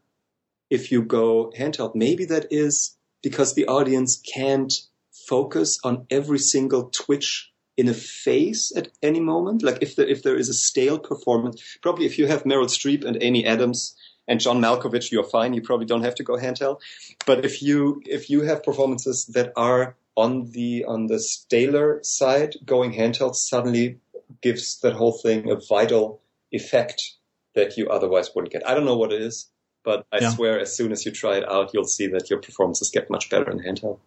if 0.70 0.92
you 0.92 1.04
go 1.04 1.52
handheld. 1.58 1.96
Maybe 1.96 2.26
that 2.26 2.48
is 2.52 2.98
because 3.22 3.54
the 3.54 3.68
audience 3.68 4.18
can't 4.18 4.74
focus 5.12 5.80
on 5.84 6.08
every 6.10 6.40
single 6.40 6.90
twitch 6.90 7.52
in 7.78 7.88
a 7.88 7.94
face 7.94 8.72
at 8.76 8.90
any 9.02 9.20
moment. 9.20 9.64
Like 9.64 9.80
if 9.82 9.96
there, 9.96 10.08
if 10.08 10.24
there 10.24 10.36
is 10.36 10.50
a 10.50 10.54
stale 10.54 11.00
performance, 11.00 11.78
probably 11.82 12.06
if 12.06 12.18
you 12.18 12.28
have 12.28 12.44
Meryl 12.44 12.66
Streep 12.66 13.06
and 13.06 13.22
Amy 13.22 13.46
Adams 13.46 13.96
and 14.28 14.40
John 14.40 14.62
Malkovich, 14.62 15.12
you're 15.12 15.24
fine. 15.24 15.54
You 15.54 15.62
probably 15.62 15.86
don't 15.86 16.04
have 16.04 16.16
to 16.16 16.24
go 16.24 16.34
handheld. 16.34 16.80
But 17.26 17.46
if 17.46 17.62
you 17.62 18.02
if 18.06 18.30
you 18.30 18.42
have 18.44 18.64
performances 18.64 19.26
that 19.28 19.54
are 19.56 19.96
on 20.16 20.52
the 20.52 20.86
on 20.86 21.08
the 21.08 21.20
staler 21.20 22.00
side, 22.04 22.56
going 22.66 22.94
handheld 22.94 23.36
suddenly 23.36 24.00
gives 24.42 24.80
that 24.80 24.94
whole 24.94 25.12
thing 25.12 25.50
a 25.50 25.56
vital 25.56 26.22
effect 26.52 27.14
that 27.56 27.78
you 27.78 27.90
otherwise 27.90 28.32
wouldn't 28.34 28.52
get. 28.52 28.68
I 28.68 28.74
don't 28.74 28.86
know 28.86 28.98
what 28.98 29.12
it 29.12 29.22
is, 29.22 29.50
but 29.84 30.06
I 30.12 30.20
yeah. 30.20 30.30
swear 30.30 30.60
as 30.60 30.76
soon 30.76 30.92
as 30.92 31.06
you 31.06 31.12
try 31.12 31.38
it 31.38 31.48
out, 31.48 31.72
you'll 31.74 31.86
see 31.86 32.08
that 32.08 32.30
your 32.30 32.40
performances 32.40 32.90
get 32.90 33.10
much 33.10 33.30
better 33.30 33.50
in 33.50 33.60
handheld. 33.60 34.00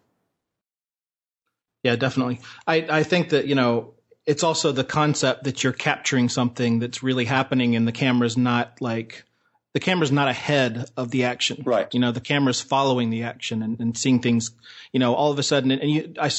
Yeah, 1.83 1.95
definitely. 1.95 2.41
I, 2.65 2.85
I 2.89 3.03
think 3.03 3.29
that, 3.29 3.47
you 3.47 3.55
know, 3.55 3.93
it's 4.25 4.43
also 4.43 4.73
the 4.73 4.83
concept 4.83 5.45
that 5.45 5.63
you're 5.63 5.71
capturing 5.71 6.27
something 6.27 6.79
that's 6.79 7.01
really 7.01 7.25
happening 7.25 7.75
and 7.75 7.87
the 7.87 7.93
camera's 7.93 8.35
not 8.35 8.81
like 8.81 9.23
the 9.77 9.85
camera's 9.85 10.11
not 10.11 10.27
ahead 10.27 10.89
of 10.97 11.11
the 11.11 11.25
action. 11.25 11.61
Right. 11.63 11.87
You 11.93 11.99
know, 11.99 12.11
the 12.11 12.19
camera's 12.19 12.59
following 12.59 13.11
the 13.11 13.21
action 13.21 13.61
and, 13.61 13.79
and 13.79 13.95
seeing 13.95 14.21
things, 14.23 14.49
you 14.91 14.99
know, 14.99 15.13
all 15.13 15.31
of 15.31 15.37
a 15.37 15.43
sudden, 15.43 15.69
and 15.69 15.91
you, 15.91 16.15
I, 16.19 16.31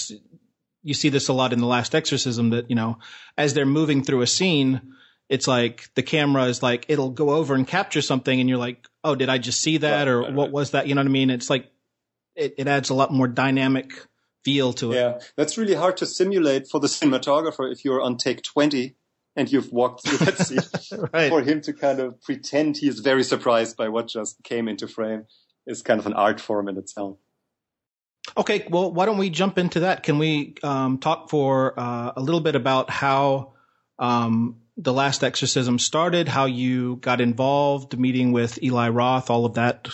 you 0.83 0.93
see 0.93 1.09
this 1.09 1.29
a 1.29 1.33
lot 1.33 1.53
in 1.53 1.61
the 1.61 1.67
last 1.67 1.95
exorcism 1.95 2.51
that, 2.51 2.69
you 2.69 2.75
know, 2.75 2.99
as 3.37 3.55
they're 3.55 3.65
moving 3.65 4.03
through 4.03 4.23
a 4.23 4.27
scene, 4.27 4.81
it's 5.29 5.47
like 5.47 5.89
the 5.95 6.03
camera 6.03 6.47
is 6.47 6.65
like, 6.65 6.87
it'll 6.89 7.11
go 7.11 7.31
over 7.31 7.55
and 7.55 7.65
capture 7.65 8.03
something 8.03 8.41
and 8.41 8.49
you're 8.49 8.59
like, 8.59 8.85
oh, 9.05 9.15
did 9.15 9.29
I 9.29 9.39
just 9.39 9.63
see 9.63 9.77
that? 9.77 9.99
Right, 9.99 10.09
or 10.09 10.23
right, 10.23 10.35
what 10.35 10.47
right. 10.47 10.53
was 10.53 10.73
that? 10.73 10.89
You 10.89 10.97
know 10.97 11.03
what 11.03 11.07
I 11.07 11.11
mean? 11.11 11.31
It's 11.31 11.49
like, 11.49 11.71
it, 12.35 12.57
it 12.59 12.67
adds 12.67 12.91
a 12.91 12.95
lot 12.95 13.13
more 13.13 13.29
dynamic 13.29 13.93
feel 14.45 14.73
to 14.73 14.91
it. 14.91 14.97
Yeah. 14.97 15.21
That's 15.37 15.57
really 15.57 15.75
hard 15.75 15.97
to 15.99 16.07
simulate 16.07 16.67
for 16.67 16.81
the 16.81 16.89
cinematographer 16.89 17.71
if 17.71 17.85
you're 17.85 18.01
on 18.01 18.17
take 18.17 18.43
20 18.43 18.97
and 19.37 19.51
you've 19.51 19.73
walked 19.73 20.07
through 20.07 20.19
that 20.19 20.39
scene 20.39 21.09
right. 21.13 21.29
for 21.29 21.43
him 21.43 21.61
to 21.63 21.73
kind 21.73 22.01
of 22.01 22.21
pretend 22.23 22.77
he 22.77 22.89
is 22.89 23.01
very 23.01 23.23
surprised 23.23 23.77
by 23.77 23.89
what 23.89 24.09
just 24.09 24.43
came 24.43 24.69
into 24.69 24.89
frame 24.89 25.27
is 25.67 25.83
kind 25.83 26.01
of 26.01 26.07
an 26.07 26.15
art 26.15 26.41
form 26.41 26.69
in 26.69 26.77
itself. 26.77 27.19
Okay, 28.37 28.67
well, 28.69 28.93
why 28.93 29.07
don't 29.07 29.19
we 29.19 29.31
jump 29.31 29.59
into 29.59 29.81
that? 29.81 30.03
Can 30.03 30.19
we 30.19 30.55
um, 30.63 30.99
talk 30.99 31.31
for 31.31 31.79
uh, 31.79 32.13
a 32.17 32.21
little 32.21 32.41
bit 32.41 32.57
about 32.57 32.91
how 32.91 33.53
um, 33.99 34.57
the 34.77 34.93
last 34.93 35.25
exorcism 35.25 35.79
started, 35.79 36.29
how 36.29 36.45
you 36.45 36.97
got 36.97 37.21
involved, 37.21 37.99
meeting 37.99 38.33
with 38.33 38.63
Eli 38.63 38.89
Roth, 38.91 39.31
all 39.31 39.45
of 39.45 39.55
that 39.55 39.89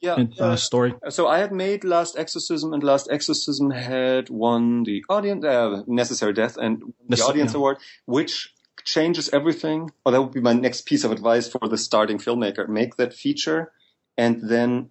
yeah, 0.00 0.24
uh, 0.38 0.56
story? 0.56 0.94
So 1.08 1.26
I 1.26 1.38
had 1.38 1.52
made 1.52 1.82
Last 1.82 2.18
Exorcism, 2.18 2.72
and 2.72 2.82
Last 2.82 3.08
Exorcism 3.10 3.70
had 3.70 4.28
won 4.28 4.84
the 4.84 5.04
audience 5.08 5.44
uh, 5.44 5.82
Necessary 5.86 6.32
Death 6.32 6.56
and 6.56 6.94
the 7.08 7.20
Audience 7.22 7.52
yeah. 7.52 7.58
Award, 7.58 7.78
which 8.04 8.52
changes 8.88 9.28
everything, 9.34 9.90
or 10.04 10.12
that 10.12 10.22
would 10.22 10.32
be 10.32 10.40
my 10.40 10.54
next 10.54 10.86
piece 10.86 11.04
of 11.04 11.12
advice 11.12 11.46
for 11.46 11.68
the 11.68 11.76
starting 11.76 12.16
filmmaker. 12.16 12.66
Make 12.66 12.96
that 12.96 13.12
feature 13.12 13.70
and 14.16 14.48
then 14.48 14.90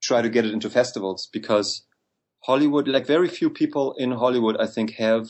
try 0.00 0.22
to 0.22 0.28
get 0.28 0.44
it 0.46 0.52
into 0.52 0.70
festivals 0.70 1.28
because 1.32 1.82
Hollywood, 2.44 2.86
like 2.86 3.04
very 3.04 3.28
few 3.28 3.50
people 3.50 3.94
in 3.98 4.12
Hollywood, 4.12 4.56
I 4.60 4.66
think 4.66 4.92
have 4.92 5.26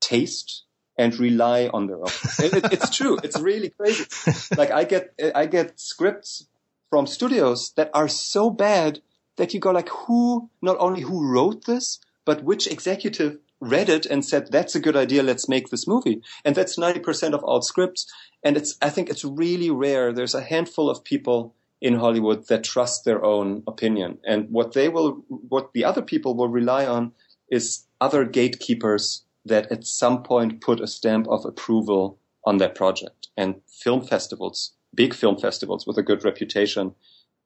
taste 0.00 0.64
and 0.98 1.18
rely 1.18 1.70
on 1.72 1.86
their 1.86 1.96
own. 1.96 2.14
it, 2.38 2.52
it, 2.58 2.72
it's 2.74 2.94
true. 2.94 3.16
It's 3.24 3.40
really 3.40 3.70
crazy. 3.70 4.04
Like 4.54 4.70
I 4.70 4.84
get, 4.84 5.14
I 5.34 5.46
get 5.46 5.80
scripts 5.80 6.46
from 6.90 7.06
studios 7.06 7.72
that 7.76 7.90
are 7.94 8.08
so 8.08 8.50
bad 8.50 9.00
that 9.36 9.54
you 9.54 9.60
go 9.60 9.70
like, 9.70 9.88
who, 9.88 10.50
not 10.60 10.76
only 10.78 11.00
who 11.00 11.26
wrote 11.32 11.64
this, 11.64 12.00
but 12.26 12.44
which 12.44 12.66
executive 12.66 13.38
read 13.68 13.88
it 13.88 14.06
and 14.06 14.24
said, 14.24 14.50
that's 14.50 14.74
a 14.74 14.80
good 14.80 14.96
idea. 14.96 15.22
Let's 15.22 15.48
make 15.48 15.68
this 15.68 15.86
movie. 15.86 16.22
And 16.44 16.54
that's 16.54 16.78
90% 16.78 17.32
of 17.32 17.42
all 17.44 17.62
scripts. 17.62 18.06
And 18.42 18.56
it's, 18.56 18.76
I 18.82 18.90
think 18.90 19.08
it's 19.08 19.24
really 19.24 19.70
rare. 19.70 20.12
There's 20.12 20.34
a 20.34 20.42
handful 20.42 20.90
of 20.90 21.04
people 21.04 21.54
in 21.80 21.94
Hollywood 21.96 22.46
that 22.48 22.64
trust 22.64 23.04
their 23.04 23.24
own 23.24 23.62
opinion. 23.66 24.18
And 24.24 24.50
what 24.50 24.72
they 24.72 24.88
will, 24.88 25.24
what 25.28 25.72
the 25.72 25.84
other 25.84 26.02
people 26.02 26.34
will 26.34 26.48
rely 26.48 26.86
on 26.86 27.12
is 27.50 27.86
other 28.00 28.24
gatekeepers 28.24 29.24
that 29.44 29.70
at 29.70 29.86
some 29.86 30.22
point 30.22 30.60
put 30.60 30.80
a 30.80 30.86
stamp 30.86 31.26
of 31.28 31.44
approval 31.44 32.18
on 32.46 32.58
that 32.58 32.74
project. 32.74 33.28
And 33.36 33.60
film 33.68 34.06
festivals, 34.06 34.72
big 34.94 35.14
film 35.14 35.38
festivals 35.38 35.86
with 35.86 35.98
a 35.98 36.02
good 36.02 36.24
reputation, 36.24 36.94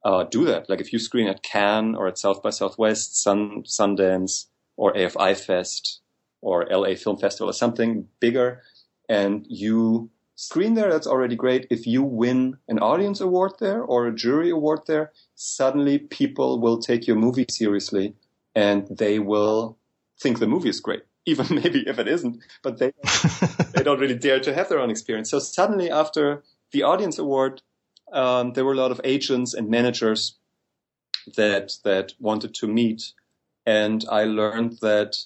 uh, 0.05 0.25
do 0.25 0.45
that. 0.45 0.69
Like 0.69 0.81
if 0.81 0.93
you 0.93 0.99
screen 0.99 1.29
at 1.29 1.43
Cannes 1.43 1.97
or 1.97 2.07
at 2.07 2.19
South 2.19 2.43
by 2.43 2.51
Southwest, 2.51 3.21
Sun, 3.21 3.64
Sundance, 3.64 4.47
or 4.77 4.93
AFI 4.95 5.37
Fest 5.37 6.01
or 6.41 6.66
LA 6.70 6.95
Film 6.95 7.18
Festival 7.18 7.51
or 7.51 7.53
something 7.53 8.09
bigger 8.20 8.62
and 9.09 9.47
you 9.49 10.11
screen 10.36 10.74
there, 10.74 10.91
that's 10.91 11.07
already 11.07 11.34
great. 11.34 11.66
If 11.70 11.86
you 11.86 12.03
win 12.03 12.59
an 12.68 12.78
audience 12.78 13.20
award 13.20 13.53
there 13.59 13.82
or 13.82 14.07
a 14.07 14.14
jury 14.14 14.51
award 14.51 14.80
there, 14.86 15.12
suddenly 15.34 15.99
people 15.99 16.61
will 16.61 16.78
take 16.78 17.07
your 17.07 17.16
movie 17.16 17.47
seriously 17.51 18.14
and 18.55 18.86
they 18.89 19.18
will 19.18 19.78
think 20.20 20.39
the 20.39 20.47
movie 20.47 20.68
is 20.68 20.80
great. 20.80 21.03
Even 21.26 21.57
maybe 21.57 21.84
if 21.86 21.99
it 21.99 22.09
isn't, 22.09 22.43
but 22.62 22.78
they, 22.78 22.93
they 23.74 23.82
don't 23.82 24.01
really 24.01 24.14
dare 24.14 24.41
to 24.41 24.55
have 24.55 24.70
their 24.70 24.80
own 24.80 24.91
experience. 24.91 25.30
So 25.30 25.39
suddenly 25.39 25.91
after 25.91 26.43
the 26.72 26.84
audience 26.84 27.18
award, 27.18 27.61
um, 28.12 28.55
there 28.55 28.64
were 28.64 28.72
a 28.72 28.76
lot 28.76 28.91
of 28.91 29.01
agents 29.05 29.53
and 29.53 29.68
managers 29.68 30.36
that, 31.36 31.72
that 31.84 32.14
wanted 32.18 32.55
to 32.55 32.66
meet 32.66 33.12
and 33.68 34.03
I 34.11 34.24
learned 34.24 34.78
that 34.80 35.18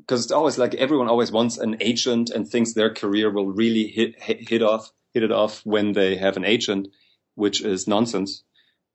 because 0.00 0.24
it's 0.24 0.32
always 0.32 0.58
like 0.58 0.74
everyone 0.74 1.08
always 1.08 1.30
wants 1.32 1.58
an 1.58 1.76
agent 1.80 2.30
and 2.30 2.48
thinks 2.48 2.72
their 2.72 2.92
career 2.92 3.30
will 3.30 3.52
really 3.52 3.86
hit, 3.86 4.20
hit, 4.20 4.48
hit 4.48 4.62
off 4.62 4.92
hit 5.12 5.22
it 5.22 5.32
off 5.32 5.60
when 5.64 5.92
they 5.92 6.16
have 6.16 6.36
an 6.36 6.44
agent, 6.44 6.88
which 7.34 7.60
is 7.62 7.88
nonsense. 7.88 8.44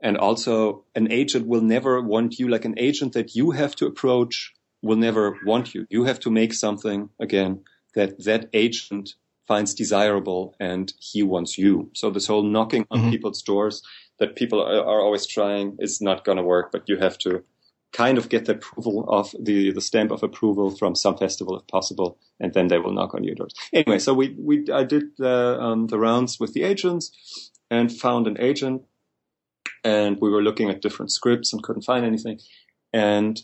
And 0.01 0.18
also 0.18 0.86
an 0.93 1.12
agent 1.12 1.47
will 1.47 1.62
never 1.62 2.01
want 2.01 2.39
you 2.39 2.47
like 2.49 2.66
an 2.66 2.78
agent 2.78 3.14
that 3.14 3.36
you 3.36 3.51
have 3.51 3.76
to 3.78 3.86
approach 3.86 4.53
will 4.82 4.97
never 4.97 5.38
want 5.45 5.74
you. 5.74 5.88
You 5.89 6.03
have 6.03 6.20
to 6.22 6.32
make 6.32 6.53
something 6.53 7.10
again 7.20 7.64
that 7.95 8.24
that 8.26 8.49
agent 8.53 9.16
finds 9.47 9.74
desirable 9.74 10.56
and 10.60 10.91
he 10.99 11.24
wants 11.24 11.58
you. 11.58 11.89
So 11.93 12.10
this 12.10 12.28
whole 12.28 12.43
knocking 12.43 12.86
on 12.91 12.99
mm-hmm. 12.99 13.10
people's 13.12 13.41
doors 13.41 13.82
that 14.20 14.36
people 14.36 14.62
are, 14.62 14.82
are 14.82 15.01
always 15.01 15.26
trying 15.26 15.78
is 15.80 16.01
not 16.01 16.26
going 16.26 16.38
to 16.38 16.43
work, 16.43 16.72
but 16.72 16.88
you 16.88 16.97
have 16.97 17.18
to 17.20 17.43
kind 17.95 18.17
of 18.17 18.29
get 18.29 18.45
the 18.45 18.53
approval 18.53 19.05
of 19.07 19.33
the, 19.39 19.71
the 19.71 19.81
stamp 19.81 20.11
of 20.11 20.21
approval 20.21 20.69
from 20.69 20.95
some 20.95 21.17
festival 21.17 21.57
if 21.57 21.65
possible, 21.67 22.17
and 22.39 22.53
then 22.53 22.67
they 22.67 22.77
will 22.77 22.93
knock 22.93 23.13
on 23.13 23.23
your 23.23 23.35
doors. 23.35 23.53
Anyway, 23.71 23.99
so 23.99 24.13
we, 24.13 24.35
we, 24.37 24.65
I 24.71 24.83
did 24.83 25.03
the, 25.17 25.59
um, 25.59 25.87
the 25.87 25.97
rounds 25.97 26.39
with 26.39 26.53
the 26.53 26.63
agents 26.63 27.51
and 27.71 27.91
found 27.91 28.27
an 28.27 28.37
agent 28.39 28.83
and 29.85 30.17
we 30.19 30.29
were 30.29 30.41
looking 30.41 30.69
at 30.69 30.81
different 30.81 31.11
scripts 31.11 31.53
and 31.53 31.63
couldn't 31.63 31.83
find 31.83 32.05
anything. 32.05 32.39
And 32.91 33.39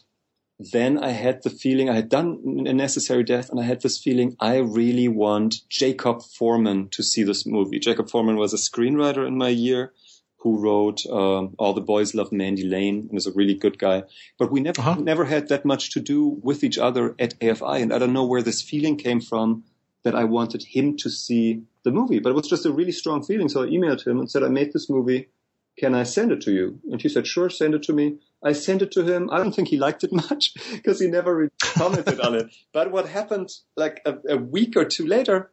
then 0.59 0.97
I 0.97 1.09
had 1.09 1.43
the 1.43 1.49
feeling 1.49 1.89
I 1.89 1.95
had 1.95 2.09
done 2.09 2.65
a 2.67 2.73
necessary 2.73 3.23
death 3.23 3.49
and 3.49 3.59
I 3.59 3.63
had 3.63 3.81
this 3.81 3.99
feeling 3.99 4.35
I 4.39 4.57
really 4.57 5.07
want 5.07 5.67
Jacob 5.69 6.23
Forman 6.23 6.89
to 6.89 7.03
see 7.03 7.23
this 7.23 7.45
movie. 7.45 7.79
Jacob 7.79 8.09
Forman 8.09 8.37
was 8.37 8.53
a 8.53 8.57
screenwriter 8.57 9.25
in 9.25 9.37
my 9.37 9.49
year 9.49 9.93
who 10.41 10.57
wrote 10.57 11.05
um, 11.05 11.53
All 11.59 11.73
the 11.73 11.81
Boys 11.81 12.15
Love 12.15 12.31
Mandy 12.31 12.63
Lane 12.63 13.07
and 13.09 13.17
is 13.17 13.27
a 13.27 13.31
really 13.31 13.53
good 13.53 13.77
guy. 13.77 14.03
But 14.39 14.51
we 14.51 14.59
never 14.59 14.81
uh-huh. 14.81 14.95
never 14.99 15.25
had 15.25 15.49
that 15.49 15.65
much 15.65 15.91
to 15.91 15.99
do 15.99 16.39
with 16.41 16.63
each 16.63 16.77
other 16.77 17.15
at 17.19 17.39
AFI, 17.39 17.81
and 17.81 17.93
I 17.93 17.99
don't 17.99 18.13
know 18.13 18.25
where 18.25 18.41
this 18.41 18.61
feeling 18.61 18.97
came 18.97 19.21
from 19.21 19.63
that 20.03 20.15
I 20.15 20.23
wanted 20.23 20.63
him 20.63 20.97
to 20.97 21.09
see 21.09 21.61
the 21.83 21.91
movie. 21.91 22.19
But 22.19 22.31
it 22.31 22.35
was 22.35 22.47
just 22.47 22.65
a 22.65 22.71
really 22.71 22.91
strong 22.91 23.23
feeling, 23.23 23.49
so 23.49 23.63
I 23.63 23.67
emailed 23.67 24.05
him 24.05 24.19
and 24.19 24.29
said, 24.29 24.43
"I 24.43 24.49
made 24.49 24.73
this 24.73 24.89
movie. 24.89 25.29
Can 25.77 25.93
I 25.93 26.03
send 26.03 26.31
it 26.31 26.41
to 26.41 26.51
you?" 26.51 26.79
And 26.91 26.99
he 26.99 27.09
said, 27.09 27.27
"Sure, 27.27 27.49
send 27.49 27.75
it 27.75 27.83
to 27.83 27.93
me." 27.93 28.17
I 28.43 28.53
sent 28.53 28.81
it 28.81 28.91
to 28.93 29.03
him. 29.03 29.29
I 29.31 29.37
don't 29.37 29.53
think 29.53 29.67
he 29.67 29.77
liked 29.77 30.03
it 30.03 30.11
much 30.29 30.55
because 30.73 30.99
he 30.99 31.07
never 31.07 31.35
really 31.35 31.51
commented 31.61 32.19
on 32.19 32.33
it. 32.33 32.47
But 32.73 32.91
what 32.91 33.07
happened 33.07 33.49
like 33.77 34.01
a, 34.05 34.15
a 34.27 34.37
week 34.37 34.75
or 34.75 34.85
two 34.85 35.05
later 35.05 35.51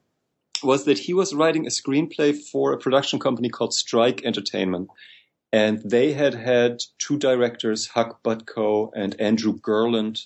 was 0.63 0.85
that 0.85 0.99
he 0.99 1.15
was 1.15 1.35
writing 1.35 1.67
a 1.67 1.71
screenplay 1.71 2.37
for 2.37 2.73
a 2.73 2.79
production 2.79 3.19
company 3.19 3.49
called 3.49 3.75
Strike 3.75 4.25
Entertainment. 4.25 4.89
And 5.53 5.79
they 5.85 6.13
had 6.13 6.35
had 6.35 6.83
two 6.99 7.19
directors, 7.19 7.89
Huck 7.89 8.23
Botko 8.23 8.91
and 8.95 9.19
Andrew 9.21 9.59
Gurland, 9.59 10.21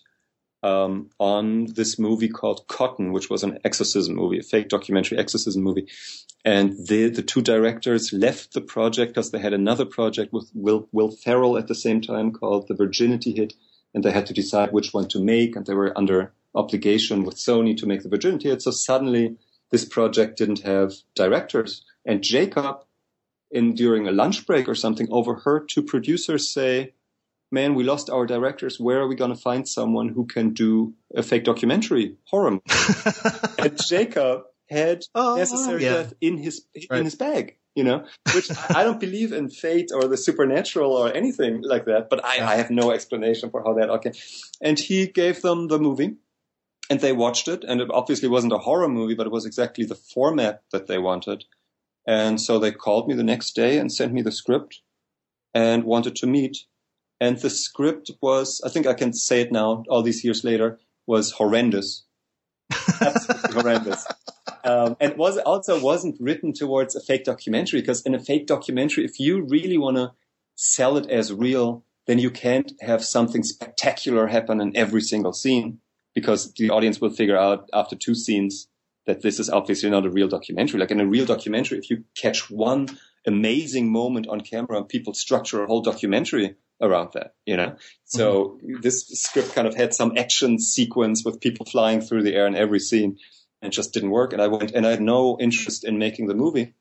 um, 0.62 1.10
on 1.18 1.66
this 1.74 1.98
movie 1.98 2.28
called 2.28 2.66
Cotton, 2.68 3.12
which 3.12 3.28
was 3.28 3.42
an 3.42 3.58
exorcism 3.64 4.14
movie, 4.14 4.38
a 4.38 4.42
fake 4.42 4.68
documentary 4.68 5.18
exorcism 5.18 5.62
movie. 5.62 5.88
And 6.44 6.86
the, 6.86 7.08
the 7.08 7.22
two 7.22 7.42
directors 7.42 8.12
left 8.12 8.52
the 8.52 8.60
project 8.60 9.12
because 9.12 9.30
they 9.30 9.38
had 9.38 9.52
another 9.52 9.84
project 9.84 10.32
with 10.32 10.50
Will, 10.54 10.88
Will 10.92 11.10
Ferrell 11.10 11.58
at 11.58 11.68
the 11.68 11.74
same 11.74 12.00
time 12.00 12.32
called 12.32 12.68
The 12.68 12.74
Virginity 12.74 13.32
Hit. 13.32 13.54
And 13.94 14.02
they 14.02 14.10
had 14.10 14.26
to 14.26 14.34
decide 14.34 14.72
which 14.72 14.92
one 14.92 15.08
to 15.08 15.22
make. 15.22 15.54
And 15.54 15.66
they 15.66 15.74
were 15.74 15.96
under 15.96 16.32
obligation 16.54 17.24
with 17.24 17.36
Sony 17.36 17.76
to 17.76 17.86
make 17.86 18.02
The 18.02 18.08
Virginity 18.08 18.48
Hit. 18.48 18.62
So 18.62 18.70
suddenly 18.70 19.36
this 19.72 19.84
project 19.84 20.38
didn't 20.38 20.60
have 20.60 20.92
directors. 21.16 21.84
And 22.04 22.22
Jacob, 22.22 22.84
in 23.50 23.74
during 23.74 24.06
a 24.06 24.12
lunch 24.12 24.46
break 24.46 24.68
or 24.68 24.74
something, 24.76 25.08
overheard 25.10 25.68
two 25.68 25.82
producers 25.82 26.52
say, 26.52 26.92
man, 27.50 27.74
we 27.74 27.82
lost 27.82 28.10
our 28.10 28.26
directors. 28.26 28.78
Where 28.78 29.00
are 29.00 29.08
we 29.08 29.16
going 29.16 29.34
to 29.34 29.40
find 29.40 29.66
someone 29.66 30.10
who 30.10 30.26
can 30.26 30.52
do 30.52 30.94
a 31.14 31.22
fake 31.22 31.44
documentary 31.44 32.16
horror? 32.24 32.60
and 33.58 33.80
Jacob 33.84 34.42
had 34.68 35.04
oh, 35.14 35.36
necessary 35.36 35.84
yeah. 35.84 35.92
death 35.92 36.14
in 36.20 36.38
his 36.38 36.64
right. 36.90 36.98
in 36.98 37.04
his 37.04 37.14
bag, 37.14 37.56
you 37.74 37.84
know, 37.84 38.04
which 38.34 38.50
I 38.70 38.84
don't 38.84 39.00
believe 39.00 39.32
in 39.32 39.48
fate 39.48 39.90
or 39.94 40.06
the 40.06 40.16
supernatural 40.16 40.92
or 40.92 41.12
anything 41.12 41.62
like 41.62 41.86
that, 41.86 42.08
but 42.08 42.24
I, 42.24 42.44
I 42.44 42.56
have 42.56 42.70
no 42.70 42.90
explanation 42.90 43.50
for 43.50 43.62
how 43.62 43.74
that 43.74 43.90
okay. 43.90 44.12
And 44.60 44.78
he 44.78 45.06
gave 45.06 45.42
them 45.42 45.68
the 45.68 45.78
movie 45.78 46.16
and 46.92 47.00
they 47.00 47.14
watched 47.14 47.48
it 47.48 47.64
and 47.66 47.80
it 47.80 47.88
obviously 47.90 48.28
wasn't 48.28 48.52
a 48.52 48.58
horror 48.58 48.86
movie, 48.86 49.14
but 49.14 49.26
it 49.26 49.32
was 49.32 49.46
exactly 49.46 49.82
the 49.82 49.94
format 49.94 50.62
that 50.72 50.88
they 50.88 50.98
wanted. 50.98 51.46
And 52.06 52.38
so 52.38 52.58
they 52.58 52.70
called 52.70 53.08
me 53.08 53.14
the 53.14 53.22
next 53.22 53.56
day 53.56 53.78
and 53.78 53.90
sent 53.90 54.12
me 54.12 54.20
the 54.20 54.30
script 54.30 54.82
and 55.54 55.84
wanted 55.84 56.14
to 56.16 56.26
meet. 56.26 56.66
And 57.18 57.38
the 57.38 57.48
script 57.48 58.10
was, 58.20 58.60
I 58.62 58.68
think 58.68 58.86
I 58.86 58.92
can 58.92 59.14
say 59.14 59.40
it 59.40 59.50
now, 59.50 59.84
all 59.88 60.02
these 60.02 60.22
years 60.22 60.44
later, 60.44 60.80
was 61.06 61.32
horrendous. 61.32 62.04
Absolutely 63.00 63.54
horrendous. 63.54 64.06
Um, 64.64 64.96
and 65.00 65.16
was 65.16 65.38
also 65.38 65.80
wasn't 65.80 66.20
written 66.20 66.52
towards 66.52 66.94
a 66.94 67.00
fake 67.00 67.24
documentary 67.24 67.80
because 67.80 68.02
in 68.02 68.14
a 68.14 68.20
fake 68.20 68.46
documentary, 68.46 69.04
if 69.04 69.18
you 69.18 69.42
really 69.42 69.76
want 69.76 69.96
to 69.96 70.12
sell 70.54 70.96
it 70.96 71.10
as 71.10 71.32
real, 71.32 71.82
then 72.06 72.20
you 72.20 72.30
can't 72.30 72.72
have 72.80 73.04
something 73.04 73.42
spectacular 73.42 74.28
happen 74.28 74.60
in 74.60 74.76
every 74.76 75.00
single 75.00 75.32
scene 75.32 75.80
because 76.14 76.52
the 76.54 76.70
audience 76.70 77.00
will 77.00 77.10
figure 77.10 77.38
out 77.38 77.68
after 77.72 77.96
two 77.96 78.14
scenes 78.14 78.68
that 79.06 79.22
this 79.22 79.40
is 79.40 79.50
obviously 79.50 79.90
not 79.90 80.06
a 80.06 80.10
real 80.10 80.28
documentary. 80.28 80.78
Like 80.78 80.90
in 80.90 81.00
a 81.00 81.06
real 81.06 81.26
documentary, 81.26 81.78
if 81.78 81.90
you 81.90 82.04
catch 82.16 82.50
one 82.50 82.88
amazing 83.26 83.90
moment 83.90 84.28
on 84.28 84.40
camera, 84.40 84.84
people 84.84 85.14
structure 85.14 85.62
a 85.62 85.66
whole 85.66 85.80
documentary 85.80 86.56
around 86.80 87.10
that, 87.14 87.34
you 87.46 87.56
know? 87.56 87.76
So 88.04 88.58
mm-hmm. 88.62 88.80
this 88.80 89.06
script 89.08 89.54
kind 89.54 89.66
of 89.66 89.74
had 89.74 89.94
some 89.94 90.16
action 90.16 90.58
sequence 90.58 91.24
with 91.24 91.40
people 91.40 91.66
flying 91.66 92.00
through 92.00 92.22
the 92.22 92.34
air 92.34 92.46
in 92.46 92.54
every 92.54 92.80
scene 92.80 93.18
and 93.60 93.72
just 93.72 93.92
didn't 93.92 94.10
work. 94.10 94.32
And 94.32 94.42
I 94.42 94.48
went, 94.48 94.72
and 94.72 94.86
I 94.86 94.90
had 94.90 95.00
no 95.00 95.36
interest 95.40 95.84
in 95.84 95.98
making 95.98 96.26
the 96.26 96.34
movie. 96.34 96.74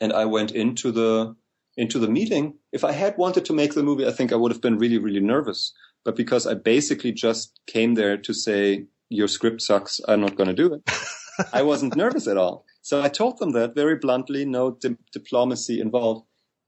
And 0.00 0.12
I 0.12 0.24
went 0.24 0.52
into 0.52 0.92
the, 0.92 1.36
into 1.76 1.98
the 1.98 2.08
meeting. 2.08 2.54
If 2.72 2.84
I 2.84 2.92
had 2.92 3.16
wanted 3.16 3.44
to 3.46 3.52
make 3.52 3.74
the 3.74 3.82
movie, 3.82 4.06
I 4.06 4.12
think 4.12 4.32
I 4.32 4.36
would 4.36 4.52
have 4.52 4.60
been 4.60 4.78
really, 4.78 4.98
really 4.98 5.20
nervous 5.20 5.72
but 6.04 6.16
because 6.16 6.46
I 6.46 6.54
basically 6.54 7.12
just 7.12 7.60
came 7.66 7.94
there 7.94 8.16
to 8.16 8.32
say, 8.32 8.86
your 9.08 9.28
script 9.28 9.60
sucks, 9.62 10.00
I'm 10.06 10.20
not 10.20 10.36
going 10.36 10.48
to 10.48 10.54
do 10.54 10.74
it. 10.74 10.90
I 11.52 11.62
wasn't 11.62 11.96
nervous 11.96 12.26
at 12.26 12.36
all. 12.36 12.64
So 12.82 13.02
I 13.02 13.08
told 13.08 13.38
them 13.38 13.52
that 13.52 13.74
very 13.74 13.96
bluntly, 13.96 14.44
no 14.44 14.72
di- 14.72 14.96
diplomacy 15.12 15.80
involved. 15.80 16.26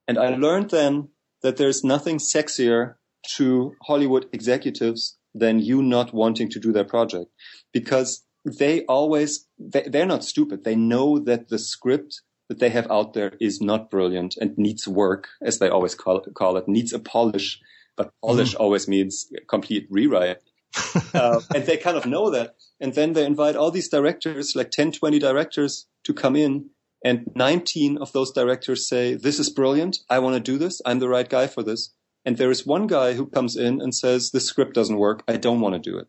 And 0.08 0.18
I 0.18 0.34
learned 0.36 0.70
then 0.70 1.08
that 1.42 1.56
there's 1.56 1.84
nothing 1.84 2.18
sexier 2.18 2.94
to 3.36 3.74
Hollywood 3.82 4.26
executives 4.32 5.18
than 5.34 5.60
you 5.60 5.82
not 5.82 6.12
wanting 6.12 6.50
to 6.50 6.60
do 6.60 6.72
their 6.72 6.84
project 6.84 7.30
because 7.72 8.24
they 8.44 8.84
always, 8.86 9.46
they, 9.58 9.82
they're 9.82 10.04
not 10.04 10.24
stupid. 10.24 10.64
They 10.64 10.76
know 10.76 11.18
that 11.20 11.48
the 11.48 11.58
script 11.58 12.22
that 12.52 12.60
they 12.60 12.70
have 12.70 12.90
out 12.90 13.14
there 13.14 13.32
is 13.40 13.60
not 13.60 13.90
brilliant 13.90 14.36
and 14.40 14.56
needs 14.58 14.86
work, 14.86 15.28
as 15.40 15.58
they 15.58 15.68
always 15.68 15.94
call 15.94 16.18
it, 16.18 16.34
call 16.34 16.56
it 16.56 16.68
needs 16.68 16.92
a 16.92 16.98
polish 16.98 17.60
but 17.96 18.12
polish 18.22 18.52
mm-hmm. 18.54 18.62
always 18.62 18.88
means 18.88 19.30
complete 19.48 19.86
rewrite. 19.90 20.38
uh, 21.14 21.40
and 21.54 21.66
they 21.66 21.76
kind 21.76 21.96
of 21.96 22.06
know 22.06 22.30
that. 22.30 22.56
And 22.80 22.94
then 22.94 23.12
they 23.12 23.26
invite 23.26 23.56
all 23.56 23.70
these 23.70 23.88
directors, 23.88 24.54
like 24.56 24.70
10, 24.70 24.92
20 24.92 25.18
directors 25.18 25.86
to 26.04 26.14
come 26.14 26.36
in. 26.36 26.70
And 27.04 27.30
19 27.34 27.98
of 27.98 28.12
those 28.12 28.32
directors 28.32 28.88
say, 28.88 29.14
this 29.14 29.38
is 29.38 29.50
brilliant. 29.50 29.98
I 30.08 30.20
want 30.20 30.36
to 30.36 30.40
do 30.40 30.56
this. 30.56 30.80
I'm 30.86 31.00
the 31.00 31.08
right 31.08 31.28
guy 31.28 31.46
for 31.46 31.62
this. 31.62 31.92
And 32.24 32.36
there 32.36 32.50
is 32.50 32.64
one 32.64 32.86
guy 32.86 33.14
who 33.14 33.26
comes 33.26 33.56
in 33.56 33.80
and 33.80 33.94
says, 33.94 34.30
the 34.30 34.40
script 34.40 34.74
doesn't 34.74 34.96
work. 34.96 35.24
I 35.26 35.36
don't 35.36 35.60
want 35.60 35.74
to 35.74 35.90
do 35.90 35.98
it. 35.98 36.06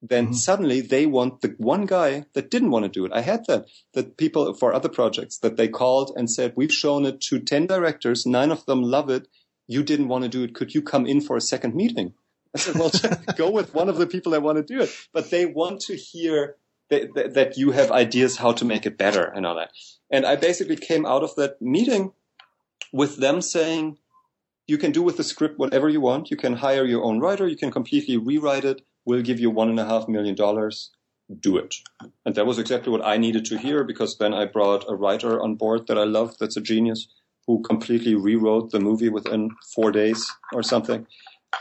Then 0.00 0.26
mm-hmm. 0.26 0.34
suddenly 0.34 0.80
they 0.80 1.06
want 1.06 1.40
the 1.40 1.54
one 1.58 1.86
guy 1.86 2.26
that 2.34 2.50
didn't 2.50 2.70
want 2.70 2.84
to 2.84 2.88
do 2.88 3.04
it. 3.04 3.12
I 3.12 3.22
had 3.22 3.46
that, 3.46 3.66
that 3.94 4.16
people 4.16 4.54
for 4.54 4.72
other 4.72 4.88
projects 4.88 5.38
that 5.38 5.56
they 5.56 5.68
called 5.68 6.12
and 6.16 6.30
said, 6.30 6.52
we've 6.56 6.72
shown 6.72 7.04
it 7.04 7.20
to 7.22 7.40
10 7.40 7.66
directors. 7.66 8.24
Nine 8.24 8.52
of 8.52 8.64
them 8.66 8.82
love 8.82 9.10
it 9.10 9.26
you 9.68 9.82
didn't 9.82 10.08
want 10.08 10.24
to 10.24 10.30
do 10.30 10.42
it. 10.42 10.54
Could 10.54 10.74
you 10.74 10.82
come 10.82 11.06
in 11.06 11.20
for 11.20 11.36
a 11.36 11.40
second 11.40 11.74
meeting? 11.76 12.14
I 12.56 12.58
said, 12.58 12.76
well, 12.76 12.90
go 13.36 13.50
with 13.50 13.74
one 13.74 13.88
of 13.88 13.98
the 13.98 14.06
people 14.06 14.32
that 14.32 14.42
want 14.42 14.56
to 14.56 14.64
do 14.64 14.82
it. 14.82 14.90
But 15.12 15.30
they 15.30 15.46
want 15.46 15.82
to 15.82 15.94
hear 15.94 16.56
that, 16.88 17.34
that, 17.34 17.58
you 17.58 17.72
have 17.72 17.92
ideas 17.92 18.38
how 18.38 18.52
to 18.52 18.64
make 18.64 18.86
it 18.86 18.96
better 18.96 19.24
and 19.24 19.44
all 19.44 19.56
that. 19.56 19.70
And 20.10 20.24
I 20.24 20.36
basically 20.36 20.76
came 20.76 21.04
out 21.04 21.22
of 21.22 21.36
that 21.36 21.60
meeting 21.60 22.12
with 22.90 23.18
them 23.18 23.42
saying, 23.42 23.98
you 24.66 24.78
can 24.78 24.92
do 24.92 25.02
with 25.02 25.18
the 25.18 25.24
script 25.24 25.58
whatever 25.58 25.90
you 25.90 26.00
want. 26.00 26.30
You 26.30 26.38
can 26.38 26.54
hire 26.54 26.86
your 26.86 27.04
own 27.04 27.20
writer. 27.20 27.46
You 27.46 27.56
can 27.56 27.70
completely 27.70 28.16
rewrite 28.16 28.64
it. 28.64 28.80
We'll 29.04 29.22
give 29.22 29.40
you 29.40 29.50
one 29.50 29.68
and 29.68 29.80
a 29.80 29.84
half 29.84 30.08
million 30.08 30.34
dollars. 30.34 30.90
Do 31.40 31.58
it. 31.58 31.74
And 32.24 32.34
that 32.34 32.46
was 32.46 32.58
exactly 32.58 32.90
what 32.90 33.04
I 33.04 33.18
needed 33.18 33.44
to 33.46 33.58
hear 33.58 33.84
because 33.84 34.16
then 34.16 34.32
I 34.32 34.46
brought 34.46 34.86
a 34.88 34.94
writer 34.94 35.42
on 35.42 35.56
board 35.56 35.86
that 35.86 35.98
I 35.98 36.04
love. 36.04 36.36
That's 36.38 36.56
a 36.56 36.60
genius 36.62 37.06
who 37.46 37.62
completely 37.62 38.14
rewrote 38.14 38.70
the 38.70 38.80
movie 38.80 39.08
within 39.08 39.50
four 39.74 39.90
days 39.90 40.30
or 40.52 40.62
something. 40.62 41.06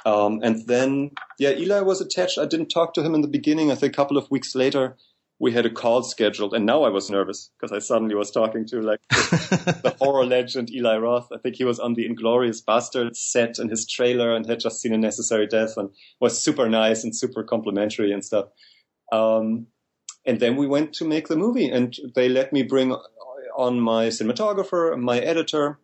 Um, 0.05 0.39
and 0.43 0.67
then, 0.67 1.11
yeah, 1.39 1.51
Eli 1.51 1.79
was 1.81 2.01
attached. 2.01 2.37
I 2.37 2.45
didn't 2.45 2.69
talk 2.69 2.93
to 2.93 3.03
him 3.03 3.15
in 3.15 3.21
the 3.21 3.27
beginning. 3.27 3.71
I 3.71 3.75
think 3.75 3.93
a 3.93 3.95
couple 3.95 4.17
of 4.17 4.29
weeks 4.29 4.55
later, 4.55 4.97
we 5.39 5.51
had 5.51 5.65
a 5.65 5.69
call 5.69 6.01
scheduled, 6.01 6.53
and 6.53 6.65
now 6.65 6.83
I 6.83 6.89
was 6.89 7.09
nervous 7.09 7.51
because 7.59 7.71
I 7.71 7.79
suddenly 7.79 8.15
was 8.15 8.31
talking 8.31 8.65
to 8.67 8.81
like 8.81 8.99
the, 9.09 9.79
the 9.83 9.95
horror 9.99 10.25
legend 10.25 10.71
Eli 10.73 10.97
Roth. 10.97 11.27
I 11.31 11.37
think 11.37 11.55
he 11.55 11.63
was 11.63 11.79
on 11.79 11.93
the 11.93 12.09
Inglourious 12.09 12.63
Basterds 12.63 13.17
set 13.17 13.59
in 13.59 13.69
his 13.69 13.85
trailer 13.85 14.35
and 14.35 14.47
had 14.47 14.59
just 14.59 14.81
seen 14.81 14.93
a 14.93 14.97
necessary 14.97 15.45
death 15.45 15.77
and 15.77 15.89
was 16.19 16.41
super 16.41 16.67
nice 16.67 17.03
and 17.03 17.15
super 17.15 17.43
complimentary 17.43 18.11
and 18.11 18.25
stuff. 18.25 18.47
Um, 19.11 19.67
and 20.25 20.39
then 20.39 20.55
we 20.55 20.67
went 20.67 20.93
to 20.93 21.05
make 21.05 21.27
the 21.27 21.37
movie, 21.37 21.69
and 21.69 21.95
they 22.15 22.29
let 22.29 22.51
me 22.51 22.63
bring 22.63 22.95
on 23.55 23.79
my 23.79 24.07
cinematographer, 24.07 24.97
my 24.99 25.19
editor, 25.19 25.79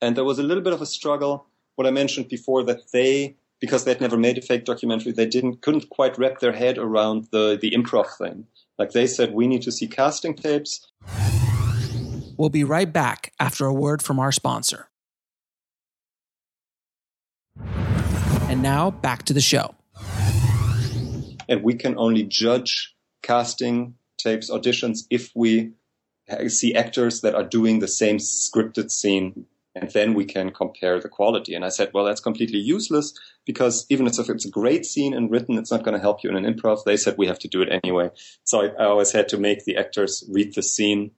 and 0.00 0.16
there 0.16 0.24
was 0.24 0.38
a 0.38 0.42
little 0.42 0.62
bit 0.62 0.72
of 0.72 0.80
a 0.80 0.86
struggle. 0.86 1.46
What 1.74 1.86
I 1.86 1.90
mentioned 1.90 2.28
before 2.28 2.62
that 2.64 2.92
they, 2.92 3.36
because 3.60 3.84
they'd 3.84 4.00
never 4.00 4.16
made 4.16 4.38
a 4.38 4.42
fake 4.42 4.64
documentary, 4.64 5.12
they 5.12 5.26
didn't 5.26 5.60
couldn't 5.60 5.90
quite 5.90 6.18
wrap 6.18 6.38
their 6.38 6.52
head 6.52 6.78
around 6.78 7.28
the 7.32 7.58
the 7.60 7.72
improv 7.72 8.16
thing. 8.16 8.46
Like 8.80 8.92
they 8.92 9.06
said, 9.06 9.34
we 9.34 9.46
need 9.46 9.60
to 9.64 9.72
see 9.72 9.86
casting 9.86 10.32
tapes. 10.32 10.90
We'll 12.38 12.48
be 12.48 12.64
right 12.64 12.90
back 12.90 13.34
after 13.38 13.66
a 13.66 13.74
word 13.74 14.00
from 14.00 14.18
our 14.18 14.32
sponsor. 14.32 14.88
And 18.48 18.62
now 18.62 18.90
back 18.90 19.24
to 19.24 19.34
the 19.34 19.40
show. 19.42 19.74
And 21.46 21.62
we 21.62 21.74
can 21.74 21.98
only 21.98 22.22
judge 22.22 22.94
casting 23.22 23.96
tapes, 24.16 24.48
auditions, 24.48 25.00
if 25.10 25.30
we 25.34 25.72
see 26.48 26.74
actors 26.74 27.20
that 27.20 27.34
are 27.34 27.44
doing 27.44 27.80
the 27.80 27.88
same 27.88 28.16
scripted 28.16 28.90
scene 28.90 29.44
and 29.74 29.90
then 29.90 30.14
we 30.14 30.24
can 30.24 30.50
compare 30.50 31.00
the 31.00 31.08
quality. 31.08 31.54
And 31.54 31.64
I 31.64 31.68
said, 31.68 31.90
well, 31.94 32.04
that's 32.04 32.20
completely 32.20 32.58
useless 32.58 33.14
because 33.46 33.86
even 33.88 34.06
if 34.06 34.18
it's 34.18 34.44
a 34.44 34.50
great 34.50 34.84
scene 34.84 35.14
and 35.14 35.30
written, 35.30 35.58
it's 35.58 35.70
not 35.70 35.84
going 35.84 35.94
to 35.94 36.00
help 36.00 36.24
you 36.24 36.30
in 36.30 36.36
an 36.36 36.52
improv. 36.52 36.84
They 36.84 36.96
said 36.96 37.16
we 37.16 37.28
have 37.28 37.38
to 37.40 37.48
do 37.48 37.62
it 37.62 37.80
anyway. 37.84 38.10
So 38.44 38.62
I, 38.62 38.66
I 38.82 38.86
always 38.86 39.12
had 39.12 39.28
to 39.28 39.38
make 39.38 39.64
the 39.64 39.76
actors 39.76 40.24
read 40.30 40.54
the 40.54 40.62
scene. 40.62 41.12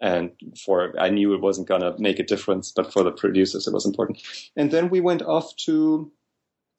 And 0.00 0.30
for, 0.64 0.94
I 0.98 1.10
knew 1.10 1.34
it 1.34 1.42
wasn't 1.42 1.68
going 1.68 1.80
to 1.80 1.96
make 1.98 2.18
a 2.18 2.24
difference, 2.24 2.72
but 2.74 2.92
for 2.92 3.02
the 3.02 3.10
producers, 3.10 3.66
it 3.66 3.74
was 3.74 3.84
important. 3.84 4.22
And 4.56 4.70
then 4.70 4.90
we 4.90 5.00
went 5.00 5.22
off 5.22 5.54
to 5.66 6.12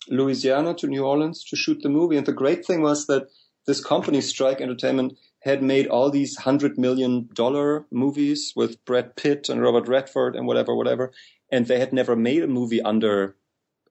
Louisiana, 0.08 0.74
to 0.76 0.88
New 0.88 1.06
Orleans 1.06 1.44
to 1.50 1.56
shoot 1.56 1.82
the 1.84 1.90
movie. 1.90 2.18
And 2.18 2.26
the 2.26 2.34
great 2.34 2.66
thing 2.66 2.82
was 2.82 3.08
that 3.08 3.28
this 3.68 3.84
company, 3.84 4.22
Strike 4.22 4.62
Entertainment, 4.62 5.14
had 5.42 5.64
made 5.64 5.88
all 5.88 6.10
these 6.12 6.36
hundred 6.38 6.78
million 6.78 7.30
dollar 7.34 7.86
movies 7.92 8.54
with 8.56 8.84
Brad 8.86 9.16
Pitt 9.16 9.50
and 9.50 9.62
Robert 9.62 9.88
Redford 9.88 10.36
and 10.36 10.46
whatever, 10.46 10.76
whatever. 10.76 11.12
And 11.52 11.66
they 11.66 11.80
had 11.80 11.94
never 11.94 12.16
made 12.16 12.44
a 12.44 12.48
movie 12.48 12.82
under 12.82 13.36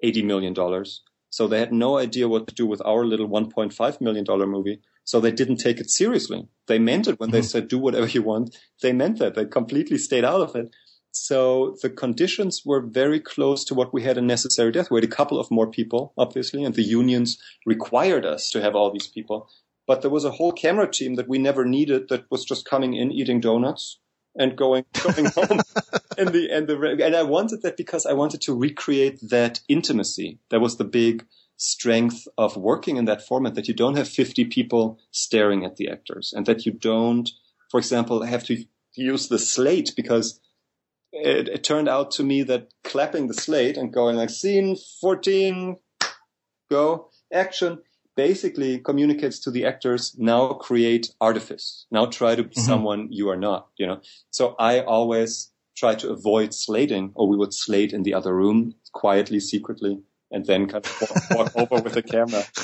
$80 0.04 0.24
million. 0.24 0.54
So 1.30 1.46
they 1.46 1.58
had 1.58 1.72
no 1.72 1.98
idea 1.98 2.28
what 2.28 2.46
to 2.48 2.54
do 2.54 2.66
with 2.66 2.82
our 2.84 3.04
little 3.04 3.28
$1.5 3.28 4.00
million 4.00 4.24
movie. 4.48 4.80
So 5.04 5.20
they 5.20 5.32
didn't 5.32 5.56
take 5.56 5.80
it 5.80 5.90
seriously. 5.90 6.48
They 6.66 6.78
meant 6.78 7.08
it 7.08 7.18
when 7.18 7.30
mm-hmm. 7.30 7.36
they 7.36 7.42
said, 7.42 7.68
do 7.68 7.78
whatever 7.78 8.06
you 8.06 8.22
want. 8.22 8.56
They 8.82 8.92
meant 8.92 9.18
that. 9.18 9.34
They 9.34 9.46
completely 9.46 9.98
stayed 9.98 10.24
out 10.24 10.42
of 10.42 10.54
it. 10.54 10.74
So 11.10 11.76
the 11.82 11.90
conditions 11.90 12.62
were 12.64 12.80
very 12.80 13.18
close 13.18 13.64
to 13.64 13.74
what 13.74 13.92
we 13.92 14.02
had 14.02 14.18
in 14.18 14.26
Necessary 14.26 14.70
Death. 14.70 14.90
We 14.90 14.98
had 14.98 15.10
a 15.10 15.14
couple 15.14 15.40
of 15.40 15.50
more 15.50 15.70
people, 15.70 16.12
obviously, 16.18 16.62
and 16.62 16.74
the 16.74 16.82
unions 16.82 17.38
required 17.64 18.26
us 18.26 18.50
to 18.50 18.60
have 18.60 18.74
all 18.74 18.92
these 18.92 19.06
people. 19.06 19.48
But 19.88 20.02
there 20.02 20.10
was 20.10 20.26
a 20.26 20.30
whole 20.30 20.52
camera 20.52 20.88
team 20.88 21.14
that 21.14 21.28
we 21.28 21.38
never 21.38 21.64
needed 21.64 22.10
that 22.10 22.30
was 22.30 22.44
just 22.44 22.66
coming 22.66 22.92
in, 22.94 23.10
eating 23.10 23.40
donuts 23.40 23.98
and 24.36 24.54
going 24.54 24.84
going 25.02 25.24
home. 25.24 25.60
and 26.18 26.28
the 26.28 26.98
and 27.02 27.16
I 27.16 27.22
wanted 27.22 27.62
that 27.62 27.78
because 27.78 28.04
I 28.04 28.12
wanted 28.12 28.42
to 28.42 28.54
recreate 28.54 29.18
that 29.30 29.60
intimacy. 29.66 30.40
That 30.50 30.60
was 30.60 30.76
the 30.76 30.84
big 30.84 31.24
strength 31.56 32.28
of 32.36 32.56
working 32.56 32.98
in 32.98 33.06
that 33.06 33.26
format 33.26 33.54
that 33.54 33.66
you 33.66 33.74
don't 33.74 33.96
have 33.96 34.08
50 34.08 34.44
people 34.44 35.00
staring 35.10 35.64
at 35.64 35.76
the 35.76 35.88
actors 35.88 36.32
and 36.36 36.46
that 36.46 36.66
you 36.66 36.72
don't, 36.72 37.28
for 37.70 37.78
example, 37.78 38.22
have 38.22 38.44
to 38.44 38.64
use 38.94 39.26
the 39.28 39.38
slate 39.38 39.94
because 39.96 40.38
it, 41.12 41.48
it 41.48 41.64
turned 41.64 41.88
out 41.88 42.12
to 42.12 42.22
me 42.22 42.42
that 42.44 42.68
clapping 42.84 43.26
the 43.26 43.34
slate 43.34 43.76
and 43.76 43.92
going 43.92 44.16
like 44.16 44.30
scene 44.30 44.76
14, 45.00 45.78
go 46.70 47.08
action 47.32 47.80
basically 48.18 48.80
communicates 48.80 49.38
to 49.38 49.48
the 49.48 49.64
actors 49.64 50.12
now 50.18 50.52
create 50.52 51.14
artifice. 51.20 51.86
Now 51.92 52.06
try 52.06 52.34
to 52.34 52.42
be 52.42 52.48
mm-hmm. 52.50 52.70
someone 52.70 53.08
you 53.12 53.30
are 53.30 53.36
not 53.36 53.68
you 53.76 53.86
know? 53.86 54.00
So 54.30 54.56
i 54.58 54.80
always 54.80 55.52
try 55.76 55.94
to 55.94 56.10
avoid 56.10 56.52
slating 56.52 57.12
or 57.14 57.28
we 57.28 57.36
would 57.36 57.54
slate 57.54 57.92
in 57.92 58.02
the 58.02 58.14
other 58.18 58.34
room 58.34 58.74
quietly 58.92 59.38
secretly 59.38 59.94
and 60.32 60.44
then 60.46 60.66
kind 60.66 60.84
of 60.84 60.92
walk, 61.30 61.54
walk 61.54 61.72
over 61.72 61.82
with 61.84 61.94
the 61.94 62.02
camera. 62.02 62.44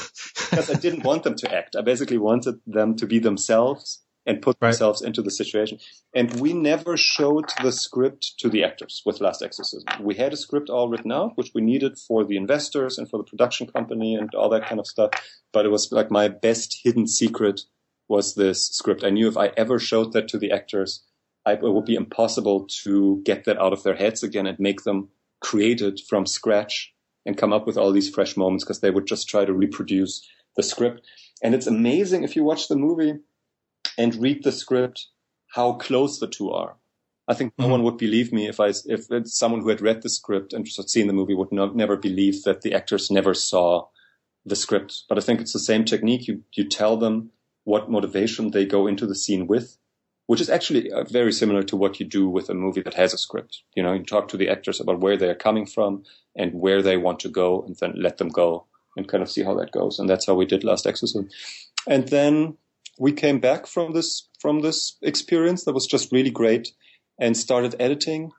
Because 0.50 0.70
i 0.70 0.78
didn't 0.84 1.05
want 1.05 1.22
them 1.24 1.36
to 1.42 1.46
act. 1.61 1.74
I 1.74 1.82
basically 1.92 2.18
wanted 2.18 2.57
them 2.66 2.96
to 3.00 3.07
be 3.07 3.18
themselves 3.18 4.03
and 4.27 4.41
put 4.41 4.57
right. 4.61 4.70
themselves 4.70 5.03
into 5.03 5.22
the 5.22 5.31
situation. 5.31 5.79
And 6.14 6.41
we 6.41 6.53
never 6.53 6.97
showed 6.97 7.51
the 7.62 7.72
script 7.72 8.35
to 8.39 8.49
the 8.49 8.64
actors 8.64 9.03
with 9.05 9.20
Last 9.20 9.43
Exorcism. 9.43 9.87
We 10.01 10.14
had 10.14 10.33
a 10.33 10.37
script 10.37 10.70
all 10.70 10.89
written 10.89 11.12
out, 11.12 11.37
which 11.37 11.53
we 11.55 11.61
needed 11.61 11.99
for 11.99 12.25
the 12.25 12.37
investors 12.37 12.99
and 12.99 13.09
for 13.09 13.18
the 13.18 13.25
production 13.25 13.66
company 13.66 14.14
and 14.14 14.35
all 14.35 14.49
that 14.51 14.66
kind 14.66 14.81
of 14.81 14.87
stuff. 14.87 15.11
But 15.53 15.66
it 15.66 15.70
was 15.70 15.93
like 15.93 16.11
my 16.11 16.29
best 16.29 16.81
hidden 16.83 17.07
secret 17.07 17.62
was 18.09 18.35
this 18.35 18.68
script. 18.68 19.05
I 19.05 19.11
knew 19.11 19.29
if 19.29 19.37
I 19.37 19.49
ever 19.57 19.79
showed 19.79 20.12
that 20.12 20.29
to 20.29 20.39
the 20.39 20.53
actors, 20.53 21.03
I, 21.47 21.53
it 21.53 21.62
would 21.62 21.85
be 21.85 21.95
impossible 21.95 22.66
to 22.85 23.22
get 23.25 23.45
that 23.45 23.59
out 23.59 23.72
of 23.72 23.83
their 23.83 23.97
heads 23.97 24.22
again 24.22 24.47
and 24.47 24.59
make 24.59 24.85
them 24.85 25.09
create 25.41 25.83
it 25.83 26.01
from 26.09 26.27
scratch 26.27 26.95
and 27.27 27.37
come 27.37 27.53
up 27.53 27.66
with 27.66 27.77
all 27.77 27.93
these 27.93 28.11
fresh 28.11 28.37
moments 28.37 28.64
because 28.64 28.81
they 28.81 28.91
would 28.91 29.07
just 29.07 29.29
try 29.29 29.45
to 29.45 29.53
reproduce 29.53 30.27
the 30.57 30.62
script. 30.62 31.07
And 31.43 31.55
it's 31.55 31.66
amazing 31.66 32.25
if 32.25 32.37
you 32.37 32.45
watch 32.45 32.68
the 32.68 32.77
movie 32.77 33.14
and 33.99 34.14
read 34.16 34.45
the 34.45 34.53
script 34.53 35.09
how 35.55 35.74
close 35.74 36.18
the 36.18 36.26
two 36.26 36.51
are. 36.51 36.76
I 37.26 37.34
think 37.34 37.55
no 37.57 37.64
mm-hmm. 37.64 37.72
one 37.72 37.82
would 37.84 37.97
believe 37.97 38.32
me 38.32 38.49
if 38.49 38.61
I 38.61 38.72
if 38.86 39.07
someone 39.26 39.62
who 39.62 39.68
had 39.68 39.80
read 39.80 40.03
the 40.03 40.11
script 40.11 40.53
and 40.53 40.64
just 40.64 40.90
seen 40.90 41.07
the 41.07 41.12
movie 41.12 41.34
would 41.34 41.53
not, 41.53 41.74
never 41.74 41.97
believe 41.97 42.42
that 42.42 42.62
the 42.62 42.74
actors 42.74 43.11
never 43.11 43.32
saw 43.32 43.86
the 44.45 44.57
script. 44.57 45.05
But 45.09 45.16
I 45.16 45.22
think 45.22 45.40
it's 45.40 45.53
the 45.53 45.59
same 45.59 45.84
technique. 45.84 46.28
You 46.28 46.42
you 46.53 46.68
tell 46.68 46.97
them 46.97 47.30
what 47.64 47.90
motivation 47.90 48.51
they 48.51 48.66
go 48.66 48.86
into 48.86 49.07
the 49.07 49.14
scene 49.14 49.47
with, 49.47 49.78
which 50.26 50.40
is 50.40 50.51
actually 50.51 50.92
uh, 50.92 51.05
very 51.05 51.32
similar 51.32 51.62
to 51.62 51.76
what 51.76 51.99
you 51.99 52.05
do 52.05 52.28
with 52.28 52.51
a 52.51 52.55
movie 52.55 52.82
that 52.82 52.95
has 52.95 53.14
a 53.14 53.18
script. 53.18 53.62
You 53.74 53.82
know, 53.82 53.95
you 53.95 54.05
talk 54.05 54.28
to 54.28 54.36
the 54.36 54.51
actors 54.51 54.80
about 54.80 55.01
where 55.01 55.16
they 55.16 55.30
are 55.30 55.34
coming 55.34 55.64
from 55.64 56.05
and 56.36 56.53
where 56.53 56.82
they 56.82 56.99
want 56.99 57.20
to 57.20 57.30
go, 57.30 57.62
and 57.62 57.74
then 57.76 57.95
let 57.97 58.18
them 58.18 58.28
go 58.28 58.66
and 58.97 59.09
kind 59.09 59.22
of 59.22 59.30
see 59.30 59.42
how 59.42 59.55
that 59.55 59.72
goes. 59.72 59.99
And 59.99 60.11
that's 60.11 60.26
how 60.26 60.34
we 60.34 60.45
did 60.45 60.62
Last 60.62 60.86
Exorcism. 60.86 61.30
And 61.86 62.09
then 62.09 62.59
we 62.99 63.12
came 63.12 63.40
back 63.40 63.66
from 63.66 63.92
this 63.92 64.28
from 64.40 64.61
this 64.61 64.97
experience 65.03 65.64
that 65.64 65.74
was 65.74 65.86
just 65.86 66.12
really 66.12 66.30
great 66.30 66.68
and 67.18 67.36
started 67.36 67.74
editing 67.78 68.30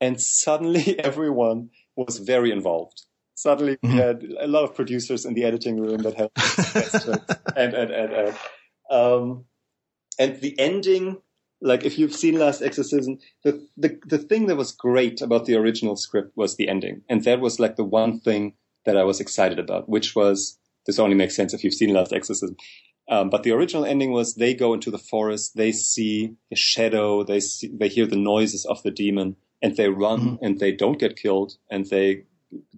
and 0.00 0.20
suddenly 0.20 0.98
everyone 1.04 1.70
was 1.96 2.18
very 2.18 2.50
involved 2.50 3.02
suddenly 3.34 3.76
we 3.82 3.88
mm-hmm. 3.88 3.98
had 3.98 4.24
a 4.40 4.46
lot 4.46 4.64
of 4.64 4.74
producers 4.74 5.24
in 5.24 5.34
the 5.34 5.44
editing 5.44 5.80
room 5.80 6.02
that 6.02 6.14
had 6.14 6.30
and 7.56 7.74
and 7.74 7.90
and 7.90 8.12
and, 8.12 8.36
um, 8.90 9.44
and 10.18 10.40
the 10.40 10.58
ending 10.58 11.18
like 11.60 11.84
if 11.84 11.98
you've 11.98 12.14
seen 12.14 12.38
last 12.38 12.62
exorcism 12.62 13.18
the, 13.44 13.66
the 13.76 13.98
the 14.06 14.18
thing 14.18 14.46
that 14.46 14.56
was 14.56 14.72
great 14.72 15.22
about 15.22 15.46
the 15.46 15.54
original 15.54 15.96
script 15.96 16.32
was 16.36 16.56
the 16.56 16.68
ending 16.68 17.02
and 17.08 17.24
that 17.24 17.40
was 17.40 17.60
like 17.60 17.76
the 17.76 17.84
one 17.84 18.20
thing 18.20 18.54
that 18.84 18.96
i 18.96 19.04
was 19.04 19.20
excited 19.20 19.58
about 19.58 19.88
which 19.88 20.14
was 20.14 20.58
this 20.86 20.98
only 20.98 21.14
makes 21.14 21.36
sense 21.36 21.54
if 21.54 21.62
you've 21.62 21.74
seen 21.74 21.94
last 21.94 22.12
exorcism 22.12 22.56
um, 23.08 23.30
but 23.30 23.42
the 23.42 23.52
original 23.52 23.84
ending 23.84 24.12
was 24.12 24.34
they 24.34 24.54
go 24.54 24.74
into 24.74 24.90
the 24.90 24.98
forest, 24.98 25.56
they 25.56 25.72
see 25.72 26.36
a 26.50 26.56
shadow, 26.56 27.24
they 27.24 27.40
see, 27.40 27.70
they 27.72 27.88
hear 27.88 28.06
the 28.06 28.16
noises 28.16 28.64
of 28.64 28.82
the 28.82 28.90
demon, 28.90 29.36
and 29.60 29.76
they 29.76 29.88
run 29.88 30.20
mm-hmm. 30.20 30.44
and 30.44 30.58
they 30.58 30.72
don't 30.72 30.98
get 30.98 31.16
killed, 31.16 31.56
and 31.70 31.86
they 31.86 32.24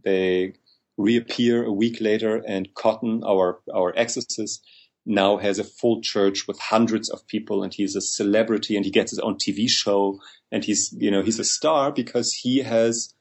they 0.02 0.54
reappear 0.96 1.64
a 1.64 1.72
week 1.72 2.00
later, 2.00 2.42
and 2.46 2.74
Cotton, 2.74 3.22
our 3.24 3.60
our 3.72 3.92
exorcist, 3.96 4.64
now 5.04 5.36
has 5.36 5.58
a 5.58 5.64
full 5.64 6.00
church 6.00 6.48
with 6.48 6.58
hundreds 6.58 7.10
of 7.10 7.26
people, 7.26 7.62
and 7.62 7.74
he's 7.74 7.94
a 7.94 8.00
celebrity, 8.00 8.76
and 8.76 8.84
he 8.84 8.90
gets 8.90 9.10
his 9.10 9.20
own 9.20 9.34
TV 9.34 9.68
show, 9.68 10.18
and 10.50 10.64
he's 10.64 10.94
you 10.96 11.10
know 11.10 11.22
he's 11.22 11.38
a 11.38 11.44
star 11.44 11.92
because 11.92 12.32
he 12.32 12.58
has 12.58 13.14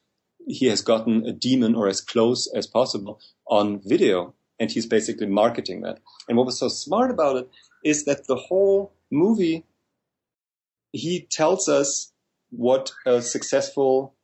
he 0.46 0.66
has 0.66 0.82
gotten 0.82 1.26
a 1.26 1.32
demon 1.32 1.74
or 1.74 1.88
as 1.88 2.00
close 2.00 2.50
as 2.54 2.66
possible 2.66 3.20
on 3.46 3.80
video 3.84 4.34
and 4.58 4.70
he's 4.70 4.86
basically 4.86 5.26
marketing 5.26 5.82
that. 5.82 5.98
And 6.28 6.36
what 6.36 6.46
was 6.46 6.58
so 6.58 6.68
smart 6.68 7.10
about 7.10 7.36
it 7.36 7.50
is 7.84 8.04
that 8.04 8.26
the 8.26 8.36
whole 8.36 8.92
movie, 9.10 9.64
he 10.92 11.26
tells 11.30 11.68
us 11.68 12.12
what 12.50 12.92
a 13.06 13.20
successful 13.20 14.14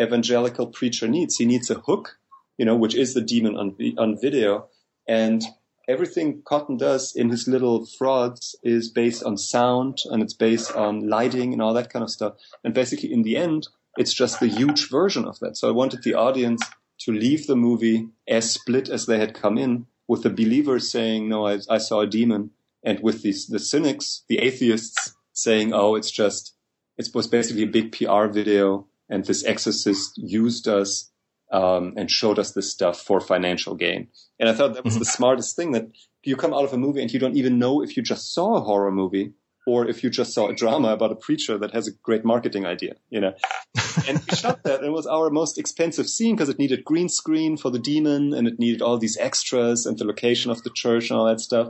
evangelical 0.00 0.66
preacher 0.66 1.08
needs. 1.08 1.36
He 1.36 1.44
needs 1.44 1.70
a 1.70 1.74
hook, 1.74 2.18
you 2.56 2.64
know, 2.64 2.76
which 2.76 2.94
is 2.94 3.14
the 3.14 3.20
demon 3.20 3.56
on, 3.56 3.76
on 3.98 4.18
video. 4.20 4.68
And 5.08 5.42
everything 5.88 6.42
Cotton 6.44 6.76
does 6.76 7.14
in 7.14 7.30
his 7.30 7.48
little 7.48 7.84
frauds 7.84 8.54
is 8.62 8.90
based 8.90 9.24
on 9.24 9.36
sound 9.36 9.98
and 10.10 10.22
it's 10.22 10.34
based 10.34 10.72
on 10.72 11.08
lighting 11.08 11.52
and 11.52 11.60
all 11.60 11.74
that 11.74 11.92
kind 11.92 12.02
of 12.02 12.10
stuff. 12.10 12.34
And 12.64 12.72
basically 12.72 13.12
in 13.12 13.22
the 13.22 13.36
end, 13.36 13.68
it's 13.96 14.14
just 14.14 14.38
the 14.38 14.46
huge 14.46 14.88
version 14.88 15.24
of 15.24 15.40
that. 15.40 15.56
So 15.56 15.68
I 15.68 15.72
wanted 15.72 16.04
the 16.04 16.14
audience 16.14 16.62
to 17.00 17.12
leave 17.12 17.46
the 17.46 17.56
movie 17.56 18.08
as 18.28 18.50
split 18.50 18.88
as 18.88 19.06
they 19.06 19.18
had 19.18 19.34
come 19.34 19.58
in, 19.58 19.86
with 20.06 20.22
the 20.22 20.30
believers 20.30 20.90
saying, 20.90 21.28
"No, 21.28 21.46
I, 21.46 21.58
I 21.68 21.78
saw 21.78 22.00
a 22.00 22.06
demon," 22.06 22.50
and 22.82 23.00
with 23.00 23.22
these 23.22 23.46
the 23.46 23.58
cynics, 23.58 24.24
the 24.28 24.38
atheists 24.38 25.14
saying, 25.32 25.72
"Oh, 25.72 25.94
it's 25.94 26.10
just 26.10 26.54
it 26.98 27.08
was 27.14 27.26
basically 27.26 27.62
a 27.62 27.66
big 27.78 27.92
PR 27.92 28.26
video, 28.26 28.86
and 29.08 29.24
this 29.24 29.44
exorcist 29.44 30.18
used 30.18 30.68
us 30.68 31.10
um, 31.52 31.94
and 31.96 32.10
showed 32.10 32.38
us 32.38 32.52
this 32.52 32.70
stuff 32.70 33.00
for 33.00 33.20
financial 33.20 33.74
gain." 33.74 34.08
And 34.38 34.48
I 34.48 34.54
thought 34.54 34.74
that 34.74 34.84
was 34.84 34.94
the 34.94 35.04
mm-hmm. 35.04 35.16
smartest 35.16 35.56
thing 35.56 35.72
that 35.72 35.88
you 36.24 36.36
come 36.36 36.52
out 36.52 36.64
of 36.64 36.72
a 36.72 36.78
movie 36.78 37.00
and 37.00 37.12
you 37.12 37.18
don't 37.18 37.36
even 37.36 37.58
know 37.58 37.82
if 37.82 37.96
you 37.96 38.02
just 38.02 38.34
saw 38.34 38.56
a 38.56 38.60
horror 38.60 38.92
movie 38.92 39.32
or 39.70 39.86
if 39.86 40.02
you 40.02 40.10
just 40.10 40.34
saw 40.34 40.48
a 40.48 40.54
drama 40.54 40.88
about 40.88 41.12
a 41.12 41.14
preacher 41.14 41.56
that 41.56 41.72
has 41.72 41.86
a 41.86 41.92
great 42.02 42.24
marketing 42.24 42.66
idea, 42.66 42.94
you 43.08 43.20
know. 43.20 43.32
and 44.08 44.18
we 44.18 44.36
shot 44.36 44.64
that. 44.64 44.80
And 44.80 44.86
it 44.86 44.92
was 44.92 45.06
our 45.06 45.30
most 45.30 45.58
expensive 45.58 46.08
scene 46.08 46.34
because 46.34 46.48
it 46.48 46.58
needed 46.58 46.84
green 46.84 47.08
screen 47.08 47.56
for 47.56 47.70
the 47.70 47.78
demon 47.78 48.34
and 48.34 48.48
it 48.48 48.58
needed 48.58 48.82
all 48.82 48.98
these 48.98 49.16
extras 49.18 49.86
and 49.86 49.96
the 49.96 50.04
location 50.04 50.50
of 50.50 50.60
the 50.64 50.70
church 50.74 51.08
and 51.08 51.18
all 51.18 51.26
that 51.26 51.38
stuff. 51.38 51.68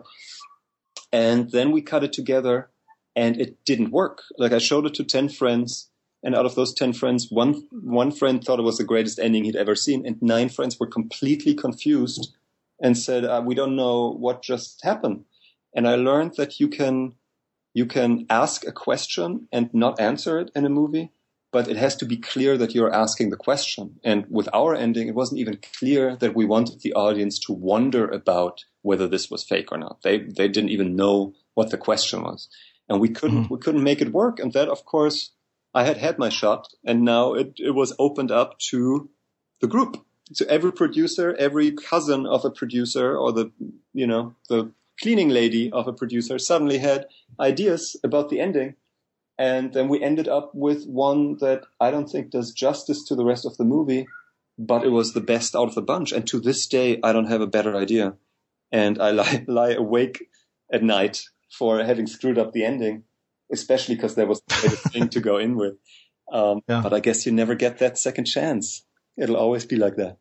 And 1.13 1.51
then 1.51 1.73
we 1.73 1.83
cut 1.83 2.03
it 2.03 2.15
together 2.15 2.71
and 3.15 3.39
it 3.39 3.63
didn't 3.67 3.91
work. 3.91 4.23
Like 4.39 4.53
I 4.53 4.59
showed 4.59 4.87
it 4.87 4.95
to 4.95 5.05
10 5.05 5.29
friends 5.29 5.91
and 6.23 6.35
out 6.35 6.47
of 6.47 6.55
those 6.55 6.73
10 6.73 6.95
friends, 6.95 7.29
one, 7.31 7.67
one 7.71 8.13
friend 8.13 8.43
thought 8.43 8.59
it 8.59 8.71
was 8.71 8.79
the 8.79 8.85
greatest 8.85 9.19
ending 9.19 9.45
he'd 9.45 9.57
ever 9.57 9.75
seen 9.75 10.07
and 10.07 10.17
nine 10.23 10.49
friends 10.49 10.81
were 10.81 10.87
completely 10.87 11.55
confused 11.55 12.35
and 12.81 12.97
said, 12.97 13.25
uh, 13.27 13.43
we 13.45 13.55
don't 13.55 13.77
know 13.77 14.11
what 14.11 14.43
just 14.43 14.81
happened. 14.83 15.25
And 15.75 15.87
I 15.87 15.97
learned 15.97 16.35
that 16.37 16.59
you 16.59 16.69
can, 16.69 17.15
you 17.75 17.87
can 17.87 18.27
ask 18.29 18.67
a 18.67 18.73
question 18.73 19.49
and 19.53 19.73
not 19.73 20.01
answer 20.01 20.39
it 20.41 20.51
in 20.55 20.67
a 20.67 20.71
movie, 20.71 21.13
but 21.53 21.69
it 21.69 21.77
has 21.77 21.97
to 21.97 22.05
be 22.05 22.17
clear 22.17 22.57
that 22.57 22.75
you're 22.75 22.93
asking 22.93 23.31
the 23.31 23.37
question. 23.37 23.99
And 24.05 24.27
with 24.29 24.49
our 24.53 24.75
ending, 24.75 25.09
it 25.09 25.15
wasn't 25.15 25.41
even 25.41 25.59
clear 25.79 26.17
that 26.17 26.35
we 26.35 26.45
wanted 26.45 26.81
the 26.81 26.95
audience 26.95 27.39
to 27.41 27.53
wonder 27.53 28.09
about 28.09 28.65
whether 28.83 29.09
this 29.09 29.31
was 29.31 29.45
fake 29.45 29.73
or 29.73 29.79
not. 29.79 30.03
They, 30.03 30.19
they 30.19 30.49
didn't 30.49 30.71
even 30.71 30.97
know 30.97 31.35
what 31.55 31.71
the 31.71 31.79
question 31.79 32.23
was. 32.23 32.49
And 32.89 33.01
we 33.01 33.09
couldn't, 33.09 33.45
mm-hmm. 33.45 33.55
we 33.55 33.61
couldn't 33.61 33.85
make 33.85 34.01
it 34.01 34.13
work. 34.13 34.39
And 34.39 34.53
that, 34.53 34.69
of 34.69 34.85
course, 34.85 35.33
I 35.75 35.85
had 35.85 35.97
had 35.97 36.19
my 36.19 36.29
shot 36.29 36.69
and 36.85 37.05
now 37.05 37.35
it, 37.35 37.55
it 37.57 37.71
was 37.71 37.95
opened 37.99 38.33
up 38.33 38.59
to 38.71 39.11
the 39.61 39.69
group. 39.69 40.05
So 40.33 40.45
every 40.49 40.73
producer, 40.73 41.35
every 41.39 41.73
cousin 41.73 42.27
of 42.27 42.45
a 42.45 42.51
producer 42.51 43.17
or 43.17 43.33
the, 43.33 43.53
you 43.93 44.07
know, 44.07 44.35
the 44.49 44.73
cleaning 45.01 45.29
lady 45.29 45.71
of 45.73 45.89
a 45.89 45.93
producer 45.93 46.39
suddenly 46.39 46.79
had 46.79 47.07
ideas 47.39 47.97
about 48.05 48.29
the 48.29 48.41
ending. 48.41 48.75
And 49.39 49.73
then 49.73 49.89
we 49.89 50.03
ended 50.03 50.29
up 50.29 50.55
with 50.55 50.85
one 50.87 51.39
that 51.39 51.65
I 51.81 51.91
don't 51.91 52.09
think 52.09 52.31
does 52.31 52.53
justice 52.53 53.05
to 53.05 53.15
the 53.15 53.25
rest 53.25 53.47
of 53.47 53.57
the 53.57 53.65
movie, 53.65 54.07
but 54.59 54.85
it 54.85 54.91
was 54.91 55.13
the 55.13 55.23
best 55.23 55.57
out 55.57 55.69
of 55.69 55.75
the 55.75 55.83
bunch. 55.83 56.13
And 56.13 56.27
to 56.29 56.41
this 56.41 56.67
day, 56.67 57.01
I 57.03 57.13
don't 57.13 57.31
have 57.31 57.41
a 57.41 57.47
better 57.47 57.75
idea. 57.75 58.15
And 58.71 59.01
I 59.01 59.11
lie, 59.11 59.45
lie 59.49 59.73
awake 59.73 60.29
at 60.71 60.83
night 60.83 61.25
for 61.51 61.83
having 61.83 62.07
screwed 62.07 62.39
up 62.39 62.53
the 62.53 62.65
ending, 62.65 63.05
especially 63.51 63.95
because 63.95 64.15
there 64.15 64.27
was 64.27 64.43
a 64.51 64.71
thing 64.91 65.09
to 65.09 65.21
go 65.21 65.39
in 65.39 65.57
with. 65.57 65.75
Um, 66.31 66.61
yeah. 66.69 66.83
But 66.83 66.93
I 66.93 67.01
guess 67.01 67.25
you 67.25 67.33
never 67.33 67.55
get 67.55 67.79
that 67.79 67.99
second 67.99 68.27
chance. 68.27 68.85
It'll 69.17 69.37
always 69.37 69.65
be 69.65 69.77
like 69.77 69.97
that. 69.97 70.19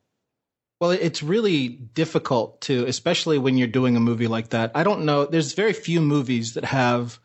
Well, 0.80 0.92
it's 0.92 1.22
really 1.22 1.68
difficult 1.68 2.62
to, 2.62 2.86
especially 2.86 3.38
when 3.38 3.58
you're 3.58 3.68
doing 3.68 3.98
a 3.98 4.00
movie 4.00 4.28
like 4.28 4.50
that. 4.50 4.72
I 4.76 4.84
don't 4.84 5.04
know. 5.04 5.26
There's 5.26 5.54
very 5.54 5.74
few 5.74 6.00
movies 6.00 6.54
that 6.54 6.64
have 6.64 7.20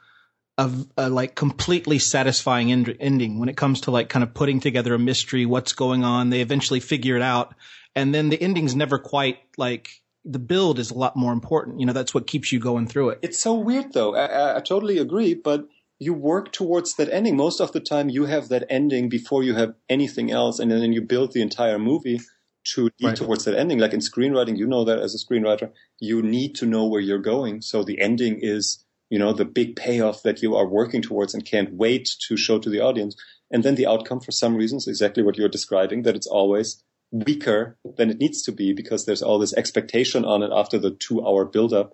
a, 0.58 0.70
a 0.96 1.08
like 1.08 1.36
completely 1.36 2.00
satisfying 2.00 2.72
end, 2.72 2.96
ending 2.98 3.38
when 3.38 3.48
it 3.48 3.56
comes 3.56 3.82
to 3.82 3.92
like 3.92 4.08
kind 4.08 4.24
of 4.24 4.34
putting 4.34 4.58
together 4.58 4.92
a 4.94 4.98
mystery, 4.98 5.46
what's 5.46 5.72
going 5.72 6.04
on. 6.04 6.30
They 6.30 6.40
eventually 6.40 6.80
figure 6.80 7.14
it 7.14 7.22
out, 7.22 7.54
and 7.94 8.12
then 8.12 8.28
the 8.28 8.40
ending's 8.42 8.74
never 8.74 8.98
quite 8.98 9.38
like 9.56 10.02
the 10.24 10.40
build 10.40 10.80
is 10.80 10.90
a 10.90 10.98
lot 10.98 11.16
more 11.16 11.32
important. 11.32 11.78
You 11.78 11.86
know, 11.86 11.92
that's 11.92 12.12
what 12.14 12.26
keeps 12.26 12.50
you 12.50 12.58
going 12.58 12.88
through 12.88 13.10
it. 13.10 13.18
It's 13.22 13.38
so 13.38 13.54
weird 13.54 13.92
though. 13.92 14.16
I, 14.16 14.26
I, 14.26 14.56
I 14.56 14.60
totally 14.60 14.98
agree, 14.98 15.34
but 15.34 15.68
you 16.00 16.12
work 16.12 16.50
towards 16.50 16.94
that 16.94 17.08
ending. 17.08 17.36
Most 17.36 17.60
of 17.60 17.70
the 17.70 17.80
time, 17.80 18.08
you 18.08 18.24
have 18.24 18.48
that 18.48 18.66
ending 18.68 19.08
before 19.08 19.44
you 19.44 19.54
have 19.54 19.74
anything 19.88 20.32
else, 20.32 20.58
and 20.58 20.72
then 20.72 20.92
you 20.92 21.02
build 21.02 21.32
the 21.32 21.42
entire 21.42 21.78
movie 21.78 22.20
to 22.64 22.84
lead 23.00 23.08
right. 23.08 23.16
towards 23.16 23.44
that 23.44 23.56
ending. 23.56 23.78
Like 23.78 23.92
in 23.92 24.00
screenwriting, 24.00 24.56
you 24.56 24.66
know 24.66 24.84
that 24.84 24.98
as 24.98 25.14
a 25.14 25.18
screenwriter, 25.18 25.70
you 26.00 26.22
need 26.22 26.54
to 26.56 26.66
know 26.66 26.86
where 26.86 27.00
you're 27.00 27.18
going. 27.18 27.60
So 27.62 27.82
the 27.82 28.00
ending 28.00 28.38
is, 28.40 28.84
you 29.10 29.18
know, 29.18 29.32
the 29.32 29.44
big 29.44 29.76
payoff 29.76 30.22
that 30.22 30.42
you 30.42 30.54
are 30.56 30.66
working 30.66 31.02
towards 31.02 31.34
and 31.34 31.44
can't 31.44 31.74
wait 31.74 32.10
to 32.28 32.36
show 32.36 32.58
to 32.58 32.70
the 32.70 32.80
audience. 32.80 33.16
And 33.50 33.62
then 33.62 33.74
the 33.74 33.86
outcome, 33.86 34.20
for 34.20 34.32
some 34.32 34.56
reasons, 34.56 34.88
exactly 34.88 35.22
what 35.22 35.36
you're 35.36 35.48
describing, 35.48 36.02
that 36.02 36.16
it's 36.16 36.26
always 36.26 36.82
weaker 37.10 37.76
than 37.96 38.10
it 38.10 38.18
needs 38.18 38.42
to 38.42 38.52
be 38.52 38.72
because 38.72 39.04
there's 39.04 39.22
all 39.22 39.38
this 39.38 39.54
expectation 39.54 40.24
on 40.24 40.42
it 40.42 40.50
after 40.52 40.78
the 40.78 40.90
two 40.90 41.24
hour 41.24 41.44
buildup. 41.44 41.92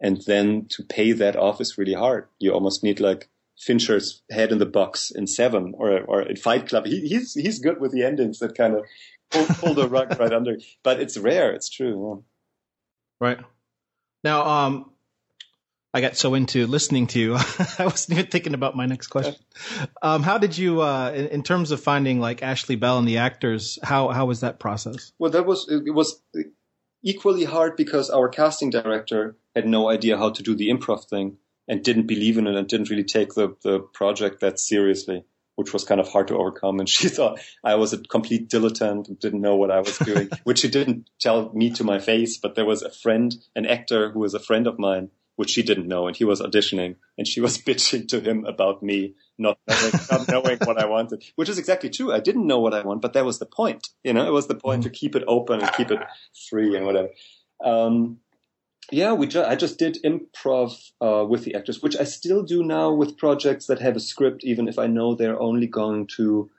And 0.00 0.22
then 0.26 0.66
to 0.70 0.84
pay 0.84 1.12
that 1.12 1.36
off 1.36 1.60
is 1.60 1.76
really 1.76 1.94
hard. 1.94 2.28
You 2.38 2.52
almost 2.52 2.82
need 2.82 3.00
like 3.00 3.28
Fincher's 3.58 4.22
head 4.30 4.52
in 4.52 4.58
the 4.58 4.66
box 4.66 5.10
in 5.10 5.26
Seven 5.26 5.74
or 5.76 6.00
or 6.00 6.22
in 6.22 6.36
Fight 6.36 6.66
Club. 6.66 6.86
He, 6.86 7.06
he's 7.06 7.34
he's 7.34 7.58
good 7.58 7.80
with 7.80 7.92
the 7.92 8.02
endings 8.02 8.38
that 8.38 8.56
kind 8.56 8.74
of 8.74 8.84
pull, 9.30 9.46
pull 9.46 9.74
the 9.74 9.88
rug 9.88 10.18
right 10.18 10.32
under. 10.32 10.58
But 10.82 11.00
it's 11.00 11.16
rare. 11.16 11.52
It's 11.52 11.68
true. 11.68 12.24
Yeah. 13.20 13.26
Right. 13.26 13.38
Now, 14.24 14.46
um, 14.46 14.90
I 15.92 16.00
got 16.00 16.16
so 16.16 16.34
into 16.34 16.66
listening 16.66 17.08
to 17.08 17.18
you, 17.18 17.34
I 17.78 17.84
wasn't 17.84 18.18
even 18.18 18.30
thinking 18.30 18.54
about 18.54 18.76
my 18.76 18.86
next 18.86 19.08
question. 19.08 19.34
Um, 20.02 20.22
how 20.22 20.38
did 20.38 20.56
you, 20.56 20.82
uh, 20.82 21.12
in, 21.14 21.26
in, 21.28 21.42
terms 21.42 21.72
of 21.72 21.80
finding 21.80 22.20
like 22.20 22.42
Ashley 22.42 22.76
Bell 22.76 22.98
and 22.98 23.08
the 23.08 23.18
actors, 23.18 23.78
how 23.82 24.08
how 24.08 24.26
was 24.26 24.40
that 24.40 24.60
process? 24.60 25.12
Well, 25.18 25.32
that 25.32 25.46
was 25.46 25.68
it 25.68 25.92
was 25.92 26.22
equally 27.02 27.44
hard 27.44 27.76
because 27.76 28.08
our 28.10 28.28
casting 28.28 28.70
director 28.70 29.36
had 29.56 29.66
no 29.66 29.90
idea 29.90 30.16
how 30.16 30.30
to 30.30 30.42
do 30.42 30.54
the 30.54 30.68
improv 30.68 31.06
thing 31.06 31.38
and 31.66 31.82
didn't 31.82 32.06
believe 32.06 32.38
in 32.38 32.46
it 32.46 32.54
and 32.54 32.68
didn't 32.68 32.90
really 32.90 33.04
take 33.04 33.34
the 33.34 33.56
the 33.62 33.80
project 33.80 34.40
that 34.40 34.60
seriously 34.60 35.24
which 35.56 35.72
was 35.72 35.84
kind 35.84 36.00
of 36.00 36.08
hard 36.08 36.28
to 36.28 36.36
overcome. 36.36 36.80
And 36.80 36.88
she 36.88 37.08
thought 37.16 37.40
I 37.64 37.74
was 37.74 37.92
a 37.92 37.98
complete 37.98 38.48
dilettante 38.48 39.08
and 39.08 39.18
didn't 39.18 39.40
know 39.40 39.56
what 39.56 39.70
I 39.70 39.80
was 39.80 39.98
doing, 39.98 40.30
which 40.44 40.60
she 40.60 40.68
didn't 40.68 41.10
tell 41.18 41.52
me 41.52 41.70
to 41.72 41.84
my 41.84 41.98
face. 41.98 42.38
But 42.38 42.54
there 42.54 42.64
was 42.64 42.82
a 42.82 42.90
friend, 42.90 43.34
an 43.54 43.66
actor 43.66 44.10
who 44.10 44.20
was 44.20 44.34
a 44.34 44.40
friend 44.40 44.66
of 44.66 44.78
mine, 44.78 45.10
which 45.36 45.50
she 45.50 45.62
didn't 45.62 45.88
know. 45.88 46.06
And 46.06 46.16
he 46.16 46.24
was 46.24 46.40
auditioning 46.40 46.96
and 47.16 47.26
she 47.26 47.40
was 47.40 47.58
bitching 47.66 48.08
to 48.08 48.20
him 48.20 48.44
about 48.44 48.82
me 48.82 49.14
not 49.38 49.58
knowing, 49.66 49.92
not 50.10 50.28
knowing 50.28 50.58
what 50.64 50.78
I 50.78 50.86
wanted, 50.86 51.24
which 51.36 51.48
is 51.48 51.58
exactly 51.58 51.88
true. 51.88 52.12
I 52.12 52.20
didn't 52.20 52.46
know 52.46 52.60
what 52.60 52.74
I 52.74 52.82
want, 52.82 53.00
but 53.00 53.14
that 53.14 53.24
was 53.24 53.38
the 53.38 53.46
point. 53.46 53.88
You 54.04 54.12
know, 54.12 54.26
it 54.26 54.32
was 54.32 54.48
the 54.48 54.54
point 54.54 54.82
to 54.82 54.90
keep 54.90 55.16
it 55.16 55.24
open 55.26 55.60
and 55.60 55.72
keep 55.72 55.90
it 55.90 56.00
free 56.50 56.76
and 56.76 56.84
whatever. 56.84 57.08
Um, 57.64 58.18
yeah, 58.90 59.12
we 59.12 59.26
ju- 59.26 59.44
I 59.44 59.56
just 59.56 59.78
did 59.78 59.98
improv 60.04 60.72
uh, 61.00 61.24
with 61.26 61.44
the 61.44 61.54
actors, 61.54 61.82
which 61.82 61.96
I 61.96 62.04
still 62.04 62.42
do 62.42 62.62
now 62.62 62.92
with 62.92 63.18
projects 63.18 63.66
that 63.66 63.80
have 63.80 63.96
a 63.96 64.00
script, 64.00 64.44
even 64.44 64.68
if 64.68 64.78
I 64.78 64.86
know 64.86 65.14
they're 65.14 65.40
only 65.40 65.66
going 65.66 66.06
to 66.16 66.50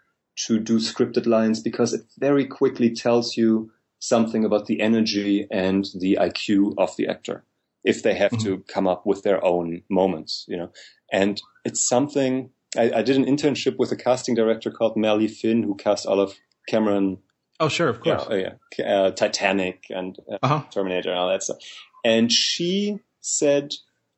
to 0.47 0.59
do 0.59 0.77
scripted 0.77 1.25
lines, 1.25 1.59
because 1.61 1.93
it 1.93 2.01
very 2.17 2.45
quickly 2.45 2.93
tells 2.93 3.35
you 3.35 3.71
something 3.99 4.43
about 4.45 4.65
the 4.65 4.81
energy 4.81 5.45
and 5.51 5.85
the 5.99 6.17
IQ 6.19 6.73
of 6.77 6.95
the 6.97 7.07
actor 7.07 7.43
if 7.83 8.03
they 8.03 8.15
have 8.15 8.31
mm-hmm. 8.31 8.45
to 8.45 8.63
come 8.67 8.87
up 8.87 9.05
with 9.05 9.23
their 9.23 9.43
own 9.43 9.83
moments, 9.89 10.45
you 10.47 10.57
know. 10.57 10.71
And 11.11 11.41
it's 11.65 11.87
something 11.87 12.51
I, 12.77 12.91
I, 12.95 13.01
did 13.01 13.17
an 13.17 13.25
internship 13.25 13.77
with 13.77 13.91
a 13.91 13.95
casting 13.95 14.35
director 14.35 14.71
called 14.71 14.95
Mali 14.95 15.27
Finn, 15.27 15.63
who 15.63 15.75
cast 15.75 16.05
all 16.05 16.19
of 16.19 16.35
Cameron. 16.67 17.17
Oh, 17.59 17.67
sure, 17.67 17.89
of 17.89 18.01
course. 18.01 18.25
Yeah, 18.29 18.53
yeah. 18.77 18.85
Uh, 18.85 19.11
Titanic 19.11 19.85
and 19.89 20.17
uh, 20.31 20.37
uh-huh. 20.41 20.63
Terminator 20.71 21.09
and 21.09 21.19
all 21.19 21.29
that 21.29 21.43
stuff. 21.43 21.57
And 22.03 22.31
she 22.31 22.99
said, 23.19 23.73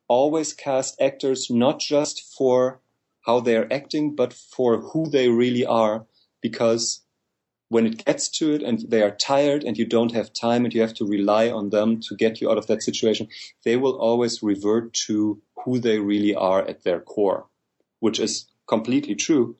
always 0.08 0.52
cast 0.52 1.00
actors 1.00 1.50
not 1.50 1.80
just 1.80 2.22
for 2.36 2.80
how 3.26 3.40
they're 3.40 3.72
acting, 3.72 4.14
but 4.14 4.32
for 4.32 4.78
who 4.78 5.08
they 5.08 5.28
really 5.28 5.64
are. 5.64 6.06
Because 6.40 7.00
when 7.68 7.86
it 7.86 8.04
gets 8.04 8.28
to 8.28 8.54
it 8.54 8.62
and 8.62 8.80
they 8.90 9.02
are 9.02 9.10
tired 9.10 9.64
and 9.64 9.76
you 9.76 9.86
don't 9.86 10.12
have 10.12 10.32
time 10.32 10.64
and 10.64 10.74
you 10.74 10.80
have 10.80 10.94
to 10.94 11.06
rely 11.06 11.50
on 11.50 11.70
them 11.70 12.00
to 12.00 12.14
get 12.14 12.40
you 12.40 12.50
out 12.50 12.58
of 12.58 12.66
that 12.66 12.82
situation, 12.82 13.28
they 13.64 13.76
will 13.76 13.98
always 13.98 14.42
revert 14.42 14.92
to 14.92 15.40
who 15.64 15.78
they 15.78 15.98
really 15.98 16.34
are 16.34 16.62
at 16.62 16.84
their 16.84 17.00
core, 17.00 17.46
which 18.00 18.20
is 18.20 18.46
completely 18.66 19.14
true. 19.14 19.56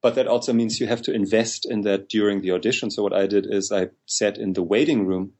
But 0.00 0.14
that 0.14 0.28
also 0.28 0.52
means 0.52 0.78
you 0.78 0.86
have 0.86 1.02
to 1.02 1.12
invest 1.12 1.66
in 1.68 1.80
that 1.82 2.08
during 2.08 2.40
the 2.40 2.52
audition. 2.52 2.90
So 2.90 3.02
what 3.02 3.12
I 3.12 3.26
did 3.26 3.46
is 3.52 3.72
I 3.72 3.88
sat 4.06 4.38
in 4.38 4.52
the 4.52 4.62
waiting 4.62 5.06
room 5.06 5.32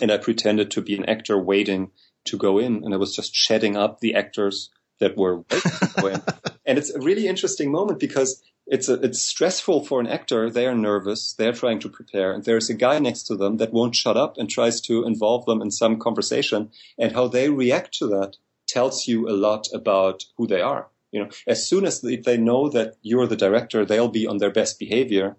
and 0.00 0.10
I 0.10 0.18
pretended 0.18 0.70
to 0.72 0.82
be 0.82 0.96
an 0.96 1.04
actor 1.06 1.38
waiting 1.38 1.90
to 2.26 2.36
go 2.36 2.58
in, 2.58 2.84
and 2.84 2.92
I 2.92 2.96
was 2.96 3.14
just 3.14 3.34
shedding 3.34 3.76
up 3.76 4.00
the 4.00 4.14
actors 4.14 4.70
that 4.98 5.16
were 5.16 5.38
waiting 5.38 5.70
to 5.70 5.92
go 5.96 6.06
in. 6.08 6.22
And 6.68 6.78
it's 6.78 6.90
a 6.90 6.98
really 6.98 7.28
interesting 7.28 7.70
moment 7.70 8.00
because 8.00 8.42
it's 8.66 8.88
a, 8.88 8.94
it's 8.94 9.22
stressful 9.22 9.84
for 9.84 10.00
an 10.00 10.08
actor. 10.08 10.50
They 10.50 10.66
are 10.66 10.74
nervous. 10.74 11.32
They're 11.32 11.52
trying 11.52 11.78
to 11.78 11.88
prepare, 11.88 12.32
and 12.32 12.44
there's 12.44 12.68
a 12.68 12.74
guy 12.74 12.98
next 12.98 13.22
to 13.28 13.36
them 13.36 13.58
that 13.58 13.72
won't 13.72 13.94
shut 13.94 14.16
up 14.16 14.36
and 14.36 14.50
tries 14.50 14.80
to 14.82 15.04
involve 15.04 15.46
them 15.46 15.62
in 15.62 15.70
some 15.70 16.00
conversation. 16.00 16.72
And 16.98 17.12
how 17.12 17.28
they 17.28 17.48
react 17.50 17.94
to 17.98 18.08
that 18.08 18.36
tells 18.66 19.06
you 19.06 19.28
a 19.28 19.30
lot 19.30 19.68
about 19.72 20.24
who 20.36 20.48
they 20.48 20.60
are. 20.60 20.88
You 21.12 21.20
know, 21.20 21.30
as 21.46 21.68
soon 21.68 21.86
as 21.86 22.00
they 22.00 22.36
know 22.36 22.68
that 22.70 22.96
you're 23.00 23.28
the 23.28 23.36
director, 23.36 23.84
they'll 23.84 24.08
be 24.08 24.26
on 24.26 24.38
their 24.38 24.50
best 24.50 24.78
behavior 24.78 25.36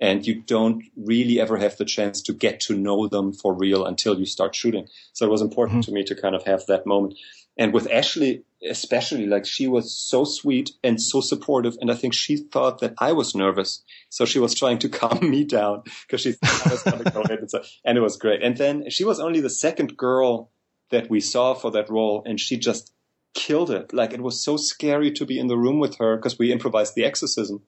and 0.00 0.26
you 0.26 0.42
don't 0.42 0.84
really 0.96 1.40
ever 1.40 1.56
have 1.56 1.76
the 1.76 1.84
chance 1.84 2.22
to 2.22 2.32
get 2.32 2.60
to 2.60 2.76
know 2.76 3.08
them 3.08 3.32
for 3.32 3.52
real 3.52 3.84
until 3.84 4.18
you 4.18 4.26
start 4.26 4.54
shooting. 4.54 4.86
So 5.12 5.26
it 5.26 5.30
was 5.30 5.42
important 5.42 5.82
mm-hmm. 5.82 5.90
to 5.90 5.94
me 5.94 6.04
to 6.04 6.14
kind 6.14 6.34
of 6.34 6.44
have 6.44 6.66
that 6.66 6.86
moment. 6.86 7.14
And 7.56 7.72
with 7.72 7.90
Ashley, 7.90 8.44
especially, 8.64 9.26
like 9.26 9.44
she 9.44 9.66
was 9.66 9.92
so 9.92 10.24
sweet 10.24 10.70
and 10.84 11.02
so 11.02 11.20
supportive. 11.20 11.76
And 11.80 11.90
I 11.90 11.94
think 11.94 12.14
she 12.14 12.36
thought 12.36 12.78
that 12.80 12.94
I 12.98 13.12
was 13.12 13.34
nervous. 13.34 13.82
So 14.10 14.24
she 14.24 14.38
was 14.38 14.54
trying 14.54 14.78
to 14.78 14.88
calm 15.00 15.28
me 15.28 15.44
down 15.44 15.82
because 16.06 16.20
she 16.20 16.32
thought 16.32 16.66
I 16.66 16.70
was 16.70 16.82
going 16.84 17.04
to 17.04 17.10
go 17.10 17.22
ahead 17.22 17.40
and 17.40 17.50
so, 17.50 17.62
and 17.84 17.98
it 17.98 18.00
was 18.00 18.16
great. 18.16 18.42
And 18.42 18.56
then 18.56 18.88
she 18.90 19.04
was 19.04 19.18
only 19.18 19.40
the 19.40 19.50
second 19.50 19.96
girl 19.96 20.52
that 20.90 21.10
we 21.10 21.20
saw 21.20 21.54
for 21.54 21.72
that 21.72 21.90
role. 21.90 22.22
And 22.24 22.38
she 22.38 22.56
just 22.56 22.92
killed 23.34 23.70
it. 23.70 23.92
Like 23.92 24.12
it 24.12 24.22
was 24.22 24.40
so 24.40 24.56
scary 24.56 25.10
to 25.12 25.26
be 25.26 25.38
in 25.38 25.48
the 25.48 25.58
room 25.58 25.80
with 25.80 25.96
her 25.96 26.16
because 26.16 26.38
we 26.38 26.52
improvised 26.52 26.94
the 26.94 27.04
exorcism. 27.04 27.62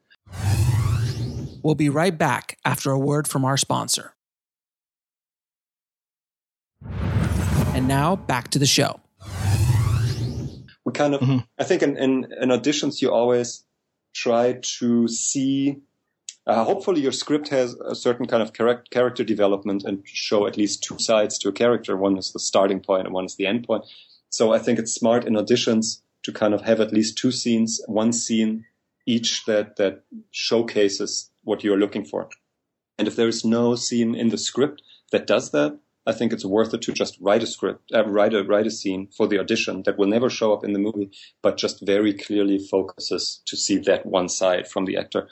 We'll 1.62 1.74
be 1.74 1.88
right 1.88 2.16
back 2.16 2.58
after 2.64 2.90
a 2.90 2.98
word 2.98 3.28
from 3.28 3.44
our 3.44 3.56
sponsor. 3.56 4.14
And 7.72 7.86
now 7.86 8.16
back 8.16 8.48
to 8.48 8.58
the 8.58 8.66
show. 8.66 9.00
We 10.84 10.92
kind 10.92 11.14
of, 11.14 11.20
mm-hmm. 11.20 11.38
I 11.58 11.64
think 11.64 11.82
in, 11.82 11.96
in, 11.96 12.32
in, 12.40 12.48
auditions, 12.48 13.00
you 13.00 13.12
always 13.12 13.64
try 14.14 14.58
to 14.78 15.06
see, 15.08 15.76
uh, 16.46 16.64
hopefully 16.64 17.00
your 17.00 17.12
script 17.12 17.48
has 17.48 17.74
a 17.74 17.94
certain 17.94 18.26
kind 18.26 18.42
of 18.42 18.52
char- 18.52 18.82
character 18.90 19.22
development 19.22 19.84
and 19.84 20.02
show 20.04 20.46
at 20.46 20.56
least 20.56 20.82
two 20.82 20.98
sides 20.98 21.38
to 21.38 21.48
a 21.48 21.52
character. 21.52 21.96
One 21.96 22.16
is 22.18 22.32
the 22.32 22.40
starting 22.40 22.80
point 22.80 23.06
and 23.06 23.14
one 23.14 23.26
is 23.26 23.36
the 23.36 23.46
end 23.46 23.66
point. 23.66 23.84
So 24.30 24.52
I 24.52 24.58
think 24.58 24.78
it's 24.78 24.92
smart 24.92 25.24
in 25.24 25.34
auditions 25.34 26.00
to 26.22 26.32
kind 26.32 26.54
of 26.54 26.62
have 26.62 26.80
at 26.80 26.92
least 26.92 27.18
two 27.18 27.30
scenes, 27.30 27.80
one 27.86 28.12
scene 28.12 28.64
each 29.06 29.44
that, 29.44 29.76
that 29.76 30.02
showcases 30.30 31.30
what 31.51 31.64
you're 31.64 31.82
looking 31.84 32.05
for. 32.05 32.28
And 32.96 33.09
if 33.09 33.16
there 33.16 33.28
is 33.28 33.44
no 33.44 33.74
scene 33.74 34.14
in 34.14 34.28
the 34.30 34.38
script 34.38 34.82
that 35.12 35.26
does 35.26 35.51
that, 35.51 35.78
I 36.07 36.12
think 36.12 36.32
it's 36.32 36.44
worth 36.44 36.72
it 36.72 36.82
to 36.82 36.92
just 36.92 37.18
write 37.20 37.42
a 37.42 37.46
script, 37.46 37.92
uh, 37.94 38.07
write 38.07 38.34
a 38.34 38.42
write 38.42 38.66
a 38.66 38.70
scene 38.70 39.09
for 39.16 39.26
the 39.26 39.38
audition 39.38 39.82
that 39.84 39.98
will 39.98 40.09
never 40.09 40.30
show 40.30 40.53
up 40.55 40.64
in 40.64 40.72
the 40.72 40.78
movie, 40.78 41.11
but 41.42 41.59
just 41.59 41.84
very 41.84 42.14
clearly 42.14 42.59
focuses 42.59 43.42
to 43.46 43.57
see 43.57 43.78
that 43.78 44.07
one 44.07 44.28
side 44.28 44.66
from 44.66 44.86
the 44.86 44.96
actor, 44.96 45.28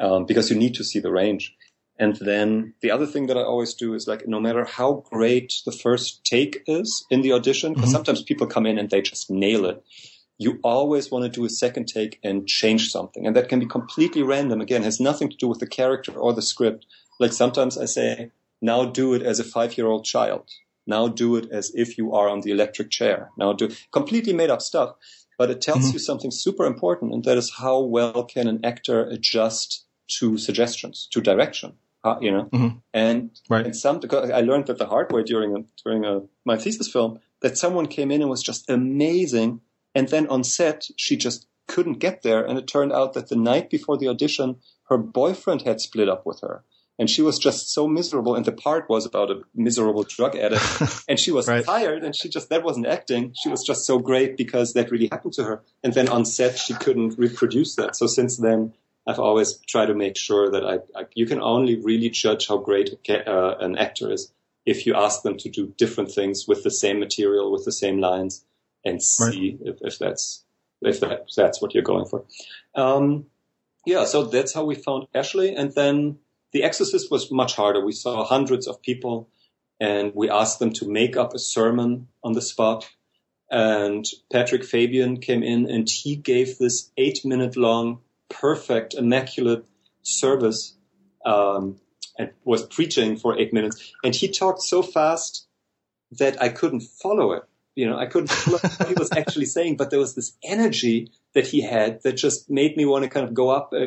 um, 0.00 0.24
because 0.24 0.50
you 0.50 0.56
need 0.56 0.74
to 0.74 0.84
see 0.84 1.00
the 1.00 1.12
range. 1.12 1.54
And 1.98 2.16
then 2.16 2.74
the 2.82 2.90
other 2.90 3.06
thing 3.06 3.26
that 3.26 3.38
I 3.38 3.42
always 3.42 3.74
do 3.74 3.94
is 3.94 4.06
like, 4.06 4.26
no 4.26 4.40
matter 4.40 4.64
how 4.64 5.04
great 5.10 5.52
the 5.64 5.72
first 5.72 6.24
take 6.24 6.62
is 6.66 7.06
in 7.10 7.22
the 7.22 7.32
audition, 7.32 7.72
because 7.72 7.88
mm-hmm. 7.88 7.96
sometimes 7.96 8.22
people 8.22 8.46
come 8.46 8.66
in 8.66 8.78
and 8.78 8.90
they 8.90 9.02
just 9.02 9.30
nail 9.30 9.64
it. 9.66 9.82
You 10.38 10.58
always 10.62 11.10
want 11.10 11.24
to 11.24 11.30
do 11.30 11.44
a 11.44 11.50
second 11.50 11.86
take 11.86 12.18
and 12.22 12.46
change 12.46 12.90
something. 12.90 13.26
And 13.26 13.34
that 13.36 13.48
can 13.48 13.58
be 13.58 13.66
completely 13.66 14.22
random. 14.22 14.60
Again, 14.60 14.82
has 14.82 15.00
nothing 15.00 15.30
to 15.30 15.36
do 15.36 15.48
with 15.48 15.60
the 15.60 15.66
character 15.66 16.12
or 16.12 16.32
the 16.32 16.42
script. 16.42 16.86
Like 17.18 17.32
sometimes 17.32 17.78
I 17.78 17.86
say, 17.86 18.30
now 18.60 18.84
do 18.84 19.14
it 19.14 19.22
as 19.22 19.40
a 19.40 19.44
five 19.44 19.76
year 19.76 19.86
old 19.86 20.04
child. 20.04 20.50
Now 20.86 21.08
do 21.08 21.36
it 21.36 21.50
as 21.50 21.72
if 21.74 21.98
you 21.98 22.12
are 22.12 22.28
on 22.28 22.42
the 22.42 22.50
electric 22.50 22.90
chair. 22.90 23.30
Now 23.36 23.52
do 23.52 23.70
completely 23.92 24.32
made 24.32 24.50
up 24.50 24.62
stuff, 24.62 24.96
but 25.38 25.50
it 25.50 25.60
tells 25.60 25.84
mm-hmm. 25.84 25.94
you 25.94 25.98
something 25.98 26.30
super 26.30 26.64
important. 26.64 27.12
And 27.12 27.24
that 27.24 27.38
is 27.38 27.54
how 27.58 27.80
well 27.80 28.24
can 28.24 28.46
an 28.46 28.60
actor 28.64 29.04
adjust 29.04 29.84
to 30.18 30.38
suggestions, 30.38 31.08
to 31.10 31.20
direction 31.20 31.72
you 32.20 32.30
know. 32.30 32.44
Mm-hmm. 32.52 32.78
And 32.94 33.30
right. 33.48 33.66
and 33.66 33.76
some 33.76 34.00
because 34.00 34.30
I 34.30 34.40
learned 34.40 34.66
that 34.66 34.78
the 34.78 34.86
hard 34.86 35.12
way 35.12 35.22
during 35.22 35.56
a, 35.56 35.64
during 35.84 36.04
a, 36.04 36.22
my 36.44 36.56
thesis 36.56 36.90
film 36.90 37.20
that 37.42 37.58
someone 37.58 37.86
came 37.86 38.10
in 38.10 38.20
and 38.20 38.30
was 38.30 38.42
just 38.42 38.68
amazing, 38.70 39.60
and 39.96 40.08
then 40.08 40.26
on 40.28 40.44
set 40.44 40.88
she 40.96 41.16
just 41.16 41.46
couldn't 41.66 41.98
get 41.98 42.22
there, 42.22 42.44
and 42.44 42.58
it 42.58 42.68
turned 42.68 42.92
out 42.92 43.14
that 43.14 43.28
the 43.28 43.34
night 43.34 43.70
before 43.70 43.96
the 43.96 44.08
audition, 44.08 44.56
her 44.88 44.98
boyfriend 44.98 45.62
had 45.62 45.80
split 45.80 46.08
up 46.08 46.24
with 46.24 46.40
her. 46.42 46.62
And 46.98 47.10
she 47.10 47.22
was 47.22 47.38
just 47.38 47.72
so 47.72 47.88
miserable, 47.88 48.34
and 48.34 48.44
the 48.44 48.52
part 48.52 48.88
was 48.88 49.04
about 49.04 49.30
a 49.30 49.40
miserable 49.54 50.04
drug 50.04 50.36
addict, 50.36 50.64
and 51.08 51.18
she 51.18 51.32
was 51.32 51.48
right. 51.48 51.64
tired, 51.64 52.04
and 52.04 52.14
she 52.14 52.28
just 52.28 52.50
that 52.50 52.62
wasn't 52.62 52.86
acting. 52.86 53.34
She 53.42 53.48
was 53.48 53.64
just 53.64 53.86
so 53.86 53.98
great 53.98 54.36
because 54.36 54.74
that 54.74 54.90
really 54.90 55.08
happened 55.10 55.34
to 55.34 55.44
her. 55.44 55.62
And 55.82 55.92
then 55.94 56.08
on 56.08 56.24
set, 56.24 56.58
she 56.58 56.74
couldn't 56.74 57.18
reproduce 57.18 57.74
that. 57.76 57.96
So 57.96 58.06
since 58.06 58.36
then, 58.36 58.74
I've 59.06 59.18
always 59.18 59.58
tried 59.66 59.86
to 59.86 59.94
make 59.94 60.16
sure 60.16 60.50
that 60.50 60.64
I, 60.64 60.76
I 60.98 61.04
you 61.14 61.26
can 61.26 61.40
only 61.40 61.76
really 61.76 62.10
judge 62.10 62.48
how 62.48 62.58
great 62.58 62.90
uh, 63.08 63.54
an 63.60 63.76
actor 63.78 64.12
is 64.12 64.32
if 64.66 64.84
you 64.84 64.94
ask 64.94 65.22
them 65.22 65.36
to 65.38 65.48
do 65.48 65.72
different 65.78 66.10
things 66.10 66.46
with 66.48 66.64
the 66.64 66.70
same 66.70 66.98
material, 66.98 67.52
with 67.52 67.64
the 67.64 67.72
same 67.72 67.98
lines, 67.98 68.44
and 68.86 69.02
see 69.02 69.58
right. 69.60 69.68
if, 69.68 69.76
if, 69.82 69.98
that's 69.98 70.44
if 70.80 71.00
that, 71.00 71.26
that's 71.36 71.60
what 71.60 71.74
you're 71.74 71.82
going 71.82 72.06
for. 72.06 72.24
Um, 72.74 73.26
yeah, 73.84 74.04
so 74.04 74.24
that's 74.24 74.54
how 74.54 74.64
we 74.64 74.74
found 74.74 75.08
Ashley, 75.14 75.54
and 75.54 75.74
then 75.74 76.18
The 76.52 76.62
Exorcist 76.62 77.10
was 77.10 77.30
much 77.30 77.54
harder. 77.56 77.84
We 77.84 77.92
saw 77.92 78.24
hundreds 78.24 78.66
of 78.66 78.80
people, 78.80 79.28
and 79.80 80.12
we 80.14 80.30
asked 80.30 80.58
them 80.58 80.72
to 80.74 80.88
make 80.88 81.16
up 81.16 81.34
a 81.34 81.38
sermon 81.38 82.08
on 82.22 82.32
the 82.32 82.42
spot. 82.42 82.88
And 83.50 84.04
Patrick 84.32 84.64
Fabian 84.64 85.20
came 85.20 85.42
in, 85.42 85.70
and 85.70 85.88
he 85.88 86.16
gave 86.16 86.58
this 86.58 86.90
eight-minute 86.96 87.56
long 87.56 88.00
perfect, 88.28 88.94
immaculate 88.94 89.64
service 90.02 90.76
um, 91.24 91.78
and 92.18 92.30
was 92.44 92.66
preaching 92.66 93.16
for 93.16 93.38
eight 93.38 93.52
minutes. 93.52 93.92
And 94.02 94.14
he 94.14 94.28
talked 94.28 94.62
so 94.62 94.82
fast 94.82 95.46
that 96.10 96.40
I 96.42 96.48
couldn't 96.48 96.82
follow 96.82 97.32
it. 97.32 97.44
You 97.76 97.88
know, 97.88 97.96
I 97.96 98.06
couldn't 98.06 98.30
follow 98.32 98.58
what 98.58 98.88
he 98.88 98.94
was 98.94 99.12
actually 99.12 99.46
saying, 99.46 99.76
but 99.76 99.90
there 99.90 100.00
was 100.00 100.14
this 100.14 100.36
energy 100.42 101.12
that 101.34 101.46
he 101.46 101.60
had 101.60 102.02
that 102.02 102.14
just 102.14 102.50
made 102.50 102.76
me 102.76 102.84
want 102.84 103.04
to 103.04 103.10
kind 103.10 103.26
of 103.26 103.34
go 103.34 103.50
up, 103.50 103.72
uh, 103.72 103.86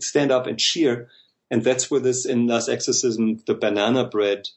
stand 0.00 0.32
up 0.32 0.46
and 0.46 0.58
cheer. 0.58 1.08
And 1.50 1.62
that's 1.62 1.90
where 1.90 2.00
this 2.00 2.26
in 2.26 2.48
Last 2.48 2.68
Exorcism, 2.68 3.38
the 3.46 3.54
banana 3.54 4.04
bread 4.04 4.48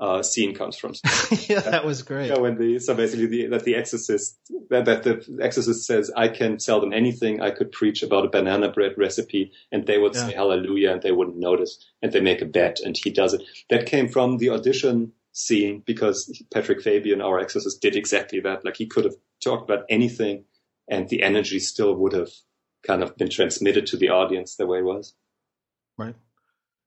uh, 0.00 0.22
scene 0.22 0.54
comes 0.54 0.76
from. 0.76 0.92
yeah, 1.48 1.60
that 1.60 1.84
was 1.84 2.02
great. 2.02 2.28
Yeah, 2.28 2.38
when 2.38 2.58
the, 2.58 2.78
so 2.78 2.94
basically 2.94 3.26
the, 3.26 3.46
that 3.48 3.64
the 3.64 3.76
exorcist, 3.76 4.38
that, 4.70 4.86
that 4.86 5.02
the 5.04 5.38
exorcist 5.40 5.86
says, 5.86 6.10
I 6.16 6.28
can 6.28 6.56
tell 6.56 6.80
them 6.80 6.92
anything. 6.92 7.40
I 7.40 7.50
could 7.50 7.70
preach 7.70 8.02
about 8.02 8.24
a 8.24 8.28
banana 8.28 8.70
bread 8.70 8.94
recipe 8.96 9.52
and 9.70 9.86
they 9.86 9.98
would 9.98 10.14
yeah. 10.14 10.26
say 10.26 10.34
hallelujah 10.34 10.92
and 10.92 11.02
they 11.02 11.12
wouldn't 11.12 11.36
notice 11.36 11.78
and 12.00 12.12
they 12.12 12.20
make 12.20 12.42
a 12.42 12.46
bet 12.46 12.80
and 12.80 12.96
he 12.96 13.10
does 13.10 13.34
it. 13.34 13.42
That 13.70 13.86
came 13.86 14.08
from 14.08 14.38
the 14.38 14.50
audition 14.50 15.12
scene 15.32 15.82
because 15.84 16.42
Patrick 16.52 16.82
Fabian, 16.82 17.20
our 17.20 17.38
exorcist, 17.38 17.80
did 17.80 17.96
exactly 17.96 18.40
that. 18.40 18.64
Like 18.64 18.76
he 18.76 18.86
could 18.86 19.04
have 19.04 19.16
talked 19.42 19.68
about 19.68 19.84
anything 19.88 20.44
and 20.88 21.08
the 21.08 21.22
energy 21.22 21.58
still 21.58 21.94
would 21.94 22.12
have 22.12 22.30
kind 22.86 23.02
of 23.02 23.16
been 23.16 23.30
transmitted 23.30 23.86
to 23.86 23.96
the 23.96 24.10
audience 24.10 24.56
the 24.56 24.66
way 24.66 24.78
it 24.78 24.84
was. 24.84 25.14
Right 25.96 26.14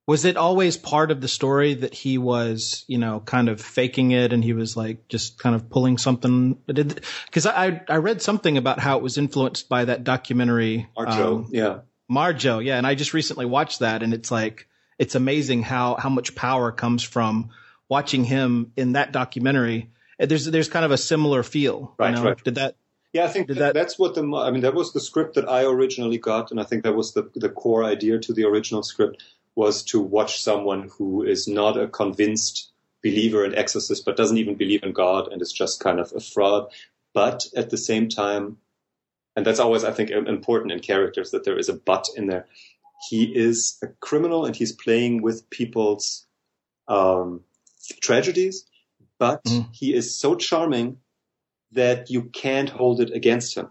was 0.07 0.25
it 0.25 0.37
always 0.37 0.77
part 0.77 1.09
of 1.09 1.19
the 1.19 1.27
story 1.27 1.73
that 1.73 1.93
he 1.93 2.17
was, 2.17 2.85
you 2.87 2.99
know, 2.99 3.19
kind 3.21 3.49
of 3.49 3.59
faking 3.59 4.11
it 4.11 4.33
and 4.33 4.43
he 4.43 4.53
was 4.53 4.77
like 4.77 5.07
just 5.07 5.39
kind 5.39 5.55
of 5.55 5.69
pulling 5.69 5.97
something? 5.97 6.59
Because 6.67 7.47
I 7.47 7.81
I 7.89 7.97
read 7.97 8.21
something 8.21 8.57
about 8.57 8.79
how 8.79 8.97
it 8.97 9.03
was 9.03 9.17
influenced 9.17 9.67
by 9.67 9.85
that 9.85 10.03
documentary. 10.03 10.87
Marjoe, 10.95 11.37
um, 11.37 11.47
yeah. 11.51 11.79
Marjoe, 12.07 12.59
yeah. 12.59 12.77
And 12.77 12.85
I 12.85 12.93
just 12.93 13.15
recently 13.15 13.45
watched 13.45 13.79
that 13.79 14.03
and 14.03 14.13
it's 14.13 14.29
like, 14.29 14.67
it's 14.99 15.15
amazing 15.15 15.63
how, 15.63 15.95
how 15.95 16.09
much 16.09 16.35
power 16.35 16.71
comes 16.71 17.01
from 17.01 17.49
watching 17.89 18.23
him 18.23 18.71
in 18.75 18.93
that 18.93 19.11
documentary. 19.11 19.89
There's, 20.19 20.45
there's 20.45 20.69
kind 20.69 20.85
of 20.85 20.91
a 20.91 20.97
similar 20.97 21.43
feel. 21.43 21.93
Right, 21.97 22.09
you 22.09 22.15
know? 22.15 22.23
right. 22.23 22.43
Did 22.43 22.55
that, 22.55 22.75
yeah, 23.13 23.25
I 23.25 23.27
think 23.27 23.47
that, 23.47 23.73
that's 23.73 23.97
what 23.97 24.15
the, 24.15 24.21
I 24.35 24.51
mean, 24.51 24.61
that 24.61 24.73
was 24.73 24.93
the 24.93 24.99
script 24.99 25.35
that 25.35 25.47
I 25.47 25.63
originally 25.63 26.17
got. 26.17 26.51
And 26.51 26.59
I 26.59 26.63
think 26.63 26.83
that 26.83 26.95
was 26.95 27.13
the, 27.13 27.29
the 27.35 27.49
core 27.49 27.83
idea 27.83 28.19
to 28.19 28.33
the 28.33 28.45
original 28.45 28.83
script 28.83 29.23
was 29.55 29.83
to 29.83 30.01
watch 30.01 30.41
someone 30.41 30.89
who 30.97 31.23
is 31.23 31.47
not 31.47 31.79
a 31.79 31.87
convinced 31.87 32.71
believer 33.03 33.45
in 33.45 33.55
exorcist, 33.55 34.03
but 34.03 34.17
doesn't 34.17 34.37
even 34.37 34.55
believe 34.55 34.83
in 34.83 34.91
God 34.91 35.31
and 35.31 35.41
is 35.41 35.53
just 35.53 35.79
kind 35.79 35.99
of 35.99 36.11
a 36.15 36.19
fraud. 36.19 36.71
But 37.13 37.45
at 37.55 37.69
the 37.69 37.77
same 37.77 38.09
time, 38.09 38.57
and 39.35 39.45
that's 39.45 39.59
always, 39.59 39.83
I 39.83 39.91
think, 39.91 40.09
important 40.09 40.71
in 40.71 40.79
characters 40.79 41.31
that 41.31 41.43
there 41.43 41.57
is 41.57 41.69
a 41.69 41.73
but 41.73 42.07
in 42.15 42.27
there. 42.27 42.47
He 43.09 43.25
is 43.25 43.77
a 43.83 43.87
criminal 43.87 44.45
and 44.45 44.55
he's 44.55 44.71
playing 44.71 45.21
with 45.21 45.49
people's 45.49 46.25
um, 46.87 47.41
tragedies, 48.01 48.65
but 49.19 49.43
mm. 49.43 49.67
he 49.73 49.93
is 49.93 50.15
so 50.15 50.35
charming 50.35 50.97
that 51.71 52.09
you 52.09 52.23
can't 52.23 52.69
hold 52.69 53.01
it 53.01 53.11
against 53.11 53.55
him. 53.55 53.69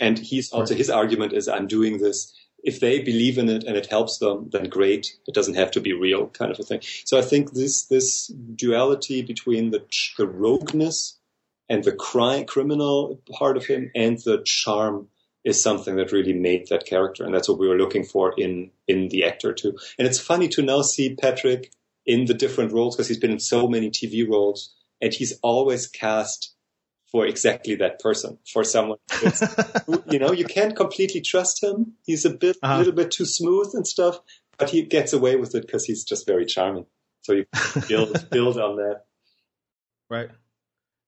And 0.00 0.18
he's 0.18 0.50
also, 0.50 0.74
his 0.74 0.90
argument 0.90 1.32
is, 1.32 1.46
I'm 1.48 1.68
doing 1.68 1.98
this 1.98 2.34
if 2.64 2.80
they 2.80 3.00
believe 3.00 3.36
in 3.38 3.48
it 3.48 3.64
and 3.64 3.76
it 3.76 3.86
helps 3.86 4.18
them, 4.18 4.48
then 4.50 4.68
great. 4.68 5.14
It 5.28 5.34
doesn't 5.34 5.54
have 5.54 5.70
to 5.72 5.80
be 5.80 5.92
real, 5.92 6.28
kind 6.28 6.50
of 6.50 6.58
a 6.58 6.62
thing. 6.62 6.80
So 7.04 7.18
I 7.18 7.22
think 7.22 7.52
this 7.52 7.84
this 7.84 8.28
duality 8.28 9.22
between 9.22 9.70
the 9.70 9.84
the 10.16 10.26
rogueness 10.26 11.18
and 11.68 11.84
the 11.84 11.92
crime 11.92 12.46
criminal 12.46 13.20
part 13.30 13.56
of 13.56 13.66
him 13.66 13.90
and 13.94 14.18
the 14.18 14.42
charm 14.44 15.08
is 15.44 15.62
something 15.62 15.96
that 15.96 16.10
really 16.10 16.32
made 16.32 16.68
that 16.68 16.86
character, 16.86 17.22
and 17.22 17.34
that's 17.34 17.48
what 17.50 17.58
we 17.58 17.68
were 17.68 17.76
looking 17.76 18.04
for 18.04 18.34
in 18.36 18.70
in 18.88 19.08
the 19.08 19.24
actor 19.24 19.52
too. 19.52 19.76
And 19.98 20.08
it's 20.08 20.18
funny 20.18 20.48
to 20.48 20.62
now 20.62 20.80
see 20.80 21.14
Patrick 21.14 21.70
in 22.06 22.26
the 22.26 22.34
different 22.34 22.72
roles 22.72 22.96
because 22.96 23.08
he's 23.08 23.18
been 23.18 23.32
in 23.32 23.40
so 23.40 23.68
many 23.68 23.90
TV 23.90 24.28
roles, 24.28 24.74
and 25.00 25.12
he's 25.12 25.38
always 25.42 25.86
cast 25.86 26.54
for 27.10 27.26
exactly 27.26 27.76
that 27.76 28.00
person, 28.00 28.38
for 28.52 28.64
someone 28.64 28.98
who, 29.12 30.02
you 30.10 30.18
know, 30.18 30.32
you 30.32 30.44
can't 30.44 30.74
completely 30.74 31.20
trust 31.20 31.62
him. 31.62 31.92
He's 32.04 32.24
a 32.24 32.30
bit, 32.30 32.56
a 32.56 32.66
uh-huh. 32.66 32.78
little 32.78 32.92
bit 32.92 33.12
too 33.12 33.24
smooth 33.24 33.70
and 33.74 33.86
stuff, 33.86 34.18
but 34.58 34.70
he 34.70 34.82
gets 34.82 35.12
away 35.12 35.36
with 35.36 35.54
it 35.54 35.62
because 35.62 35.84
he's 35.84 36.02
just 36.02 36.26
very 36.26 36.44
charming. 36.44 36.86
So 37.22 37.32
you 37.34 37.46
build, 37.88 38.28
build 38.30 38.58
on 38.58 38.76
that. 38.76 39.02
Right. 40.10 40.28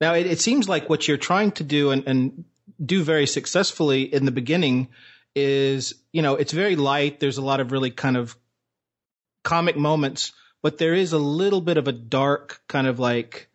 Now 0.01 0.15
it, 0.15 0.27
it, 0.27 0.41
seems 0.41 0.69
like 0.69 0.89
what 0.89 1.09
you're 1.09 1.17
trying 1.17 1.53
to 1.53 1.65
do 1.65 1.91
and, 1.91 2.07
and 2.07 2.45
do 2.85 3.03
very 3.03 3.27
successfully 3.27 4.03
in 4.03 4.25
the 4.27 4.31
beginning 4.31 4.89
is, 5.35 5.95
you 6.13 6.23
know, 6.23 6.37
it's 6.37 6.53
very 6.53 6.77
light. 6.77 7.21
There's 7.21 7.39
a 7.39 7.43
lot 7.43 7.61
of 7.61 7.73
really 7.73 7.91
kind 7.91 8.17
of 8.17 8.37
comic 9.43 9.77
moments, 9.77 10.33
but 10.67 10.79
there 10.79 10.95
is 10.95 11.13
a 11.13 11.19
little 11.19 11.61
bit 11.61 11.77
of 11.77 11.87
a 11.87 11.93
dark 11.93 12.61
kind 12.67 12.89
of 12.89 12.99
like, 12.99 13.49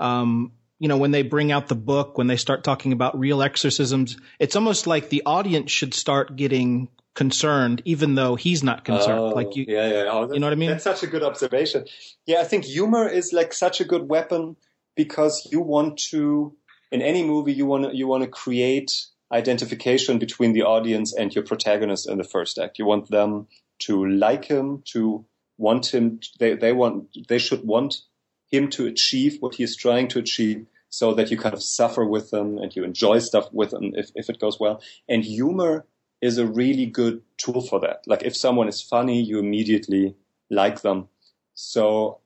um, 0.00 0.50
you 0.80 0.88
know, 0.88 0.96
when 0.96 1.12
they 1.12 1.22
bring 1.22 1.52
out 1.52 1.68
the 1.68 1.76
book, 1.76 2.18
when 2.18 2.26
they 2.26 2.36
start 2.36 2.64
talking 2.64 2.92
about 2.92 3.16
real 3.16 3.40
exorcisms, 3.40 4.16
it's 4.40 4.56
almost 4.56 4.88
like 4.88 5.08
the 5.08 5.22
audience 5.24 5.70
should 5.70 5.94
start 5.94 6.34
getting 6.34 6.88
concerned, 7.14 7.82
even 7.84 8.16
though 8.16 8.34
he's 8.34 8.64
not 8.64 8.84
concerned. 8.84 9.20
Oh, 9.20 9.28
like 9.28 9.54
you, 9.54 9.64
yeah, 9.68 9.86
yeah. 9.86 10.04
Oh, 10.10 10.32
you 10.32 10.40
know 10.40 10.46
what 10.46 10.54
I 10.54 10.56
mean? 10.56 10.70
That's 10.70 10.82
such 10.82 11.04
a 11.04 11.06
good 11.06 11.22
observation. 11.22 11.84
Yeah, 12.26 12.40
I 12.40 12.44
think 12.44 12.64
humor 12.64 13.08
is 13.08 13.32
like 13.32 13.52
such 13.52 13.80
a 13.80 13.84
good 13.84 14.08
weapon 14.08 14.56
because 14.96 15.48
you 15.52 15.60
want 15.60 16.00
to, 16.10 16.52
in 16.90 17.00
any 17.00 17.24
movie, 17.24 17.52
you 17.52 17.66
want 17.66 17.84
to, 17.84 17.96
you 17.96 18.08
want 18.08 18.24
to 18.24 18.28
create 18.28 18.90
identification 19.30 20.18
between 20.18 20.52
the 20.52 20.62
audience 20.62 21.14
and 21.14 21.32
your 21.32 21.44
protagonist 21.44 22.10
in 22.10 22.18
the 22.18 22.24
first 22.24 22.58
act. 22.58 22.80
You 22.80 22.86
want 22.86 23.08
them 23.08 23.46
to 23.82 24.04
like 24.04 24.46
him, 24.46 24.82
to 24.86 25.26
want 25.58 25.92
him, 25.92 26.20
they, 26.38 26.54
they 26.54 26.72
want, 26.72 27.08
they 27.28 27.38
should 27.38 27.64
want 27.64 28.02
him 28.50 28.68
to 28.70 28.86
achieve 28.86 29.38
what 29.40 29.56
he 29.56 29.64
is 29.64 29.76
trying 29.76 30.08
to 30.08 30.18
achieve 30.18 30.66
so 30.88 31.14
that 31.14 31.30
you 31.30 31.36
kind 31.36 31.54
of 31.54 31.62
suffer 31.62 32.04
with 32.04 32.30
them 32.30 32.58
and 32.58 32.74
you 32.74 32.84
enjoy 32.84 33.18
stuff 33.18 33.48
with 33.52 33.70
them 33.70 33.92
if, 33.94 34.10
if 34.14 34.30
it 34.30 34.40
goes 34.40 34.58
well. 34.60 34.80
And 35.08 35.24
humor 35.24 35.86
is 36.22 36.38
a 36.38 36.46
really 36.46 36.86
good 36.86 37.22
tool 37.38 37.60
for 37.60 37.80
that. 37.80 38.02
Like 38.06 38.22
if 38.22 38.36
someone 38.36 38.68
is 38.68 38.80
funny, 38.80 39.20
you 39.20 39.38
immediately 39.38 40.16
like 40.50 40.82
them. 40.82 41.08
So, 41.54 42.20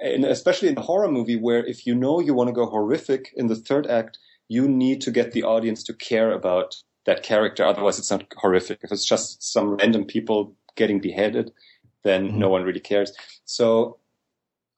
and 0.00 0.24
especially 0.24 0.68
in 0.68 0.78
a 0.78 0.82
horror 0.82 1.10
movie 1.10 1.36
where 1.36 1.64
if 1.64 1.86
you 1.86 1.94
know 1.94 2.20
you 2.20 2.34
want 2.34 2.48
to 2.48 2.54
go 2.54 2.66
horrific 2.66 3.32
in 3.36 3.46
the 3.46 3.56
third 3.56 3.86
act, 3.86 4.18
you 4.48 4.68
need 4.68 5.00
to 5.02 5.10
get 5.10 5.32
the 5.32 5.44
audience 5.44 5.82
to 5.84 5.94
care 5.94 6.32
about 6.32 6.76
that 7.06 7.22
character. 7.22 7.64
Otherwise 7.64 7.98
it's 7.98 8.10
not 8.10 8.24
horrific. 8.36 8.80
If 8.82 8.92
it's 8.92 9.06
just 9.06 9.42
some 9.42 9.76
random 9.76 10.04
people 10.04 10.54
getting 10.76 11.00
beheaded, 11.00 11.52
then 12.04 12.28
mm-hmm. 12.28 12.38
no 12.38 12.48
one 12.48 12.62
really 12.62 12.80
cares. 12.80 13.12
So 13.44 13.98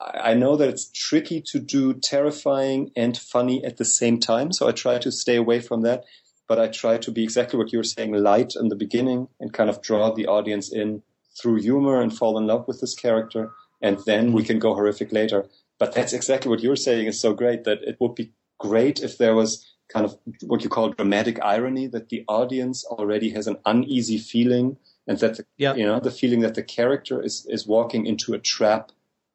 I 0.01 0.35
know 0.35 0.57
that 0.57 0.69
it's 0.69 0.91
tricky 0.91 1.41
to 1.53 1.59
do 1.59 1.95
terrifying 1.95 2.91
and 2.97 3.17
funny 3.17 3.65
at 3.65 3.77
the 3.77 3.85
same 3.85 4.19
time. 4.19 4.53
So 4.53 4.69
I 4.69 4.73
try 4.73 4.99
to 4.99 5.13
stay 5.13 5.37
away 5.37 5.61
from 5.61 5.83
that. 5.83 6.05
But 6.47 6.59
I 6.59 6.69
try 6.69 6.99
to 6.99 7.11
be 7.11 7.23
exactly 7.23 7.59
what 7.59 7.73
you 7.73 7.79
were 7.79 7.85
saying, 7.85 8.13
light 8.13 8.53
in 8.55 8.69
the 8.69 8.77
beginning 8.77 9.29
and 9.41 9.53
kind 9.53 9.71
of 9.71 9.81
draw 9.81 10.13
the 10.13 10.27
audience 10.27 10.71
in 10.71 11.03
through 11.41 11.63
humor 11.63 12.01
and 12.01 12.15
fall 12.15 12.37
in 12.37 12.47
love 12.47 12.69
with 12.69 12.81
this 12.83 12.95
character. 12.95 13.51
And 13.81 13.99
then 14.05 14.33
we 14.33 14.45
can 14.45 14.59
go 14.59 14.75
horrific 14.75 15.11
later. 15.11 15.47
But 15.79 15.95
that's 15.95 16.13
exactly 16.13 16.51
what 16.51 16.61
you're 16.61 16.77
saying 16.77 17.07
is 17.07 17.21
so 17.21 17.33
great 17.33 17.65
that 17.65 17.83
it 17.83 17.97
would 17.99 18.15
be 18.15 18.33
great 18.59 19.01
if 19.01 19.17
there 19.17 19.35
was 19.35 19.75
kind 19.89 20.05
of 20.05 20.19
what 20.43 20.63
you 20.63 20.69
call 20.69 20.91
dramatic 20.91 21.43
irony 21.43 21.87
that 21.89 22.09
the 22.09 22.25
audience 22.29 22.85
already 22.85 23.31
has 23.31 23.47
an 23.47 23.57
uneasy 23.65 24.19
feeling 24.19 24.77
and 25.07 25.19
that 25.19 25.37
the, 25.37 25.47
yeah. 25.57 25.75
you 25.75 25.85
know 25.85 26.01
the 26.01 26.11
feeling 26.11 26.41
that 26.41 26.55
the 26.55 26.63
character 26.63 27.23
is 27.23 27.47
is 27.49 27.67
walking 27.67 28.07
into 28.07 28.35
a 28.35 28.39
trap 28.39 28.91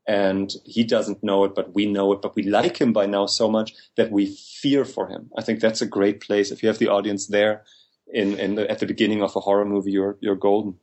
and 0.09 0.55
he 0.65 0.83
doesn't 0.83 1.23
know 1.23 1.43
it, 1.43 1.53
but 1.53 1.75
we 1.75 1.85
know 1.85 2.11
it, 2.13 2.21
but 2.23 2.35
we 2.35 2.41
like 2.41 2.81
him 2.81 2.91
by 2.91 3.05
now 3.05 3.27
so 3.27 3.47
much 3.47 3.75
that 3.95 4.11
we 4.11 4.25
fear 4.25 4.83
for 4.83 5.07
him. 5.07 5.29
I 5.37 5.43
think 5.43 5.59
that's 5.59 5.83
a 5.83 5.85
great 5.85 6.19
place. 6.19 6.49
If 6.49 6.63
you 6.63 6.69
have 6.69 6.79
the 6.79 6.87
audience 6.87 7.27
there 7.27 7.63
in, 8.11 8.39
in 8.39 8.55
the, 8.55 8.67
at 8.69 8.79
the 8.79 8.87
beginning 8.87 9.21
of 9.21 9.35
a 9.35 9.39
horror 9.39 9.65
movie, 9.65 9.91
you're, 9.91 10.17
you're 10.19 10.35
golden. 10.35 10.79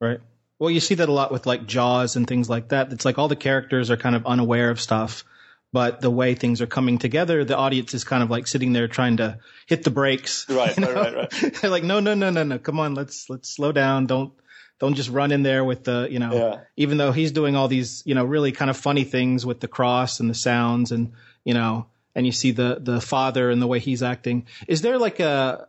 Right. 0.00 0.18
Well, 0.58 0.68
you 0.68 0.80
see 0.80 0.96
that 0.96 1.08
a 1.08 1.12
lot 1.12 1.30
with 1.30 1.46
like 1.46 1.68
Jaws 1.68 2.16
and 2.16 2.26
things 2.26 2.50
like 2.50 2.70
that. 2.70 2.92
It's 2.92 3.04
like 3.04 3.18
all 3.18 3.28
the 3.28 3.36
characters 3.36 3.88
are 3.88 3.96
kind 3.96 4.16
of 4.16 4.26
unaware 4.26 4.70
of 4.70 4.80
stuff, 4.80 5.22
but 5.72 6.00
the 6.00 6.10
way 6.10 6.34
things 6.34 6.60
are 6.60 6.66
coming 6.66 6.98
together, 6.98 7.44
the 7.44 7.56
audience 7.56 7.94
is 7.94 8.04
kind 8.04 8.22
of 8.22 8.30
like 8.30 8.46
sitting 8.46 8.72
there 8.72 8.88
trying 8.88 9.18
to 9.18 9.38
hit 9.66 9.84
the 9.84 9.90
brakes. 9.90 10.46
Right, 10.48 10.76
right, 10.76 10.94
right, 10.94 11.14
right. 11.14 11.54
They're 11.60 11.70
like, 11.70 11.84
no, 11.84 12.00
no, 12.00 12.14
no, 12.14 12.30
no, 12.30 12.42
no. 12.42 12.58
Come 12.58 12.80
on, 12.80 12.94
let's 12.94 13.30
let's 13.30 13.54
slow 13.54 13.72
down. 13.72 14.06
Don't 14.06 14.32
don't 14.80 14.94
just 14.94 15.10
run 15.10 15.30
in 15.30 15.42
there 15.42 15.62
with 15.62 15.84
the, 15.84 16.08
you 16.10 16.18
know, 16.18 16.32
yeah. 16.32 16.60
even 16.76 16.96
though 16.96 17.12
he's 17.12 17.32
doing 17.32 17.54
all 17.54 17.68
these, 17.68 18.02
you 18.06 18.14
know, 18.14 18.24
really 18.24 18.50
kind 18.50 18.70
of 18.70 18.76
funny 18.76 19.04
things 19.04 19.44
with 19.44 19.60
the 19.60 19.68
cross 19.68 20.20
and 20.20 20.30
the 20.30 20.34
sounds 20.34 20.90
and, 20.90 21.12
you 21.44 21.52
know, 21.52 21.86
and 22.14 22.24
you 22.24 22.32
see 22.32 22.50
the, 22.50 22.78
the 22.80 23.00
father 23.00 23.50
and 23.50 23.60
the 23.60 23.66
way 23.66 23.78
he's 23.78 24.02
acting. 24.02 24.46
Is 24.66 24.80
there 24.80 24.98
like 24.98 25.20
a, 25.20 25.68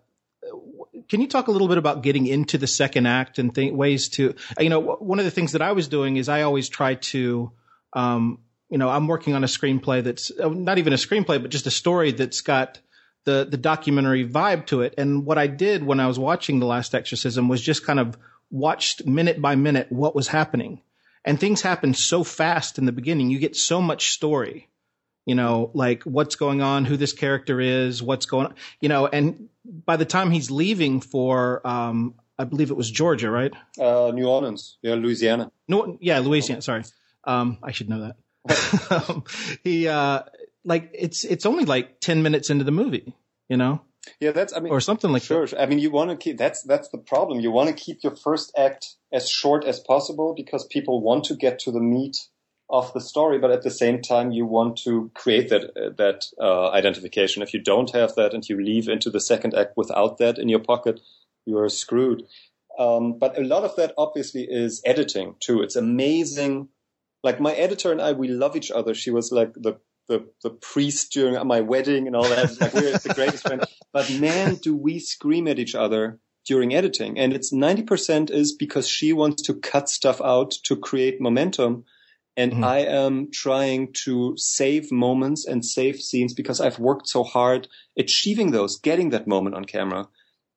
can 1.09 1.19
you 1.19 1.27
talk 1.27 1.49
a 1.49 1.51
little 1.51 1.67
bit 1.67 1.77
about 1.77 2.03
getting 2.03 2.25
into 2.25 2.57
the 2.57 2.67
second 2.67 3.05
act 3.05 3.37
and 3.37 3.53
th- 3.53 3.73
ways 3.73 4.07
to, 4.09 4.33
you 4.57 4.69
know, 4.69 4.79
one 4.79 5.19
of 5.19 5.25
the 5.25 5.31
things 5.31 5.51
that 5.51 5.61
I 5.61 5.73
was 5.73 5.89
doing 5.89 6.15
is 6.15 6.29
I 6.29 6.43
always 6.43 6.69
try 6.69 6.95
to, 6.95 7.51
um, 7.91 8.39
you 8.71 8.77
know, 8.77 8.89
I'm 8.89 9.07
working 9.07 9.35
on 9.35 9.43
a 9.43 9.47
screenplay 9.47 10.01
that's 10.01 10.31
uh, 10.39 10.47
not 10.47 10.77
even 10.77 10.93
a 10.93 10.95
screenplay, 10.95 11.41
but 11.41 11.51
just 11.51 11.67
a 11.67 11.71
story 11.71 12.13
that's 12.13 12.39
got 12.39 12.79
the, 13.25 13.45
the 13.47 13.57
documentary 13.57 14.27
vibe 14.27 14.65
to 14.67 14.81
it. 14.81 14.95
And 14.97 15.25
what 15.25 15.37
I 15.37 15.47
did 15.47 15.83
when 15.83 15.99
I 15.99 16.07
was 16.07 16.17
watching 16.17 16.59
The 16.59 16.65
Last 16.65 16.95
Exorcism 16.95 17.49
was 17.49 17.61
just 17.61 17.85
kind 17.85 17.99
of 17.99 18.17
watched 18.49 19.05
minute 19.05 19.41
by 19.41 19.55
minute 19.55 19.91
what 19.91 20.15
was 20.15 20.29
happening. 20.29 20.81
And 21.25 21.37
things 21.37 21.61
happen 21.61 21.93
so 21.93 22.23
fast 22.23 22.77
in 22.77 22.85
the 22.85 22.93
beginning. 22.93 23.29
You 23.29 23.39
get 23.39 23.57
so 23.57 23.81
much 23.81 24.11
story, 24.11 24.69
you 25.25 25.35
know, 25.35 25.69
like 25.73 26.03
what's 26.03 26.35
going 26.35 26.61
on, 26.61 26.85
who 26.85 26.95
this 26.95 27.13
character 27.13 27.59
is, 27.59 28.01
what's 28.01 28.25
going 28.25 28.47
on, 28.47 28.55
you 28.79 28.87
know, 28.87 29.05
and 29.05 29.49
by 29.65 29.97
the 29.97 30.05
time 30.05 30.31
he's 30.31 30.49
leaving 30.49 31.01
for, 31.01 31.65
um, 31.67 32.15
I 32.39 32.45
believe 32.45 32.71
it 32.71 32.77
was 32.77 32.89
Georgia, 32.89 33.29
right? 33.29 33.51
Uh, 33.77 34.11
New 34.15 34.27
Orleans. 34.27 34.77
Yeah, 34.81 34.95
Louisiana. 34.95 35.51
No, 35.67 35.97
yeah, 36.01 36.19
Louisiana. 36.19 36.61
Sorry. 36.61 36.83
Um, 37.25 37.59
I 37.61 37.71
should 37.71 37.89
know 37.89 38.01
that. 38.01 38.15
um, 38.89 39.23
he, 39.63 39.87
uh, 39.87 40.23
like 40.63 40.91
it's, 40.93 41.23
it's 41.23 41.45
only 41.45 41.65
like 41.65 41.99
10 41.99 42.23
minutes 42.23 42.49
into 42.49 42.63
the 42.63 42.71
movie, 42.71 43.13
you 43.49 43.57
know? 43.57 43.81
Yeah, 44.19 44.31
that's 44.31 44.53
I 44.53 44.59
mean, 44.59 44.71
or 44.71 44.81
something 44.81 45.11
like 45.11 45.23
sure. 45.23 45.45
that. 45.45 45.61
I 45.61 45.65
mean, 45.67 45.79
you 45.79 45.91
want 45.91 46.09
to 46.09 46.17
keep 46.17 46.37
that's 46.37 46.63
that's 46.63 46.89
the 46.89 46.97
problem. 46.97 47.39
You 47.39 47.51
want 47.51 47.69
to 47.69 47.75
keep 47.75 48.03
your 48.03 48.15
first 48.15 48.51
act 48.57 48.95
as 49.11 49.29
short 49.29 49.63
as 49.63 49.79
possible 49.79 50.33
because 50.35 50.65
people 50.65 51.01
want 51.01 51.25
to 51.25 51.35
get 51.35 51.59
to 51.59 51.71
the 51.71 51.79
meat 51.79 52.17
of 52.69 52.93
the 52.93 53.01
story, 53.01 53.37
but 53.37 53.51
at 53.51 53.63
the 53.63 53.69
same 53.69 54.01
time, 54.01 54.31
you 54.31 54.45
want 54.45 54.77
to 54.77 55.11
create 55.13 55.49
that 55.49 55.65
uh, 55.77 55.89
that 55.97 56.25
uh, 56.39 56.69
identification. 56.71 57.43
If 57.43 57.53
you 57.53 57.61
don't 57.61 57.91
have 57.91 58.15
that 58.15 58.33
and 58.33 58.47
you 58.47 58.63
leave 58.63 58.87
into 58.87 59.09
the 59.09 59.19
second 59.19 59.53
act 59.53 59.73
without 59.75 60.17
that 60.17 60.39
in 60.39 60.49
your 60.49 60.59
pocket, 60.59 60.99
you 61.45 61.57
are 61.59 61.69
screwed. 61.69 62.23
Um, 62.79 63.19
but 63.19 63.37
a 63.37 63.43
lot 63.43 63.65
of 63.65 63.75
that 63.75 63.93
obviously 63.97 64.43
is 64.49 64.81
editing 64.85 65.35
too. 65.39 65.61
It's 65.61 65.75
amazing. 65.75 66.69
Like 67.23 67.39
my 67.39 67.53
editor 67.53 67.91
and 67.91 68.01
I, 68.01 68.13
we 68.13 68.27
love 68.27 68.55
each 68.55 68.71
other. 68.71 68.93
She 68.93 69.11
was 69.11 69.31
like 69.31 69.53
the 69.53 69.79
the, 70.07 70.27
the 70.43 70.49
priest 70.49 71.13
during 71.13 71.47
my 71.47 71.61
wedding 71.61 72.05
and 72.05 72.15
all 72.17 72.27
that. 72.27 72.59
Like 72.59 72.73
we're 72.73 72.91
the 72.91 73.13
greatest 73.15 73.47
friends. 73.47 73.65
But 73.93 74.11
man, 74.19 74.55
do 74.55 74.75
we 74.75 74.99
scream 74.99 75.47
at 75.47 75.57
each 75.57 75.73
other 75.73 76.19
during 76.45 76.73
editing. 76.73 77.19
And 77.19 77.33
it's 77.33 77.53
90% 77.53 78.31
is 78.31 78.53
because 78.53 78.87
she 78.87 79.13
wants 79.13 79.43
to 79.43 79.53
cut 79.53 79.89
stuff 79.89 80.21
out 80.21 80.51
to 80.63 80.75
create 80.75 81.21
momentum. 81.21 81.85
And 82.37 82.53
mm-hmm. 82.53 82.63
I 82.63 82.79
am 82.79 83.29
trying 83.31 83.93
to 84.05 84.33
save 84.37 84.91
moments 84.91 85.45
and 85.45 85.65
save 85.65 85.97
scenes 85.97 86.33
because 86.33 86.61
I've 86.61 86.79
worked 86.79 87.07
so 87.07 87.23
hard 87.23 87.67
achieving 87.97 88.51
those, 88.51 88.79
getting 88.79 89.09
that 89.09 89.27
moment 89.27 89.55
on 89.55 89.65
camera. 89.65 90.07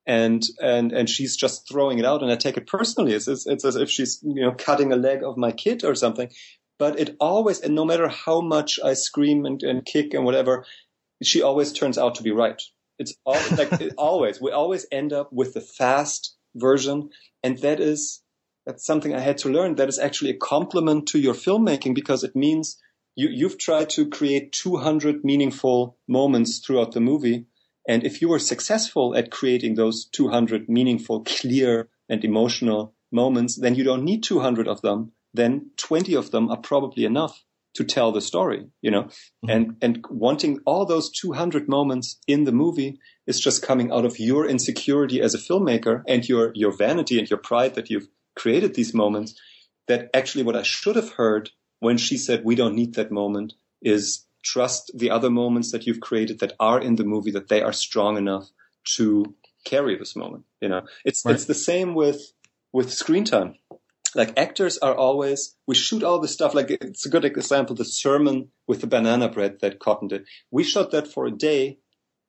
And, 0.07 0.43
and, 0.61 0.93
and 0.93 1.09
she's 1.09 1.37
just 1.37 1.67
throwing 1.69 1.99
it 1.99 2.05
out 2.05 2.23
and 2.23 2.31
I 2.31 2.37
take 2.37 2.57
it 2.57 2.67
personally. 2.67 3.13
It's, 3.13 3.27
it's, 3.27 3.47
it's 3.47 3.65
as 3.65 3.77
if 3.77 3.91
she's, 3.91 4.21
you 4.23 4.43
know, 4.43 4.53
cutting 4.53 4.93
a 4.93 4.97
leg 4.97 5.23
of 5.23 5.37
my 5.37 5.51
kid 5.51 5.85
or 5.85 5.95
something 5.95 6.31
but 6.79 6.99
it 6.99 7.17
always, 7.21 7.61
and 7.61 7.75
no 7.75 7.85
matter 7.85 8.09
how 8.09 8.41
much 8.41 8.81
I 8.83 8.95
scream 8.95 9.47
and, 9.47 9.63
and 9.63 9.85
kick 9.85 10.15
and 10.15 10.25
whatever, 10.25 10.67
she 11.23 11.43
always 11.43 11.73
turns 11.73 11.99
out 11.99 12.17
to 12.17 12.23
be 12.23 12.33
right. 12.33 12.61
It's 12.99 13.15
always, 13.25 13.59
like 13.59 13.73
it, 13.81 13.95
always, 13.99 14.41
we 14.41 14.51
always 14.51 14.87
end 14.91 15.13
up 15.13 15.33
with 15.33 15.55
the 15.55 15.61
fast 15.61 16.37
version. 16.55 17.11
And 17.43 17.59
that 17.59 17.81
is, 17.81 18.23
that's 18.67 18.85
something 18.85 19.15
I 19.15 19.21
had 19.21 19.39
to 19.39 19.49
learn. 19.49 19.77
That 19.77 19.89
is 19.89 19.99
actually 19.99 20.31
a 20.31 20.37
compliment 20.37 21.09
to 21.09 21.19
your 21.19 21.35
filmmaking 21.35 21.95
because 21.95 22.25
it 22.25 22.35
means 22.35 22.81
you, 23.15 23.29
you've 23.29 23.59
tried 23.59 23.91
to 23.91 24.09
create 24.09 24.53
200 24.53 25.25
meaningful 25.25 25.97
moments 26.09 26.59
throughout 26.59 26.93
the 26.93 27.01
movie. 27.01 27.47
And 27.87 28.03
if 28.05 28.21
you 28.21 28.29
were 28.29 28.39
successful 28.39 29.15
at 29.15 29.31
creating 29.31 29.75
those 29.75 30.07
200 30.07 30.69
meaningful, 30.69 31.23
clear 31.23 31.89
and 32.09 32.25
emotional 32.25 32.95
moments, 33.13 33.57
then 33.57 33.77
you 33.77 33.85
don't 33.85 34.05
need 34.05 34.23
200 34.25 34.67
of 34.67 34.81
them 34.83 35.13
then 35.35 35.71
20 35.77 36.15
of 36.15 36.31
them 36.31 36.51
are 36.51 36.57
probably 36.57 37.05
enough 37.05 37.45
to 37.75 37.85
tell 37.85 38.13
the 38.13 38.21
story, 38.21 38.67
you 38.81 38.91
know, 38.91 39.03
mm-hmm. 39.03 39.51
and, 39.51 39.77
and 39.83 40.05
wanting 40.09 40.61
all 40.65 40.87
those 40.87 41.11
200 41.11 41.69
moments 41.69 42.19
in 42.27 42.45
the 42.45 42.53
movie 42.53 42.99
is 43.27 43.41
just 43.41 43.63
coming 43.63 43.91
out 43.93 44.05
of 44.05 44.19
your 44.19 44.49
insecurity 44.49 45.21
as 45.21 45.35
a 45.35 45.39
filmmaker 45.39 46.03
and 46.07 46.29
your, 46.29 46.53
your 46.55 46.71
vanity 46.71 47.19
and 47.19 47.29
your 47.29 47.39
pride 47.39 47.75
that 47.75 47.91
you've 47.91 48.09
created 48.37 48.75
these 48.75 48.95
moments. 48.95 49.35
That 49.89 50.09
actually 50.15 50.45
what 50.45 50.57
I 50.57 50.63
should 50.63 50.97
have 50.97 51.13
heard 51.15 51.51
when 51.81 51.99
she 51.99 52.17
said, 52.17 52.45
we 52.45 52.55
don't 52.55 52.77
need 52.77 52.95
that 52.95 53.11
moment 53.11 53.55
is 53.83 54.25
trust 54.43 54.93
the 54.95 55.11
other 55.11 55.29
moments 55.29 55.73
that 55.73 55.87
you've 55.87 56.01
created 56.01 56.39
that 56.41 56.55
are 56.61 56.81
in 56.81 56.95
the 56.95 57.05
movie, 57.05 57.33
that 57.33 57.49
they 57.49 57.61
are 57.61 57.73
strong 57.73 58.17
enough 58.17 58.49
to 58.97 59.35
carry 59.65 59.99
this 59.99 60.15
moment. 60.15 60.45
You 60.61 60.69
know, 60.69 60.83
it's, 61.05 61.25
right. 61.25 61.35
it's 61.35 61.47
the 61.47 61.55
same 61.55 61.95
with, 61.95 62.33
with 62.73 62.93
screen 62.93 63.25
time 63.25 63.57
like 64.15 64.39
actors 64.39 64.79
are 64.79 64.95
always 64.95 65.57
we 65.67 65.75
shoot 65.75 66.03
all 66.03 66.21
this 66.21 66.33
stuff 66.33 66.55
like 66.55 66.71
it's 66.71 67.07
a 67.07 67.11
good 67.11 67.25
example 67.25 67.75
the 67.75 67.85
sermon 67.85 68.49
with 68.67 68.81
the 68.81 68.87
banana 68.87 69.29
bread 69.29 69.59
that 69.61 69.79
cotton 69.79 70.09
did 70.09 70.27
we 70.51 70.63
shot 70.65 70.91
that 70.91 71.07
for 71.09 71.27
a 71.27 71.31
day 71.31 71.79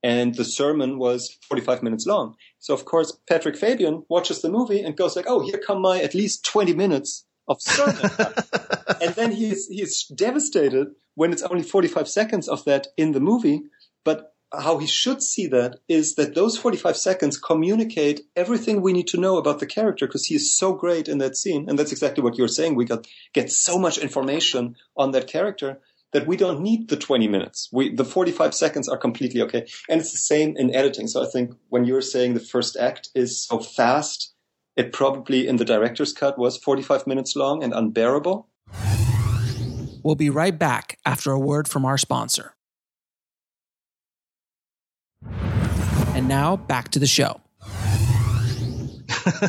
and 0.03 0.35
the 0.35 0.45
sermon 0.45 0.97
was 0.99 1.37
45 1.49 1.83
minutes 1.83 2.05
long 2.05 2.35
so 2.59 2.73
of 2.73 2.85
course 2.85 3.17
patrick 3.29 3.57
fabian 3.57 4.03
watches 4.09 4.41
the 4.41 4.49
movie 4.49 4.81
and 4.81 4.97
goes 4.97 5.15
like 5.15 5.25
oh 5.27 5.39
here 5.39 5.59
come 5.65 5.81
my 5.81 6.01
at 6.01 6.13
least 6.13 6.45
20 6.45 6.73
minutes 6.73 7.25
of 7.47 7.61
sermon. 7.61 8.11
and 9.01 9.15
then 9.15 9.31
he's, 9.31 9.67
he's 9.67 10.05
devastated 10.07 10.87
when 11.15 11.31
it's 11.31 11.43
only 11.43 11.63
45 11.63 12.07
seconds 12.07 12.47
of 12.47 12.63
that 12.65 12.87
in 12.97 13.11
the 13.11 13.19
movie. 13.19 13.63
But 14.03 14.34
how 14.61 14.77
he 14.77 14.87
should 14.87 15.21
see 15.21 15.47
that 15.47 15.79
is 15.87 16.15
that 16.15 16.35
those 16.35 16.57
45 16.57 16.97
seconds 16.97 17.37
communicate 17.37 18.21
everything 18.35 18.81
we 18.81 18.93
need 18.93 19.07
to 19.07 19.19
know 19.19 19.37
about 19.37 19.59
the 19.59 19.65
character 19.65 20.07
because 20.07 20.25
he 20.25 20.35
is 20.35 20.55
so 20.55 20.73
great 20.73 21.07
in 21.07 21.17
that 21.19 21.37
scene. 21.37 21.69
And 21.69 21.77
that's 21.77 21.91
exactly 21.91 22.23
what 22.23 22.37
you're 22.37 22.47
saying. 22.47 22.75
We 22.75 22.85
got, 22.85 23.07
get 23.33 23.51
so 23.51 23.77
much 23.77 23.97
information 23.97 24.75
on 24.95 25.11
that 25.11 25.27
character 25.27 25.79
that 26.13 26.27
we 26.27 26.37
don't 26.37 26.61
need 26.61 26.87
the 26.89 26.97
20 26.97 27.27
minutes. 27.27 27.69
We, 27.71 27.93
the 27.93 28.05
45 28.05 28.53
seconds 28.53 28.87
are 28.87 28.97
completely 28.97 29.41
okay. 29.41 29.67
And 29.89 29.99
it's 29.99 30.11
the 30.11 30.17
same 30.17 30.55
in 30.57 30.73
editing. 30.73 31.07
So 31.07 31.21
I 31.21 31.27
think 31.27 31.51
when 31.69 31.85
you're 31.85 32.01
saying 32.01 32.33
the 32.33 32.39
first 32.39 32.77
act 32.77 33.09
is 33.13 33.45
so 33.45 33.59
fast, 33.59 34.33
it 34.75 34.93
probably 34.93 35.47
in 35.47 35.57
the 35.57 35.65
director's 35.65 36.13
cut 36.13 36.37
was 36.37 36.57
45 36.57 37.05
minutes 37.05 37.35
long 37.35 37.63
and 37.63 37.73
unbearable. 37.73 38.47
We'll 40.03 40.15
be 40.15 40.29
right 40.29 40.57
back 40.57 40.99
after 41.05 41.31
a 41.31 41.39
word 41.39 41.67
from 41.67 41.85
our 41.85 41.97
sponsor. 41.97 42.54
And 46.25 46.29
now 46.31 46.57
back 46.57 46.89
to 46.89 46.97
the 46.97 47.05
show. 47.05 47.39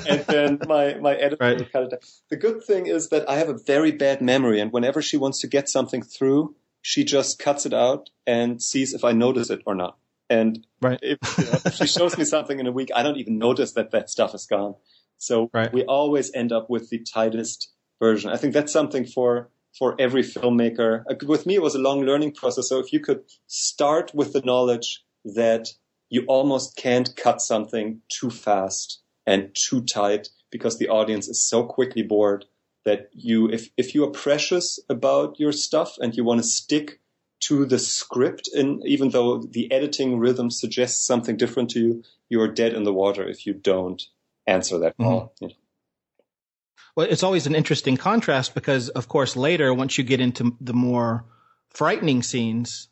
and 0.07 0.21
then 0.27 0.59
my, 0.69 0.93
my 1.01 1.15
editor 1.15 1.39
right. 1.41 1.73
cut 1.73 1.85
it 1.85 1.91
down. 1.91 2.01
The 2.29 2.37
good 2.37 2.63
thing 2.63 2.85
is 2.85 3.09
that 3.09 3.27
I 3.31 3.37
have 3.37 3.49
a 3.49 3.57
very 3.57 3.93
bad 3.93 4.21
memory, 4.21 4.61
and 4.61 4.71
whenever 4.71 5.01
she 5.01 5.17
wants 5.17 5.41
to 5.41 5.47
get 5.47 5.71
something 5.71 6.03
through, 6.03 6.55
she 6.83 7.03
just 7.03 7.39
cuts 7.39 7.65
it 7.65 7.73
out 7.73 8.11
and 8.27 8.63
sees 8.63 8.93
if 8.93 9.05
I 9.05 9.13
notice 9.13 9.49
it 9.49 9.63
or 9.65 9.75
not. 9.75 9.97
And 10.29 10.67
right. 10.83 10.99
if, 11.01 11.17
you 11.39 11.45
know, 11.45 11.59
if 11.65 11.77
she 11.77 11.87
shows 11.87 12.19
me 12.19 12.27
something 12.27 12.61
in 12.61 12.67
a 12.67 12.73
week, 12.73 12.91
I 12.95 13.03
don't 13.03 13.17
even 13.17 13.39
notice 13.39 13.73
that 13.73 13.93
that 13.93 14.11
stuff 14.11 14.35
is 14.35 14.45
gone. 14.45 14.75
So 15.17 15.49
right. 15.55 15.73
we 15.73 15.83
always 15.85 16.31
end 16.35 16.53
up 16.53 16.69
with 16.69 16.91
the 16.91 16.99
tightest 16.99 17.73
version. 18.03 18.31
I 18.31 18.37
think 18.37 18.53
that's 18.53 18.71
something 18.71 19.07
for 19.07 19.49
for 19.79 19.97
every 19.99 20.25
filmmaker. 20.25 21.05
Uh, 21.11 21.15
with 21.27 21.47
me, 21.47 21.55
it 21.55 21.63
was 21.63 21.75
a 21.75 21.79
long 21.79 22.03
learning 22.03 22.33
process. 22.33 22.69
So 22.69 22.81
if 22.81 22.93
you 22.93 23.01
could 23.01 23.23
start 23.47 24.15
with 24.15 24.35
the 24.35 24.43
knowledge 24.43 25.05
that 25.25 25.69
you 26.09 26.25
almost 26.27 26.77
can't 26.77 27.15
cut 27.17 27.41
something 27.41 28.01
too 28.09 28.31
fast 28.31 29.01
and 29.27 29.55
too 29.55 29.83
tight 29.83 30.29
because 30.51 30.79
the 30.79 30.89
audience 30.89 31.29
is 31.29 31.47
so 31.47 31.65
quickly 31.65 32.03
bored 32.03 32.45
that 32.85 33.11
you, 33.13 33.51
if, 33.51 33.69
if 33.77 33.95
you 33.95 34.05
are 34.05 34.11
precious 34.11 34.79
about 34.89 35.41
your 35.41 35.53
stuff 35.53 35.97
and 35.99 36.17
you 36.17 36.25
want 36.25 36.41
to 36.41 36.47
stick 36.47 37.01
to 37.41 37.67
the 37.67 37.79
script, 37.79 38.49
and 38.55 38.83
even 38.87 39.11
though 39.11 39.39
the 39.39 39.71
editing 39.73 40.19
rhythm 40.19 40.51
suggests 40.51 41.05
something 41.05 41.37
different 41.37 41.71
to 41.71 41.81
you, 41.81 42.03
you 42.29 42.41
are 42.41 42.49
dead 42.49 42.73
in 42.73 42.85
the 42.85 42.93
water 42.93 43.29
if 43.29 43.47
you 43.47 43.53
don't 43.53 44.03
answer 44.47 44.79
that 44.79 44.97
call. 44.97 45.21
Mm-hmm. 45.21 45.45
You 45.45 45.49
know? 45.49 45.55
Well, 46.95 47.07
it's 47.11 47.23
always 47.23 47.47
an 47.47 47.55
interesting 47.55 47.99
contrast 47.99 48.55
because, 48.55 48.89
of 48.89 49.07
course, 49.07 49.37
later, 49.37 49.75
once 49.75 49.99
you 49.99 50.05
get 50.05 50.21
into 50.21 50.57
the 50.61 50.73
more 50.73 51.25
frightening 51.69 52.23
scenes, 52.23 52.89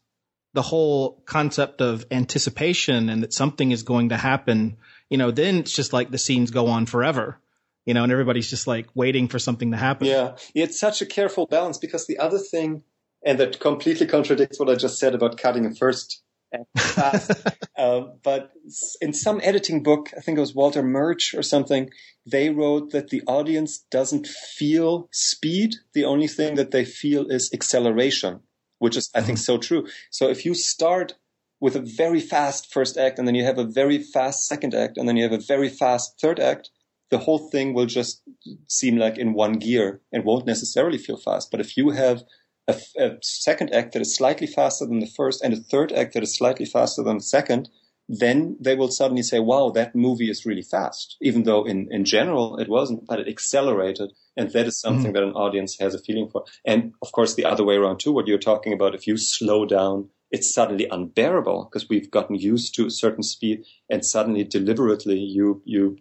the 0.54 0.62
whole 0.62 1.20
concept 1.26 1.80
of 1.80 2.06
anticipation 2.10 3.08
and 3.10 3.22
that 3.22 3.34
something 3.34 3.72
is 3.72 3.82
going 3.82 4.10
to 4.10 4.16
happen, 4.16 4.76
you 5.10 5.18
know, 5.18 5.30
then 5.30 5.56
it's 5.56 5.74
just 5.74 5.92
like 5.92 6.10
the 6.10 6.18
scenes 6.18 6.52
go 6.52 6.68
on 6.68 6.86
forever, 6.86 7.40
you 7.84 7.92
know, 7.92 8.04
and 8.04 8.12
everybody's 8.12 8.48
just 8.48 8.66
like 8.66 8.86
waiting 8.94 9.28
for 9.28 9.40
something 9.40 9.72
to 9.72 9.76
happen. 9.76 10.06
Yeah. 10.06 10.36
It's 10.54 10.78
such 10.78 11.02
a 11.02 11.06
careful 11.06 11.46
balance 11.46 11.76
because 11.76 12.06
the 12.06 12.18
other 12.18 12.38
thing, 12.38 12.84
and 13.26 13.38
that 13.40 13.58
completely 13.58 14.06
contradicts 14.06 14.58
what 14.60 14.70
I 14.70 14.76
just 14.76 14.98
said 14.98 15.14
about 15.14 15.36
cutting 15.36 15.66
a 15.66 15.74
first 15.74 16.22
um, 17.76 18.12
but 18.22 18.52
in 19.00 19.12
some 19.12 19.40
editing 19.42 19.82
book, 19.82 20.10
I 20.16 20.20
think 20.20 20.38
it 20.38 20.40
was 20.40 20.54
Walter 20.54 20.84
Murch 20.84 21.34
or 21.34 21.42
something, 21.42 21.90
they 22.24 22.48
wrote 22.48 22.92
that 22.92 23.08
the 23.08 23.22
audience 23.26 23.84
doesn't 23.90 24.28
feel 24.28 25.08
speed. 25.10 25.74
The 25.94 26.04
only 26.04 26.28
thing 26.28 26.54
that 26.54 26.70
they 26.70 26.84
feel 26.84 27.28
is 27.28 27.50
acceleration 27.52 28.38
which 28.84 28.98
is, 28.98 29.10
I 29.14 29.22
think, 29.22 29.38
so 29.38 29.56
true. 29.56 29.86
So 30.10 30.28
if 30.28 30.44
you 30.44 30.52
start 30.52 31.14
with 31.58 31.74
a 31.74 31.80
very 31.80 32.20
fast 32.20 32.70
first 32.70 32.98
act 32.98 33.18
and 33.18 33.26
then 33.26 33.34
you 33.34 33.42
have 33.42 33.56
a 33.56 33.64
very 33.64 33.98
fast 33.98 34.46
second 34.46 34.74
act 34.74 34.98
and 34.98 35.08
then 35.08 35.16
you 35.16 35.22
have 35.22 35.32
a 35.32 35.38
very 35.54 35.70
fast 35.70 36.20
third 36.20 36.38
act, 36.38 36.68
the 37.10 37.16
whole 37.16 37.38
thing 37.38 37.72
will 37.72 37.86
just 37.86 38.22
seem 38.68 38.98
like 38.98 39.16
in 39.16 39.32
one 39.32 39.54
gear 39.54 40.02
and 40.12 40.22
won't 40.22 40.44
necessarily 40.44 40.98
feel 40.98 41.16
fast. 41.16 41.50
But 41.50 41.60
if 41.60 41.78
you 41.78 41.90
have 41.90 42.24
a, 42.68 42.78
a, 42.98 43.10
second 43.22 43.72
act 43.72 43.92
that 43.92 44.02
is 44.02 44.14
slightly 44.14 44.46
faster 44.46 44.84
than 44.84 45.00
the 45.00 45.06
first 45.06 45.42
and 45.42 45.54
a 45.54 45.56
third 45.56 45.90
act 45.90 46.12
that 46.12 46.22
is 46.22 46.36
slightly 46.36 46.66
faster 46.66 47.02
than 47.02 47.16
the 47.16 47.22
second, 47.22 47.70
then 48.08 48.56
they 48.60 48.74
will 48.74 48.90
suddenly 48.90 49.22
say, 49.22 49.40
wow, 49.40 49.70
that 49.70 49.94
movie 49.94 50.30
is 50.30 50.44
really 50.44 50.62
fast. 50.62 51.16
Even 51.20 51.44
though 51.44 51.64
in, 51.64 51.88
in 51.90 52.04
general 52.04 52.58
it 52.58 52.68
wasn't, 52.68 53.06
but 53.06 53.18
it 53.18 53.28
accelerated. 53.28 54.12
And 54.36 54.50
that 54.52 54.66
is 54.66 54.78
something 54.78 55.12
mm-hmm. 55.12 55.14
that 55.14 55.22
an 55.22 55.32
audience 55.32 55.78
has 55.80 55.94
a 55.94 55.98
feeling 55.98 56.28
for. 56.28 56.44
And 56.64 56.92
of 57.00 57.12
course, 57.12 57.34
the 57.34 57.46
other 57.46 57.64
way 57.64 57.76
around 57.76 58.00
too, 58.00 58.12
what 58.12 58.26
you're 58.26 58.38
talking 58.38 58.72
about, 58.72 58.94
if 58.94 59.06
you 59.06 59.16
slow 59.16 59.64
down, 59.64 60.10
it's 60.30 60.52
suddenly 60.52 60.86
unbearable 60.90 61.64
because 61.64 61.88
we've 61.88 62.10
gotten 62.10 62.36
used 62.36 62.74
to 62.74 62.86
a 62.86 62.90
certain 62.90 63.22
speed 63.22 63.64
and 63.88 64.04
suddenly 64.04 64.44
deliberately 64.44 65.18
you, 65.18 65.62
you, 65.64 65.98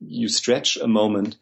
you 0.00 0.28
stretch 0.28 0.76
a 0.76 0.88
moment, 0.88 1.36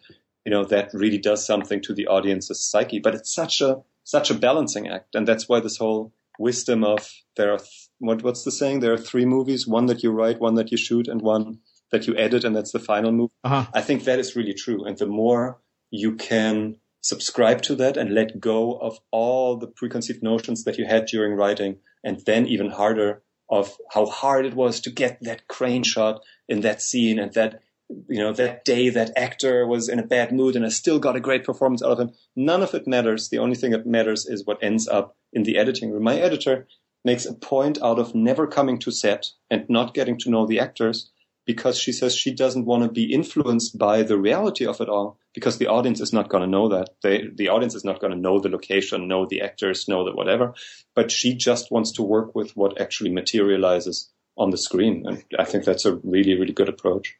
you 0.44 0.50
know, 0.50 0.64
that 0.64 0.90
really 0.92 1.18
does 1.18 1.44
something 1.44 1.80
to 1.82 1.94
the 1.94 2.06
audience's 2.06 2.60
psyche. 2.60 3.00
But 3.00 3.14
it's 3.14 3.34
such 3.34 3.60
a, 3.60 3.82
such 4.04 4.30
a 4.30 4.34
balancing 4.34 4.88
act. 4.88 5.14
And 5.14 5.26
that's 5.26 5.48
why 5.48 5.60
this 5.60 5.78
whole 5.78 6.12
wisdom 6.38 6.84
of 6.84 7.10
there 7.36 7.52
are 7.52 7.58
th- 7.58 7.87
what 7.98 8.22
what's 8.22 8.44
the 8.44 8.52
saying? 8.52 8.80
There 8.80 8.92
are 8.92 8.98
three 8.98 9.24
movies: 9.24 9.66
one 9.66 9.86
that 9.86 10.02
you 10.02 10.10
write, 10.10 10.40
one 10.40 10.54
that 10.54 10.70
you 10.70 10.76
shoot, 10.76 11.08
and 11.08 11.22
one 11.22 11.60
that 11.90 12.06
you 12.06 12.16
edit, 12.16 12.44
and 12.44 12.54
that's 12.54 12.72
the 12.72 12.78
final 12.78 13.12
movie. 13.12 13.32
Uh-huh. 13.44 13.66
I 13.72 13.80
think 13.80 14.04
that 14.04 14.18
is 14.18 14.36
really 14.36 14.54
true. 14.54 14.84
And 14.84 14.96
the 14.98 15.06
more 15.06 15.60
you 15.90 16.16
can 16.16 16.76
subscribe 17.00 17.62
to 17.62 17.74
that 17.76 17.96
and 17.96 18.14
let 18.14 18.40
go 18.40 18.74
of 18.74 18.98
all 19.10 19.56
the 19.56 19.68
preconceived 19.68 20.22
notions 20.22 20.64
that 20.64 20.78
you 20.78 20.86
had 20.86 21.06
during 21.06 21.34
writing, 21.34 21.78
and 22.04 22.24
then 22.26 22.46
even 22.46 22.70
harder 22.70 23.22
of 23.50 23.76
how 23.92 24.04
hard 24.04 24.44
it 24.44 24.54
was 24.54 24.80
to 24.80 24.90
get 24.90 25.18
that 25.22 25.48
crane 25.48 25.82
shot 25.82 26.20
in 26.48 26.60
that 26.60 26.82
scene 26.82 27.18
and 27.18 27.32
that 27.32 27.62
you 28.08 28.18
know, 28.18 28.32
that 28.32 28.64
day 28.64 28.90
that 28.90 29.12
actor 29.16 29.66
was 29.66 29.88
in 29.88 29.98
a 29.98 30.06
bad 30.06 30.32
mood 30.32 30.56
and 30.56 30.64
I 30.64 30.68
still 30.68 30.98
got 30.98 31.16
a 31.16 31.20
great 31.20 31.44
performance 31.44 31.82
out 31.82 31.92
of 31.92 32.00
him. 32.00 32.12
None 32.36 32.62
of 32.62 32.74
it 32.74 32.86
matters. 32.86 33.28
The 33.28 33.38
only 33.38 33.56
thing 33.56 33.70
that 33.70 33.86
matters 33.86 34.26
is 34.26 34.44
what 34.44 34.62
ends 34.62 34.86
up 34.86 35.16
in 35.32 35.44
the 35.44 35.56
editing 35.56 35.90
room. 35.90 36.02
My 36.02 36.16
editor 36.16 36.66
makes 37.08 37.24
a 37.24 37.32
point 37.32 37.78
out 37.82 37.98
of 37.98 38.14
never 38.14 38.46
coming 38.46 38.78
to 38.78 38.90
set 38.90 39.30
and 39.50 39.64
not 39.70 39.94
getting 39.94 40.18
to 40.18 40.28
know 40.28 40.44
the 40.46 40.60
actors 40.60 41.10
because 41.46 41.78
she 41.78 41.90
says 41.90 42.14
she 42.14 42.30
doesn't 42.30 42.66
want 42.66 42.82
to 42.82 42.90
be 43.00 43.14
influenced 43.18 43.78
by 43.78 44.02
the 44.02 44.18
reality 44.18 44.66
of 44.66 44.82
it 44.82 44.90
all 44.90 45.18
because 45.32 45.56
the 45.56 45.68
audience 45.68 46.02
is 46.02 46.12
not 46.12 46.28
going 46.28 46.42
to 46.42 46.54
know 46.56 46.68
that. 46.68 46.90
They, 47.02 47.26
the 47.34 47.48
audience 47.48 47.74
is 47.74 47.82
not 47.82 47.98
going 47.98 48.12
to 48.12 48.24
know 48.26 48.38
the 48.40 48.50
location, 48.50 49.08
know 49.08 49.24
the 49.24 49.40
actors, 49.40 49.88
know 49.88 50.04
the 50.04 50.14
whatever. 50.14 50.52
But 50.94 51.10
she 51.10 51.34
just 51.34 51.72
wants 51.72 51.92
to 51.92 52.02
work 52.02 52.34
with 52.34 52.54
what 52.54 52.78
actually 52.78 53.10
materializes 53.10 54.10
on 54.36 54.50
the 54.50 54.58
screen. 54.58 55.04
And 55.06 55.24
I 55.38 55.44
think 55.44 55.64
that's 55.64 55.86
a 55.86 55.94
really, 55.94 56.34
really 56.38 56.52
good 56.52 56.68
approach. 56.68 57.16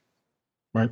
Right. 0.75 0.91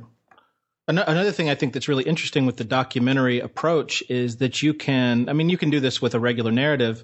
Another 0.87 1.33
thing 1.33 1.51
I 1.51 1.55
think 1.55 1.73
that's 1.73 1.89
really 1.89 2.05
interesting 2.05 2.47
with 2.47 2.57
the 2.57 2.63
documentary 2.63 3.41
approach 3.41 4.01
is 4.09 4.37
that 4.37 4.63
you 4.63 4.73
can, 4.73 5.29
I 5.29 5.33
mean, 5.33 5.49
you 5.49 5.57
can 5.57 5.69
do 5.69 5.81
this 5.81 6.01
with 6.01 6.15
a 6.15 6.19
regular 6.19 6.51
narrative, 6.51 7.03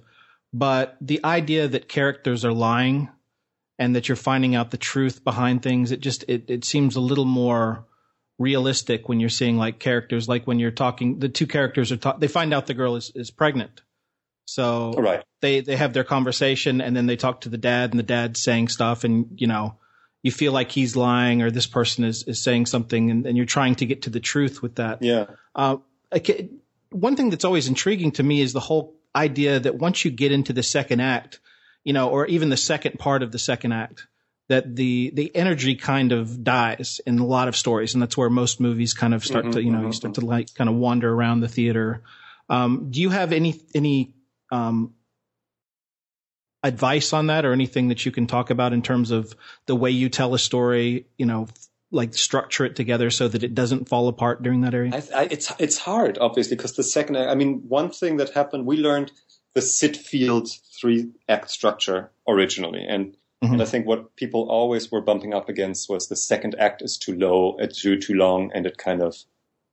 but 0.54 0.96
the 1.02 1.20
idea 1.26 1.68
that 1.68 1.90
characters 1.90 2.46
are 2.46 2.54
lying 2.54 3.10
and 3.80 3.96
that 3.96 4.08
you're 4.08 4.16
finding 4.16 4.54
out 4.54 4.70
the 4.70 4.78
truth 4.78 5.24
behind 5.24 5.64
things, 5.64 5.92
it 5.92 6.00
just, 6.00 6.24
it, 6.28 6.50
it 6.50 6.64
seems 6.64 6.96
a 6.96 7.02
little 7.02 7.26
more 7.26 7.86
realistic 8.38 9.10
when 9.10 9.20
you're 9.20 9.30
seeing 9.30 9.58
like 9.58 9.80
characters, 9.80 10.30
like 10.30 10.46
when 10.46 10.60
you're 10.60 10.72
talking, 10.72 11.20
the 11.20 11.30
two 11.30 11.48
characters 11.48 11.92
are, 11.92 11.98
ta- 11.98 12.18
they 12.18 12.28
find 12.28 12.54
out 12.54 12.68
the 12.68 12.74
girl 12.76 12.96
is, 12.96 13.12
is 13.16 13.32
pregnant. 13.32 13.82
So 14.46 14.94
right. 14.94 15.24
they, 15.42 15.62
they 15.62 15.76
have 15.76 15.94
their 15.94 16.04
conversation 16.04 16.82
and 16.82 16.96
then 16.96 17.08
they 17.08 17.16
talk 17.16 17.42
to 17.42 17.50
the 17.50 17.58
dad 17.58 17.92
and 17.92 18.00
the 18.00 18.04
dad's 18.04 18.44
saying 18.44 18.68
stuff 18.68 19.04
and, 19.04 19.28
you 19.38 19.48
know, 19.48 19.78
you 20.22 20.32
feel 20.32 20.52
like 20.52 20.72
he's 20.72 20.96
lying 20.96 21.42
or 21.42 21.50
this 21.50 21.68
person 21.68 22.04
is, 22.04 22.24
is 22.28 22.44
saying 22.44 22.68
something 22.68 23.10
and, 23.10 23.26
and 23.26 23.38
you're 23.38 23.46
trying 23.46 23.76
to 23.76 23.86
get 23.86 24.04
to 24.04 24.10
the 24.10 24.20
truth 24.20 24.62
with 24.62 24.76
that. 24.76 25.02
Yeah. 25.02 25.26
Uh, 25.56 25.78
one 26.92 27.16
thing 27.16 27.32
that's 27.32 27.46
always 27.46 27.68
intriguing 27.68 28.12
to 28.14 28.24
me 28.24 28.40
is 28.42 28.54
the 28.54 28.60
whole 28.60 28.96
idea 29.16 29.60
that 29.60 29.76
once 29.76 30.06
you 30.06 30.12
get 30.12 30.32
into 30.32 30.54
the 30.54 30.64
second 30.64 31.00
act, 31.00 31.40
you 31.84 31.94
know, 31.94 32.10
or 32.10 32.26
even 32.28 32.50
the 32.50 32.58
second 32.58 33.00
part 33.00 33.24
of 33.24 33.32
the 33.32 33.40
second 33.40 33.74
act, 33.74 34.08
that 34.50 34.76
the 34.76 35.12
the 35.14 35.36
energy 35.36 35.76
kind 35.76 36.12
of 36.12 36.44
dies 36.44 37.00
in 37.06 37.20
a 37.20 37.26
lot 37.26 37.48
of 37.48 37.56
stories, 37.56 37.94
and 37.94 38.02
that's 38.02 38.18
where 38.18 38.30
most 38.30 38.60
movies 38.60 38.94
kind 38.94 39.14
of 39.14 39.24
start 39.24 39.46
mm-hmm, 39.46 39.54
to, 39.54 39.64
you 39.64 39.72
know, 39.72 39.80
mm-hmm. 39.80 39.88
you 39.88 39.94
start 39.94 40.16
to 40.16 40.22
like 40.26 40.54
kind 40.54 40.70
of 40.70 40.76
wander 40.76 41.12
around 41.12 41.40
the 41.40 41.48
theater. 41.48 42.02
Um, 42.50 42.90
do 42.92 43.02
you 43.02 43.10
have 43.10 43.32
any 43.32 43.62
any 43.74 44.14
um, 44.52 44.94
advice 46.64 47.14
on 47.14 47.28
that 47.28 47.46
or 47.46 47.54
anything 47.54 47.90
that 47.90 48.06
you 48.06 48.12
can 48.12 48.28
talk 48.28 48.50
about 48.50 48.74
in 48.74 48.82
terms 48.82 49.12
of 49.12 49.36
the 49.66 49.76
way 49.76 49.92
you 49.92 50.10
tell 50.10 50.34
a 50.34 50.40
story, 50.40 51.06
you 51.18 51.26
know, 51.26 51.48
like 51.94 52.14
structure 52.14 52.66
it 52.66 52.76
together 52.76 53.10
so 53.10 53.28
that 53.28 53.44
it 53.44 53.54
doesn't 53.54 53.88
fall 53.88 54.08
apart 54.08 54.44
during 54.44 54.62
that 54.62 54.74
area? 54.74 54.92
I, 54.94 55.22
I, 55.22 55.28
it's 55.30 55.52
it's 55.60 55.78
hard, 55.78 56.18
obviously, 56.18 56.58
because 56.58 56.76
the 56.76 56.84
second, 56.84 57.18
I 57.18 57.36
mean, 57.36 57.64
one 57.68 57.90
thing 57.90 58.18
that 58.18 58.32
happened, 58.32 58.66
we 58.66 58.78
learned 58.78 59.12
the 59.54 59.62
Syd 59.62 59.96
Field 59.96 60.50
three 60.80 61.12
act 61.30 61.52
structure 61.52 62.12
originally, 62.28 62.86
and 62.88 63.16
mm-hmm. 63.44 63.54
and 63.54 63.62
I 63.62 63.66
think 63.66 63.86
what 63.86 64.16
people 64.16 64.50
always 64.50 64.92
were 64.92 65.02
bumping 65.02 65.34
up 65.34 65.50
against 65.50 65.90
was 65.90 66.08
the 66.08 66.16
second 66.16 66.56
act 66.60 66.82
is 66.82 66.98
too 66.98 67.16
low, 67.16 67.56
it's 67.60 67.82
too 67.82 68.00
too 68.00 68.16
long, 68.16 68.52
and 68.54 68.66
it 68.66 68.78
kind 68.78 69.02
of 69.02 69.16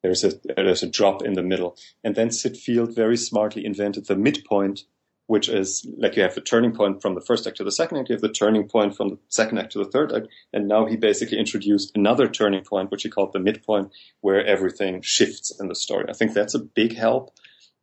there's 0.02 0.24
a 0.24 0.32
there's 0.56 0.82
a 0.82 0.88
drop 0.88 1.22
in 1.22 1.32
the 1.32 1.42
middle. 1.42 1.76
And 2.04 2.14
then 2.14 2.30
Syd 2.30 2.56
Field 2.56 2.94
very 2.94 3.16
smartly 3.16 3.64
invented 3.64 4.06
the 4.06 4.16
midpoint, 4.16 4.84
which 5.30 5.48
is 5.48 5.86
like 5.96 6.16
you 6.16 6.22
have 6.24 6.34
the 6.34 6.40
turning 6.40 6.72
point 6.72 7.00
from 7.00 7.14
the 7.14 7.20
first 7.20 7.46
act 7.46 7.56
to 7.56 7.62
the 7.62 7.70
second 7.70 7.98
act, 7.98 8.08
you 8.08 8.14
have 8.14 8.20
the 8.20 8.28
turning 8.28 8.66
point 8.66 8.96
from 8.96 9.10
the 9.10 9.18
second 9.28 9.58
act 9.58 9.70
to 9.70 9.78
the 9.78 9.88
third 9.88 10.12
act, 10.12 10.26
and 10.52 10.66
now 10.66 10.86
he 10.86 10.96
basically 10.96 11.38
introduced 11.38 11.92
another 11.94 12.26
turning 12.26 12.64
point, 12.64 12.90
which 12.90 13.04
he 13.04 13.08
called 13.08 13.32
the 13.32 13.38
midpoint, 13.38 13.92
where 14.22 14.44
everything 14.44 15.00
shifts 15.02 15.52
in 15.60 15.68
the 15.68 15.76
story. 15.76 16.06
I 16.08 16.14
think 16.14 16.34
that's 16.34 16.56
a 16.56 16.58
big 16.58 16.96
help. 16.96 17.30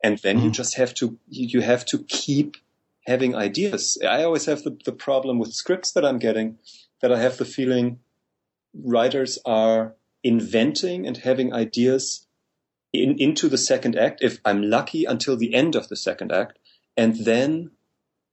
And 0.03 0.17
then 0.17 0.39
you 0.39 0.43
mm-hmm. 0.43 0.51
just 0.61 0.75
have 0.75 0.93
to 0.95 1.17
you 1.29 1.61
have 1.61 1.85
to 1.85 1.99
keep 1.99 2.57
having 3.05 3.33
ideas. 3.33 3.97
I 4.05 4.23
always 4.23 4.45
have 4.47 4.63
the, 4.63 4.77
the 4.83 4.91
problem 4.91 5.39
with 5.39 5.53
scripts 5.53 5.93
that 5.93 6.03
I'm 6.03 6.19
getting 6.19 6.59
that 7.01 7.13
I 7.13 7.19
have 7.19 7.37
the 7.37 7.45
feeling 7.45 7.99
writers 8.73 9.39
are 9.45 9.95
inventing 10.21 11.07
and 11.07 11.15
having 11.15 11.53
ideas 11.53 12.27
in, 12.91 13.17
into 13.17 13.47
the 13.47 13.57
second 13.57 13.97
act, 13.97 14.19
if 14.21 14.39
I'm 14.43 14.63
lucky, 14.63 15.05
until 15.05 15.37
the 15.37 15.53
end 15.53 15.77
of 15.77 15.87
the 15.87 15.95
second 15.95 16.33
act. 16.33 16.59
And 16.97 17.23
then 17.25 17.71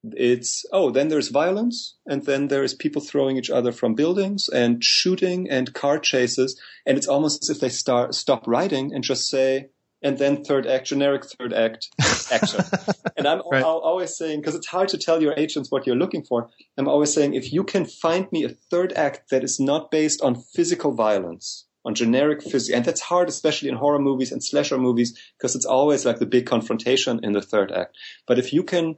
it's, 0.02 0.64
oh, 0.72 0.90
then 0.90 1.08
there's 1.08 1.28
violence, 1.28 1.96
and 2.06 2.24
then 2.24 2.48
there's 2.48 2.74
people 2.74 3.00
throwing 3.00 3.36
each 3.36 3.50
other 3.50 3.72
from 3.72 3.94
buildings 3.94 4.48
and 4.48 4.82
shooting 4.82 5.48
and 5.48 5.72
car 5.74 5.98
chases. 5.98 6.60
And 6.84 6.98
it's 6.98 7.06
almost 7.06 7.44
as 7.44 7.50
if 7.50 7.60
they 7.60 7.68
start, 7.68 8.14
stop 8.14 8.46
writing 8.46 8.92
and 8.92 9.04
just 9.04 9.28
say, 9.28 9.68
and 10.02 10.18
then 10.18 10.44
third 10.44 10.66
act, 10.66 10.86
generic 10.86 11.24
third 11.24 11.54
act 11.54 11.88
action. 12.30 12.62
and 13.16 13.26
I'm 13.26 13.40
right. 13.50 13.62
always 13.62 14.14
saying, 14.16 14.40
because 14.40 14.54
it's 14.54 14.66
hard 14.66 14.88
to 14.90 14.98
tell 14.98 15.22
your 15.22 15.32
agents 15.36 15.70
what 15.70 15.86
you're 15.86 15.96
looking 15.96 16.22
for, 16.22 16.50
I'm 16.76 16.88
always 16.88 17.12
saying, 17.14 17.32
if 17.32 17.52
you 17.52 17.64
can 17.64 17.86
find 17.86 18.30
me 18.30 18.44
a 18.44 18.50
third 18.50 18.92
act 18.92 19.30
that 19.30 19.42
is 19.42 19.58
not 19.58 19.90
based 19.90 20.20
on 20.20 20.36
physical 20.36 20.92
violence, 20.92 21.66
on 21.84 21.94
generic 21.94 22.42
physics, 22.42 22.74
and 22.74 22.84
that's 22.84 23.00
hard, 23.00 23.28
especially 23.28 23.68
in 23.68 23.76
horror 23.76 23.98
movies 23.98 24.32
and 24.32 24.42
slasher 24.42 24.78
movies, 24.78 25.18
because 25.36 25.54
it's 25.54 25.66
always 25.66 26.04
like 26.04 26.18
the 26.18 26.26
big 26.26 26.46
confrontation 26.46 27.20
in 27.22 27.32
the 27.32 27.42
third 27.42 27.70
act. 27.70 27.96
But 28.26 28.38
if 28.38 28.52
you 28.52 28.62
can 28.62 28.96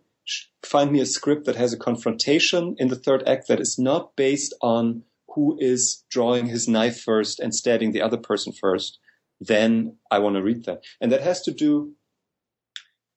find 0.64 0.92
me 0.92 1.00
a 1.00 1.06
script 1.06 1.46
that 1.46 1.56
has 1.56 1.72
a 1.72 1.78
confrontation 1.78 2.76
in 2.78 2.88
the 2.88 2.96
third 2.96 3.22
act 3.26 3.48
that 3.48 3.60
is 3.60 3.78
not 3.78 4.16
based 4.16 4.54
on 4.60 5.02
who 5.34 5.56
is 5.60 6.04
drawing 6.10 6.46
his 6.46 6.66
knife 6.66 7.00
first 7.00 7.40
and 7.40 7.54
stabbing 7.54 7.92
the 7.92 8.02
other 8.02 8.16
person 8.16 8.52
first, 8.52 8.98
then 9.40 9.96
I 10.10 10.18
want 10.18 10.36
to 10.36 10.42
read 10.42 10.64
that. 10.64 10.82
And 11.00 11.12
that 11.12 11.20
has 11.20 11.42
to 11.42 11.52
do 11.52 11.94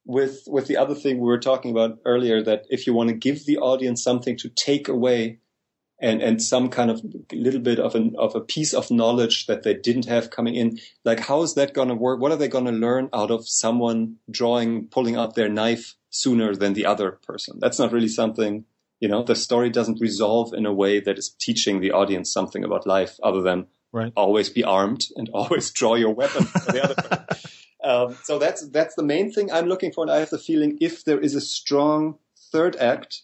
with 0.05 0.43
with 0.47 0.67
the 0.67 0.77
other 0.77 0.95
thing 0.95 1.17
we 1.17 1.27
were 1.27 1.39
talking 1.39 1.71
about 1.71 1.99
earlier 2.05 2.41
that 2.41 2.65
if 2.69 2.87
you 2.87 2.93
want 2.93 3.09
to 3.09 3.15
give 3.15 3.45
the 3.45 3.57
audience 3.57 4.03
something 4.03 4.35
to 4.37 4.49
take 4.49 4.87
away 4.87 5.39
and 6.01 6.21
and 6.21 6.41
some 6.41 6.69
kind 6.69 6.89
of 6.89 7.01
little 7.31 7.59
bit 7.59 7.79
of 7.79 7.95
an 7.95 8.15
of 8.17 8.35
a 8.35 8.41
piece 8.41 8.73
of 8.73 8.91
knowledge 8.91 9.47
that 9.47 9.63
they 9.63 9.73
didn't 9.73 10.05
have 10.05 10.29
coming 10.29 10.55
in. 10.55 10.79
Like 11.03 11.19
how 11.21 11.41
is 11.41 11.55
that 11.55 11.73
going 11.73 11.89
to 11.89 11.95
work? 11.95 12.19
What 12.19 12.31
are 12.31 12.37
they 12.37 12.47
going 12.47 12.65
to 12.65 12.71
learn 12.71 13.09
out 13.13 13.31
of 13.31 13.47
someone 13.47 14.17
drawing 14.29 14.87
pulling 14.87 15.15
out 15.15 15.35
their 15.35 15.49
knife 15.49 15.95
sooner 16.09 16.55
than 16.55 16.73
the 16.73 16.85
other 16.85 17.11
person? 17.11 17.57
That's 17.59 17.79
not 17.79 17.91
really 17.91 18.07
something 18.07 18.65
you 18.99 19.07
know 19.07 19.23
the 19.23 19.35
story 19.35 19.69
doesn't 19.69 20.01
resolve 20.01 20.53
in 20.53 20.65
a 20.65 20.73
way 20.73 20.99
that 20.99 21.17
is 21.17 21.29
teaching 21.39 21.79
the 21.79 21.91
audience 21.91 22.31
something 22.31 22.63
about 22.63 22.85
life 22.85 23.17
other 23.23 23.41
than 23.41 23.67
Right. 23.91 24.13
Always 24.15 24.49
be 24.49 24.63
armed 24.63 25.05
and 25.15 25.29
always 25.33 25.71
draw 25.71 25.95
your 25.95 26.13
weapon 26.13 26.45
for 26.45 26.71
the 26.71 26.83
other 26.83 27.25
um, 27.83 28.17
so 28.23 28.37
that's 28.37 28.67
that's 28.69 28.95
the 28.95 29.03
main 29.03 29.31
thing 29.31 29.51
I'm 29.51 29.67
looking 29.67 29.91
for, 29.91 30.03
and 30.03 30.11
I 30.11 30.19
have 30.19 30.29
the 30.29 30.37
feeling 30.37 30.77
if 30.79 31.05
there 31.05 31.19
is 31.19 31.35
a 31.35 31.41
strong 31.41 32.19
third 32.51 32.75
act, 32.75 33.23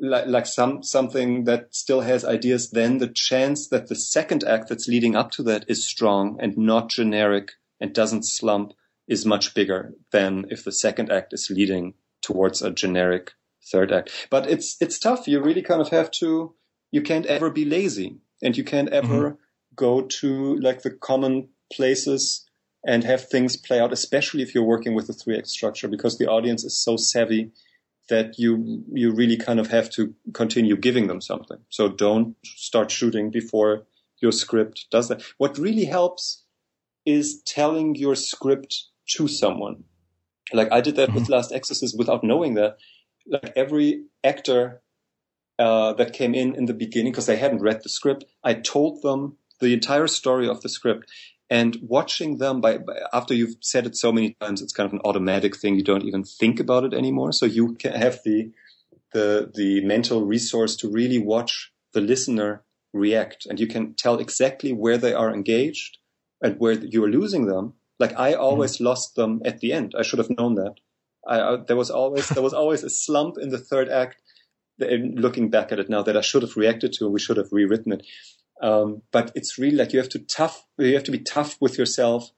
like, 0.00 0.26
like 0.26 0.46
some 0.46 0.82
something 0.82 1.44
that 1.44 1.74
still 1.74 2.00
has 2.00 2.24
ideas, 2.24 2.70
then 2.70 2.98
the 2.98 3.08
chance 3.08 3.68
that 3.68 3.88
the 3.88 3.94
second 3.94 4.44
act 4.44 4.68
that's 4.68 4.88
leading 4.88 5.16
up 5.16 5.30
to 5.32 5.42
that 5.44 5.64
is 5.68 5.86
strong 5.86 6.38
and 6.40 6.56
not 6.56 6.88
generic 6.88 7.52
and 7.80 7.92
doesn't 7.92 8.24
slump 8.24 8.72
is 9.08 9.26
much 9.26 9.54
bigger 9.54 9.94
than 10.12 10.46
if 10.50 10.64
the 10.64 10.72
second 10.72 11.10
act 11.10 11.32
is 11.32 11.50
leading 11.50 11.94
towards 12.22 12.62
a 12.62 12.70
generic 12.70 13.32
third 13.70 13.92
act. 13.92 14.28
But 14.30 14.48
it's 14.48 14.76
it's 14.80 14.98
tough. 14.98 15.28
You 15.28 15.40
really 15.40 15.62
kind 15.62 15.80
of 15.80 15.88
have 15.88 16.10
to. 16.12 16.54
You 16.92 17.02
can't 17.02 17.26
ever 17.26 17.50
be 17.50 17.64
lazy, 17.64 18.18
and 18.42 18.56
you 18.56 18.64
can't 18.64 18.88
ever. 18.88 19.30
Mm-hmm 19.30 19.34
go 19.80 20.02
to 20.02 20.56
like 20.56 20.82
the 20.82 20.90
common 20.90 21.48
places 21.72 22.46
and 22.86 23.04
have 23.04 23.28
things 23.28 23.56
play 23.56 23.80
out, 23.80 23.92
especially 23.92 24.42
if 24.42 24.54
you're 24.54 24.64
working 24.64 24.94
with 24.94 25.08
a 25.08 25.12
three 25.12 25.36
act 25.36 25.48
structure, 25.48 25.88
because 25.88 26.18
the 26.18 26.26
audience 26.26 26.64
is 26.64 26.76
so 26.76 26.96
savvy 26.96 27.50
that 28.10 28.38
you 28.38 28.84
you 28.92 29.12
really 29.12 29.36
kind 29.36 29.58
of 29.58 29.68
have 29.68 29.88
to 29.90 30.14
continue 30.34 30.76
giving 30.76 31.06
them 31.06 31.20
something. 31.20 31.58
So 31.70 31.88
don't 31.88 32.36
start 32.44 32.90
shooting 32.90 33.30
before 33.30 33.86
your 34.20 34.32
script 34.32 34.86
does 34.90 35.08
that. 35.08 35.22
What 35.38 35.56
really 35.58 35.86
helps 35.86 36.44
is 37.06 37.42
telling 37.42 37.94
your 37.94 38.14
script 38.14 38.84
to 39.16 39.26
someone. 39.26 39.84
Like 40.52 40.70
I 40.70 40.80
did 40.80 40.96
that 40.96 41.08
mm-hmm. 41.08 41.18
with 41.18 41.28
Last 41.28 41.52
Exorcist 41.52 41.96
without 41.96 42.22
knowing 42.22 42.54
that. 42.54 42.76
Like 43.26 43.52
every 43.56 44.04
actor 44.24 44.82
uh, 45.58 45.92
that 45.94 46.12
came 46.12 46.34
in 46.34 46.54
in 46.54 46.66
the 46.66 46.74
beginning 46.74 47.12
because 47.12 47.26
they 47.26 47.36
hadn't 47.36 47.62
read 47.62 47.82
the 47.82 47.88
script, 47.88 48.24
I 48.42 48.54
told 48.54 49.02
them 49.02 49.36
the 49.60 49.72
entire 49.72 50.06
story 50.06 50.48
of 50.48 50.62
the 50.62 50.68
script 50.68 51.10
and 51.50 51.76
watching 51.82 52.38
them 52.38 52.60
by, 52.60 52.78
by, 52.78 52.94
after 53.12 53.34
you've 53.34 53.56
said 53.60 53.84
it 53.84 53.96
so 53.96 54.12
many 54.12 54.36
times 54.40 54.62
it's 54.62 54.72
kind 54.72 54.86
of 54.86 54.92
an 54.92 55.00
automatic 55.04 55.56
thing. 55.56 55.74
You 55.74 55.82
don't 55.82 56.04
even 56.04 56.22
think 56.22 56.60
about 56.60 56.84
it 56.84 56.94
anymore. 56.94 57.32
So 57.32 57.44
you 57.44 57.74
can 57.74 57.92
have 57.92 58.20
the 58.24 58.52
the 59.12 59.50
the 59.52 59.84
mental 59.84 60.24
resource 60.24 60.76
to 60.76 60.88
really 60.88 61.18
watch 61.18 61.72
the 61.92 62.00
listener 62.00 62.62
react. 62.92 63.46
And 63.46 63.58
you 63.58 63.66
can 63.66 63.94
tell 63.94 64.18
exactly 64.18 64.72
where 64.72 64.96
they 64.96 65.12
are 65.12 65.34
engaged 65.34 65.98
and 66.40 66.58
where 66.60 66.72
you're 66.72 67.10
losing 67.10 67.46
them. 67.46 67.74
Like 67.98 68.18
i 68.18 68.32
mm-hmm. 68.32 68.40
always 68.40 68.78
mm. 68.78 68.84
lost 68.84 69.16
them 69.16 69.42
at 69.44 69.58
the 69.58 69.72
end. 69.72 69.94
I 69.98 70.02
should 70.02 70.20
have 70.20 70.30
known 70.30 70.54
that. 70.54 70.76
I, 71.26 71.40
I, 71.40 71.56
there 71.66 71.76
was 71.76 71.90
always 71.90 72.28
there 72.28 72.44
was 72.44 72.54
always 72.54 72.84
a 72.84 72.90
slump 72.90 73.38
in 73.38 73.50
the 73.50 73.58
third 73.58 73.88
act 73.88 74.22
looking 74.78 75.50
back 75.50 75.72
at 75.72 75.78
it 75.78 75.90
now 75.90 76.02
that 76.02 76.16
i 76.16 76.22
should 76.22 76.40
have 76.40 76.56
reacted 76.56 76.90
to 76.90 77.04
and 77.04 77.12
we 77.12 77.20
should 77.20 77.36
have 77.36 77.52
rewritten 77.52 77.92
it 77.92 78.06
um, 78.60 79.02
but 79.10 79.32
it's 79.34 79.58
really 79.58 79.76
like 79.76 79.92
you 79.92 79.98
have 79.98 80.08
to 80.10 80.18
tough, 80.18 80.66
you 80.78 80.94
have 80.94 81.04
to 81.04 81.10
be 81.10 81.18
tough 81.18 81.56
with 81.60 81.78
yourself 81.78 82.30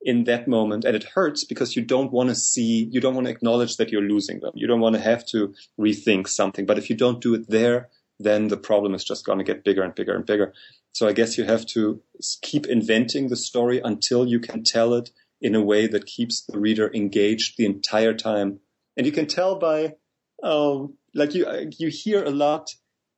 in 0.00 0.24
that 0.24 0.48
moment. 0.48 0.84
And 0.84 0.96
it 0.96 1.04
hurts 1.14 1.44
because 1.44 1.76
you 1.76 1.82
don't 1.82 2.12
want 2.12 2.28
to 2.28 2.34
see, 2.34 2.88
you 2.90 3.00
don't 3.00 3.14
want 3.14 3.26
to 3.26 3.32
acknowledge 3.32 3.76
that 3.76 3.90
you're 3.90 4.02
losing 4.02 4.40
them. 4.40 4.52
You 4.54 4.66
don't 4.66 4.80
want 4.80 4.96
to 4.96 5.02
have 5.02 5.26
to 5.28 5.54
rethink 5.78 6.28
something. 6.28 6.66
But 6.66 6.78
if 6.78 6.90
you 6.90 6.96
don't 6.96 7.20
do 7.20 7.34
it 7.34 7.48
there, 7.48 7.88
then 8.18 8.48
the 8.48 8.56
problem 8.56 8.94
is 8.94 9.04
just 9.04 9.24
going 9.24 9.38
to 9.38 9.44
get 9.44 9.64
bigger 9.64 9.82
and 9.82 9.94
bigger 9.94 10.14
and 10.14 10.26
bigger. 10.26 10.52
So 10.92 11.06
I 11.06 11.12
guess 11.12 11.38
you 11.38 11.44
have 11.44 11.66
to 11.66 12.00
keep 12.42 12.66
inventing 12.66 13.28
the 13.28 13.36
story 13.36 13.80
until 13.82 14.26
you 14.26 14.40
can 14.40 14.64
tell 14.64 14.94
it 14.94 15.10
in 15.40 15.54
a 15.54 15.62
way 15.62 15.86
that 15.86 16.06
keeps 16.06 16.42
the 16.42 16.58
reader 16.58 16.90
engaged 16.92 17.56
the 17.56 17.66
entire 17.66 18.14
time. 18.14 18.58
And 18.96 19.06
you 19.06 19.12
can 19.12 19.26
tell 19.26 19.56
by, 19.56 19.94
um, 20.42 20.94
like 21.14 21.34
you, 21.34 21.46
you 21.78 21.88
hear 21.88 22.24
a 22.24 22.30
lot 22.30 22.70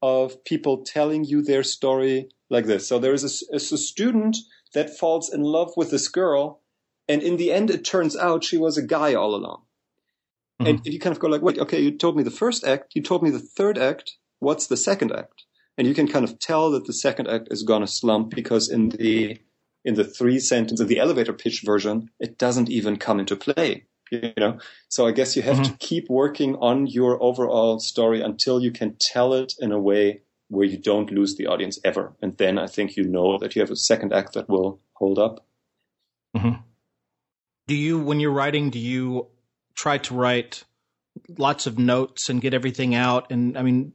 of 0.02 0.44
people 0.44 0.84
telling 0.84 1.24
you 1.24 1.42
their 1.42 1.62
story 1.62 2.28
like 2.48 2.66
this. 2.66 2.86
So 2.88 2.98
there 2.98 3.12
is 3.12 3.48
a, 3.50 3.56
a, 3.56 3.60
student 3.60 4.36
that 4.74 4.98
falls 4.98 5.32
in 5.32 5.42
love 5.42 5.72
with 5.76 5.90
this 5.90 6.08
girl, 6.08 6.62
and 7.08 7.22
in 7.22 7.36
the 7.36 7.52
end, 7.52 7.70
it 7.70 7.84
turns 7.84 8.16
out 8.16 8.44
she 8.44 8.56
was 8.56 8.76
a 8.76 8.86
guy 8.86 9.14
all 9.14 9.34
along. 9.34 9.62
Mm-hmm. 10.60 10.66
And 10.66 10.86
you 10.86 10.98
kind 10.98 11.14
of 11.14 11.20
go 11.20 11.28
like, 11.28 11.42
wait, 11.42 11.58
okay, 11.58 11.80
you 11.80 11.96
told 11.96 12.16
me 12.16 12.22
the 12.22 12.30
first 12.30 12.64
act, 12.64 12.94
you 12.94 13.02
told 13.02 13.22
me 13.22 13.30
the 13.30 13.38
third 13.38 13.78
act. 13.78 14.16
What's 14.38 14.66
the 14.66 14.76
second 14.76 15.12
act? 15.12 15.44
And 15.76 15.86
you 15.86 15.94
can 15.94 16.08
kind 16.08 16.24
of 16.24 16.38
tell 16.38 16.70
that 16.72 16.86
the 16.86 16.92
second 16.92 17.28
act 17.28 17.48
is 17.50 17.62
gonna 17.62 17.86
slump 17.86 18.30
because 18.30 18.68
in 18.68 18.90
the 18.90 19.38
in 19.84 19.94
the 19.94 20.04
three 20.04 20.38
sentence 20.38 20.80
in 20.80 20.88
the 20.88 20.98
elevator 20.98 21.32
pitch 21.32 21.62
version, 21.64 22.10
it 22.18 22.36
doesn't 22.36 22.68
even 22.68 22.96
come 22.96 23.18
into 23.18 23.36
play. 23.36 23.86
You 24.10 24.32
know, 24.36 24.58
so 24.88 25.06
I 25.06 25.12
guess 25.12 25.36
you 25.36 25.42
have 25.42 25.56
mm-hmm. 25.56 25.72
to 25.72 25.78
keep 25.78 26.08
working 26.08 26.56
on 26.56 26.86
your 26.86 27.22
overall 27.22 27.78
story 27.78 28.20
until 28.20 28.60
you 28.60 28.72
can 28.72 28.96
tell 29.00 29.34
it 29.34 29.54
in 29.60 29.70
a 29.70 29.78
way 29.78 30.22
where 30.48 30.66
you 30.66 30.78
don't 30.78 31.12
lose 31.12 31.36
the 31.36 31.46
audience 31.46 31.78
ever. 31.84 32.12
And 32.20 32.36
then 32.36 32.58
I 32.58 32.66
think 32.66 32.96
you 32.96 33.04
know 33.04 33.38
that 33.38 33.54
you 33.54 33.62
have 33.62 33.70
a 33.70 33.76
second 33.76 34.12
act 34.12 34.32
that 34.34 34.48
will 34.48 34.80
hold 34.94 35.18
up. 35.18 35.46
Mm-hmm. 36.36 36.60
Do 37.68 37.76
you, 37.76 38.00
when 38.00 38.18
you're 38.18 38.32
writing, 38.32 38.70
do 38.70 38.80
you 38.80 39.28
try 39.76 39.98
to 39.98 40.14
write 40.14 40.64
lots 41.38 41.68
of 41.68 41.78
notes 41.78 42.28
and 42.28 42.40
get 42.40 42.52
everything 42.52 42.96
out? 42.96 43.30
And 43.30 43.56
I 43.56 43.62
mean, 43.62 43.92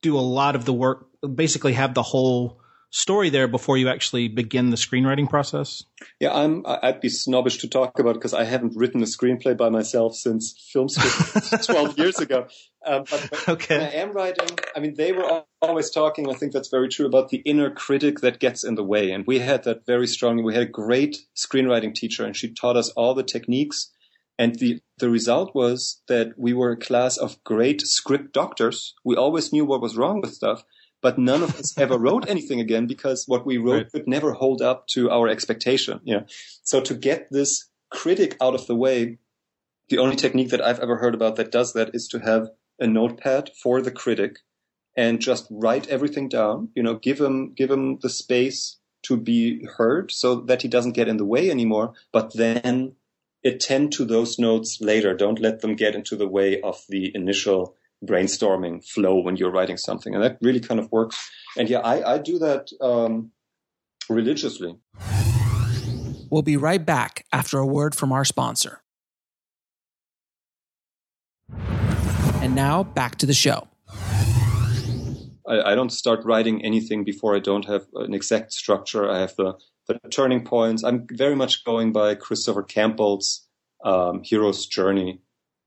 do 0.00 0.16
a 0.16 0.20
lot 0.20 0.56
of 0.56 0.64
the 0.64 0.72
work, 0.72 1.06
basically 1.34 1.74
have 1.74 1.92
the 1.92 2.02
whole 2.02 2.59
story 2.90 3.30
there 3.30 3.48
before 3.48 3.78
you 3.78 3.88
actually 3.88 4.28
begin 4.28 4.70
the 4.70 4.76
screenwriting 4.76 5.28
process? 5.28 5.84
Yeah, 6.18 6.34
I'm. 6.34 6.64
I'd 6.66 7.00
be 7.00 7.08
snobbish 7.08 7.58
to 7.58 7.68
talk 7.68 7.98
about 7.98 8.14
because 8.14 8.34
I 8.34 8.44
haven't 8.44 8.76
written 8.76 9.02
a 9.02 9.06
screenplay 9.06 9.56
by 9.56 9.70
myself 9.70 10.14
since 10.14 10.54
film 10.72 10.88
school 10.88 11.58
twelve 11.64 11.98
years 11.98 12.18
ago. 12.18 12.46
Um, 12.84 13.04
but, 13.10 13.44
okay. 13.48 13.76
I 13.76 14.00
am 14.00 14.12
writing, 14.12 14.58
I 14.74 14.80
mean, 14.80 14.94
they 14.96 15.12
were 15.12 15.44
always 15.60 15.90
talking. 15.90 16.30
I 16.30 16.34
think 16.34 16.52
that's 16.52 16.70
very 16.70 16.88
true 16.88 17.06
about 17.06 17.28
the 17.28 17.38
inner 17.38 17.70
critic 17.70 18.20
that 18.20 18.40
gets 18.40 18.64
in 18.64 18.74
the 18.74 18.84
way, 18.84 19.10
and 19.10 19.26
we 19.26 19.38
had 19.38 19.64
that 19.64 19.86
very 19.86 20.06
strongly. 20.06 20.42
We 20.42 20.54
had 20.54 20.62
a 20.62 20.66
great 20.66 21.18
screenwriting 21.36 21.94
teacher, 21.94 22.24
and 22.24 22.36
she 22.36 22.52
taught 22.52 22.76
us 22.76 22.90
all 22.90 23.14
the 23.14 23.22
techniques. 23.22 23.90
And 24.38 24.58
the, 24.58 24.80
the 24.96 25.10
result 25.10 25.54
was 25.54 26.00
that 26.08 26.32
we 26.38 26.54
were 26.54 26.70
a 26.70 26.76
class 26.76 27.18
of 27.18 27.44
great 27.44 27.82
script 27.82 28.32
doctors. 28.32 28.94
We 29.04 29.14
always 29.14 29.52
knew 29.52 29.66
what 29.66 29.82
was 29.82 29.98
wrong 29.98 30.22
with 30.22 30.32
stuff, 30.32 30.64
but 31.02 31.18
none 31.18 31.42
of 31.42 31.54
us 31.56 31.76
ever 31.78 31.98
wrote 31.98 32.28
anything 32.28 32.60
again 32.60 32.86
because 32.86 33.24
what 33.26 33.46
we 33.46 33.58
wrote 33.58 33.84
right. 33.84 33.92
could 33.92 34.08
never 34.08 34.32
hold 34.32 34.62
up 34.62 34.86
to 34.88 35.10
our 35.10 35.28
expectation. 35.28 36.00
You 36.04 36.18
know? 36.18 36.26
So 36.62 36.80
to 36.80 36.94
get 36.94 37.28
this 37.30 37.68
critic 37.90 38.36
out 38.40 38.54
of 38.54 38.66
the 38.66 38.76
way, 38.76 39.18
the 39.88 39.98
only 39.98 40.16
technique 40.16 40.50
that 40.50 40.60
I've 40.60 40.80
ever 40.80 40.98
heard 40.98 41.14
about 41.14 41.36
that 41.36 41.50
does 41.50 41.72
that 41.72 41.94
is 41.94 42.06
to 42.08 42.18
have 42.20 42.48
a 42.78 42.86
notepad 42.86 43.50
for 43.62 43.82
the 43.82 43.90
critic 43.90 44.38
and 44.96 45.20
just 45.20 45.46
write 45.50 45.88
everything 45.88 46.28
down, 46.28 46.70
you 46.74 46.82
know, 46.82 46.94
give 46.94 47.20
him, 47.20 47.52
give 47.54 47.70
him 47.70 47.98
the 48.00 48.08
space 48.08 48.78
to 49.02 49.16
be 49.16 49.64
heard 49.64 50.12
so 50.12 50.36
that 50.42 50.62
he 50.62 50.68
doesn't 50.68 50.92
get 50.92 51.08
in 51.08 51.16
the 51.16 51.24
way 51.24 51.50
anymore, 51.50 51.94
but 52.12 52.34
then 52.34 52.94
attend 53.44 53.92
to 53.92 54.04
those 54.04 54.38
notes 54.38 54.78
later. 54.80 55.14
Don't 55.14 55.40
let 55.40 55.60
them 55.60 55.74
get 55.74 55.94
into 55.94 56.16
the 56.16 56.28
way 56.28 56.60
of 56.60 56.82
the 56.88 57.10
initial 57.14 57.76
brainstorming 58.04 58.84
flow 58.84 59.20
when 59.20 59.36
you're 59.36 59.50
writing 59.50 59.76
something. 59.76 60.14
And 60.14 60.22
that 60.22 60.38
really 60.40 60.60
kind 60.60 60.80
of 60.80 60.90
works. 60.90 61.30
And 61.56 61.68
yeah, 61.68 61.80
I, 61.80 62.14
I 62.14 62.18
do 62.18 62.38
that 62.38 62.68
um, 62.80 63.32
religiously. 64.08 64.76
We'll 66.30 66.42
be 66.42 66.56
right 66.56 66.84
back 66.84 67.26
after 67.32 67.58
a 67.58 67.66
word 67.66 67.94
from 67.94 68.12
our 68.12 68.24
sponsor. 68.24 68.82
And 72.42 72.54
now 72.54 72.84
back 72.84 73.16
to 73.16 73.26
the 73.26 73.34
show. 73.34 73.68
I, 75.46 75.72
I, 75.72 75.74
don't 75.74 75.90
start 75.90 76.24
writing 76.24 76.64
anything 76.64 77.04
before 77.04 77.34
I 77.36 77.40
don't 77.40 77.64
have 77.66 77.86
an 77.94 78.14
exact 78.14 78.52
structure. 78.52 79.10
I 79.10 79.18
have 79.18 79.34
the, 79.36 79.58
the 79.88 79.98
turning 80.10 80.44
points. 80.44 80.84
I'm 80.84 81.06
very 81.10 81.34
much 81.34 81.64
going 81.64 81.92
by 81.92 82.14
Christopher 82.14 82.62
Campbell's 82.62 83.46
um, 83.84 84.22
Hero's 84.22 84.66
Journey, 84.66 85.20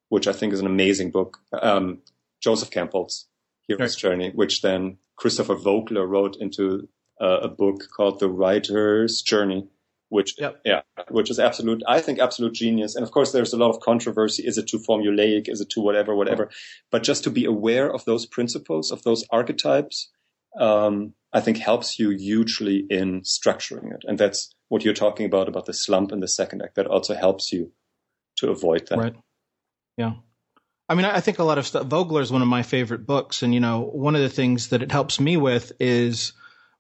which 0.10 0.28
I 0.28 0.34
think 0.34 0.54
is 0.54 0.62
an 0.62 0.66
amazing 0.66 1.12
book. 1.12 1.40
Um, 1.52 2.00
Joseph 2.44 2.72
Campbell's 2.72 3.28
Hero's 3.68 3.96
Journey, 3.96 4.32
which 4.36 4.62
then 4.62 4.98
Christopher 5.16 5.56
Vogler 5.56 6.06
wrote 6.06 6.36
into 6.40 6.90
uh, 7.22 7.40
a 7.42 7.48
book 7.48 7.88
called 7.96 8.20
The 8.20 8.30
Writer's 8.30 9.22
Journey, 9.22 9.68
which 10.10 10.36
yep. 10.38 10.62
yeah, 10.66 10.82
which 11.10 11.32
is 11.32 11.40
absolute. 11.40 11.82
I 11.88 12.02
think 12.02 12.20
absolute 12.20 12.54
genius. 12.54 12.96
And 12.96 13.04
of 13.04 13.12
course, 13.12 13.32
there's 13.32 13.54
a 13.54 13.58
lot 13.58 13.70
of 13.70 13.80
controversy. 13.80 14.46
Is 14.46 14.58
it 14.58 14.68
too 14.68 14.80
formulaic? 14.80 15.48
Is 15.48 15.62
it 15.62 15.70
too 15.70 15.82
whatever, 15.82 16.16
whatever? 16.16 16.50
But 16.92 17.04
just 17.04 17.24
to 17.24 17.30
be 17.30 17.46
aware 17.46 17.92
of 17.92 18.04
those 18.06 18.26
principles, 18.26 18.92
of 18.92 19.04
those 19.04 19.24
archetypes, 19.30 20.10
um, 20.60 21.14
I 21.32 21.40
think 21.40 21.58
helps 21.58 21.98
you 21.98 22.10
hugely 22.10 22.86
in 22.90 23.22
structuring 23.22 23.94
it. 23.94 24.04
And 24.06 24.20
that's 24.20 24.54
what 24.68 24.84
you're 24.84 24.94
talking 24.94 25.26
about 25.26 25.48
about 25.48 25.66
the 25.66 25.74
slump 25.74 26.12
in 26.12 26.20
the 26.20 26.28
second 26.28 26.62
act. 26.62 26.76
That 26.76 26.88
also 26.88 27.16
helps 27.16 27.54
you 27.54 27.72
to 28.38 28.52
avoid 28.52 28.88
that. 28.90 29.00
Right. 29.00 29.16
Yeah. 29.98 30.14
I 30.90 30.96
mean, 30.96 31.06
I 31.06 31.22
think 31.22 31.40
a 31.40 31.44
lot 31.44 31.58
of 31.58 31.66
stuff. 31.66 31.88
Vogler 31.88 32.22
is 32.22 32.32
one 32.32 32.42
of 32.42 32.48
my 32.48 32.64
favorite 32.64 33.06
books, 33.06 33.42
and 33.42 33.54
you 33.54 33.60
know, 33.60 33.82
one 33.82 34.16
of 34.16 34.22
the 34.22 34.30
things 34.30 34.70
that 34.70 34.82
it 34.82 34.92
helps 34.92 35.20
me 35.20 35.38
with 35.38 35.72
is 35.80 36.34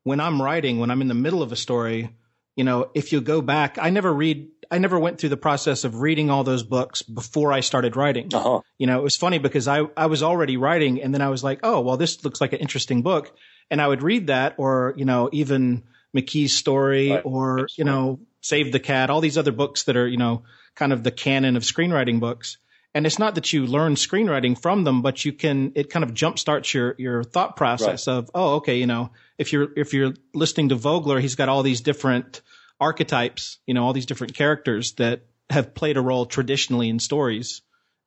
when 0.03 0.19
I'm 0.19 0.41
writing, 0.41 0.79
when 0.79 0.91
I'm 0.91 1.01
in 1.01 1.07
the 1.07 1.13
middle 1.13 1.41
of 1.41 1.51
a 1.51 1.57
story. 1.57 2.09
You 2.55 2.63
know, 2.63 2.91
if 2.93 3.11
you 3.11 3.21
go 3.21 3.41
back, 3.41 3.77
I 3.81 3.89
never 3.89 4.13
read. 4.13 4.49
I 4.69 4.77
never 4.77 4.99
went 4.99 5.19
through 5.19 5.29
the 5.29 5.37
process 5.37 5.85
of 5.85 6.01
reading 6.01 6.29
all 6.29 6.43
those 6.43 6.63
books 6.63 7.01
before 7.01 7.51
I 7.51 7.61
started 7.61 7.95
writing. 7.95 8.29
Uh-huh. 8.33 8.61
You 8.77 8.87
know, 8.87 8.99
it 8.99 9.03
was 9.03 9.15
funny 9.15 9.39
because 9.39 9.67
I 9.67 9.87
I 9.97 10.07
was 10.07 10.21
already 10.21 10.57
writing, 10.57 11.01
and 11.01 11.13
then 11.13 11.21
I 11.21 11.29
was 11.29 11.43
like, 11.43 11.61
oh, 11.63 11.79
well, 11.79 11.97
this 11.97 12.23
looks 12.23 12.41
like 12.41 12.53
an 12.53 12.59
interesting 12.59 13.01
book, 13.01 13.35
and 13.71 13.81
I 13.81 13.87
would 13.87 14.03
read 14.03 14.27
that, 14.27 14.55
or 14.57 14.93
you 14.97 15.05
know, 15.05 15.29
even 15.31 15.83
McKee's 16.15 16.53
story, 16.53 17.11
right. 17.11 17.25
or 17.25 17.61
That's 17.61 17.77
you 17.77 17.85
know, 17.85 18.19
Save 18.41 18.71
the 18.71 18.79
Cat, 18.79 19.09
all 19.09 19.21
these 19.21 19.37
other 19.37 19.53
books 19.53 19.83
that 19.83 19.95
are 19.95 20.07
you 20.07 20.17
know 20.17 20.43
kind 20.75 20.91
of 20.91 21.03
the 21.03 21.11
canon 21.11 21.55
of 21.55 21.63
screenwriting 21.63 22.19
books 22.19 22.57
and 22.95 23.05
it's 23.05 23.17
not 23.19 23.35
that 23.35 23.51
you 23.51 23.65
learn 23.65 23.95
screenwriting 23.95 24.59
from 24.59 24.83
them, 24.83 25.01
but 25.01 25.25
you 25.25 25.33
can 25.33 25.71
it 25.75 25.89
kind 25.89 26.03
of 26.03 26.13
jumpstarts 26.13 26.73
your 26.73 26.95
your 26.97 27.23
thought 27.23 27.55
process 27.55 28.07
right. 28.07 28.13
of 28.17 28.29
oh 28.35 28.55
okay 28.55 28.77
you 28.77 28.87
know 28.87 29.11
if 29.37 29.51
you're 29.51 29.69
if 29.75 29.93
you're 29.93 30.13
listening 30.33 30.69
to 30.69 30.75
Vogler, 30.75 31.19
he's 31.19 31.35
got 31.35 31.49
all 31.49 31.63
these 31.63 31.81
different 31.81 32.41
archetypes, 32.79 33.59
you 33.65 33.73
know 33.73 33.83
all 33.83 33.93
these 33.93 34.05
different 34.05 34.35
characters 34.35 34.93
that 34.93 35.25
have 35.49 35.73
played 35.73 35.97
a 35.97 36.01
role 36.01 36.25
traditionally 36.25 36.89
in 36.89 36.99
stories, 36.99 37.61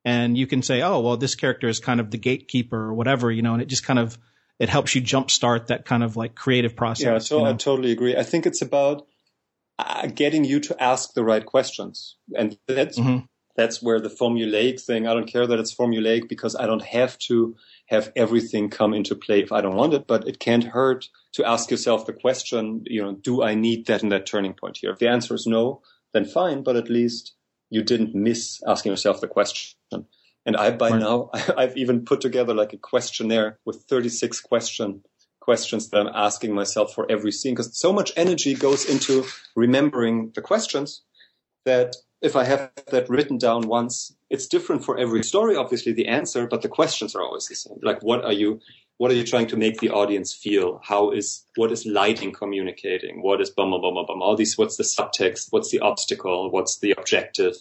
and 0.05 0.39
you 0.39 0.47
can 0.47 0.63
say 0.63 0.83
oh 0.83 1.01
well 1.01 1.17
this 1.17 1.35
character 1.35 1.69
is 1.69 1.81
kind 1.81 2.01
of 2.01 2.11
the 2.11 2.19
gatekeeper 2.19 2.79
or 2.79 2.95
whatever 2.95 3.31
you 3.31 3.43
know, 3.43 3.55
and 3.55 3.63
it 3.63 3.69
just 3.69 3.85
kind 3.85 3.99
of 3.99 4.17
it 4.59 4.69
helps 4.69 4.95
you 4.95 5.03
jumpstart 5.03 5.67
that 5.67 5.85
kind 5.85 6.03
of 6.03 6.17
like 6.17 6.35
creative 6.35 6.77
process. 6.77 7.05
Yeah, 7.05 7.19
so 7.19 7.39
you 7.39 7.45
know? 7.45 7.51
I 7.51 7.55
totally 7.55 7.93
agree. 7.93 8.17
I 8.17 8.23
think 8.23 8.47
it's 8.47 8.63
about 8.63 9.07
uh, 9.79 10.07
getting 10.07 10.45
you 10.45 10.61
to 10.61 10.83
ask 10.83 11.13
the 11.13 11.25
right 11.25 11.45
questions, 11.45 12.17
and 12.37 12.57
that's. 12.69 12.99
Mm-hmm 13.01 13.27
that's 13.57 13.83
where 13.83 14.01
the 14.01 14.09
formulaic 14.09 14.81
thing, 14.81 15.07
I 15.07 15.15
don't 15.15 15.27
care 15.27 15.47
that 15.47 15.59
it's 15.59 15.75
formulaic 15.75 16.29
because 16.29 16.55
I 16.55 16.67
don't 16.67 16.85
have 16.85 17.19
to 17.29 17.57
have 17.87 18.13
everything 18.17 18.69
come 18.69 18.93
into 18.93 19.15
play 19.15 19.41
if 19.41 19.53
I 19.53 19.61
don't 19.61 19.77
want 19.77 19.95
it, 19.95 20.07
but 20.07 20.27
it 20.29 20.39
can't 20.39 20.65
hurt 20.65 21.09
to 21.33 21.45
ask 21.45 21.71
yourself 21.71 22.07
the 22.07 22.13
question, 22.13 22.83
you 22.87 23.03
know, 23.03 23.13
do 23.13 23.43
I 23.43 23.55
need 23.55 23.87
that 23.87 24.03
in 24.03 24.09
that 24.11 24.27
turning 24.27 24.55
point 24.55 24.79
here? 24.81 24.91
If 24.91 24.99
the 24.99 25.09
answer 25.09 25.35
is 25.35 25.47
no, 25.47 25.83
then 26.13 26.25
fine, 26.25 26.63
but 26.63 26.77
at 26.77 26.91
least 26.91 27.35
you 27.71 27.83
didn't 27.83 28.15
miss 28.15 28.61
asking 28.67 28.93
yourself 28.93 29.21
the 29.21 29.29
question. 29.29 29.77
And 30.45 30.57
I, 30.57 30.71
by 30.71 30.91
right. 30.91 31.01
now, 31.01 31.31
I've 31.57 31.77
even 31.77 32.05
put 32.05 32.21
together 32.21 32.55
like 32.55 32.73
a 32.73 32.79
questionnaire 32.79 33.59
with 33.65 33.85
36 33.89 34.41
question 34.41 35.03
questions 35.41 35.91
that 35.91 36.01
I'm 36.01 36.13
asking 36.13 36.53
myself 36.53 36.93
for 36.93 37.07
every 37.09 37.31
scene 37.31 37.55
because 37.55 37.79
so 37.79 37.93
much 37.93 38.13
energy 38.17 38.53
goes 38.55 38.85
into 38.85 39.25
remembering 39.55 40.33
the 40.35 40.43
questions 40.43 41.03
that 41.65 41.95
if 42.23 42.37
I 42.37 42.45
have 42.45 42.71
that 42.91 43.09
written 43.09 43.39
down 43.39 43.69
once, 43.69 44.15
it's 44.31 44.47
different 44.47 44.85
for 44.85 44.99
every 44.99 45.23
story, 45.23 45.57
obviously 45.57 45.93
the 45.93 46.09
answer, 46.09 46.47
but 46.47 46.63
the 46.63 46.69
questions 46.69 47.15
are 47.15 47.23
always 47.23 47.47
the 47.47 47.55
same. 47.55 47.79
Like 47.83 48.03
what 48.03 48.25
are 48.25 48.33
you 48.33 48.61
what 48.99 49.11
are 49.11 49.15
you 49.15 49.25
trying 49.25 49.47
to 49.49 49.57
make 49.57 49.79
the 49.79 49.91
audience 49.91 50.35
feel? 50.35 50.81
How 50.83 51.11
is 51.11 51.45
what 51.57 51.71
is 51.71 51.85
lighting 51.85 52.33
communicating? 52.33 53.23
What 53.23 53.41
is 53.41 53.51
bum 53.51 53.71
bum 53.71 53.83
bum 53.83 54.07
bum? 54.07 54.23
All 54.23 54.37
these. 54.37 54.57
What's 54.57 54.77
the 54.77 54.85
subtext? 54.85 55.49
What's 55.51 55.71
the 55.71 55.81
obstacle? 55.81 56.51
What's 56.51 56.79
the 56.79 56.93
objective? 56.93 57.57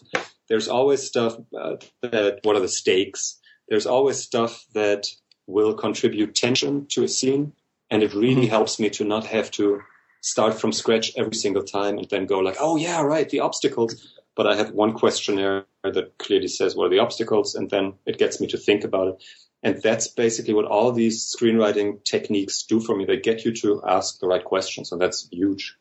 There's 0.47 0.69
always 0.69 1.03
stuff 1.03 1.35
uh, 1.57 1.75
that. 2.01 2.39
What 2.43 2.55
are 2.55 2.61
the 2.61 2.69
stakes? 2.69 3.37
There's 3.67 3.85
always 3.85 4.17
stuff 4.17 4.65
that 4.73 5.07
will 5.47 5.73
contribute 5.73 6.35
tension 6.35 6.87
to 6.91 7.03
a 7.03 7.07
scene, 7.07 7.51
and 7.89 8.01
it 8.01 8.13
really 8.13 8.43
mm-hmm. 8.43 8.49
helps 8.51 8.79
me 8.79 8.89
to 8.91 9.03
not 9.03 9.25
have 9.25 9.51
to 9.51 9.81
start 10.21 10.59
from 10.59 10.71
scratch 10.71 11.11
every 11.17 11.35
single 11.35 11.63
time 11.63 11.97
and 11.97 12.09
then 12.09 12.25
go 12.25 12.39
like, 12.39 12.57
oh 12.59 12.77
yeah, 12.77 13.01
right, 13.01 13.29
the 13.29 13.41
obstacles 13.41 14.15
but 14.35 14.47
I 14.47 14.55
have 14.55 14.71
one 14.71 14.93
questionnaire 14.93 15.65
that 15.83 16.17
clearly 16.17 16.47
says 16.47 16.75
what 16.75 16.85
are 16.85 16.89
the 16.89 16.99
obstacles, 16.99 17.55
and 17.55 17.69
then 17.69 17.93
it 18.05 18.17
gets 18.17 18.41
me 18.41 18.47
to 18.47 18.57
think 18.57 18.83
about 18.83 19.07
it. 19.07 19.23
And 19.63 19.81
that's 19.81 20.07
basically 20.07 20.53
what 20.53 20.65
all 20.65 20.91
these 20.91 21.35
screenwriting 21.35 22.03
techniques 22.03 22.63
do 22.63 22.79
for 22.79 22.95
me. 22.95 23.05
They 23.05 23.17
get 23.17 23.45
you 23.45 23.53
to 23.55 23.81
ask 23.87 24.19
the 24.19 24.27
right 24.27 24.43
questions, 24.43 24.91
and 24.91 25.01
that's 25.01 25.27
huge. 25.31 25.75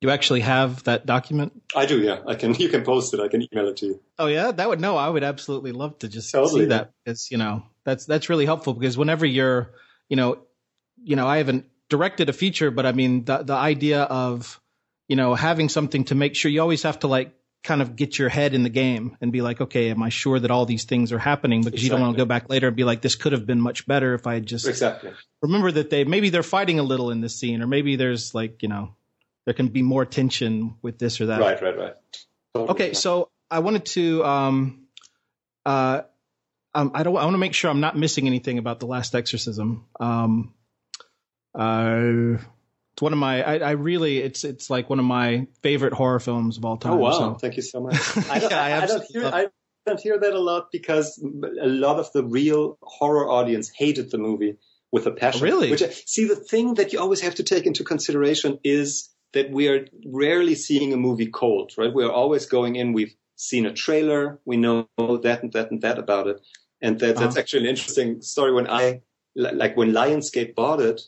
You 0.00 0.10
actually 0.10 0.40
have 0.40 0.84
that 0.84 1.06
document? 1.06 1.62
I 1.74 1.86
do, 1.86 1.98
yeah. 2.00 2.18
I 2.26 2.34
can. 2.34 2.54
You 2.54 2.68
can 2.68 2.84
post 2.84 3.14
it. 3.14 3.20
I 3.20 3.28
can 3.28 3.40
email 3.40 3.68
it 3.68 3.78
to 3.78 3.86
you. 3.86 4.00
Oh 4.18 4.26
yeah, 4.26 4.52
that 4.52 4.68
would 4.68 4.80
no. 4.80 4.98
I 4.98 5.08
would 5.08 5.24
absolutely 5.24 5.72
love 5.72 5.98
to 6.00 6.08
just 6.08 6.30
totally. 6.30 6.62
see 6.62 6.66
that. 6.66 6.92
It's 7.06 7.30
you 7.30 7.38
know 7.38 7.62
that's 7.84 8.04
that's 8.04 8.28
really 8.28 8.44
helpful 8.44 8.74
because 8.74 8.98
whenever 8.98 9.24
you're 9.24 9.70
you 10.10 10.16
know 10.16 10.38
you 11.02 11.16
know 11.16 11.26
I 11.26 11.38
haven't 11.38 11.66
directed 11.88 12.28
a 12.28 12.34
feature, 12.34 12.70
but 12.70 12.84
I 12.84 12.92
mean 12.92 13.24
the 13.24 13.44
the 13.44 13.54
idea 13.54 14.02
of 14.02 14.60
you 15.08 15.16
know 15.16 15.34
having 15.34 15.70
something 15.70 16.04
to 16.04 16.14
make 16.14 16.34
sure 16.34 16.50
you 16.50 16.60
always 16.60 16.82
have 16.82 16.98
to 16.98 17.06
like 17.06 17.32
kind 17.64 17.80
of 17.80 17.96
get 17.96 18.18
your 18.18 18.28
head 18.28 18.52
in 18.52 18.62
the 18.62 18.68
game 18.68 19.16
and 19.22 19.32
be 19.32 19.40
like, 19.40 19.60
okay, 19.60 19.90
am 19.90 20.02
I 20.02 20.10
sure 20.10 20.38
that 20.38 20.50
all 20.50 20.66
these 20.66 20.84
things 20.84 21.12
are 21.12 21.18
happening? 21.18 21.62
Because 21.62 21.72
exactly. 21.72 21.84
you 21.84 21.90
don't 21.90 22.00
want 22.02 22.16
to 22.16 22.22
go 22.22 22.26
back 22.26 22.50
later 22.50 22.68
and 22.68 22.76
be 22.76 22.84
like, 22.84 23.00
this 23.00 23.14
could 23.14 23.32
have 23.32 23.46
been 23.46 23.60
much 23.60 23.86
better 23.86 24.14
if 24.14 24.26
I 24.26 24.34
had 24.34 24.46
just 24.46 24.68
exactly. 24.68 25.12
remember 25.42 25.72
that 25.72 25.88
they 25.88 26.04
maybe 26.04 26.28
they're 26.28 26.42
fighting 26.42 26.78
a 26.78 26.82
little 26.82 27.10
in 27.10 27.22
this 27.22 27.34
scene, 27.34 27.62
or 27.62 27.66
maybe 27.66 27.96
there's 27.96 28.34
like 28.34 28.62
you 28.62 28.68
know 28.68 28.94
there 29.46 29.54
can 29.54 29.68
be 29.68 29.82
more 29.82 30.04
tension 30.04 30.76
with 30.82 30.98
this 30.98 31.20
or 31.20 31.26
that. 31.26 31.40
Right, 31.40 31.60
right, 31.60 31.76
right. 31.76 31.94
Totally. 32.54 32.70
Okay, 32.70 32.92
so 32.92 33.30
I 33.50 33.60
wanted 33.60 33.86
to 33.86 34.24
um 34.24 34.86
uh 35.64 36.02
um, 36.74 36.90
I 36.94 37.02
don't 37.02 37.16
I 37.16 37.24
want 37.24 37.34
to 37.34 37.38
make 37.38 37.54
sure 37.54 37.70
I'm 37.70 37.80
not 37.80 37.96
missing 37.96 38.26
anything 38.26 38.58
about 38.58 38.78
the 38.78 38.86
last 38.86 39.14
exorcism. 39.14 39.86
Um 39.98 40.54
uh 41.54 42.38
it's 42.94 43.02
one 43.02 43.12
of 43.12 43.18
my 43.18 43.42
I, 43.42 43.56
I, 43.56 43.70
really 43.72 44.18
it's 44.18 44.44
it's 44.44 44.70
like 44.70 44.88
one 44.88 45.00
of 45.00 45.04
my 45.04 45.48
favorite 45.62 45.92
horror 45.92 46.20
films 46.20 46.58
of 46.58 46.64
all 46.64 46.76
time. 46.76 46.92
Oh 46.92 46.96
wow! 46.96 47.10
So. 47.10 47.34
Thank 47.34 47.56
you 47.56 47.62
so 47.62 47.80
much. 47.80 47.96
I 48.30 48.38
don't, 48.38 48.52
yeah, 48.52 48.62
I, 48.62 48.82
I, 48.82 48.86
don't 48.86 49.04
hear 49.10 49.26
I 49.26 49.46
don't 49.84 50.00
hear 50.00 50.16
that 50.16 50.32
a 50.32 50.38
lot 50.38 50.70
because 50.70 51.18
a 51.18 51.66
lot 51.66 51.98
of 51.98 52.12
the 52.12 52.22
real 52.22 52.78
horror 52.82 53.28
audience 53.28 53.68
hated 53.68 54.12
the 54.12 54.18
movie 54.18 54.58
with 54.92 55.06
a 55.06 55.10
passion. 55.10 55.40
Oh, 55.40 55.44
really? 55.44 55.72
Which 55.72 55.82
see 56.06 56.28
the 56.28 56.36
thing 56.36 56.74
that 56.74 56.92
you 56.92 57.00
always 57.00 57.20
have 57.22 57.34
to 57.34 57.42
take 57.42 57.66
into 57.66 57.82
consideration 57.82 58.60
is 58.62 59.08
that 59.32 59.50
we 59.50 59.66
are 59.66 59.88
rarely 60.06 60.54
seeing 60.54 60.92
a 60.92 60.96
movie 60.96 61.26
cold, 61.26 61.72
right? 61.76 61.92
We 61.92 62.04
are 62.04 62.12
always 62.12 62.46
going 62.46 62.76
in. 62.76 62.92
We've 62.92 63.16
seen 63.34 63.66
a 63.66 63.72
trailer. 63.72 64.38
We 64.44 64.56
know 64.56 64.86
that 64.96 65.42
and 65.42 65.52
that 65.54 65.72
and 65.72 65.82
that 65.82 65.98
about 65.98 66.28
it, 66.28 66.40
and 66.80 67.00
that, 67.00 67.16
that's 67.16 67.34
uh-huh. 67.34 67.40
actually 67.40 67.62
an 67.62 67.70
interesting 67.70 68.22
story. 68.22 68.52
When 68.52 68.70
I 68.70 69.02
like 69.34 69.76
when 69.76 69.90
Lionsgate 69.90 70.54
bought 70.54 70.80
it, 70.80 71.00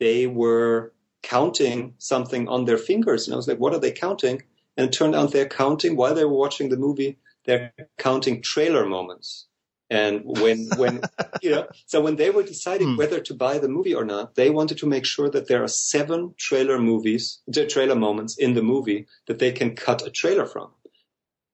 they 0.00 0.26
were 0.26 0.92
counting 1.22 1.94
something 1.98 2.48
on 2.48 2.64
their 2.64 2.78
fingers. 2.78 3.26
And 3.26 3.34
I 3.34 3.36
was 3.36 3.48
like, 3.48 3.58
what 3.58 3.74
are 3.74 3.78
they 3.80 3.92
counting? 3.92 4.42
And 4.76 4.88
it 4.88 4.92
turned 4.92 5.14
out 5.14 5.32
they're 5.32 5.48
counting 5.48 5.96
while 5.96 6.14
they 6.14 6.24
were 6.24 6.32
watching 6.32 6.68
the 6.68 6.76
movie, 6.76 7.18
they're 7.44 7.72
counting 7.98 8.42
trailer 8.42 8.86
moments. 8.86 9.46
And 9.90 10.22
when, 10.24 10.68
when, 10.76 11.02
you 11.42 11.50
know, 11.50 11.66
so 11.86 12.00
when 12.00 12.16
they 12.16 12.30
were 12.30 12.42
deciding 12.42 12.88
Hmm. 12.88 12.96
whether 12.96 13.20
to 13.20 13.34
buy 13.34 13.58
the 13.58 13.68
movie 13.68 13.94
or 13.94 14.04
not, 14.04 14.34
they 14.34 14.50
wanted 14.50 14.78
to 14.78 14.86
make 14.86 15.04
sure 15.04 15.28
that 15.30 15.48
there 15.48 15.62
are 15.62 15.68
seven 15.68 16.34
trailer 16.38 16.78
movies, 16.78 17.40
the 17.46 17.66
trailer 17.66 17.94
moments 17.94 18.38
in 18.38 18.54
the 18.54 18.62
movie 18.62 19.06
that 19.26 19.38
they 19.38 19.52
can 19.52 19.76
cut 19.76 20.06
a 20.06 20.10
trailer 20.10 20.46
from. 20.46 20.70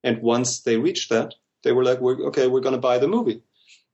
And 0.05 0.23
once 0.23 0.61
they 0.61 0.77
reached 0.77 1.11
that, 1.11 1.35
they 1.65 1.73
were 1.73 1.85
like, 1.85 2.01
we're, 2.01 2.29
okay, 2.29 2.47
we're 2.47 2.61
going 2.61 2.75
to 2.75 2.81
buy 2.81 2.99
the 2.99 3.09
movie. 3.09 3.43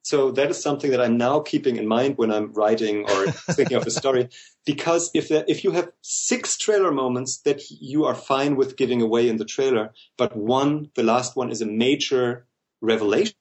So 0.04 0.32
that 0.32 0.50
is 0.50 0.62
something 0.62 0.90
that 0.90 1.00
I'm 1.00 1.16
now 1.16 1.40
keeping 1.40 1.76
in 1.76 1.88
mind 1.88 2.18
when 2.18 2.30
I'm 2.30 2.52
writing 2.52 3.08
or 3.08 3.26
thinking 3.56 3.78
of 3.78 3.86
a 3.86 3.90
story. 3.90 4.28
Because 4.66 5.10
if 5.14 5.30
that, 5.30 5.48
if 5.48 5.64
you 5.64 5.70
have 5.70 5.90
six 6.02 6.58
trailer 6.58 6.92
moments 6.92 7.38
that 7.38 7.62
you 7.70 8.04
are 8.04 8.14
fine 8.14 8.56
with 8.56 8.76
giving 8.76 9.00
away 9.00 9.30
in 9.30 9.38
the 9.38 9.46
trailer, 9.46 9.94
but 10.18 10.36
one, 10.36 10.90
the 10.94 11.02
last 11.02 11.36
one 11.36 11.50
is 11.50 11.62
a 11.62 11.66
major 11.66 12.46
revelation, 12.82 13.32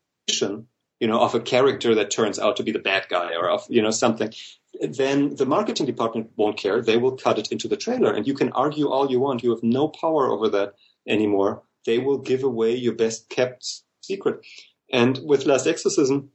you 1.01 1.07
know, 1.07 1.19
of 1.19 1.35
a 1.35 1.41
character 1.41 1.95
that 1.95 2.11
turns 2.11 2.39
out 2.39 2.55
to 2.55 2.63
be 2.63 2.71
the 2.71 2.79
bad 2.79 3.07
guy 3.09 3.35
or 3.35 3.49
of, 3.49 3.65
you 3.69 3.81
know, 3.81 3.91
something, 3.91 4.31
then 4.79 5.35
the 5.35 5.45
marketing 5.45 5.85
department 5.85 6.31
won't 6.37 6.57
care. 6.57 6.81
They 6.81 6.97
will 6.97 7.17
cut 7.17 7.39
it 7.39 7.51
into 7.51 7.67
the 7.67 7.75
trailer 7.75 8.13
and 8.13 8.25
you 8.25 8.33
can 8.33 8.53
argue 8.53 8.87
all 8.87 9.11
you 9.11 9.19
want. 9.19 9.43
You 9.43 9.49
have 9.49 9.63
no 9.63 9.89
power 9.89 10.31
over 10.31 10.47
that 10.47 10.75
anymore. 11.05 11.63
They 11.85 11.99
will 11.99 12.19
give 12.19 12.43
away 12.43 12.73
your 12.75 12.95
best 12.95 13.27
kept 13.27 13.81
secret. 13.99 14.45
And 14.93 15.19
with 15.25 15.45
Last 15.45 15.67
Exorcism, 15.67 16.29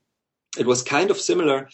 it 0.56 0.66
was 0.66 0.82
kind 0.82 1.10
of 1.10 1.18
similar 1.18 1.68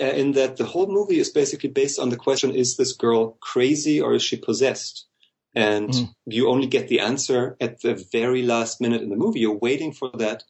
uh, 0.00 0.04
in 0.04 0.32
that 0.32 0.56
the 0.56 0.64
whole 0.64 0.86
movie 0.86 1.18
is 1.18 1.30
basically 1.30 1.70
based 1.70 1.98
on 1.98 2.08
the 2.08 2.16
question, 2.16 2.54
is 2.54 2.76
this 2.76 2.92
girl 2.92 3.36
crazy 3.40 4.00
or 4.00 4.14
is 4.14 4.22
she 4.22 4.36
possessed? 4.36 5.06
And 5.54 5.90
Mm. 5.90 6.14
you 6.26 6.48
only 6.48 6.66
get 6.66 6.88
the 6.88 7.00
answer 7.00 7.56
at 7.60 7.80
the 7.80 7.94
very 8.12 8.42
last 8.42 8.80
minute 8.80 9.02
in 9.02 9.08
the 9.08 9.16
movie. 9.16 9.40
You're 9.40 9.58
waiting 9.58 9.92
for 9.92 10.10
that 10.18 10.44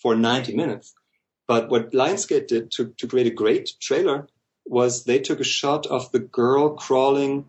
for 0.00 0.14
90 0.14 0.54
minutes. 0.54 0.94
But 1.46 1.70
what 1.70 1.92
Lionsgate 1.92 2.46
did 2.46 2.70
to, 2.72 2.92
to 2.98 3.06
create 3.08 3.26
a 3.26 3.30
great 3.42 3.72
trailer 3.80 4.28
was 4.66 5.04
they 5.04 5.18
took 5.18 5.40
a 5.40 5.44
shot 5.44 5.86
of 5.86 6.12
the 6.12 6.18
girl 6.18 6.76
crawling 6.76 7.46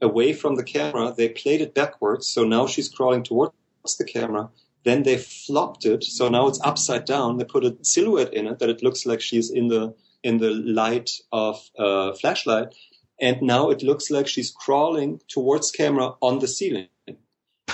away 0.00 0.32
from 0.32 0.54
the 0.56 0.64
camera. 0.64 1.12
They 1.16 1.28
played 1.28 1.60
it 1.60 1.74
backwards. 1.74 2.26
So 2.26 2.44
now 2.44 2.66
she's 2.66 2.88
crawling 2.88 3.22
towards 3.22 3.52
the 3.98 4.04
camera. 4.04 4.50
Then 4.84 5.02
they 5.02 5.16
flopped 5.16 5.84
it. 5.86 6.04
So 6.04 6.28
now 6.28 6.46
it's 6.46 6.60
upside 6.62 7.04
down. 7.06 7.38
They 7.38 7.44
put 7.44 7.64
a 7.64 7.76
silhouette 7.82 8.34
in 8.34 8.46
it 8.46 8.58
that 8.58 8.68
it 8.68 8.82
looks 8.82 9.06
like 9.06 9.20
she's 9.20 9.50
in 9.50 9.68
the, 9.68 9.94
in 10.22 10.38
the 10.38 10.50
light 10.50 11.10
of 11.32 11.60
a 11.78 12.14
flashlight. 12.14 12.74
And 13.20 13.42
now 13.42 13.70
it 13.70 13.82
looks 13.82 14.10
like 14.10 14.26
she's 14.28 14.50
crawling 14.50 15.20
towards 15.28 15.70
camera 15.70 16.14
on 16.20 16.40
the 16.40 16.48
ceiling, 16.48 16.88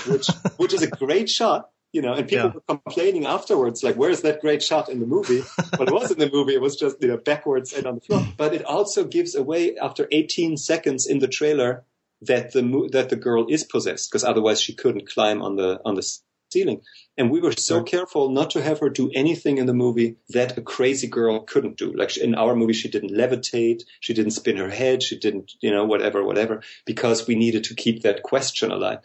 which, 0.07 0.27
which 0.57 0.73
is 0.73 0.81
a 0.83 0.87
great 0.87 1.29
shot. 1.29 1.69
You 1.93 2.01
know, 2.01 2.13
and 2.13 2.25
people 2.25 2.45
Yeah. 2.45 2.53
were 2.53 2.61
complaining 2.77 3.25
afterwards, 3.25 3.83
like, 3.83 3.95
where's 3.97 4.21
that 4.21 4.39
great 4.39 4.63
shot 4.63 4.87
in 4.87 5.01
the 5.01 5.05
movie? 5.05 5.43
Well, 5.77 5.89
it 5.89 5.91
was 5.93 6.09
in 6.09 6.19
the 6.19 6.29
movie. 6.31 6.53
It 6.53 6.61
was 6.61 6.77
just, 6.77 7.01
you 7.01 7.09
know, 7.09 7.17
backwards 7.17 7.73
and 7.73 7.85
on 7.85 7.95
the 7.95 8.01
floor. 8.01 8.25
But 8.37 8.53
it 8.53 8.63
also 8.63 9.03
gives 9.03 9.35
away 9.35 9.75
after 9.75 10.07
18 10.09 10.55
seconds 10.55 11.05
in 11.05 11.19
the 11.19 11.27
trailer 11.27 11.83
that 12.21 12.53
the 12.53 12.63
mo- 12.63 12.87
that 12.93 13.09
the 13.09 13.17
girl 13.17 13.45
is 13.49 13.65
possessed 13.65 14.09
because 14.09 14.23
otherwise 14.23 14.61
she 14.61 14.73
couldn't 14.73 15.05
climb 15.09 15.41
on 15.41 15.57
the 15.57 15.81
on 15.83 15.95
the 15.95 16.07
ceiling. 16.51 16.81
And 17.17 17.29
we 17.29 17.41
were 17.41 17.51
so 17.51 17.83
careful 17.83 18.29
not 18.29 18.51
to 18.51 18.61
have 18.61 18.79
her 18.79 18.89
do 18.89 19.11
anything 19.13 19.57
in 19.57 19.65
the 19.65 19.73
movie 19.73 20.17
that 20.29 20.57
a 20.57 20.61
crazy 20.61 21.07
girl 21.07 21.41
couldn't 21.41 21.77
do. 21.77 21.91
Like 21.93 22.17
in 22.17 22.35
our 22.35 22.55
movie, 22.55 22.73
she 22.73 22.89
didn't 22.89 23.11
levitate, 23.11 23.83
she 23.99 24.13
didn't 24.13 24.31
spin 24.31 24.57
her 24.57 24.69
head, 24.69 25.03
she 25.03 25.17
didn't, 25.17 25.53
you 25.61 25.71
know, 25.71 25.85
whatever, 25.85 26.23
whatever, 26.23 26.61
because 26.85 27.27
we 27.27 27.35
needed 27.35 27.63
to 27.65 27.75
keep 27.75 28.03
that 28.03 28.23
question 28.23 28.71
alive. 28.71 28.99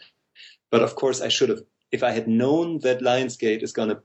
But 0.71 0.83
of 0.83 0.95
course, 0.95 1.21
I 1.21 1.29
should 1.29 1.49
have, 1.49 1.61
if 1.91 2.03
I 2.03 2.11
had 2.11 2.27
known 2.27 2.79
that 2.79 3.01
Lionsgate 3.01 3.63
is 3.63 3.71
going 3.71 3.89
to 3.89 4.01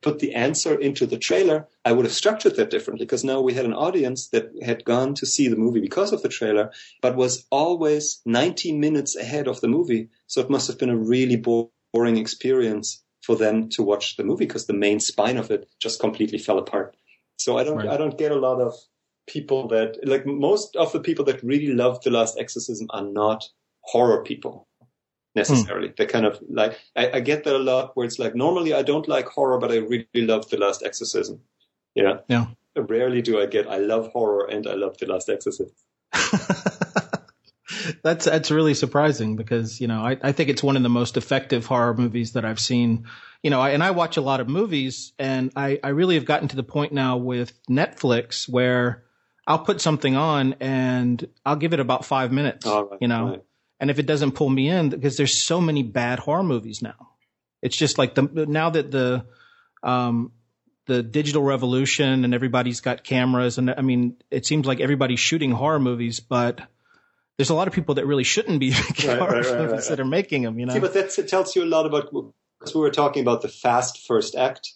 put 0.00 0.18
the 0.20 0.34
answer 0.34 0.74
into 0.74 1.06
the 1.06 1.18
trailer, 1.18 1.68
I 1.84 1.92
would 1.92 2.06
have 2.06 2.14
structured 2.14 2.56
that 2.56 2.70
differently 2.70 3.04
because 3.04 3.24
now 3.24 3.40
we 3.42 3.54
had 3.54 3.66
an 3.66 3.74
audience 3.74 4.28
that 4.28 4.50
had 4.62 4.84
gone 4.84 5.14
to 5.14 5.26
see 5.26 5.48
the 5.48 5.56
movie 5.56 5.80
because 5.80 6.12
of 6.12 6.22
the 6.22 6.30
trailer, 6.30 6.72
but 7.02 7.16
was 7.16 7.46
always 7.50 8.22
90 8.24 8.72
minutes 8.72 9.16
ahead 9.16 9.48
of 9.48 9.60
the 9.60 9.68
movie. 9.68 10.08
So 10.26 10.40
it 10.40 10.50
must 10.50 10.68
have 10.68 10.78
been 10.78 10.90
a 10.90 10.96
really 10.96 11.36
bo- 11.36 11.70
boring 11.96 12.18
experience 12.18 13.02
for 13.22 13.36
them 13.36 13.70
to 13.70 13.82
watch 13.82 14.16
the 14.16 14.24
movie 14.24 14.44
because 14.44 14.66
the 14.66 14.74
main 14.86 15.00
spine 15.00 15.38
of 15.38 15.50
it 15.50 15.66
just 15.80 15.98
completely 15.98 16.38
fell 16.38 16.58
apart. 16.58 16.94
So 17.38 17.56
I 17.58 17.64
don't, 17.64 17.78
Right. 17.78 17.88
I 17.88 17.96
don't 17.96 18.18
get 18.18 18.32
a 18.32 18.42
lot 18.48 18.60
of 18.60 18.74
people 19.26 19.68
that, 19.68 19.98
like 20.04 20.26
most 20.26 20.76
of 20.76 20.92
the 20.92 21.00
people 21.00 21.24
that 21.24 21.42
really 21.42 21.72
love 21.72 22.02
The 22.02 22.10
Last 22.10 22.38
Exorcism 22.38 22.86
are 22.90 23.02
not 23.02 23.44
horror 23.80 24.22
people 24.22 24.68
necessarily. 25.34 25.88
Hmm. 25.88 25.94
They 25.96 26.06
kind 26.06 26.26
of 26.26 26.38
like, 26.48 26.78
I, 26.94 27.10
I 27.14 27.20
get 27.20 27.44
that 27.44 27.56
a 27.56 27.66
lot 27.72 27.92
where 27.94 28.06
it's 28.06 28.18
like, 28.18 28.34
normally 28.34 28.74
I 28.74 28.82
don't 28.82 29.08
like 29.08 29.26
horror, 29.26 29.58
but 29.58 29.72
I 29.72 29.76
really 29.78 30.06
love 30.32 30.48
The 30.50 30.58
Last 30.58 30.82
Exorcism. 30.82 31.40
You 31.94 32.02
know? 32.02 32.20
Yeah. 32.28 32.46
Rarely 32.76 33.22
do 33.22 33.40
I 33.40 33.46
get, 33.46 33.68
I 33.68 33.78
love 33.78 34.08
horror 34.12 34.46
and 34.50 34.66
I 34.66 34.74
love 34.74 34.98
The 34.98 35.06
Last 35.06 35.30
Exorcism. 35.30 35.74
that's 38.02 38.24
that's 38.24 38.50
really 38.50 38.74
surprising 38.74 39.36
because 39.36 39.80
you 39.80 39.88
know 39.88 40.00
I, 40.00 40.16
I 40.22 40.32
think 40.32 40.50
it's 40.50 40.62
one 40.62 40.76
of 40.76 40.82
the 40.82 40.88
most 40.88 41.16
effective 41.16 41.66
horror 41.66 41.94
movies 41.94 42.32
that 42.32 42.44
I've 42.44 42.60
seen. 42.60 43.06
You 43.42 43.50
know, 43.50 43.60
I, 43.60 43.70
and 43.70 43.82
I 43.82 43.92
watch 43.92 44.16
a 44.16 44.20
lot 44.20 44.40
of 44.40 44.48
movies, 44.48 45.12
and 45.18 45.52
I 45.56 45.78
I 45.82 45.88
really 45.88 46.14
have 46.16 46.24
gotten 46.24 46.48
to 46.48 46.56
the 46.56 46.62
point 46.62 46.92
now 46.92 47.16
with 47.16 47.52
Netflix 47.66 48.48
where 48.48 49.04
I'll 49.46 49.60
put 49.60 49.80
something 49.80 50.16
on 50.16 50.56
and 50.60 51.26
I'll 51.44 51.56
give 51.56 51.72
it 51.72 51.80
about 51.80 52.04
five 52.04 52.32
minutes. 52.32 52.66
Right, 52.66 52.84
you 53.00 53.08
know, 53.08 53.28
right. 53.28 53.44
and 53.78 53.90
if 53.90 53.98
it 53.98 54.06
doesn't 54.06 54.32
pull 54.32 54.48
me 54.48 54.68
in, 54.68 54.88
because 54.88 55.16
there's 55.16 55.34
so 55.34 55.60
many 55.60 55.82
bad 55.82 56.18
horror 56.18 56.42
movies 56.42 56.82
now, 56.82 57.10
it's 57.62 57.76
just 57.76 57.98
like 57.98 58.14
the 58.14 58.22
now 58.48 58.70
that 58.70 58.90
the 58.90 59.26
um 59.82 60.32
the 60.86 61.02
digital 61.02 61.42
revolution 61.42 62.24
and 62.24 62.32
everybody's 62.32 62.80
got 62.80 63.04
cameras 63.04 63.58
and 63.58 63.70
I 63.70 63.82
mean 63.82 64.16
it 64.30 64.46
seems 64.46 64.66
like 64.66 64.80
everybody's 64.80 65.20
shooting 65.20 65.50
horror 65.50 65.80
movies, 65.80 66.20
but 66.20 66.60
there's 67.38 67.50
a 67.50 67.54
lot 67.54 67.68
of 67.68 67.74
people 67.74 67.96
that 67.96 68.06
really 68.06 68.24
shouldn't 68.24 68.60
be 68.60 68.70
making 68.70 69.08
Right, 69.08 69.18
horror 69.18 69.40
right, 69.40 69.46
right, 69.46 69.58
movies 69.58 69.72
right, 69.72 69.88
that 69.90 70.00
are 70.00 70.04
making 70.04 70.42
them. 70.42 70.58
You 70.58 70.66
know, 70.66 70.74
See, 70.74 70.80
but 70.80 70.94
that 70.94 71.28
tells 71.28 71.54
you 71.54 71.64
a 71.64 71.66
lot 71.66 71.86
about, 71.86 72.12
because 72.58 72.74
we 72.74 72.80
were 72.80 72.90
talking 72.90 73.22
about 73.22 73.42
the 73.42 73.48
fast 73.48 74.06
first 74.06 74.34
act. 74.34 74.72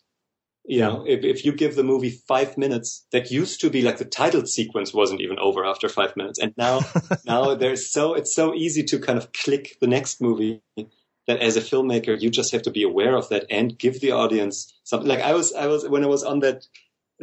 You 0.66 0.80
know, 0.80 1.04
if, 1.06 1.24
if 1.24 1.44
you 1.44 1.52
give 1.52 1.74
the 1.74 1.82
movie 1.82 2.10
five 2.10 2.56
minutes, 2.58 3.06
that 3.12 3.30
used 3.30 3.62
to 3.62 3.70
be 3.70 3.82
like 3.82 3.96
the 3.96 4.04
title 4.04 4.44
sequence 4.46 4.92
wasn't 4.92 5.22
even 5.22 5.38
over 5.38 5.64
after 5.64 5.88
five 5.88 6.16
minutes. 6.16 6.38
And 6.38 6.52
now, 6.56 6.80
now 7.24 7.54
there's 7.54 7.90
so, 7.90 8.14
it's 8.14 8.34
so 8.34 8.54
easy 8.54 8.84
to 8.84 8.98
kind 8.98 9.18
of 9.18 9.32
click 9.32 9.76
the 9.80 9.86
next 9.88 10.20
movie 10.20 10.62
that 11.26 11.40
as 11.40 11.56
a 11.56 11.60
filmmaker, 11.60 12.20
you 12.20 12.30
just 12.30 12.52
have 12.52 12.62
to 12.62 12.70
be 12.70 12.82
aware 12.82 13.16
of 13.16 13.30
that 13.30 13.46
and 13.50 13.78
give 13.78 14.00
the 14.00 14.12
audience 14.12 14.72
something. 14.84 15.08
Like 15.08 15.20
I 15.20 15.32
was, 15.32 15.52
I 15.54 15.66
was, 15.66 15.88
when 15.88 16.04
I 16.04 16.08
was 16.08 16.22
on 16.22 16.40
that 16.40 16.66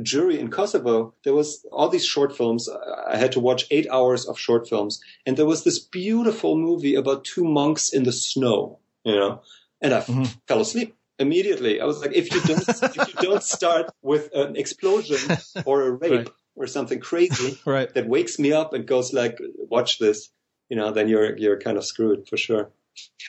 jury 0.02 0.40
in 0.40 0.50
Kosovo, 0.50 1.14
there 1.24 1.34
was 1.34 1.66
all 1.72 1.90
these 1.90 2.06
short 2.06 2.36
films. 2.36 2.70
I 3.08 3.18
had 3.18 3.32
to 3.34 3.40
watch 3.40 3.66
eight 3.72 3.88
hours 3.90 4.26
of 4.26 4.38
short 4.40 4.68
films, 4.70 5.02
and 5.26 5.38
there 5.38 5.46
was 5.46 5.64
this 5.64 5.80
beautiful 5.80 6.58
movie 6.58 6.96
about 6.96 7.24
two 7.26 7.44
monks 7.44 7.90
in 7.94 8.04
the 8.04 8.12
snow, 8.12 8.80
you 9.04 9.16
know, 9.16 9.42
and 9.82 9.94
I 9.94 10.02
Mhm. 10.02 10.28
fell 10.48 10.62
asleep 10.62 10.96
immediately. 11.20 11.82
I 11.82 11.86
was 11.86 12.00
like, 12.02 12.14
if 12.14 12.34
you 12.34 12.42
don't, 12.42 12.68
if 12.70 13.08
you 13.08 13.14
don't 13.20 13.44
start 13.44 13.92
with 14.02 14.30
an 14.34 14.56
explosion 14.56 15.18
or 15.66 15.82
a 15.82 15.92
rape 15.92 16.12
Right. 16.12 16.30
or 16.56 16.68
something 16.68 17.00
crazy 17.00 17.58
right? 17.66 17.92
that 17.94 18.08
wakes 18.08 18.38
me 18.40 18.52
up 18.54 18.74
and 18.74 18.86
goes 18.88 19.14
like, 19.14 19.40
watch 19.70 19.98
this, 20.00 20.30
you 20.70 20.78
know, 20.78 20.92
then 20.92 21.08
you're 21.08 21.36
you're 21.38 21.60
kind 21.60 21.78
of 21.78 21.86
screwed 21.86 22.28
for 22.30 22.38
sure. 22.38 22.70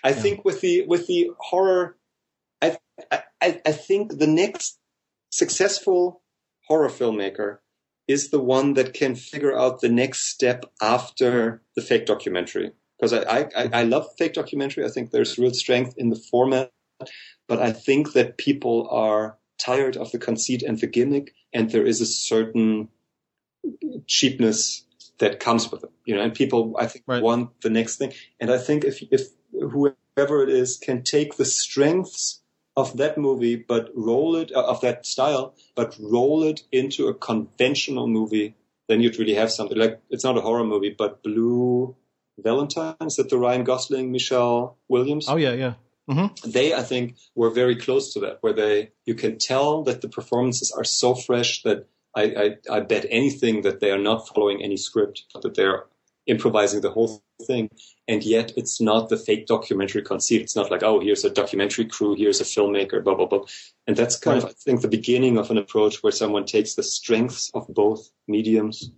I 0.03 0.13
think 0.13 0.45
with 0.45 0.61
the 0.61 0.87
with 0.87 1.07
the 1.07 1.31
horror, 1.39 1.97
I 2.63 2.77
I 3.11 3.23
I 3.65 3.73
think 3.73 4.19
the 4.19 4.27
next 4.27 4.79
successful 5.31 6.21
horror 6.69 6.91
filmmaker 6.91 7.59
is 8.09 8.31
the 8.31 8.41
one 8.41 8.75
that 8.75 8.95
can 8.95 9.17
figure 9.17 9.57
out 9.59 9.83
the 9.83 9.91
next 9.91 10.29
step 10.29 10.67
after 10.83 11.63
the 11.77 11.83
fake 11.83 12.07
documentary. 12.07 12.73
Because 12.99 13.15
I, 13.15 13.49
I, 13.57 13.71
I 13.75 13.85
love 13.85 14.09
fake 14.19 14.35
documentary. 14.35 14.85
I 14.87 14.91
think 14.91 15.13
there's 15.13 15.39
real 15.39 15.55
strength 15.55 15.95
in 15.99 16.11
the 16.11 16.17
format, 16.31 16.73
but 17.49 17.61
I 17.61 17.73
think 17.73 18.15
that 18.15 18.39
people 18.39 18.89
are 18.91 19.39
tired 19.59 19.97
of 19.97 20.13
the 20.13 20.19
conceit 20.19 20.63
and 20.63 20.79
the 20.81 20.89
gimmick, 20.89 21.35
and 21.55 21.71
there 21.71 21.87
is 21.87 22.01
a 22.01 22.07
certain 22.07 22.89
cheapness 24.07 24.85
that 25.19 25.41
comes 25.41 25.71
with 25.73 25.85
it. 25.85 25.91
You 26.07 26.17
know, 26.17 26.23
and 26.23 26.35
people 26.35 26.77
I 26.79 26.87
think 26.87 27.05
Right. 27.09 27.23
want 27.23 27.61
the 27.63 27.71
next 27.71 27.97
thing. 27.99 28.13
And 28.41 28.51
I 28.53 28.59
think 28.59 28.85
if 28.85 29.03
if 29.13 29.29
whoever 29.53 30.43
it 30.45 30.51
is 30.51 30.79
can 30.79 31.03
take 31.05 31.37
the 31.37 31.45
strengths 31.47 32.43
of 32.79 32.97
that 32.97 33.19
movie, 33.19 33.57
but 33.57 33.91
roll 33.97 34.37
it 34.37 34.53
uh, 34.55 34.63
of 34.63 34.81
that 34.83 35.05
style, 35.05 35.53
but 35.75 35.97
roll 35.99 36.45
it 36.45 36.63
into 36.71 37.09
a 37.09 37.15
conventional 37.15 38.07
movie, 38.07 38.55
then 38.87 39.01
you'd 39.01 39.19
really 39.19 39.35
have 39.35 39.51
something. 39.51 39.77
Like 39.77 40.01
it's 40.11 40.23
not 40.23 40.39
a 40.39 40.41
horror 40.41 40.65
movie, 40.65 40.95
but 40.97 41.23
Blue 41.25 41.97
Valentine 42.39 42.95
is 43.01 43.17
that 43.17 43.31
the 43.31 43.37
Ryan 43.37 43.65
Gosling, 43.65 44.13
Michelle 44.13 44.77
Williams? 44.89 45.29
Oh 45.29 45.35
yeah, 45.37 45.55
yeah. 45.55 45.75
they 46.45 46.73
I 46.73 46.85
think 46.85 47.17
were 47.35 47.51
very 47.51 47.75
close 47.75 48.13
to 48.13 48.21
that, 48.21 48.39
where 48.43 48.53
they 48.53 48.93
you 49.05 49.17
can 49.17 49.39
tell 49.39 49.83
that 49.83 50.01
the 50.01 50.09
performances 50.09 50.71
are 50.71 50.85
so 50.85 51.17
fresh 51.17 51.63
that 51.65 51.87
I, 52.15 52.23
I, 52.45 52.77
I 52.77 52.81
bet 52.81 53.07
anything 53.11 53.63
that 53.63 53.81
they 53.81 53.91
are 53.91 54.05
not 54.11 54.29
following 54.29 54.63
any 54.63 54.77
script, 54.77 55.25
but 55.35 55.43
that 55.43 55.57
they're 55.57 55.85
improvising 56.27 56.81
the 56.81 56.91
whole 56.91 57.23
thing. 57.47 57.71
And 58.07 58.23
yet 58.25 58.53
it's 58.57 58.81
not 58.81 59.09
the 59.09 59.17
fake 59.17 59.47
documentary 59.47 60.03
conceit. 60.03 60.43
It's 60.43 60.57
not 60.57 60.71
like, 60.71 60.83
oh, 60.83 61.01
here's 61.01 61.25
a 61.25 61.31
documentary 61.31 61.87
crew, 61.87 62.15
here's 62.15 62.41
a 62.41 62.45
filmmaker, 62.45 63.03
blah, 63.03 63.15
blah, 63.15 63.27
blah. 63.27 63.45
And 63.87 63.97
that's 63.97 64.17
kind 64.17 64.43
right. 64.43 64.51
of, 64.51 64.57
I 64.57 64.61
think, 64.65 64.81
the 64.81 64.89
beginning 64.89 65.39
of 65.39 65.51
an 65.51 65.59
approach 65.59 66.03
where 66.03 66.13
someone 66.13 66.45
takes 66.45 66.75
the 66.75 66.83
strengths 66.83 67.51
of 67.55 67.67
both 67.69 68.11
mediums 68.27 68.91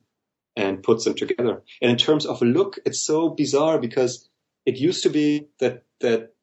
and 0.57 0.83
puts 0.83 1.05
them 1.05 1.15
together. 1.15 1.63
And 1.81 1.91
in 1.91 1.97
terms 1.97 2.27
of 2.27 2.43
a 2.43 2.45
look, 2.45 2.79
it's 2.85 3.01
so 3.01 3.31
bizarre 3.31 3.79
because 3.79 4.29
it 4.67 4.77
used 4.77 5.03
to 5.05 5.11
be 5.11 5.49
that, 5.59 5.85
that 6.01 6.35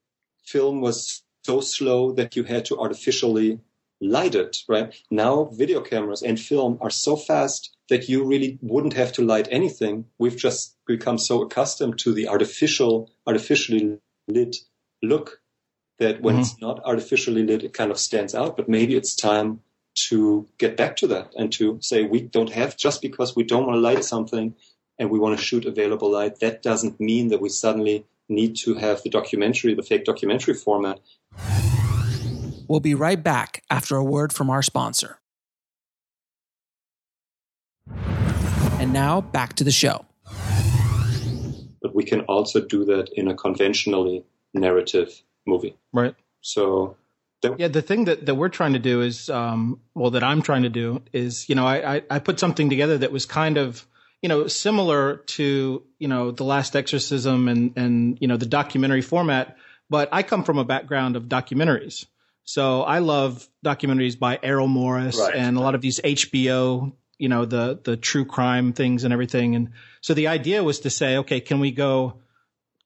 film 0.44 0.82
was 0.82 1.24
so 1.44 1.62
slow 1.62 2.14
that 2.14 2.36
you 2.36 2.44
had 2.44 2.66
to 2.66 2.80
artificially 2.80 3.60
light 4.02 4.36
it, 4.36 4.58
right? 4.68 4.94
Now 5.10 5.46
video 5.46 5.82
cameras 5.82 6.22
and 6.22 6.40
film 6.40 6.78
are 6.82 6.90
so 6.90 7.16
fast 7.16 7.76
that 7.90 8.10
you 8.10 8.26
really 8.26 8.60
wouldn't 8.62 8.94
have 8.94 9.14
to 9.14 9.26
light 9.26 9.48
anything. 9.50 10.06
We've 10.20 10.38
just 10.38 10.76
become 10.86 11.18
so 11.18 11.42
accustomed 11.42 12.00
to 12.00 12.14
the 12.14 12.28
artificial, 12.28 13.10
artificially 13.26 14.00
lit 14.28 14.58
look 15.02 15.42
that 16.00 16.22
when 16.22 16.36
mm-hmm. 16.36 16.42
it's 16.42 16.62
not 16.62 16.82
artificially 16.86 17.44
lit, 17.44 17.64
it 17.64 17.74
kind 17.74 17.92
of 17.92 18.00
stands 18.00 18.36
out. 18.36 18.58
But 18.58 18.70
maybe 18.70 18.96
it's 18.96 19.16
time 19.16 19.62
to 20.10 20.48
get 20.58 20.78
back 20.78 20.96
to 20.98 21.08
that 21.08 21.34
and 21.36 21.52
to 21.54 21.80
say 21.82 22.04
we 22.04 22.22
don't 22.22 22.52
have 22.52 22.78
just 22.78 23.02
because 23.02 23.36
we 23.36 23.44
don't 23.44 23.66
want 23.66 23.78
to 23.78 23.82
light 23.82 24.04
something 24.04 24.54
and 25.00 25.10
we 25.10 25.20
want 25.20 25.38
to 25.38 25.44
shoot 25.44 25.66
available 25.66 26.12
light. 26.12 26.40
That 26.40 26.62
doesn't 26.62 27.00
mean 27.00 27.30
that 27.30 27.42
we 27.42 27.50
suddenly 27.50 28.06
need 28.30 28.58
to 28.58 28.76
have 28.76 29.02
the 29.04 29.10
documentary, 29.10 29.74
the 29.74 29.84
fake 29.84 30.06
documentary 30.06 30.54
format. 30.54 31.00
We'll 32.68 32.80
be 32.80 32.96
right 32.96 33.22
back 33.22 33.64
after 33.70 33.96
a 33.96 34.04
word 34.04 34.34
from 34.34 34.50
our 34.50 34.62
sponsor. 34.62 35.20
And 38.80 38.94
now 38.94 39.22
back 39.22 39.54
to 39.54 39.64
the 39.64 39.72
show. 39.72 40.06
But 41.82 41.96
we 41.96 42.04
can 42.04 42.22
also 42.22 42.62
do 42.62 42.86
that 42.86 43.10
in 43.14 43.28
a 43.28 43.34
conventionally 43.34 44.24
narrative 44.54 45.24
movie. 45.46 45.76
Right. 45.94 46.16
So 46.42 46.98
yeah, 47.58 47.68
the 47.68 47.82
thing 47.82 48.06
that, 48.06 48.26
that 48.26 48.36
we're 48.36 48.50
trying 48.50 48.74
to 48.74 48.80
do 48.80 49.02
is, 49.02 49.30
um, 49.30 49.80
well, 49.94 50.12
that 50.12 50.24
I'm 50.24 50.42
trying 50.42 50.64
to 50.64 50.70
do 50.70 51.02
is, 51.14 51.48
you 51.48 51.56
know, 51.56 51.66
I, 51.66 51.96
I, 51.96 52.02
I, 52.10 52.20
put 52.20 52.40
something 52.40 52.70
together 52.70 52.98
that 52.98 53.12
was 53.12 53.28
kind 53.28 53.58
of, 53.58 53.86
you 54.22 54.30
know, 54.30 54.48
similar 54.48 55.18
to, 55.18 55.84
you 56.00 56.08
know, 56.08 56.32
The 56.32 56.44
Last 56.44 56.76
Exorcism 56.76 57.48
and, 57.48 57.74
and, 57.78 58.18
you 58.20 58.28
know, 58.28 58.38
the 58.38 58.48
documentary 58.48 59.04
format, 59.04 59.56
but 59.88 60.10
I 60.12 60.24
come 60.24 60.44
from 60.44 60.58
a 60.58 60.66
background 60.66 61.16
of 61.16 61.26
documentaries. 61.26 62.06
So 62.48 62.82
I 62.82 63.00
love 63.00 63.48
documentaries 63.64 64.18
by 64.18 64.40
Errol 64.42 64.68
Morris 64.68 65.20
right. 65.20 65.36
and 65.36 65.58
a 65.58 65.60
lot 65.60 65.76
of 65.76 65.82
these 65.82 66.00
HBO 66.00 66.94
you 67.18 67.30
know, 67.30 67.46
the, 67.46 67.80
the 67.84 67.98
true 67.98 68.26
crime 68.26 68.74
things 68.74 69.04
and 69.04 69.14
everything. 69.14 69.56
And 69.56 69.72
so 70.02 70.14
the 70.14 70.28
idea 70.28 70.64
was 70.64 70.82
to 70.82 70.90
say, 70.90 71.18
okay, 71.18 71.40
can 71.40 71.60
we 71.60 71.72
go, 71.72 72.20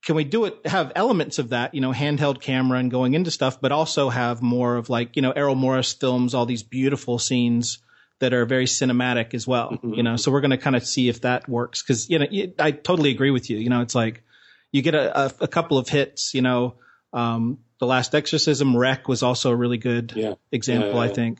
can 0.03 0.15
we 0.15 0.23
do 0.23 0.45
it, 0.45 0.65
have 0.65 0.91
elements 0.95 1.37
of 1.37 1.49
that, 1.49 1.73
you 1.73 1.81
know, 1.81 1.91
handheld 1.91 2.41
camera 2.41 2.79
and 2.79 2.89
going 2.89 3.13
into 3.13 3.31
stuff, 3.31 3.59
but 3.59 3.71
also 3.71 4.09
have 4.09 4.41
more 4.41 4.77
of 4.77 4.89
like, 4.89 5.15
you 5.15 5.21
know, 5.21 5.31
Errol 5.31 5.55
Morris 5.55 5.93
films 5.93 6.33
all 6.33 6.45
these 6.45 6.63
beautiful 6.63 7.19
scenes 7.19 7.79
that 8.19 8.33
are 8.33 8.45
very 8.45 8.65
cinematic 8.65 9.33
as 9.33 9.47
well, 9.47 9.71
mm-hmm. 9.71 9.95
you 9.95 10.03
know, 10.03 10.15
so 10.15 10.31
we're 10.31 10.41
going 10.41 10.51
to 10.51 10.57
kind 10.57 10.75
of 10.75 10.85
see 10.85 11.09
if 11.09 11.21
that 11.21 11.49
works. 11.49 11.81
Cause, 11.81 12.09
you 12.09 12.19
know, 12.19 12.27
I 12.59 12.71
totally 12.71 13.11
agree 13.11 13.31
with 13.31 13.49
you. 13.49 13.57
You 13.57 13.69
know, 13.69 13.81
it's 13.81 13.95
like 13.95 14.23
you 14.71 14.81
get 14.81 14.95
a, 14.95 15.25
a, 15.25 15.31
a 15.41 15.47
couple 15.47 15.77
of 15.77 15.89
hits, 15.89 16.33
you 16.33 16.41
know, 16.41 16.75
um, 17.13 17.59
the 17.81 17.87
last 17.87 18.13
exorcism 18.13 18.77
REC 18.77 19.07
was 19.07 19.23
also 19.23 19.49
a 19.49 19.55
really 19.55 19.79
good 19.79 20.13
yeah. 20.15 20.35
example, 20.51 20.93
yeah, 20.93 20.99
I 20.99 21.07
think. 21.07 21.39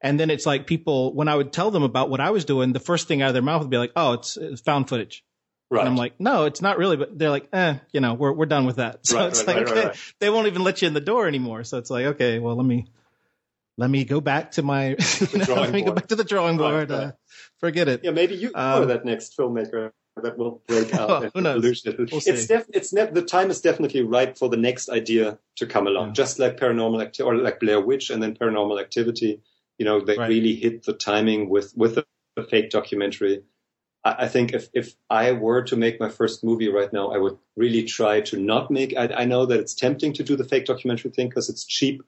And 0.00 0.20
then 0.20 0.30
it's 0.30 0.46
like 0.46 0.68
people, 0.68 1.12
when 1.12 1.26
I 1.26 1.34
would 1.34 1.52
tell 1.52 1.72
them 1.72 1.82
about 1.82 2.10
what 2.10 2.20
I 2.20 2.30
was 2.30 2.44
doing, 2.44 2.72
the 2.72 2.78
first 2.78 3.08
thing 3.08 3.22
out 3.22 3.28
of 3.28 3.34
their 3.34 3.42
mouth 3.42 3.62
would 3.62 3.70
be 3.70 3.78
like, 3.78 3.90
"Oh, 3.96 4.12
it's, 4.12 4.36
it's 4.36 4.60
found 4.60 4.88
footage." 4.88 5.24
Right. 5.70 5.80
And 5.80 5.88
I'm 5.88 5.96
like, 5.96 6.20
"No, 6.20 6.44
it's 6.44 6.62
not 6.62 6.78
really." 6.78 6.96
But 6.96 7.18
they're 7.18 7.30
like, 7.30 7.48
"Eh, 7.52 7.78
you 7.92 8.00
know, 8.00 8.14
we're 8.14 8.30
we're 8.32 8.46
done 8.46 8.66
with 8.66 8.76
that." 8.76 9.00
So 9.04 9.18
right, 9.18 9.26
it's 9.26 9.44
right, 9.44 9.66
like 9.66 9.74
right, 9.74 9.96
they 10.20 10.30
won't 10.30 10.46
even 10.46 10.62
let 10.62 10.80
you 10.80 10.86
in 10.86 10.94
the 10.94 11.00
door 11.00 11.26
anymore. 11.26 11.64
So 11.64 11.78
it's 11.78 11.90
like, 11.90 12.06
okay, 12.06 12.38
well, 12.38 12.54
let 12.54 12.66
me 12.66 12.86
let 13.76 13.90
me 13.90 14.04
go 14.04 14.20
back 14.20 14.52
to 14.52 14.62
my 14.62 14.90
you 15.32 15.38
know, 15.38 15.54
let 15.54 15.72
me 15.72 15.80
board. 15.80 15.86
go 15.86 15.92
back 15.94 16.06
to 16.08 16.16
the 16.16 16.24
drawing 16.24 16.56
board. 16.56 16.92
Uh, 16.92 17.12
forget 17.58 17.88
it. 17.88 18.02
Yeah, 18.04 18.12
maybe 18.12 18.36
you 18.36 18.52
um, 18.54 18.82
are 18.82 18.86
that 18.86 19.04
next 19.04 19.36
filmmaker 19.36 19.90
that 20.22 20.38
will 20.38 20.62
break 20.66 20.94
out. 20.94 21.10
oh, 21.10 21.30
who 21.34 21.40
knows? 21.40 21.62
We'll 21.84 22.06
it's 22.10 22.46
def- 22.46 22.70
it's 22.72 22.92
ne- 22.92 23.10
the 23.10 23.22
time 23.22 23.50
is 23.50 23.60
definitely 23.60 24.02
ripe 24.02 24.36
for 24.36 24.48
the 24.48 24.56
next 24.56 24.88
idea 24.88 25.38
to 25.56 25.66
come 25.66 25.86
along, 25.86 26.08
yeah. 26.08 26.12
just 26.12 26.38
like 26.38 26.58
paranormal 26.58 27.02
activity 27.02 27.22
or 27.22 27.36
like 27.36 27.60
Blair 27.60 27.80
Witch 27.80 28.10
and 28.10 28.22
then 28.22 28.34
paranormal 28.34 28.80
activity 28.80 29.40
you 29.78 29.84
know, 29.84 30.04
they 30.04 30.16
right. 30.16 30.28
really 30.28 30.54
hit 30.54 30.84
the 30.84 30.92
timing 30.92 31.48
with 31.48 31.76
with 31.76 31.96
the, 31.96 32.06
the 32.36 32.44
fake 32.44 32.70
documentary. 32.70 33.42
I, 34.04 34.16
I, 34.20 34.28
think 34.28 34.52
if 34.52 34.68
if 34.72 34.94
I 35.10 35.32
were 35.32 35.62
to 35.62 35.76
make 35.76 35.98
my 35.98 36.08
first 36.08 36.44
movie 36.44 36.68
right 36.68 36.92
now, 36.92 37.10
I 37.10 37.18
would 37.18 37.36
really 37.56 37.84
try 37.84 38.20
to 38.22 38.38
not 38.38 38.70
make. 38.70 38.96
I, 38.96 39.08
I 39.08 39.24
know 39.24 39.46
that 39.46 39.60
it's 39.60 39.74
tempting 39.74 40.12
to 40.14 40.22
do 40.22 40.36
the 40.36 40.44
fake 40.44 40.66
documentary 40.66 41.10
thing 41.10 41.28
because 41.28 41.48
it's 41.48 41.64
cheap, 41.64 42.02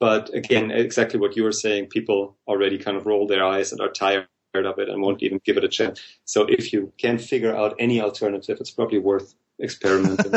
but 0.00 0.34
again, 0.34 0.70
exactly 0.70 1.20
what 1.20 1.36
you 1.36 1.44
were 1.44 1.52
saying, 1.52 1.86
people 1.86 2.36
already 2.48 2.78
kind 2.78 2.96
of 2.96 3.06
roll 3.06 3.26
their 3.26 3.44
eyes 3.44 3.72
and 3.72 3.80
are 3.80 3.90
tired 3.90 4.26
of 4.62 4.78
it 4.78 4.88
and 4.88 5.02
won't 5.02 5.22
even 5.22 5.40
give 5.44 5.56
it 5.56 5.64
a 5.64 5.68
chance. 5.68 6.00
So 6.24 6.46
if 6.48 6.72
you 6.72 6.92
can 6.98 7.18
figure 7.18 7.54
out 7.54 7.74
any 7.78 8.00
alternative, 8.00 8.58
it's 8.60 8.70
probably 8.70 8.98
worth 8.98 9.34
experimenting. 9.60 10.34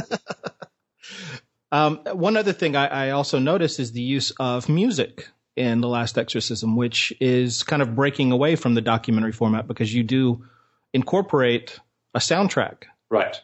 um, 1.72 1.98
one 2.14 2.38
other 2.38 2.54
thing 2.54 2.76
I, 2.76 2.88
I 3.08 3.10
also 3.12 3.40
noticed 3.40 3.80
is 3.80 3.92
the 3.92 4.02
use 4.02 4.32
of 4.40 4.70
music 4.70 5.28
in 5.56 5.82
The 5.82 5.88
Last 5.88 6.18
Exorcism, 6.18 6.76
which 6.76 7.14
is 7.20 7.64
kind 7.64 7.82
of 7.82 7.96
breaking 7.96 8.32
away 8.32 8.56
from 8.56 8.74
the 8.76 8.82
documentary 8.82 9.32
format 9.32 9.68
because 9.68 9.94
you 9.94 10.04
do 10.04 10.46
incorporate 10.94 11.80
a 12.14 12.20
soundtrack. 12.20 12.84
Right. 13.10 13.40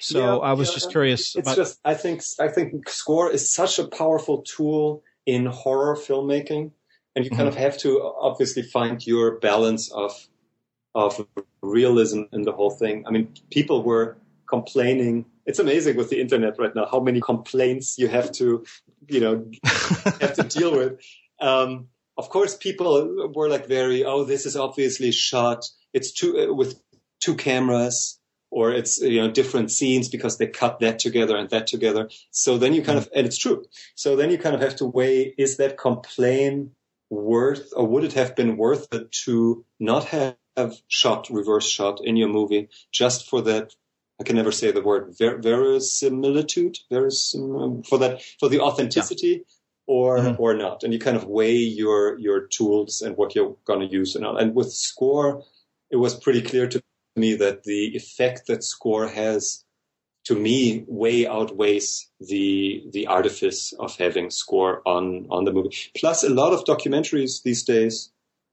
So 0.00 0.18
yeah, 0.18 0.36
I 0.36 0.52
was 0.52 0.68
yeah, 0.68 0.74
just 0.74 0.90
curious. 0.90 1.36
It's 1.36 1.48
about- 1.48 1.56
just 1.56 1.80
I 1.84 1.94
think 1.94 2.22
I 2.38 2.48
think 2.48 2.88
score 2.88 3.30
is 3.30 3.52
such 3.52 3.78
a 3.78 3.86
powerful 3.86 4.42
tool 4.42 5.02
in 5.26 5.46
horror 5.46 5.96
filmmaking, 5.96 6.72
and 7.14 7.24
you 7.24 7.30
kind 7.30 7.42
mm-hmm. 7.42 7.48
of 7.48 7.56
have 7.56 7.78
to 7.78 8.02
obviously 8.02 8.62
find 8.62 9.04
your 9.06 9.38
balance 9.38 9.90
of 9.92 10.28
of 10.94 11.24
realism 11.62 12.22
in 12.32 12.42
the 12.42 12.52
whole 12.52 12.70
thing. 12.70 13.04
I 13.06 13.10
mean, 13.10 13.32
people 13.50 13.82
were 13.82 14.16
complaining. 14.48 15.26
It's 15.46 15.58
amazing 15.58 15.96
with 15.96 16.10
the 16.10 16.20
internet 16.20 16.58
right 16.58 16.74
now 16.74 16.86
how 16.90 17.00
many 17.00 17.20
complaints 17.20 17.96
you 17.96 18.08
have 18.08 18.32
to, 18.32 18.64
you 19.08 19.20
know, 19.20 19.46
have 20.20 20.34
to 20.34 20.42
deal 20.42 20.72
with. 20.76 21.00
Um, 21.40 21.88
of 22.16 22.28
course, 22.28 22.56
people 22.56 23.30
were 23.34 23.48
like 23.48 23.66
very, 23.66 24.04
oh, 24.04 24.24
this 24.24 24.46
is 24.46 24.56
obviously 24.56 25.12
shot. 25.12 25.64
It's 25.92 26.12
two 26.12 26.38
uh, 26.38 26.52
with 26.52 26.80
two 27.20 27.34
cameras, 27.34 28.18
or 28.50 28.72
it's 28.72 29.00
you 29.00 29.20
know 29.22 29.30
different 29.30 29.70
scenes 29.70 30.08
because 30.08 30.38
they 30.38 30.46
cut 30.46 30.80
that 30.80 30.98
together 30.98 31.36
and 31.36 31.48
that 31.50 31.66
together. 31.66 32.10
So 32.30 32.58
then 32.58 32.74
you 32.74 32.82
kind 32.82 32.98
of, 32.98 33.08
and 33.14 33.26
it's 33.26 33.38
true. 33.38 33.64
So 33.94 34.16
then 34.16 34.30
you 34.30 34.38
kind 34.38 34.54
of 34.54 34.60
have 34.60 34.76
to 34.76 34.86
weigh: 34.86 35.34
is 35.38 35.56
that 35.56 35.78
complaint 35.78 36.72
worth, 37.10 37.72
or 37.76 37.86
would 37.86 38.04
it 38.04 38.14
have 38.14 38.36
been 38.36 38.56
worth 38.56 38.92
it 38.94 39.12
to 39.24 39.64
not 39.78 40.04
have 40.06 40.36
shot 40.88 41.28
reverse 41.30 41.68
shot 41.68 42.00
in 42.02 42.16
your 42.16 42.28
movie 42.28 42.68
just 42.92 43.28
for 43.28 43.42
that 43.42 43.74
I 44.20 44.22
can 44.22 44.36
never 44.36 44.52
say 44.52 44.70
the 44.70 44.82
word 44.82 45.14
ver- 45.18 45.38
verisimilitude, 45.38 46.76
verisim- 46.92 47.86
for 47.86 47.98
that 47.98 48.22
for 48.38 48.50
the 48.50 48.60
authenticity, 48.60 49.44
or 49.86 50.18
mm-hmm. 50.18 50.42
or 50.42 50.54
not. 50.54 50.82
And 50.82 50.92
you 50.92 50.98
kind 50.98 51.16
of 51.16 51.24
weigh 51.24 51.56
your 51.56 52.18
your 52.18 52.46
tools 52.46 53.00
and 53.00 53.16
what 53.16 53.34
you're 53.34 53.56
going 53.64 53.80
to 53.80 53.92
use 53.92 54.14
and 54.14 54.26
all. 54.26 54.36
And 54.36 54.54
with 54.54 54.72
score, 54.72 55.42
it 55.90 55.96
was 55.96 56.14
pretty 56.14 56.42
clear 56.42 56.68
to 56.68 56.82
me 57.16 57.34
that 57.36 57.64
the 57.64 57.96
effect 57.96 58.46
that 58.46 58.62
score 58.62 59.08
has 59.08 59.64
to 60.24 60.34
me 60.34 60.84
way 60.86 61.26
outweighs 61.26 62.08
the 62.20 62.84
the 62.92 63.06
artifice 63.06 63.72
of 63.78 63.96
having 63.96 64.30
score 64.30 64.82
on 64.86 65.26
on 65.30 65.44
the 65.44 65.52
movie. 65.52 65.74
Plus, 65.96 66.22
a 66.22 66.28
lot 66.28 66.52
of 66.52 66.64
documentaries 66.64 67.42
these 67.42 67.62
days, 67.62 68.10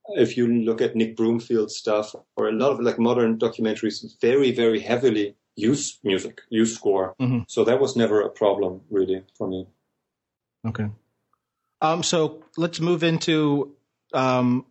if 0.09 0.37
you 0.37 0.47
look 0.47 0.81
at 0.81 0.95
Nick 0.95 1.15
Broomfield 1.15 1.71
stuff 1.71 2.15
or 2.35 2.47
a 2.47 2.53
lot 2.53 2.71
of 2.71 2.79
like 2.79 2.99
modern 2.99 3.37
documentaries, 3.37 4.03
very 4.21 4.51
very 4.51 4.79
heavily 4.79 5.35
use 5.55 5.99
music, 6.03 6.41
use 6.49 6.73
score. 6.75 7.15
Mm-hmm. 7.19 7.39
So 7.47 7.65
that 7.65 7.81
was 7.81 7.95
never 7.95 8.21
a 8.21 8.29
problem 8.29 8.81
really 8.89 9.23
for 9.37 9.47
me. 9.47 9.67
Okay. 10.65 10.89
Um, 11.81 12.03
so 12.03 12.43
let's 12.55 12.79
move 12.79 13.03
into. 13.03 13.75
Um, 14.13 14.65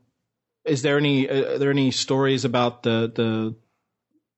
is 0.65 0.83
there 0.83 0.97
any 0.97 1.29
uh, 1.29 1.55
are 1.55 1.59
there 1.59 1.71
any 1.71 1.91
stories 1.91 2.45
about 2.45 2.83
the 2.83 3.13
the 3.15 3.55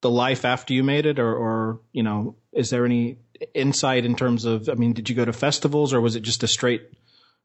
the 0.00 0.10
life 0.10 0.44
after 0.44 0.74
you 0.74 0.84
made 0.84 1.06
it, 1.06 1.18
or 1.18 1.34
or 1.34 1.80
you 1.92 2.02
know, 2.02 2.36
is 2.52 2.70
there 2.70 2.84
any 2.84 3.18
insight 3.54 4.04
in 4.04 4.16
terms 4.16 4.44
of? 4.44 4.68
I 4.68 4.74
mean, 4.74 4.92
did 4.92 5.08
you 5.08 5.16
go 5.16 5.24
to 5.24 5.32
festivals, 5.32 5.92
or 5.92 6.00
was 6.00 6.16
it 6.16 6.20
just 6.20 6.42
a 6.42 6.48
straight 6.48 6.82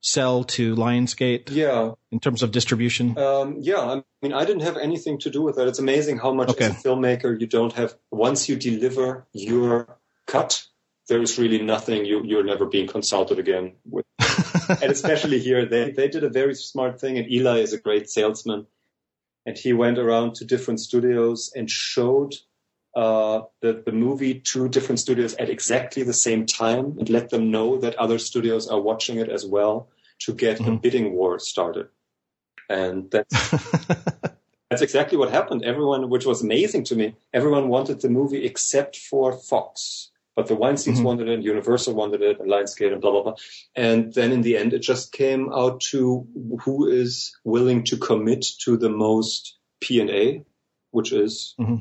sell 0.03 0.43
to 0.43 0.75
Lionsgate? 0.75 1.49
Yeah. 1.49 1.93
In 2.11 2.19
terms 2.19 2.43
of 2.43 2.51
distribution? 2.51 3.17
Um, 3.17 3.57
yeah. 3.59 3.79
I 3.79 4.03
mean, 4.21 4.33
I 4.33 4.45
didn't 4.45 4.63
have 4.63 4.77
anything 4.77 5.17
to 5.19 5.29
do 5.29 5.41
with 5.41 5.55
that. 5.55 5.67
It's 5.67 5.79
amazing 5.79 6.17
how 6.17 6.33
much 6.33 6.49
okay. 6.49 6.65
as 6.65 6.71
a 6.71 6.87
filmmaker 6.87 7.39
you 7.39 7.47
don't 7.47 7.73
have. 7.73 7.95
Once 8.11 8.47
you 8.49 8.55
deliver 8.55 9.25
your 9.31 9.97
cut, 10.27 10.63
there 11.07 11.21
is 11.21 11.39
really 11.39 11.61
nothing 11.61 12.05
you, 12.05 12.23
you're 12.23 12.43
never 12.43 12.65
being 12.65 12.87
consulted 12.87 13.39
again 13.39 13.73
with. 13.89 14.05
and 14.69 14.91
especially 14.91 15.39
here, 15.39 15.65
they, 15.65 15.91
they 15.91 16.07
did 16.07 16.23
a 16.23 16.29
very 16.29 16.55
smart 16.55 16.99
thing 16.99 17.17
and 17.17 17.31
Eli 17.31 17.59
is 17.59 17.73
a 17.73 17.79
great 17.79 18.09
salesman. 18.09 18.67
And 19.45 19.57
he 19.57 19.73
went 19.73 19.97
around 19.97 20.35
to 20.35 20.45
different 20.45 20.79
studios 20.79 21.51
and 21.55 21.69
showed 21.69 22.33
uh, 22.95 23.41
the, 23.61 23.81
the 23.85 23.91
movie 23.91 24.39
to 24.39 24.69
different 24.69 24.99
studios 24.99 25.33
at 25.35 25.49
exactly 25.49 26.03
the 26.03 26.13
same 26.13 26.45
time 26.45 26.95
and 26.99 27.09
let 27.09 27.29
them 27.29 27.51
know 27.51 27.77
that 27.79 27.95
other 27.95 28.19
studios 28.19 28.67
are 28.67 28.79
watching 28.79 29.17
it 29.17 29.29
as 29.29 29.45
well 29.45 29.89
to 30.19 30.33
get 30.33 30.59
mm-hmm. 30.59 30.73
a 30.73 30.77
bidding 30.77 31.13
war 31.13 31.39
started. 31.39 31.87
And 32.69 33.09
that's, 33.11 33.49
that's 34.69 34.81
exactly 34.81 35.17
what 35.17 35.31
happened. 35.31 35.63
Everyone, 35.63 36.09
which 36.09 36.25
was 36.25 36.41
amazing 36.41 36.85
to 36.85 36.95
me, 36.95 37.15
everyone 37.33 37.67
wanted 37.67 38.01
the 38.01 38.09
movie 38.09 38.45
except 38.45 38.95
for 38.95 39.33
Fox. 39.33 40.11
But 40.35 40.47
the 40.47 40.55
Weinsteins 40.55 40.95
mm-hmm. 40.95 41.03
wanted 41.03 41.27
it, 41.29 41.41
Universal 41.41 41.93
wanted 41.93 42.21
it, 42.21 42.39
and 42.39 42.49
Lionsgate, 42.49 42.91
and 42.91 43.01
blah 43.01 43.11
blah 43.11 43.23
blah. 43.23 43.35
And 43.75 44.13
then 44.13 44.31
in 44.31 44.41
the 44.41 44.57
end, 44.57 44.73
it 44.73 44.79
just 44.79 45.11
came 45.11 45.51
out 45.53 45.81
to 45.91 46.27
who 46.63 46.87
is 46.87 47.37
willing 47.43 47.83
to 47.85 47.97
commit 47.97 48.45
to 48.63 48.77
the 48.77 48.89
most 48.89 49.57
P 49.79 49.99
and 49.99 50.09
A, 50.09 50.43
which 50.91 51.11
is 51.11 51.55
mm-hmm 51.59 51.77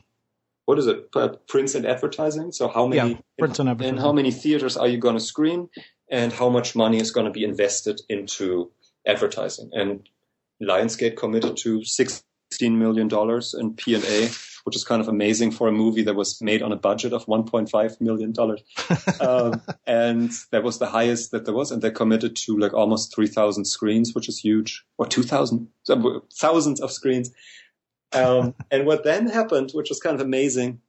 what 0.65 0.79
is 0.79 0.87
it? 0.87 1.11
Prints 1.49 1.75
and 1.75 1.87
advertising. 1.87 2.53
So 2.53 2.69
how 2.69 2.87
many 2.87 3.13
yeah, 3.13 3.19
prints 3.39 3.59
and 3.59 3.69
advertising. 3.69 3.97
and 3.97 4.01
how 4.03 4.13
many 4.13 4.31
theaters 4.31 4.77
are 4.77 4.89
you 4.89 4.99
going 4.99 5.17
to 5.17 5.21
screen, 5.21 5.69
and 6.11 6.33
how 6.33 6.49
much 6.49 6.77
money 6.77 6.99
is 6.99 7.11
going 7.11 7.27
to 7.27 7.33
be 7.33 7.45
invested 7.45 8.01
into 8.09 8.71
advertising? 9.07 9.71
And 9.73 10.09
Lionsgate 10.63 11.17
committed 11.17 11.57
to 11.59 11.85
sixteen 11.85 12.79
million 12.79 13.09
dollars 13.09 13.55
in 13.59 13.75
P 13.75 13.95
and 13.95 14.05
A, 14.05 14.31
which 14.65 14.77
is 14.77 14.85
kind 14.85 15.01
of 15.01 15.09
amazing 15.09 15.51
for 15.51 15.69
a 15.69 15.73
movie 15.73 16.03
that 16.03 16.15
was 16.15 16.41
made 16.41 16.63
on 16.63 16.73
a 16.73 16.77
budget 16.77 17.13
of 17.13 17.27
one 17.29 17.45
point 17.45 17.71
five 17.71 18.01
million 18.01 18.33
dollars, 18.33 18.63
um, 19.21 19.61
and 19.87 20.31
that 20.51 20.63
was 20.63 20.79
the 20.79 20.87
highest 20.87 21.31
that 21.31 21.45
there 21.45 21.55
was. 21.55 21.71
And 21.71 21.83
they 21.83 21.91
committed 21.91 22.37
to 22.37 22.59
like 22.59 22.75
almost 22.75 23.15
three 23.15 23.27
thousand 23.27 23.67
screens, 23.67 24.15
which 24.15 24.29
is 24.29 24.39
huge, 24.39 24.85
or 24.99 25.07
two 25.07 25.23
thousand, 25.23 25.69
thousands 26.33 26.81
of 26.81 26.93
screens. 26.93 27.31
Um, 28.13 28.55
and 28.71 28.87
what 28.87 29.05
then 29.05 29.29
happened, 29.29 29.71
which 29.73 29.89
was 29.89 30.01
kind 30.01 30.15
of 30.15 30.21
amazing, 30.21 30.81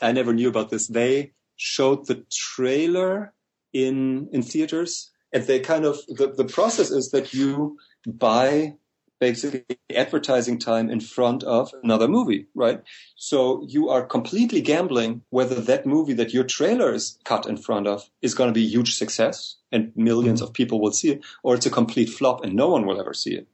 I 0.00 0.12
never 0.12 0.32
knew 0.32 0.48
about 0.48 0.70
this. 0.70 0.86
They 0.86 1.32
showed 1.56 2.06
the 2.06 2.24
trailer 2.30 3.32
in 3.72 4.28
in 4.32 4.42
theaters, 4.42 5.10
and 5.32 5.44
they 5.44 5.60
kind 5.60 5.84
of 5.84 5.98
the, 6.08 6.32
the 6.36 6.44
process 6.44 6.90
is 6.90 7.10
that 7.10 7.34
you 7.34 7.78
buy 8.06 8.74
basically 9.22 9.64
advertising 9.94 10.58
time 10.58 10.90
in 10.90 10.98
front 10.98 11.44
of 11.44 11.70
another 11.84 12.08
movie, 12.08 12.48
right? 12.56 12.82
So 13.14 13.64
you 13.68 13.88
are 13.88 14.04
completely 14.04 14.60
gambling 14.60 15.22
whether 15.30 15.60
that 15.60 15.86
movie 15.86 16.14
that 16.14 16.34
your 16.34 16.42
trailer 16.42 16.92
is 16.92 17.20
cut 17.22 17.46
in 17.46 17.56
front 17.56 17.86
of 17.86 18.02
is 18.20 18.34
going 18.34 18.48
to 18.48 18.52
be 18.60 18.64
a 18.64 18.74
huge 18.76 18.96
success 18.96 19.58
and 19.70 19.92
1000000s 19.94 20.24
mm-hmm. 20.24 20.42
of 20.42 20.52
people 20.52 20.80
will 20.80 20.90
see 20.90 21.10
it, 21.12 21.20
or 21.44 21.54
it's 21.54 21.66
a 21.66 21.70
complete 21.70 22.08
flop 22.08 22.42
and 22.42 22.54
no 22.54 22.68
one 22.68 22.84
will 22.84 22.98
ever 22.98 23.14
see 23.14 23.34
it. 23.36 23.46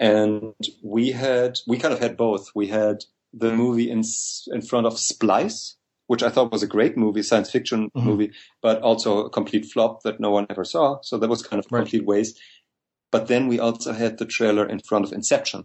And 0.00 0.54
we 0.82 1.10
had, 1.10 1.58
we 1.66 1.76
kind 1.76 1.92
of 1.92 2.00
had 2.00 2.16
both. 2.16 2.52
We 2.54 2.68
had 2.68 3.04
the 3.34 3.52
movie 3.52 3.90
in, 3.90 4.02
in 4.54 4.62
front 4.62 4.86
of 4.86 4.98
Splice, 4.98 5.76
which 6.06 6.22
I 6.22 6.30
thought 6.30 6.50
was 6.50 6.62
a 6.62 6.74
great 6.76 6.96
movie, 6.96 7.22
science 7.22 7.50
fiction 7.50 7.90
mm-hmm. 7.90 8.08
movie, 8.08 8.32
but 8.62 8.80
also 8.80 9.26
a 9.26 9.30
complete 9.30 9.66
flop 9.66 10.02
that 10.04 10.18
no 10.18 10.30
one 10.30 10.46
ever 10.48 10.64
saw. 10.64 10.98
So 11.02 11.18
that 11.18 11.28
was 11.28 11.42
kind 11.42 11.62
of 11.62 11.70
right. 11.70 11.80
complete 11.80 12.06
waste. 12.06 12.40
But 13.10 13.26
then 13.26 13.48
we 13.48 13.58
also 13.58 13.92
had 13.92 14.18
the 14.18 14.26
trailer 14.26 14.66
in 14.66 14.80
front 14.80 15.04
of 15.04 15.12
Inception, 15.12 15.64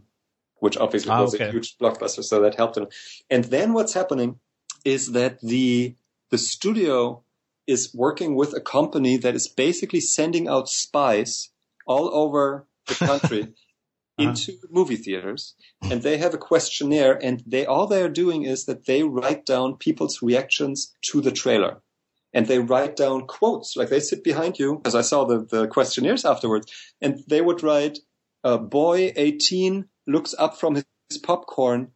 which 0.59 0.77
obviously 0.77 1.11
ah, 1.11 1.21
was 1.21 1.35
okay. 1.35 1.47
a 1.47 1.51
huge 1.51 1.77
blockbuster. 1.77 2.23
So 2.23 2.41
that 2.41 2.55
helped 2.55 2.75
them. 2.75 2.87
And 3.29 3.45
then 3.45 3.73
what's 3.73 3.93
happening 3.93 4.39
is 4.83 5.11
that 5.11 5.39
the, 5.41 5.95
the 6.31 6.37
studio 6.37 7.23
is 7.67 7.93
working 7.93 8.35
with 8.35 8.53
a 8.55 8.61
company 8.61 9.17
that 9.17 9.35
is 9.35 9.47
basically 9.47 9.99
sending 9.99 10.47
out 10.47 10.69
spies 10.69 11.49
all 11.87 12.13
over 12.13 12.67
the 12.87 12.95
country 13.05 13.41
uh-huh. 13.43 14.29
into 14.29 14.53
movie 14.69 14.95
theaters 14.95 15.55
and 15.81 16.01
they 16.01 16.17
have 16.17 16.33
a 16.33 16.37
questionnaire 16.37 17.19
and 17.21 17.43
they 17.45 17.65
all 17.65 17.87
they're 17.87 18.09
doing 18.09 18.43
is 18.43 18.65
that 18.65 18.85
they 18.85 19.03
write 19.03 19.45
down 19.45 19.75
people's 19.75 20.21
reactions 20.21 20.93
to 21.01 21.21
the 21.21 21.31
trailer 21.31 21.81
and 22.35 22.45
they 22.45 22.59
write 22.59 22.95
down 22.95 23.25
quotes 23.25 23.75
like 23.75 23.89
they 23.89 23.99
sit 23.99 24.23
behind 24.23 24.59
you 24.59 24.81
as 24.85 24.93
i 24.93 25.01
saw 25.01 25.25
the, 25.25 25.43
the 25.49 25.67
questionnaires 25.67 26.25
afterwards 26.25 26.71
and 27.01 27.19
they 27.27 27.41
would 27.41 27.63
write 27.63 27.97
a 28.43 28.59
boy 28.59 29.11
18 29.15 29.85
looks 30.05 30.35
up 30.37 30.59
from 30.59 30.75
his 30.75 30.85
popcorn 31.23 31.87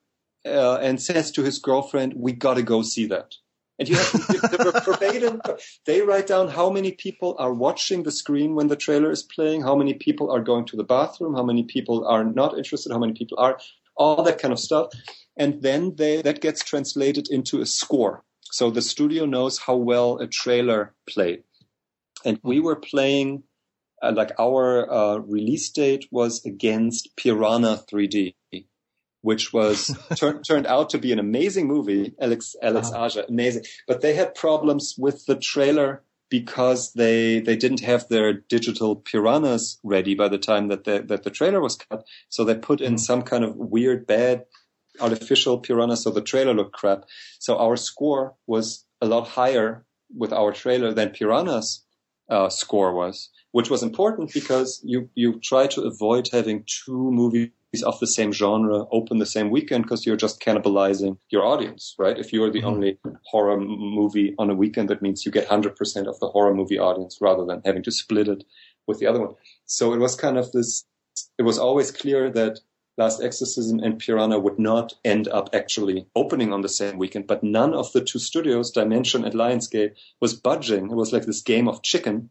uh, 0.48 0.78
and 0.78 0.99
says 0.99 1.30
to 1.32 1.44
his 1.44 1.60
girlfriend 1.60 2.14
we 2.16 2.32
gotta 2.32 2.64
go 2.64 2.82
see 2.82 3.06
that 3.06 3.36
and 3.80 3.88
you 3.88 3.95
have 3.95 4.11
the 4.11 4.82
verbatim. 4.86 5.41
They 5.86 6.02
write 6.02 6.28
down 6.28 6.49
how 6.49 6.70
many 6.70 6.91
people 6.91 7.36
are 7.40 7.53
watching 7.53 8.03
the 8.03 8.11
screen 8.11 8.53
when 8.53 8.68
the 8.68 8.76
trailer 8.76 9.10
is 9.10 9.24
playing, 9.24 9.61
how 9.61 9.76
many 9.76 9.94
people 9.94 10.30
are 10.30 10.41
going 10.41 10.66
to 10.66 10.76
the 10.76 10.84
bathroom, 10.84 11.34
how 11.34 11.44
many 11.44 11.64
people 11.64 12.06
are 12.06 12.26
not 12.26 12.57
interested, 12.57 12.91
how 12.91 12.99
many 12.99 13.14
people 13.14 13.40
are, 13.40 13.57
all 13.95 14.22
that 14.24 14.38
kind 14.38 14.52
of 14.52 14.60
stuff. 14.60 14.90
And 15.38 15.61
then 15.61 15.95
they, 15.95 16.22
that 16.22 16.41
gets 16.41 16.61
translated 16.61 17.30
into 17.32 17.61
a 17.61 17.66
score. 17.66 18.26
So 18.52 18.72
the 18.72 18.82
studio 18.82 19.26
knows 19.26 19.60
how 19.60 19.76
well 19.76 20.18
a 20.18 20.28
trailer 20.28 20.94
played. 21.08 21.44
And 22.26 22.40
we 22.44 22.60
were 22.60 22.76
playing, 22.76 23.44
uh, 24.02 24.14
like 24.16 24.32
our 24.40 24.92
uh, 24.92 25.18
release 25.18 25.70
date 25.70 26.08
was 26.12 26.46
against 26.46 27.16
Piranha 27.16 27.84
3D 27.92 28.36
which 29.22 29.52
was 29.52 29.96
tur- 30.16 30.42
turned 30.42 30.66
out 30.66 30.90
to 30.92 30.98
be 30.98 31.12
an 31.12 31.20
amazing 31.20 31.68
movie. 31.68 32.14
Alex 32.20 32.56
Alex 32.62 32.92
wow. 32.92 33.06
Aja, 33.06 33.26
amazing. 33.28 33.64
But 33.88 34.02
they 34.02 34.14
had 34.14 34.36
problems 34.36 34.96
with 34.98 35.26
the 35.26 35.36
trailer 35.36 36.04
because 36.30 36.94
they 36.94 37.40
they 37.40 37.56
didn't 37.56 37.82
have 37.82 38.08
their 38.08 38.34
digital 38.34 38.96
piranhas 38.96 39.80
ready 39.84 40.16
by 40.16 40.28
the 40.28 40.38
time 40.38 40.68
that 40.70 40.84
the 40.84 41.04
that 41.08 41.24
the 41.24 41.32
trailer 41.32 41.62
was 41.62 41.76
cut. 41.76 42.06
So 42.30 42.44
they 42.44 42.56
put 42.56 42.82
in 42.82 42.96
mm. 42.96 43.00
some 43.00 43.24
kind 43.24 43.44
of 43.44 43.56
weird 43.56 44.08
bad 44.08 44.46
artificial 45.02 45.60
piranha, 45.60 45.98
so 45.98 46.12
the 46.12 46.22
trailer 46.22 46.54
looked 46.54 46.74
crap. 46.74 47.06
So 47.40 47.58
our 47.58 47.76
score 47.78 48.36
was 48.48 48.86
a 49.02 49.06
lot 49.06 49.28
higher 49.28 49.86
with 50.16 50.34
our 50.34 50.52
trailer 50.52 50.94
than 50.94 51.12
Piranha's 51.12 51.86
uh, 52.30 52.50
score 52.50 52.94
was, 52.94 53.30
which 53.52 53.70
was 53.70 53.84
important 53.84 54.34
because 54.34 54.82
you 54.84 55.10
you 55.16 55.40
try 55.44 55.68
to 55.68 55.82
avoid 55.82 56.30
having 56.32 56.64
two 56.66 57.12
movies 57.12 57.52
of 57.84 58.00
the 58.00 58.08
same 58.08 58.32
genre 58.32 58.86
open 58.92 59.20
the 59.20 59.26
same 59.26 59.50
weekend 59.50 59.84
because 59.84 60.06
you're 60.06 60.16
just 60.16 60.42
cannibalizing 60.42 61.18
your 61.30 61.46
audience, 61.46 61.96
right? 62.00 62.18
If 62.18 62.34
you're 62.34 62.52
the 62.52 62.60
mm-hmm. 62.60 62.68
only 62.68 63.00
horror 63.26 63.60
movie 63.60 64.34
on 64.40 64.50
a 64.50 64.56
weekend, 64.56 64.90
that 64.90 65.02
means 65.02 65.26
you 65.26 65.32
get 65.32 65.48
100% 65.48 65.72
of 66.08 66.20
the 66.20 66.28
horror 66.28 66.54
movie 66.54 66.80
audience 66.80 67.20
rather 67.22 67.46
than 67.46 67.62
having 67.66 67.84
to 67.84 67.92
split 67.92 68.28
it 68.28 68.44
with 68.88 69.00
the 69.00 69.06
other 69.06 69.20
one. 69.20 69.36
So 69.66 69.94
it 69.94 70.00
was 70.00 70.16
kind 70.16 70.38
of 70.38 70.52
this, 70.52 70.86
it 71.38 71.44
was 71.44 71.60
always 71.60 71.92
clear 71.92 72.32
that 72.32 72.60
Last 73.00 73.24
Exorcism 73.24 73.80
and 73.80 73.98
Piranha 73.98 74.38
would 74.38 74.60
not 74.60 74.94
end 75.06 75.30
up 75.30 75.50
actually 75.54 76.08
opening 76.18 76.52
on 76.52 76.60
the 76.60 76.68
same 76.68 76.98
weekend, 76.98 77.28
but 77.28 77.42
none 77.42 77.74
of 77.74 77.94
the 77.94 78.02
two 78.02 78.20
studios, 78.20 78.72
Dimension 78.72 79.24
and 79.24 79.34
Lionsgate, 79.34 79.94
was 80.20 80.34
budging. 80.34 80.92
It 80.92 80.96
was 80.96 81.14
like 81.14 81.26
this 81.26 81.42
game 81.42 81.70
of 81.70 81.82
chicken 81.82 82.30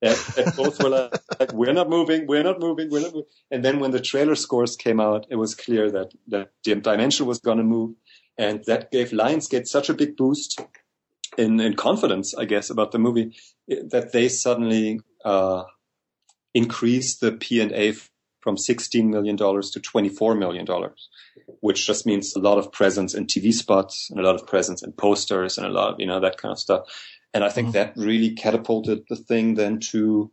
that, 0.00 0.54
both 0.56 0.80
were 0.80 0.88
like, 0.88 1.12
like, 1.40 1.52
we're 1.52 1.72
not 1.72 1.90
moving, 1.90 2.28
we're 2.28 2.44
not 2.44 2.60
moving, 2.60 2.90
we're 2.90 3.00
not 3.00 3.12
moving. 3.12 3.28
And 3.50 3.64
then 3.64 3.80
when 3.80 3.90
the 3.90 4.00
trailer 4.00 4.36
scores 4.36 4.76
came 4.76 5.00
out, 5.00 5.26
it 5.30 5.36
was 5.36 5.56
clear 5.56 5.90
that, 5.90 6.12
that 6.28 6.50
Dimension 6.62 7.26
was 7.26 7.40
going 7.40 7.58
to 7.58 7.64
move. 7.64 7.96
And 8.38 8.62
that 8.66 8.92
gave 8.92 9.10
Lionsgate 9.10 9.66
such 9.66 9.88
a 9.88 9.94
big 9.94 10.16
boost 10.16 10.60
in, 11.36 11.58
in 11.58 11.74
confidence, 11.74 12.34
I 12.36 12.44
guess, 12.44 12.70
about 12.70 12.92
the 12.92 13.00
movie 13.00 13.36
that 13.66 14.12
they 14.12 14.28
suddenly, 14.28 15.00
uh, 15.24 15.64
increased 16.54 17.20
the 17.20 17.32
P&A 17.32 17.94
from 18.44 18.56
$16 18.56 19.08
million 19.08 19.38
to 19.38 19.44
$24 19.44 20.38
million, 20.38 20.66
which 21.60 21.86
just 21.86 22.04
means 22.04 22.36
a 22.36 22.38
lot 22.38 22.58
of 22.58 22.70
presence 22.70 23.14
in 23.14 23.26
TV 23.26 23.54
spots 23.54 24.08
and 24.10 24.20
a 24.20 24.22
lot 24.22 24.34
of 24.34 24.46
presence 24.46 24.82
in 24.82 24.92
posters 24.92 25.56
and 25.56 25.66
a 25.66 25.70
lot 25.70 25.94
of, 25.94 25.96
you 25.98 26.06
know, 26.06 26.20
that 26.20 26.36
kind 26.36 26.52
of 26.52 26.58
stuff. 26.58 26.82
And 27.32 27.42
I 27.42 27.48
think 27.48 27.68
mm-hmm. 27.68 27.94
that 27.94 27.96
really 27.96 28.34
catapulted 28.34 29.04
the 29.08 29.16
thing 29.16 29.54
then 29.54 29.80
to, 29.92 30.30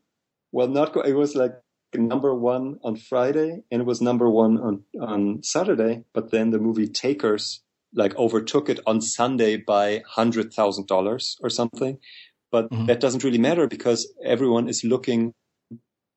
well, 0.51 0.67
not, 0.67 0.91
go, 0.91 0.99
it 0.99 1.13
was 1.13 1.35
like 1.35 1.53
number 1.95 2.35
one 2.35 2.79
on 2.83 2.97
Friday 2.97 3.63
and 3.71 3.81
it 3.81 3.85
was 3.85 4.01
number 4.01 4.29
one 4.29 4.57
on, 4.59 4.83
on 5.01 5.41
Saturday. 5.41 6.03
But 6.13 6.31
then 6.31 6.49
the 6.49 6.59
movie 6.59 6.89
Takers 6.89 7.63
like 7.93 8.15
overtook 8.15 8.69
it 8.69 8.81
on 8.85 8.99
Sunday 8.99 9.55
by 9.55 10.03
hundred 10.05 10.53
thousand 10.53 10.87
dollars 10.87 11.37
or 11.41 11.49
something. 11.49 11.97
But 12.51 12.69
mm-hmm. 12.69 12.87
that 12.87 12.99
doesn't 12.99 13.23
really 13.23 13.37
matter 13.37 13.67
because 13.67 14.13
everyone 14.25 14.67
is 14.67 14.83
looking 14.83 15.33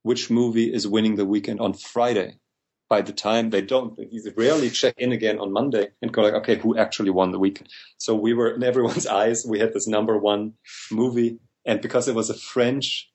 which 0.04 0.30
movie 0.30 0.72
is 0.72 0.86
winning 0.86 1.16
the 1.16 1.24
weekend 1.24 1.60
on 1.60 1.72
Friday 1.72 2.38
by 2.88 3.00
the 3.00 3.12
time 3.12 3.50
they 3.50 3.62
don't, 3.62 3.96
they 3.96 4.32
rarely 4.36 4.70
check 4.70 4.94
in 4.98 5.12
again 5.12 5.38
on 5.38 5.50
Monday 5.50 5.88
and 6.02 6.12
go 6.12 6.22
like, 6.22 6.34
okay, 6.34 6.56
who 6.56 6.76
actually 6.76 7.10
won 7.10 7.32
the 7.32 7.38
weekend? 7.38 7.68
So 7.96 8.14
we 8.14 8.34
were 8.34 8.54
in 8.54 8.62
everyone's 8.70 9.06
eyes. 9.06 9.44
We 9.48 9.58
had 9.58 9.72
this 9.72 9.88
number 9.88 10.18
one 10.18 10.52
movie. 10.92 11.38
And 11.64 11.80
because 11.80 12.06
it 12.06 12.14
was 12.14 12.28
a 12.28 12.34
French, 12.34 13.10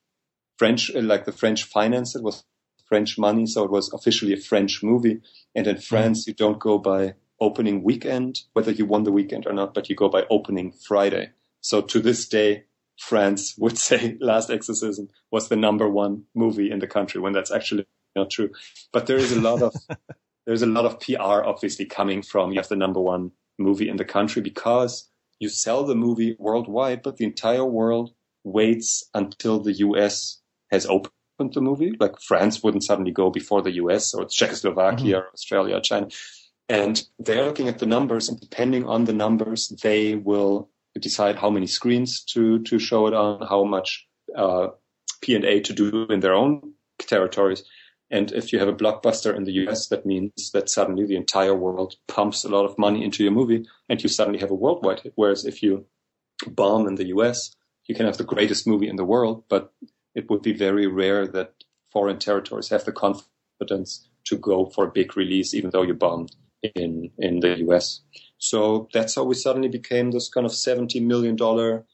French, 0.58 0.92
uh, 0.96 1.02
like 1.02 1.26
the 1.26 1.32
French 1.32 1.64
finance, 1.64 2.16
it 2.16 2.24
was 2.24 2.44
French 2.88 3.20
money. 3.20 3.46
So 3.46 3.64
it 3.64 3.72
was 3.72 3.94
officially 3.94 4.34
a 4.34 4.38
French 4.38 4.82
movie. 4.82 5.22
And 5.56 5.68
in 5.68 5.78
France, 5.78 6.26
you 6.26 6.34
don't 6.34 6.60
go 6.60 6.80
by 6.80 7.14
opening 7.40 7.84
weekend, 7.84 8.42
whether 8.54 8.72
you 8.72 8.88
won 8.88 9.04
the 9.04 9.12
weekend 9.12 9.46
or 9.46 9.54
not, 9.54 9.76
but 9.76 9.90
you 9.90 9.96
go 9.96 10.10
by 10.10 10.26
opening 10.32 10.72
Friday. 10.72 11.30
So 11.62 11.82
to 11.82 12.00
this 12.00 12.28
day, 12.28 12.64
France 13.00 13.56
would 13.58 13.78
say 13.78 14.18
Last 14.20 14.50
Exorcism 14.50 15.10
was 15.32 15.50
the 15.50 15.56
number 15.56 15.90
one 15.90 16.24
movie 16.36 16.72
in 16.72 16.80
the 16.80 16.88
country 16.88 17.20
when 17.22 17.34
that's 17.34 17.52
actually 17.52 17.86
not 18.16 18.30
true. 18.30 18.52
But 18.92 19.08
there 19.08 19.18
is 19.18 19.32
a 19.32 19.42
lot 19.42 19.62
of 19.62 19.74
there's 20.46 20.62
a 20.62 20.68
lot 20.68 20.86
of 20.86 21.00
PR 21.00 21.44
obviously 21.44 21.86
coming 21.86 22.22
from 22.22 22.52
you 22.52 22.60
have 22.60 22.70
the 22.70 22.76
number 22.76 23.00
one 23.00 23.32
movie 23.58 23.90
in 23.90 23.98
the 23.98 24.06
country 24.06 24.42
because 24.42 25.10
you 25.40 25.50
sell 25.50 25.86
the 25.86 25.96
movie 25.96 26.36
worldwide, 26.38 27.02
but 27.02 27.18
the 27.18 27.26
entire 27.26 27.66
world 27.66 28.14
waits 28.44 29.10
until 29.14 29.60
the 29.60 29.74
US 29.74 30.42
has 30.72 30.86
opened 30.86 31.14
the 31.54 31.62
movie. 31.62 31.94
Like 32.00 32.20
France 32.20 32.62
wouldn't 32.62 32.84
suddenly 32.84 33.12
go 33.12 33.30
before 33.30 33.62
the 33.62 33.76
US 33.84 34.14
or 34.14 34.26
Czechoslovakia 34.26 35.16
mm-hmm. 35.16 35.16
or 35.16 35.32
Australia 35.34 35.78
or 35.78 35.82
China. 35.82 36.10
And 36.68 37.04
they're 37.18 37.46
looking 37.46 37.68
at 37.68 37.80
the 37.80 37.88
numbers, 37.88 38.30
and 38.30 38.40
depending 38.40 38.86
on 38.86 39.06
the 39.06 39.14
numbers, 39.14 39.70
they 39.82 40.16
will 40.16 40.70
decide 41.00 41.38
how 41.38 41.50
many 41.50 41.68
screens 41.68 42.24
to 42.34 42.60
to 42.64 42.80
show 42.80 43.08
it 43.08 43.14
on, 43.14 43.46
how 43.48 43.64
much 43.64 44.08
uh, 44.36 44.68
P 45.22 45.36
and 45.36 45.46
A 45.46 45.60
to 45.62 45.74
do 45.74 46.06
in 46.10 46.20
their 46.20 46.34
own 46.34 46.74
territories. 47.00 47.64
And 48.12 48.32
if 48.32 48.52
you 48.52 48.60
have 48.60 48.68
a 48.68 48.74
blockbuster 48.74 49.36
in 49.36 49.44
the 49.44 49.52
US, 49.64 49.88
that 49.88 50.06
means 50.06 50.52
that 50.52 50.70
suddenly 50.70 51.06
the 51.06 51.16
entire 51.16 51.56
world 51.56 51.96
pumps 52.08 52.44
a 52.44 52.50
lot 52.50 52.66
of 52.66 52.78
money 52.78 53.04
into 53.04 53.24
your 53.24 53.32
movie, 53.32 53.68
and 53.88 54.02
you 54.02 54.10
suddenly 54.10 54.40
have 54.40 54.52
a 54.52 54.56
worldwide 54.56 55.02
hit. 55.02 55.14
Whereas 55.16 55.46
if 55.46 55.62
you 55.62 55.86
bomb 56.48 56.88
in 56.88 56.96
the 56.96 57.08
US, 57.08 57.56
you 57.86 57.96
can 57.96 58.06
have 58.06 58.18
the 58.18 58.24
greatest 58.24 58.68
movie 58.68 58.88
in 58.88 58.96
the 58.96 59.06
world, 59.06 59.44
but 59.50 59.74
it 60.16 60.30
would 60.30 60.42
be 60.42 60.54
very 60.54 60.88
rare 60.88 61.28
that 61.28 61.54
foreign 61.92 62.20
territories 62.20 62.70
have 62.70 62.86
the 62.86 62.92
confidence 62.92 64.08
to 64.26 64.38
go 64.38 64.66
for 64.66 64.86
a 64.86 64.92
big 64.92 65.16
release, 65.16 65.54
even 65.54 65.70
though 65.70 65.84
you 65.84 65.94
bombed 65.94 66.36
in 66.76 67.12
in 67.18 67.40
the 67.40 67.60
US. 67.68 68.02
So 68.40 68.88
that's 68.94 69.16
how 69.16 69.26
we 69.26 69.36
suddenly 69.36 69.68
became 69.68 70.12
this 70.12 70.30
kind 70.30 70.46
of 70.46 70.54
seventy 70.54 71.00
million 71.00 71.36
dollar 71.36 71.86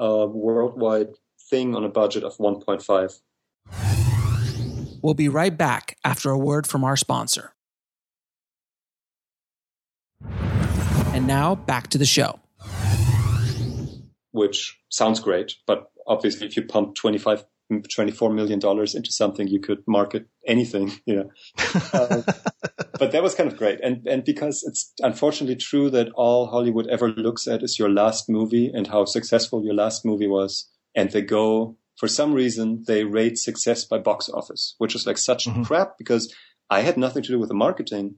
uh, 0.00 0.26
worldwide 0.30 1.10
thing 1.50 1.74
on 1.74 1.84
a 1.84 1.88
budget 1.88 2.24
of 2.24 2.38
one 2.38 2.60
point 2.60 2.82
five. 2.82 3.20
We'll 5.02 5.14
be 5.14 5.28
right 5.28 5.56
back 5.56 5.96
after 6.04 6.30
a 6.30 6.38
word 6.38 6.66
from 6.66 6.84
our 6.84 6.96
sponsor. 6.96 7.52
And 11.12 11.26
now 11.26 11.54
back 11.54 11.88
to 11.88 11.98
the 11.98 12.06
show. 12.06 12.40
Which 14.30 14.78
sounds 14.88 15.20
great, 15.20 15.56
but 15.66 15.90
obviously, 16.06 16.46
if 16.46 16.56
you 16.56 16.62
pump 16.62 16.94
25 16.94 17.44
24 17.68 18.30
million 18.30 18.58
dollars 18.58 18.94
into 18.94 19.12
something 19.12 19.46
you 19.46 19.60
could 19.60 19.82
market 19.86 20.26
anything 20.46 20.92
you 21.06 21.16
know. 21.16 21.30
Uh, 21.92 22.22
but 22.98 23.12
that 23.12 23.22
was 23.22 23.34
kind 23.34 23.50
of 23.50 23.58
great. 23.58 23.80
And 23.82 24.06
and 24.06 24.24
because 24.24 24.64
it's 24.64 24.92
unfortunately 25.00 25.56
true 25.56 25.90
that 25.90 26.08
all 26.14 26.46
hollywood 26.46 26.86
ever 26.88 27.08
looks 27.08 27.46
at 27.46 27.62
is 27.62 27.78
your 27.78 27.90
last 27.90 28.28
movie 28.28 28.70
and 28.72 28.86
how 28.86 29.04
successful 29.04 29.64
your 29.64 29.74
last 29.74 30.04
movie 30.04 30.26
was 30.26 30.70
and 30.94 31.10
they 31.10 31.22
go 31.22 31.76
for 31.96 32.08
some 32.08 32.32
reason 32.32 32.84
they 32.86 33.04
rate 33.04 33.38
success 33.38 33.84
by 33.84 33.98
box 33.98 34.28
office 34.28 34.74
which 34.78 34.94
is 34.94 35.06
like 35.06 35.18
such 35.18 35.46
mm-hmm. 35.46 35.62
crap 35.62 35.98
because 35.98 36.34
i 36.70 36.80
had 36.80 36.96
nothing 36.96 37.22
to 37.22 37.32
do 37.32 37.38
with 37.38 37.48
the 37.48 37.54
marketing. 37.54 38.16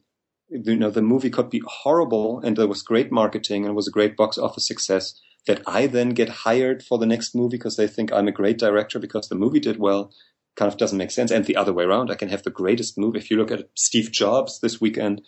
You 0.48 0.76
know 0.76 0.90
the 0.90 1.02
movie 1.02 1.30
could 1.30 1.48
be 1.48 1.62
horrible 1.64 2.40
and 2.40 2.56
there 2.56 2.66
was 2.66 2.82
great 2.82 3.12
marketing 3.12 3.64
and 3.64 3.70
it 3.70 3.76
was 3.76 3.86
a 3.86 3.92
great 3.92 4.16
box 4.16 4.36
office 4.36 4.66
success 4.66 5.14
that 5.46 5.62
I 5.66 5.86
then 5.86 6.10
get 6.10 6.28
hired 6.28 6.82
for 6.82 6.98
the 6.98 7.06
next 7.06 7.34
movie 7.34 7.56
because 7.56 7.76
they 7.76 7.88
think 7.88 8.12
I'm 8.12 8.28
a 8.28 8.32
great 8.32 8.58
director 8.58 8.98
because 8.98 9.28
the 9.28 9.34
movie 9.34 9.60
did 9.60 9.78
well 9.78 10.12
kind 10.56 10.70
of 10.70 10.78
doesn't 10.78 10.98
make 10.98 11.10
sense. 11.10 11.30
And 11.30 11.44
the 11.44 11.56
other 11.56 11.72
way 11.72 11.84
around, 11.84 12.10
I 12.10 12.16
can 12.16 12.28
have 12.28 12.42
the 12.42 12.50
greatest 12.50 12.98
movie. 12.98 13.18
If 13.18 13.30
you 13.30 13.36
look 13.36 13.50
at 13.50 13.68
Steve 13.74 14.10
Jobs 14.12 14.60
this 14.60 14.80
weekend, 14.80 15.22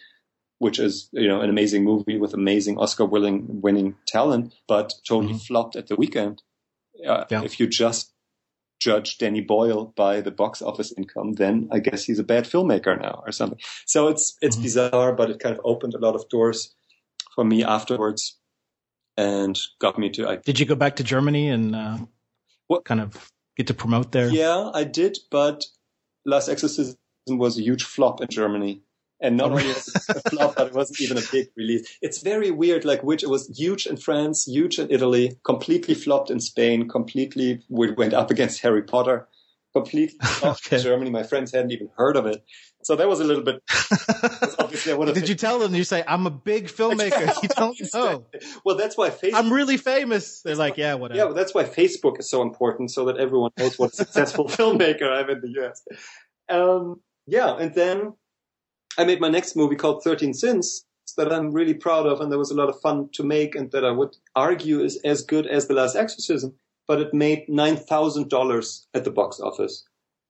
which 0.59 0.79
is, 0.79 1.09
you 1.13 1.29
know, 1.29 1.41
an 1.41 1.51
amazing 1.51 1.85
movie 1.85 2.19
with 2.19 2.35
amazing 2.35 2.79
Oscar 2.79 3.05
winning, 3.05 3.61
winning 3.63 3.97
talent, 4.07 4.55
but 4.69 4.93
totally 5.09 5.35
mm-hmm. 5.35 5.39
flopped 5.39 5.77
at 5.77 5.89
the 5.89 5.97
weekend. 5.97 6.43
Uh, 7.07 7.25
yeah. 7.31 7.43
If 7.43 7.59
you 7.59 7.67
just 7.67 8.13
judge 8.81 9.19
Danny 9.19 9.41
Boyle 9.41 9.87
by 9.97 10.21
the 10.21 10.31
box 10.31 10.61
office 10.61 10.93
income, 10.97 11.33
then 11.33 11.69
I 11.73 11.79
guess 11.79 12.05
he's 12.05 12.19
a 12.19 12.25
bad 12.25 12.45
filmmaker 12.45 13.01
now 13.01 13.23
or 13.25 13.33
something. 13.33 13.59
So 13.87 14.09
it's, 14.09 14.37
it's 14.43 14.57
mm-hmm. 14.57 14.65
bizarre, 14.65 15.13
but 15.15 15.31
it 15.31 15.41
kind 15.41 15.57
of 15.57 15.63
opened 15.65 15.95
a 15.95 15.99
lot 15.99 16.15
of 16.15 16.29
doors 16.29 16.75
for 17.35 17.45
me 17.45 17.65
afterwards 17.65 18.39
and 19.17 19.59
got 19.79 19.99
me 19.99 20.11
to. 20.11 20.29
I, 20.29 20.37
did 20.37 20.59
you 20.59 20.67
go 20.67 20.75
back 20.75 20.97
to 20.97 21.05
Germany 21.05 21.49
and 21.49 21.75
uh, 21.75 21.99
what 22.67 22.85
kind 22.85 23.01
of 23.01 23.31
get 23.57 23.67
to 23.69 23.75
promote 23.75 24.13
there? 24.13 24.29
Yeah, 24.29 24.71
I 24.73 24.85
did, 24.85 25.19
but 25.31 25.65
Last 26.25 26.49
Exorcism 26.49 26.97
was 27.29 27.59
a 27.59 27.63
huge 27.63 27.85
flop 27.85 28.21
in 28.21 28.29
Germany. 28.29 28.83
And 29.21 29.37
not 29.37 29.53
only 29.53 29.69
was 29.69 29.87
it 29.87 30.17
a 30.17 30.31
flop, 30.31 30.57
but 30.57 30.67
it 30.67 30.75
wasn't 30.75 31.01
even 31.01 31.17
a 31.17 31.23
big 31.31 31.47
release. 31.57 31.97
It's 32.03 32.21
very 32.21 32.51
weird, 32.51 32.85
like 32.85 33.05
which 33.05 33.23
it 33.23 33.29
was 33.29 33.49
huge 33.57 33.87
in 33.87 33.97
France, 33.97 34.49
huge 34.49 34.81
in 34.81 34.91
Italy, 34.91 35.39
completely 35.45 35.95
flopped 35.95 36.29
in 36.29 36.41
Spain, 36.41 36.89
completely 36.89 37.63
went 37.69 38.15
up 38.15 38.33
against 38.33 38.63
Harry 38.63 38.83
Potter, 38.83 39.29
completely 39.73 40.19
flopped 40.23 40.67
okay. 40.67 40.77
in 40.79 40.83
Germany. 40.83 41.11
My 41.11 41.23
friends 41.23 41.53
hadn't 41.53 41.71
even 41.71 41.89
heard 41.97 42.17
of 42.17 42.27
it. 42.27 42.45
So 42.85 42.97
that 42.97 43.09
was 43.09 43.21
a 43.21 43.25
little 43.25 43.45
bit. 43.45 43.63
Did 45.15 45.29
you 45.29 45.35
tell 45.37 45.59
them? 45.61 45.75
You 45.75 45.85
say, 45.85 46.03
"I'm 46.07 46.27
a 46.27 46.31
big 46.31 46.67
filmmaker." 46.67 47.33
You 47.43 47.49
don't 47.49 47.95
know. 47.95 48.27
Well, 48.65 48.77
that's 48.77 48.97
why 48.97 49.11
Facebook. 49.11 49.35
I'm 49.35 49.53
really 49.53 49.77
famous. 49.77 50.43
They're 50.43 50.57
like, 50.57 50.77
"Yeah, 50.77 50.95
whatever." 50.95 51.19
Yeah, 51.19 51.25
well, 51.25 51.35
that's 51.35 51.55
why 51.55 51.65
Facebook 51.65 52.19
is 52.19 52.29
so 52.29 52.43
important, 52.43 52.91
so 52.91 53.05
that 53.07 53.19
everyone 53.19 53.51
knows 53.59 53.79
what 53.79 53.93
a 53.93 53.97
successful 53.97 54.45
filmmaker 54.49 55.09
I'm 55.09 55.31
in 55.31 55.41
the 55.41 55.63
US. 55.63 55.83
Um, 56.49 57.01
yeah, 57.27 57.57
and 57.57 57.75
then 57.75 58.15
I 58.99 59.05
made 59.05 59.21
my 59.21 59.29
next 59.29 59.57
movie 59.57 59.77
called 59.77 60.03
Thirteen 60.03 60.35
Sins 60.35 60.85
that 61.17 61.33
I'm 61.33 61.53
really 61.53 61.75
proud 61.75 62.07
of, 62.07 62.21
and 62.21 62.31
there 62.31 62.39
was 62.39 62.51
a 62.51 62.57
lot 62.57 62.69
of 62.69 62.81
fun 62.81 63.09
to 63.13 63.23
make, 63.23 63.55
and 63.55 63.71
that 63.73 63.85
I 63.85 63.91
would 63.91 64.17
argue 64.35 64.81
is 64.81 64.99
as 65.05 65.23
good 65.23 65.47
as 65.47 65.69
The 65.69 65.75
Last 65.75 65.95
Exorcism. 65.95 66.55
But 66.89 67.01
it 67.01 67.15
made 67.15 67.45
nine 67.49 67.77
thousand 67.77 68.29
dollars 68.29 68.89
at 68.93 69.05
the 69.05 69.11
box 69.11 69.39
office. 69.39 69.85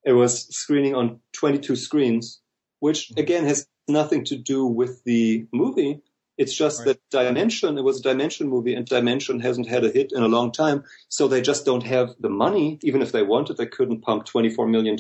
It 0.05 0.13
was 0.13 0.55
screening 0.55 0.95
on 0.95 1.21
22 1.35 1.77
screens 1.77 2.42
which 2.83 3.11
mm-hmm. 3.11 3.21
again 3.21 3.45
has 3.45 3.69
nothing 3.87 4.25
to 4.25 4.37
do 4.37 4.67
with 4.67 5.05
the 5.05 5.47
movie. 5.53 6.01
It's 6.37 6.53
just 6.53 6.81
right. 6.81 6.99
that 7.13 7.27
Dimension, 7.27 7.79
it 7.79 7.85
was 7.85 8.01
a 8.01 8.03
Dimension 8.03 8.49
movie 8.49 8.75
and 8.75 8.85
Dimension 8.85 9.39
hasn't 9.39 9.69
had 9.69 9.85
a 9.85 9.91
hit 9.91 10.11
in 10.13 10.25
a 10.25 10.35
long 10.37 10.51
time. 10.51 10.83
So 11.09 11.29
they 11.29 11.43
just 11.43 11.65
don't 11.65 11.85
have 11.85 12.17
the 12.19 12.29
money. 12.29 12.81
Even 12.83 13.01
if 13.01 13.13
they 13.13 13.23
wanted, 13.23 13.57
they 13.57 13.67
couldn't 13.67 14.01
pump 14.01 14.27
$24 14.27 14.69
million 14.69 14.97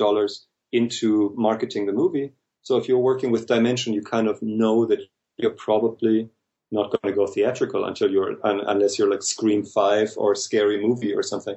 into 0.70 1.34
marketing 1.36 1.86
the 1.86 1.92
movie. 1.92 2.34
So 2.62 2.76
if 2.76 2.86
you're 2.86 3.08
working 3.10 3.32
with 3.32 3.48
Dimension, 3.48 3.94
you 3.94 4.02
kind 4.02 4.28
of 4.28 4.40
know 4.42 4.86
that 4.86 5.00
you're 5.36 5.50
probably 5.50 6.30
not 6.70 6.92
going 6.92 7.12
to 7.12 7.18
go 7.18 7.26
theatrical 7.26 7.84
until 7.84 8.12
you're, 8.12 8.36
unless 8.44 8.96
you're 8.96 9.10
like 9.10 9.24
Scream 9.24 9.64
5 9.64 10.12
or 10.16 10.36
Scary 10.36 10.80
Movie 10.80 11.14
or 11.14 11.24
something. 11.24 11.56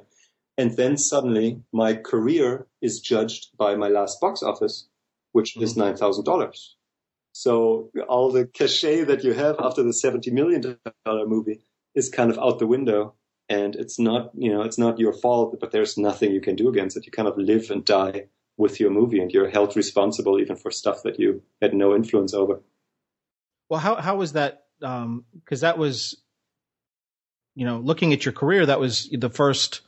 And 0.58 0.76
then 0.76 0.96
suddenly 0.96 1.62
my 1.72 1.94
career 1.94 2.66
is 2.82 2.98
judged 2.98 3.56
by 3.56 3.76
my 3.76 3.88
last 3.88 4.20
box 4.20 4.42
office 4.42 4.88
which 5.36 5.54
mm-hmm. 5.54 5.64
is 5.64 5.76
$9,000. 5.76 6.68
So 7.32 7.90
all 8.08 8.32
the 8.32 8.46
cachet 8.46 9.04
that 9.04 9.22
you 9.22 9.34
have 9.34 9.56
after 9.60 9.82
the 9.82 9.90
$70 9.90 10.32
million 10.32 10.78
movie 11.06 11.60
is 11.94 12.08
kind 12.08 12.30
of 12.30 12.38
out 12.38 12.58
the 12.58 12.66
window. 12.66 13.14
And 13.50 13.76
it's 13.76 13.98
not, 13.98 14.30
you 14.34 14.50
know, 14.50 14.62
it's 14.62 14.78
not 14.78 14.98
your 14.98 15.12
fault, 15.12 15.58
but 15.60 15.72
there's 15.72 15.98
nothing 15.98 16.32
you 16.32 16.40
can 16.40 16.56
do 16.56 16.70
against 16.70 16.96
it. 16.96 17.04
You 17.04 17.12
kind 17.12 17.28
of 17.28 17.36
live 17.36 17.70
and 17.70 17.84
die 17.84 18.28
with 18.56 18.80
your 18.80 18.90
movie 18.90 19.20
and 19.20 19.30
you're 19.30 19.50
held 19.50 19.76
responsible 19.76 20.40
even 20.40 20.56
for 20.56 20.70
stuff 20.70 21.02
that 21.02 21.20
you 21.20 21.42
had 21.60 21.74
no 21.74 21.94
influence 21.94 22.32
over. 22.32 22.62
Well, 23.68 23.80
how, 23.80 23.96
how 23.96 24.16
was 24.16 24.32
that? 24.32 24.64
Um, 24.82 25.26
cause 25.44 25.60
that 25.60 25.76
was, 25.76 26.16
you 27.54 27.66
know, 27.66 27.76
looking 27.76 28.14
at 28.14 28.24
your 28.24 28.32
career, 28.32 28.64
that 28.64 28.80
was 28.80 29.10
the 29.12 29.28
first 29.28 29.82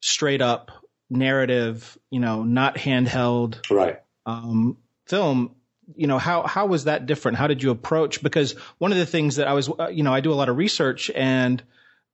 straight 0.00 0.40
up 0.40 0.70
narrative, 1.10 1.98
you 2.08 2.20
know, 2.20 2.44
not 2.44 2.76
handheld. 2.76 3.68
Right. 3.68 3.98
Um, 4.26 4.76
film 5.06 5.54
you 5.96 6.06
know 6.06 6.18
how 6.18 6.46
how 6.46 6.66
was 6.66 6.84
that 6.84 7.06
different? 7.06 7.38
How 7.38 7.48
did 7.48 7.62
you 7.62 7.70
approach? 7.70 8.22
Because 8.22 8.52
one 8.78 8.92
of 8.92 8.98
the 8.98 9.06
things 9.06 9.36
that 9.36 9.48
i 9.48 9.52
was 9.52 9.68
uh, 9.68 9.88
you 9.88 10.02
know 10.02 10.14
i 10.14 10.20
do 10.20 10.32
a 10.32 10.34
lot 10.34 10.48
of 10.48 10.56
research 10.56 11.10
and 11.14 11.62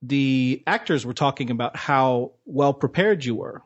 the 0.00 0.62
actors 0.66 1.04
were 1.04 1.12
talking 1.12 1.50
about 1.50 1.76
how 1.76 2.32
well 2.46 2.72
prepared 2.72 3.24
you 3.24 3.34
were 3.34 3.62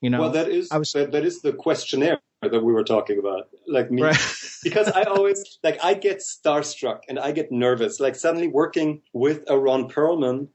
you 0.00 0.10
know? 0.10 0.20
Well 0.20 0.30
that 0.30 0.48
is 0.48 0.70
I 0.70 0.78
was, 0.78 0.92
that, 0.92 1.12
that 1.12 1.24
is 1.24 1.42
the 1.42 1.52
questionnaire 1.52 2.20
that 2.42 2.62
we 2.62 2.72
were 2.72 2.84
talking 2.84 3.18
about 3.18 3.48
like 3.66 3.90
me. 3.90 4.02
Right. 4.02 4.16
because 4.62 4.88
i 4.88 5.02
always 5.02 5.58
like 5.62 5.84
i 5.84 5.94
get 5.94 6.18
starstruck 6.18 7.00
and 7.08 7.18
i 7.18 7.32
get 7.32 7.50
nervous. 7.50 8.00
Like 8.00 8.14
suddenly 8.14 8.48
working 8.48 9.02
with 9.12 9.44
a 9.48 9.58
ron 9.58 9.88
perlman 9.88 10.48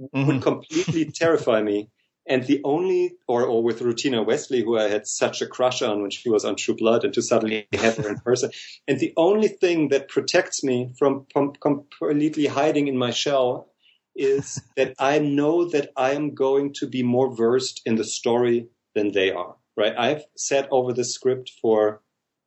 mm-hmm. 0.00 0.26
would 0.26 0.42
completely 0.42 1.06
terrify 1.06 1.62
me 1.62 1.88
and 2.26 2.44
the 2.44 2.60
only, 2.64 3.16
or, 3.26 3.44
or 3.44 3.62
with 3.62 3.80
Rutina 3.80 4.24
Wesley, 4.24 4.62
who 4.62 4.78
I 4.78 4.88
had 4.88 5.06
such 5.06 5.42
a 5.42 5.46
crush 5.46 5.82
on 5.82 6.02
when 6.02 6.10
she 6.10 6.28
was 6.28 6.44
on 6.44 6.56
True 6.56 6.76
Blood, 6.76 7.04
and 7.04 7.14
to 7.14 7.22
suddenly 7.22 7.66
have 7.74 7.96
her 7.96 8.08
in 8.08 8.18
person. 8.18 8.50
And 8.86 9.00
the 9.00 9.12
only 9.16 9.48
thing 9.48 9.88
that 9.88 10.08
protects 10.08 10.62
me 10.62 10.92
from, 10.98 11.26
from 11.32 11.54
completely 11.54 12.46
hiding 12.46 12.88
in 12.88 12.96
my 12.96 13.10
shell 13.10 13.68
is 14.14 14.62
that 14.76 14.94
I 14.98 15.18
know 15.18 15.68
that 15.70 15.90
I 15.96 16.12
am 16.12 16.34
going 16.34 16.74
to 16.74 16.86
be 16.86 17.02
more 17.02 17.34
versed 17.34 17.82
in 17.86 17.96
the 17.96 18.04
story 18.04 18.68
than 18.94 19.12
they 19.12 19.30
are. 19.32 19.56
Right? 19.76 19.94
I've 19.96 20.24
sat 20.36 20.68
over 20.70 20.92
the 20.92 21.04
script 21.04 21.52
for 21.62 22.02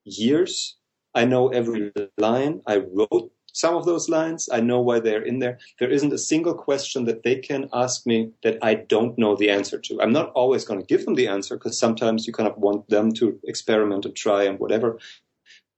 years. 0.05 0.77
I 1.15 1.25
know 1.25 1.49
every 1.49 1.91
line. 2.17 2.61
I 2.67 2.77
wrote 2.77 3.31
some 3.53 3.75
of 3.75 3.85
those 3.85 4.09
lines. 4.09 4.49
I 4.51 4.59
know 4.59 4.81
why 4.81 4.99
they're 4.99 5.21
in 5.21 5.39
there. 5.39 5.59
There 5.79 5.89
isn't 5.89 6.11
a 6.11 6.17
single 6.17 6.53
question 6.53 7.05
that 7.05 7.23
they 7.23 7.37
can 7.37 7.69
ask 7.71 8.05
me 8.05 8.31
that 8.43 8.57
I 8.61 8.73
don't 8.73 9.17
know 9.17 9.35
the 9.35 9.49
answer 9.49 9.79
to. 9.79 10.01
I'm 10.01 10.11
not 10.11 10.31
always 10.33 10.65
going 10.65 10.79
to 10.79 10.85
give 10.85 11.05
them 11.05 11.15
the 11.15 11.27
answer 11.27 11.55
because 11.55 11.79
sometimes 11.79 12.27
you 12.27 12.33
kind 12.33 12.49
of 12.49 12.57
want 12.57 12.89
them 12.89 13.13
to 13.13 13.39
experiment 13.45 14.05
and 14.05 14.15
try 14.15 14.43
and 14.43 14.59
whatever. 14.59 14.99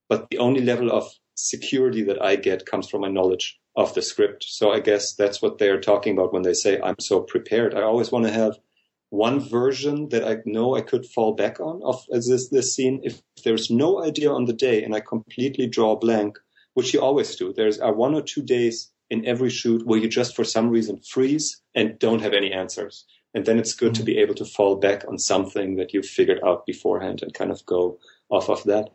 But 0.09 0.29
the 0.29 0.39
only 0.39 0.61
level 0.61 0.91
of 0.91 1.11
security 1.35 2.01
that 2.03 2.21
I 2.21 2.37
get 2.37 2.65
comes 2.65 2.89
from 2.89 3.01
my 3.01 3.09
knowledge 3.09 3.59
of 3.75 3.93
the 3.93 4.01
script. 4.01 4.45
So 4.47 4.71
I 4.71 4.79
guess 4.79 5.13
that's 5.13 5.41
what 5.41 5.57
they're 5.57 5.81
talking 5.81 6.17
about 6.17 6.33
when 6.33 6.43
they 6.43 6.53
say 6.53 6.79
I'm 6.81 6.99
so 6.99 7.19
prepared. 7.19 7.75
I 7.75 7.81
always 7.81 8.11
want 8.11 8.25
to 8.25 8.31
have 8.31 8.57
one 9.09 9.39
version 9.39 10.09
that 10.09 10.27
I 10.27 10.37
know 10.45 10.75
I 10.75 10.81
could 10.81 11.05
fall 11.05 11.33
back 11.33 11.59
on 11.59 11.81
of 11.83 12.05
uh, 12.11 12.15
this 12.15 12.49
this 12.49 12.73
scene. 12.75 13.01
If 13.03 13.21
there's 13.43 13.69
no 13.69 14.03
idea 14.03 14.31
on 14.31 14.45
the 14.45 14.53
day 14.53 14.83
and 14.83 14.95
I 14.95 15.01
completely 15.01 15.67
draw 15.67 15.95
blank, 15.95 16.37
which 16.75 16.93
you 16.93 17.01
always 17.01 17.35
do, 17.35 17.51
there's 17.51 17.79
are 17.79 17.93
one 17.93 18.13
or 18.13 18.21
two 18.21 18.43
days 18.43 18.91
in 19.09 19.25
every 19.25 19.49
shoot 19.49 19.85
where 19.85 19.99
you 19.99 20.07
just 20.07 20.35
for 20.35 20.43
some 20.43 20.69
reason 20.69 20.99
freeze 20.99 21.61
and 21.73 21.97
don't 21.99 22.21
have 22.21 22.33
any 22.33 22.51
answers. 22.51 23.05
And 23.33 23.45
then 23.45 23.59
it's 23.59 23.73
good 23.73 23.93
mm-hmm. 23.93 24.01
to 24.01 24.03
be 24.03 24.17
able 24.19 24.35
to 24.35 24.45
fall 24.45 24.75
back 24.75 25.03
on 25.07 25.17
something 25.17 25.75
that 25.77 25.93
you've 25.93 26.05
figured 26.05 26.39
out 26.45 26.65
beforehand 26.65 27.21
and 27.21 27.33
kind 27.33 27.51
of 27.51 27.65
go 27.65 27.97
off 28.29 28.49
of 28.49 28.63
that. 28.63 28.89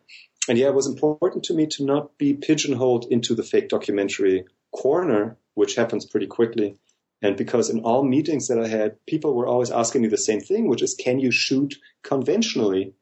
And 0.48 0.58
yeah, 0.58 0.68
it 0.68 0.74
was 0.74 0.86
important 0.86 1.44
to 1.44 1.54
me 1.54 1.66
to 1.72 1.84
not 1.84 2.16
be 2.18 2.34
pigeonholed 2.34 3.06
into 3.10 3.34
the 3.34 3.42
fake 3.42 3.68
documentary 3.68 4.44
corner, 4.72 5.36
which 5.54 5.74
happens 5.74 6.06
pretty 6.06 6.26
quickly. 6.26 6.76
And 7.22 7.36
because 7.36 7.68
in 7.68 7.80
all 7.80 8.02
meetings 8.02 8.48
that 8.48 8.58
I 8.58 8.66
had, 8.66 8.96
people 9.06 9.34
were 9.34 9.46
always 9.46 9.70
asking 9.70 10.02
me 10.02 10.08
the 10.08 10.16
same 10.16 10.40
thing, 10.40 10.68
which 10.68 10.82
is, 10.82 10.94
can 10.94 11.18
you 11.18 11.30
shoot 11.30 11.76
conventionally? 12.02 12.94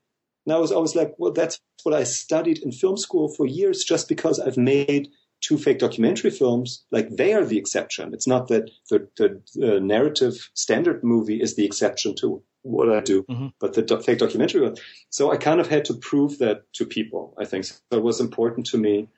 And 0.48 0.56
I 0.56 0.60
was 0.60 0.72
always 0.72 0.96
like, 0.96 1.14
well, 1.18 1.32
that's 1.32 1.60
what 1.82 1.94
I 1.94 2.04
studied 2.04 2.58
in 2.58 2.72
film 2.72 2.96
school 2.96 3.28
for 3.28 3.46
years 3.46 3.84
just 3.84 4.08
because 4.08 4.40
I've 4.40 4.56
made 4.56 5.10
two 5.42 5.58
fake 5.58 5.78
documentary 5.78 6.30
films, 6.30 6.86
like 6.90 7.10
they 7.10 7.34
are 7.34 7.44
the 7.44 7.58
exception. 7.58 8.14
It's 8.14 8.26
not 8.26 8.48
that 8.48 8.70
the, 8.88 9.06
the 9.18 9.76
uh, 9.76 9.78
narrative 9.78 10.48
standard 10.54 11.04
movie 11.04 11.42
is 11.42 11.54
the 11.54 11.66
exception 11.66 12.14
to 12.20 12.42
what 12.62 12.90
I 12.90 13.00
do, 13.00 13.24
mm-hmm. 13.24 13.48
but 13.60 13.74
the 13.74 13.82
do- 13.82 14.00
fake 14.00 14.20
documentary 14.20 14.62
one. 14.62 14.76
So 15.10 15.30
I 15.30 15.36
kind 15.36 15.60
of 15.60 15.68
had 15.68 15.84
to 15.84 15.94
prove 15.94 16.38
that 16.38 16.62
to 16.76 16.86
people, 16.86 17.34
I 17.38 17.44
think. 17.44 17.64
So 17.64 17.76
it 17.92 18.02
was 18.02 18.18
important 18.18 18.66
to 18.68 18.78
me 18.78 19.08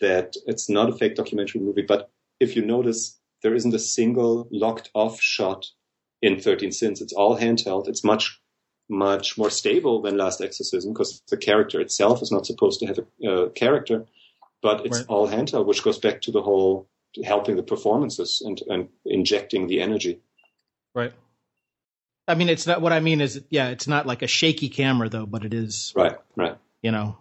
that 0.00 0.34
it's 0.44 0.68
not 0.68 0.90
a 0.90 0.96
fake 0.96 1.14
documentary 1.14 1.60
movie, 1.60 1.84
but 1.86 2.10
if 2.40 2.56
you 2.56 2.64
notice, 2.64 3.16
there 3.42 3.54
isn't 3.54 3.74
a 3.74 3.78
single 3.78 4.48
locked 4.50 4.90
off 4.92 5.20
shot 5.20 5.66
in 6.20 6.40
13 6.40 6.72
Sins. 6.72 7.00
It's 7.00 7.12
all 7.12 7.38
handheld. 7.38 7.88
It's 7.88 8.04
much, 8.04 8.40
much 8.90 9.38
more 9.38 9.50
stable 9.50 10.02
than 10.02 10.16
Last 10.16 10.40
Exorcism 10.40 10.92
because 10.92 11.22
the 11.30 11.36
character 11.36 11.80
itself 11.80 12.22
is 12.22 12.32
not 12.32 12.44
supposed 12.44 12.80
to 12.80 12.86
have 12.86 12.98
a 12.98 13.30
uh, 13.30 13.48
character 13.50 14.06
but 14.62 14.86
it's 14.86 14.98
right. 14.98 15.06
all 15.08 15.28
handheld, 15.28 15.66
which 15.66 15.82
goes 15.82 15.98
back 15.98 16.22
to 16.22 16.32
the 16.32 16.42
whole 16.42 16.88
helping 17.24 17.56
the 17.56 17.62
performances 17.62 18.42
and, 18.44 18.60
and 18.68 18.88
injecting 19.04 19.66
the 19.66 19.80
energy. 19.80 20.20
Right. 20.94 21.12
I 22.28 22.34
mean, 22.34 22.48
it's 22.48 22.66
not 22.66 22.80
what 22.80 22.92
I 22.92 23.00
mean 23.00 23.20
is, 23.20 23.42
yeah, 23.50 23.68
it's 23.68 23.88
not 23.88 24.06
like 24.06 24.22
a 24.22 24.26
shaky 24.26 24.68
camera 24.68 25.08
though, 25.08 25.26
but 25.26 25.44
it 25.44 25.54
is. 25.54 25.92
Right. 25.96 26.16
Right. 26.36 26.56
You 26.82 26.92
know, 26.92 27.18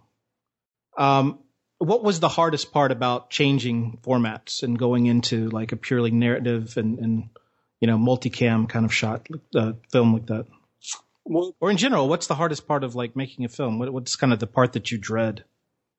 um, 0.98 1.40
what 1.80 2.04
was 2.04 2.20
the 2.20 2.30
hardest 2.30 2.72
part 2.72 2.92
about 2.92 3.30
changing 3.30 4.00
formats 4.04 4.64
and 4.64 4.78
going 4.78 5.06
into 5.06 5.50
like 5.50 5.72
a 5.72 5.78
purely 5.78 6.12
narrative 6.12 6.76
and, 6.78 7.00
and 7.00 7.30
you 7.80 7.88
know, 7.88 7.98
multicam 7.98 8.68
kind 8.68 8.86
of 8.86 8.94
shot 8.94 9.28
uh, 9.56 9.74
film 9.92 10.14
like 10.14 10.28
that? 10.28 10.46
Well, 11.26 11.56
or 11.60 11.70
in 11.70 11.78
general, 11.78 12.10
what's 12.10 12.28
the 12.28 12.36
hardest 12.36 12.68
part 12.68 12.84
of 12.84 12.96
like 12.96 13.16
making 13.16 13.46
a 13.46 13.50
film? 13.50 13.80
What, 13.80 13.92
what's 13.94 14.16
kind 14.16 14.34
of 14.34 14.40
the 14.40 14.48
part 14.48 14.74
that 14.74 14.92
you 14.92 14.98
dread? 14.98 15.44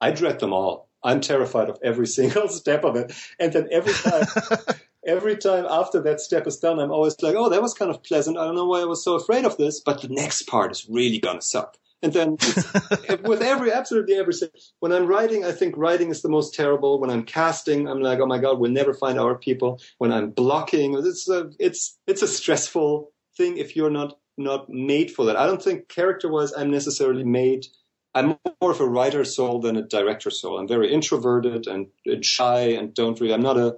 I 0.00 0.10
dread 0.10 0.40
them 0.40 0.52
all. 0.52 0.88
I'm 1.02 1.20
terrified 1.20 1.68
of 1.68 1.78
every 1.82 2.06
single 2.18 2.48
step 2.48 2.84
of 2.84 2.96
it. 2.96 3.12
And 3.38 3.52
then 3.52 3.68
every 3.70 3.92
time, 3.92 4.26
every 5.06 5.36
time 5.36 5.66
after 5.68 6.00
that 6.02 6.20
step 6.20 6.46
is 6.46 6.58
done, 6.58 6.78
I'm 6.78 6.90
always 6.90 7.16
like, 7.22 7.34
oh, 7.36 7.48
that 7.48 7.62
was 7.62 7.74
kind 7.74 7.90
of 7.90 8.02
pleasant. 8.02 8.38
I 8.38 8.44
don't 8.44 8.56
know 8.56 8.66
why 8.66 8.80
I 8.80 8.86
was 8.86 9.04
so 9.04 9.14
afraid 9.14 9.44
of 9.44 9.56
this, 9.56 9.80
but 9.80 10.02
the 10.02 10.08
next 10.08 10.46
part 10.46 10.72
is 10.72 10.86
really 10.88 11.18
going 11.18 11.38
to 11.38 11.46
suck. 11.46 11.76
And 12.02 12.12
then 12.14 12.30
with 13.24 13.42
every, 13.42 13.72
absolutely 13.72 14.14
every, 14.14 14.32
when 14.78 14.92
I'm 14.92 15.06
writing, 15.06 15.44
I 15.44 15.52
think 15.52 15.76
writing 15.76 16.08
is 16.10 16.22
the 16.22 16.30
most 16.30 16.54
terrible. 16.54 16.98
When 16.98 17.10
I'm 17.10 17.24
casting, 17.24 17.86
I'm 17.86 18.00
like, 18.00 18.20
oh 18.20 18.26
my 18.26 18.38
God, 18.38 18.58
we'll 18.58 18.70
never 18.70 18.94
find 18.94 19.18
our 19.18 19.36
people. 19.36 19.80
When 19.98 20.10
I'm 20.10 20.30
blocking, 20.30 20.96
it's 20.96 21.28
a, 21.28 21.50
it's, 21.58 21.98
it's 22.06 22.22
a 22.22 22.28
stressful 22.28 23.12
thing 23.36 23.58
if 23.58 23.76
you're 23.76 23.90
not, 23.90 24.18
not 24.40 24.68
made 24.68 25.10
for 25.10 25.26
that. 25.26 25.36
I 25.36 25.46
don't 25.46 25.62
think 25.62 25.88
character 25.88 26.28
wise, 26.28 26.52
I'm 26.52 26.70
necessarily 26.70 27.24
made 27.24 27.66
I'm 28.14 28.38
more 28.60 28.72
of 28.72 28.80
a 28.80 28.88
writer 28.88 29.24
soul 29.24 29.60
than 29.60 29.76
a 29.76 29.82
director 29.82 30.30
soul. 30.30 30.58
I'm 30.58 30.68
very 30.68 30.92
introverted 30.92 31.66
and, 31.66 31.86
and, 32.04 32.24
shy 32.24 32.60
and 32.60 32.92
don't 32.92 33.20
really, 33.20 33.34
I'm 33.34 33.42
not 33.42 33.56
a 33.56 33.76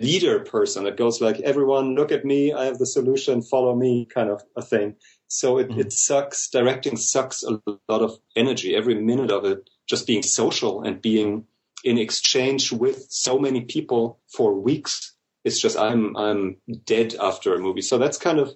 leader 0.00 0.40
person 0.40 0.84
that 0.84 0.96
goes 0.96 1.20
like, 1.20 1.40
everyone 1.40 1.94
look 1.94 2.10
at 2.10 2.24
me, 2.24 2.52
I 2.52 2.64
have 2.64 2.78
the 2.78 2.86
solution, 2.86 3.42
follow 3.42 3.74
me 3.76 4.06
kind 4.06 4.30
of 4.30 4.42
a 4.56 4.62
thing. 4.62 4.96
So 5.28 5.58
it, 5.58 5.68
mm-hmm. 5.68 5.80
it 5.80 5.92
sucks. 5.92 6.48
Directing 6.48 6.96
sucks 6.96 7.42
a 7.42 7.60
lot 7.88 8.02
of 8.02 8.18
energy, 8.34 8.74
every 8.74 8.94
minute 8.94 9.30
of 9.30 9.44
it, 9.44 9.68
just 9.86 10.06
being 10.06 10.22
social 10.22 10.82
and 10.82 11.02
being 11.02 11.44
in 11.84 11.98
exchange 11.98 12.72
with 12.72 13.06
so 13.10 13.38
many 13.38 13.60
people 13.62 14.18
for 14.34 14.54
weeks. 14.54 15.14
It's 15.44 15.60
just, 15.60 15.76
I'm, 15.76 16.16
I'm 16.16 16.56
dead 16.86 17.14
after 17.20 17.54
a 17.54 17.58
movie. 17.58 17.82
So 17.82 17.98
that's 17.98 18.16
kind 18.16 18.38
of 18.38 18.54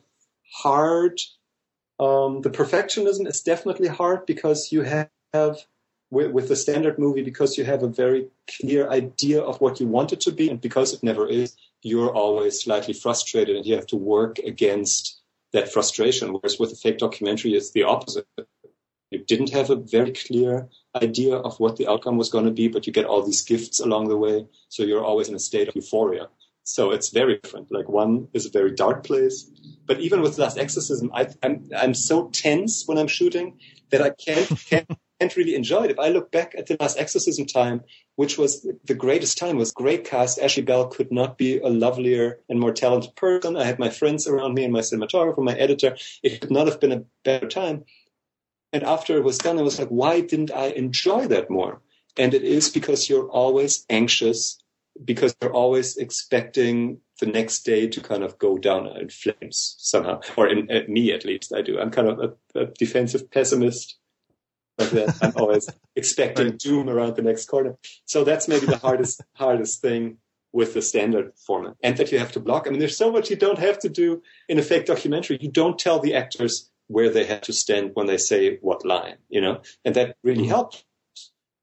hard. 0.55 1.20
Um, 1.98 2.42
the 2.42 2.50
perfectionism 2.50 3.26
is 3.26 3.40
definitely 3.40 3.88
hard 3.88 4.26
because 4.26 4.70
you 4.70 4.82
have 4.82 5.10
with, 6.10 6.30
with 6.30 6.48
the 6.48 6.56
standard 6.56 6.98
movie 6.98 7.22
because 7.22 7.58
you 7.58 7.64
have 7.64 7.82
a 7.82 7.88
very 7.88 8.28
clear 8.60 8.88
idea 8.88 9.40
of 9.40 9.60
what 9.60 9.80
you 9.80 9.86
want 9.86 10.12
it 10.12 10.20
to 10.22 10.32
be, 10.32 10.48
and 10.48 10.60
because 10.60 10.94
it 10.94 11.02
never 11.02 11.28
is, 11.28 11.56
you're 11.82 12.14
always 12.14 12.62
slightly 12.62 12.94
frustrated, 12.94 13.56
and 13.56 13.66
you 13.66 13.74
have 13.74 13.86
to 13.88 13.96
work 13.96 14.38
against 14.38 15.20
that 15.52 15.72
frustration. 15.72 16.32
Whereas 16.32 16.58
with 16.58 16.72
a 16.72 16.76
fake 16.76 16.98
documentary, 16.98 17.54
it's 17.54 17.72
the 17.72 17.84
opposite. 17.84 18.26
You 19.10 19.24
didn't 19.24 19.52
have 19.52 19.70
a 19.70 19.76
very 19.76 20.12
clear 20.12 20.68
idea 20.94 21.36
of 21.36 21.58
what 21.60 21.76
the 21.76 21.88
outcome 21.88 22.18
was 22.18 22.28
going 22.30 22.44
to 22.44 22.50
be, 22.50 22.68
but 22.68 22.86
you 22.86 22.92
get 22.92 23.06
all 23.06 23.22
these 23.22 23.42
gifts 23.42 23.80
along 23.80 24.08
the 24.08 24.16
way, 24.16 24.46
so 24.68 24.82
you're 24.82 25.04
always 25.04 25.28
in 25.28 25.34
a 25.34 25.38
state 25.38 25.68
of 25.68 25.74
euphoria. 25.74 26.28
So 26.68 26.90
it's 26.90 27.08
very 27.08 27.38
different. 27.38 27.72
Like 27.72 27.88
one 27.88 28.28
is 28.34 28.44
a 28.44 28.50
very 28.50 28.72
dark 28.74 29.02
place, 29.02 29.50
but 29.86 30.00
even 30.00 30.20
with 30.20 30.36
Last 30.36 30.58
Exorcism, 30.58 31.10
I, 31.14 31.28
I'm 31.42 31.66
I'm 31.74 31.94
so 31.94 32.28
tense 32.28 32.84
when 32.86 32.98
I'm 32.98 33.08
shooting 33.08 33.58
that 33.90 34.02
I 34.02 34.10
can't 34.10 34.46
can't 34.68 34.86
can't 35.18 35.34
really 35.34 35.54
enjoy 35.54 35.84
it. 35.84 35.92
If 35.92 35.98
I 35.98 36.10
look 36.10 36.30
back 36.30 36.54
at 36.58 36.66
the 36.66 36.76
last 36.78 36.98
exorcism 36.98 37.46
time, 37.46 37.80
which 38.16 38.36
was 38.36 38.68
the 38.84 38.94
greatest 38.94 39.38
time, 39.38 39.56
was 39.56 39.72
great 39.72 40.04
cast. 40.04 40.38
Ashley 40.38 40.62
Bell 40.62 40.88
could 40.88 41.10
not 41.10 41.38
be 41.38 41.58
a 41.58 41.68
lovelier 41.68 42.40
and 42.50 42.60
more 42.60 42.72
talented 42.72 43.16
person. 43.16 43.56
I 43.56 43.64
had 43.64 43.78
my 43.78 43.88
friends 43.88 44.28
around 44.28 44.52
me 44.52 44.64
and 44.64 44.72
my 44.72 44.80
cinematographer, 44.80 45.42
my 45.42 45.54
editor. 45.54 45.96
It 46.22 46.42
could 46.42 46.50
not 46.50 46.66
have 46.66 46.80
been 46.80 46.92
a 46.92 47.04
better 47.24 47.48
time. 47.48 47.84
And 48.74 48.82
after 48.84 49.16
it 49.16 49.24
was 49.24 49.38
done, 49.38 49.58
I 49.58 49.62
was 49.62 49.78
like, 49.78 49.88
why 49.88 50.20
didn't 50.20 50.50
I 50.50 50.66
enjoy 50.66 51.28
that 51.28 51.48
more? 51.48 51.80
And 52.18 52.34
it 52.34 52.44
is 52.44 52.68
because 52.68 53.08
you're 53.08 53.30
always 53.30 53.86
anxious, 53.88 54.62
because 55.04 55.34
they're 55.34 55.52
always 55.52 55.96
expecting 55.96 57.00
the 57.20 57.26
next 57.26 57.62
day 57.62 57.88
to 57.88 58.00
kind 58.00 58.22
of 58.22 58.38
go 58.38 58.58
down 58.58 58.86
in 58.96 59.08
flames 59.08 59.76
somehow, 59.78 60.20
or 60.36 60.48
in, 60.48 60.70
in 60.70 60.92
me 60.92 61.12
at 61.12 61.24
least. 61.24 61.52
I 61.54 61.62
do. 61.62 61.78
I'm 61.78 61.90
kind 61.90 62.08
of 62.08 62.18
a, 62.54 62.60
a 62.60 62.66
defensive 62.66 63.30
pessimist 63.30 63.98
like 64.78 64.90
that. 64.90 65.18
I'm 65.22 65.32
always 65.36 65.68
expecting 65.96 66.50
right. 66.50 66.58
doom 66.58 66.88
around 66.88 67.16
the 67.16 67.22
next 67.22 67.46
corner. 67.46 67.76
So 68.04 68.24
that's 68.24 68.48
maybe 68.48 68.66
the 68.66 68.78
hardest 68.78 69.22
hardest 69.34 69.80
thing 69.80 70.18
with 70.52 70.72
the 70.72 70.80
standard 70.80 71.32
format, 71.36 71.74
and 71.82 71.96
that 71.98 72.10
you 72.10 72.18
have 72.18 72.32
to 72.32 72.40
block. 72.40 72.66
I 72.66 72.70
mean, 72.70 72.78
there's 72.78 72.96
so 72.96 73.12
much 73.12 73.28
you 73.28 73.36
don't 73.36 73.58
have 73.58 73.78
to 73.80 73.88
do 73.88 74.22
in 74.48 74.58
a 74.58 74.62
fake 74.62 74.86
documentary. 74.86 75.38
You 75.40 75.50
don't 75.50 75.78
tell 75.78 76.00
the 76.00 76.14
actors 76.14 76.70
where 76.86 77.10
they 77.10 77.26
have 77.26 77.42
to 77.42 77.52
stand 77.52 77.90
when 77.94 78.06
they 78.06 78.16
say 78.16 78.56
what 78.62 78.84
line, 78.84 79.16
you 79.28 79.42
know, 79.42 79.60
and 79.84 79.94
that 79.94 80.16
really 80.22 80.44
mm-hmm. 80.44 80.50
helps. 80.50 80.84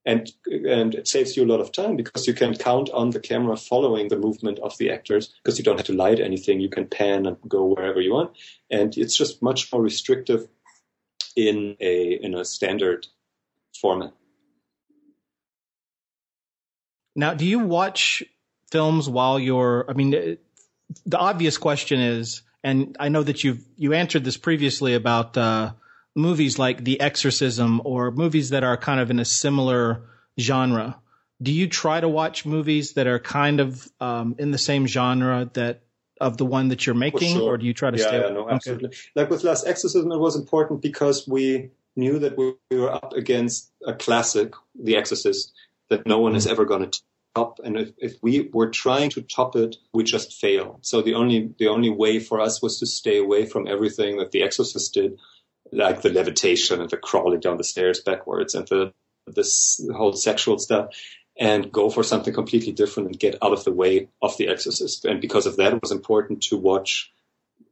And 0.06 0.32
and 0.46 0.94
it 0.94 1.08
saves 1.08 1.36
you 1.36 1.44
a 1.44 1.52
lot 1.52 1.60
of 1.60 1.72
time 1.72 1.96
because 1.96 2.28
you 2.28 2.34
can 2.34 2.56
count 2.56 2.92
on 2.92 3.10
the 3.10 3.20
camera 3.20 3.58
following 3.58 4.10
the 4.10 4.18
movement 4.18 4.60
of 4.60 4.78
the 4.78 4.92
actors 4.92 5.34
because 5.44 5.58
you 5.58 5.64
don't 5.64 5.78
have 5.78 5.88
to 5.88 5.94
light 5.94 6.20
anything. 6.20 6.60
You 6.60 6.70
can 6.70 6.86
pan 6.86 7.26
and 7.26 7.38
go 7.48 7.66
wherever 7.66 8.00
you 8.00 8.14
want, 8.14 8.32
and 8.70 8.96
it's 8.98 9.18
just 9.18 9.42
much 9.42 9.72
more 9.74 9.82
restrictive 9.82 10.48
in 11.36 11.76
a 11.80 12.20
in 12.22 12.36
a 12.36 12.46
standard 12.46 13.08
format. 13.82 14.14
Now, 17.16 17.34
do 17.34 17.46
you 17.46 17.60
watch 17.60 18.24
films 18.72 19.10
while 19.10 19.40
you're? 19.40 19.86
I 19.90 19.94
mean, 19.94 20.38
the 21.06 21.18
obvious 21.18 21.58
question 21.58 22.00
is, 22.00 22.42
and 22.64 22.96
I 23.00 23.10
know 23.10 23.24
that 23.24 23.44
you've 23.44 23.64
you 23.78 23.94
answered 23.94 24.24
this 24.24 24.38
previously 24.38 24.94
about 24.94 25.38
uh, 25.38 25.74
movies 26.16 26.58
like 26.58 26.84
The 26.84 27.00
Exorcism 27.00 27.82
or 27.84 28.12
movies 28.12 28.52
that 28.52 28.64
are 28.64 28.78
kind 28.78 29.00
of 29.00 29.12
in 29.12 29.20
a 29.20 29.26
similar 29.26 30.04
genre. 30.40 31.00
Do 31.42 31.52
you 31.52 31.68
try 31.68 32.00
to 32.00 32.08
watch 32.08 32.46
movies 32.46 32.94
that 32.94 33.08
are 33.08 33.20
kind 33.20 33.60
of 33.60 33.92
um, 34.00 34.36
in 34.40 34.52
the 34.52 34.58
same 34.58 34.88
genre 34.88 35.50
that 35.54 35.82
of 36.22 36.38
the 36.38 36.46
one 36.46 36.70
that 36.70 36.86
you're 36.86 36.96
making, 36.96 37.36
sure. 37.36 37.54
or 37.54 37.58
do 37.58 37.66
you 37.66 37.74
try 37.74 37.92
to 37.92 37.98
yeah, 37.98 38.08
stay? 38.08 38.22
Yeah, 38.22 38.30
no, 38.30 38.50
absolutely. 38.50 38.88
Okay. 38.88 38.98
Like 39.16 39.30
with 39.30 39.44
Last 39.44 39.68
Exorcism, 39.68 40.12
it 40.12 40.18
was 40.18 40.36
important 40.36 40.82
because 40.82 41.28
we 41.28 41.72
knew 41.96 42.20
that 42.20 42.38
we, 42.38 42.54
were 42.72 42.92
up 42.92 43.14
against 43.14 43.72
a 43.86 43.94
classic, 43.94 44.54
The 44.82 44.96
Exorcist, 44.96 45.54
that 45.90 46.06
no 46.06 46.20
one 46.20 46.32
mm-hmm. 46.32 46.38
is 46.38 46.48
ever 46.48 46.66
going 46.66 46.90
to 46.90 47.02
top. 47.36 47.60
And 47.64 47.78
if, 47.78 47.92
if 47.98 48.14
we 48.22 48.50
were 48.54 48.70
trying 48.70 49.10
to 49.12 49.22
top 49.22 49.56
it, 49.56 49.76
we 49.94 50.04
just 50.04 50.34
fail. 50.34 50.80
So 50.82 51.02
the 51.02 51.14
only 51.14 51.54
the 51.58 51.68
only 51.68 51.90
way 51.90 52.20
for 52.20 52.40
us 52.40 52.62
was 52.62 52.80
to 52.80 52.86
stay 52.86 53.18
away 53.18 53.46
from 53.46 53.68
everything 53.68 54.18
that 54.18 54.32
The 54.32 54.44
Exorcist 54.44 54.94
did, 54.94 55.18
like 55.76 56.02
the 56.02 56.10
levitation 56.10 56.82
and 56.82 56.90
the 56.90 56.98
crawling 56.98 57.40
down 57.40 57.58
the 57.58 57.64
stairs 57.64 58.00
backwards 58.00 58.56
and 58.56 58.68
the 58.68 58.94
this 59.28 59.82
whole 59.96 60.14
sexual 60.14 60.60
stuff 60.60 60.90
and 61.38 61.72
go 61.72 61.90
for 61.90 62.04
something 62.04 62.34
completely 62.34 62.72
different 62.72 63.10
and 63.10 63.20
get 63.20 63.36
out 63.42 63.52
of 63.52 63.64
the 63.64 63.74
way 63.74 64.08
of 64.22 64.38
The 64.38 64.48
Exorcist. 64.48 65.04
And 65.06 65.20
because 65.20 65.46
of 65.46 65.58
that, 65.58 65.74
it 65.74 65.82
was 65.82 65.92
important 65.92 66.44
to 66.44 66.58
watch 66.58 67.12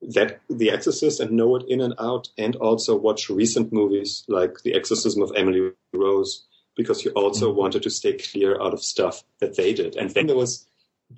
that 0.02 0.42
The 0.50 0.72
Exorcist 0.72 1.20
and 1.20 1.32
know 1.32 1.56
it 1.56 1.66
in 1.70 1.80
and 1.80 1.94
out, 1.98 2.28
and 2.38 2.56
also 2.58 2.98
watch 2.98 3.30
recent 3.30 3.72
movies 3.72 4.26
like 4.28 4.64
The 4.64 4.74
Exorcism 4.74 5.22
of 5.22 5.32
Emily 5.36 5.72
Rose, 5.94 6.46
because 6.76 7.06
you 7.06 7.12
also 7.12 7.50
mm-hmm. 7.50 7.60
wanted 7.60 7.84
to 7.84 7.90
stay 7.90 8.18
clear 8.18 8.62
out 8.62 8.74
of 8.74 8.84
stuff 8.84 9.24
that 9.40 9.56
they 9.56 9.74
did. 9.74 9.96
And 9.96 10.10
then 10.10 10.28
there 10.28 10.36
was 10.36 10.68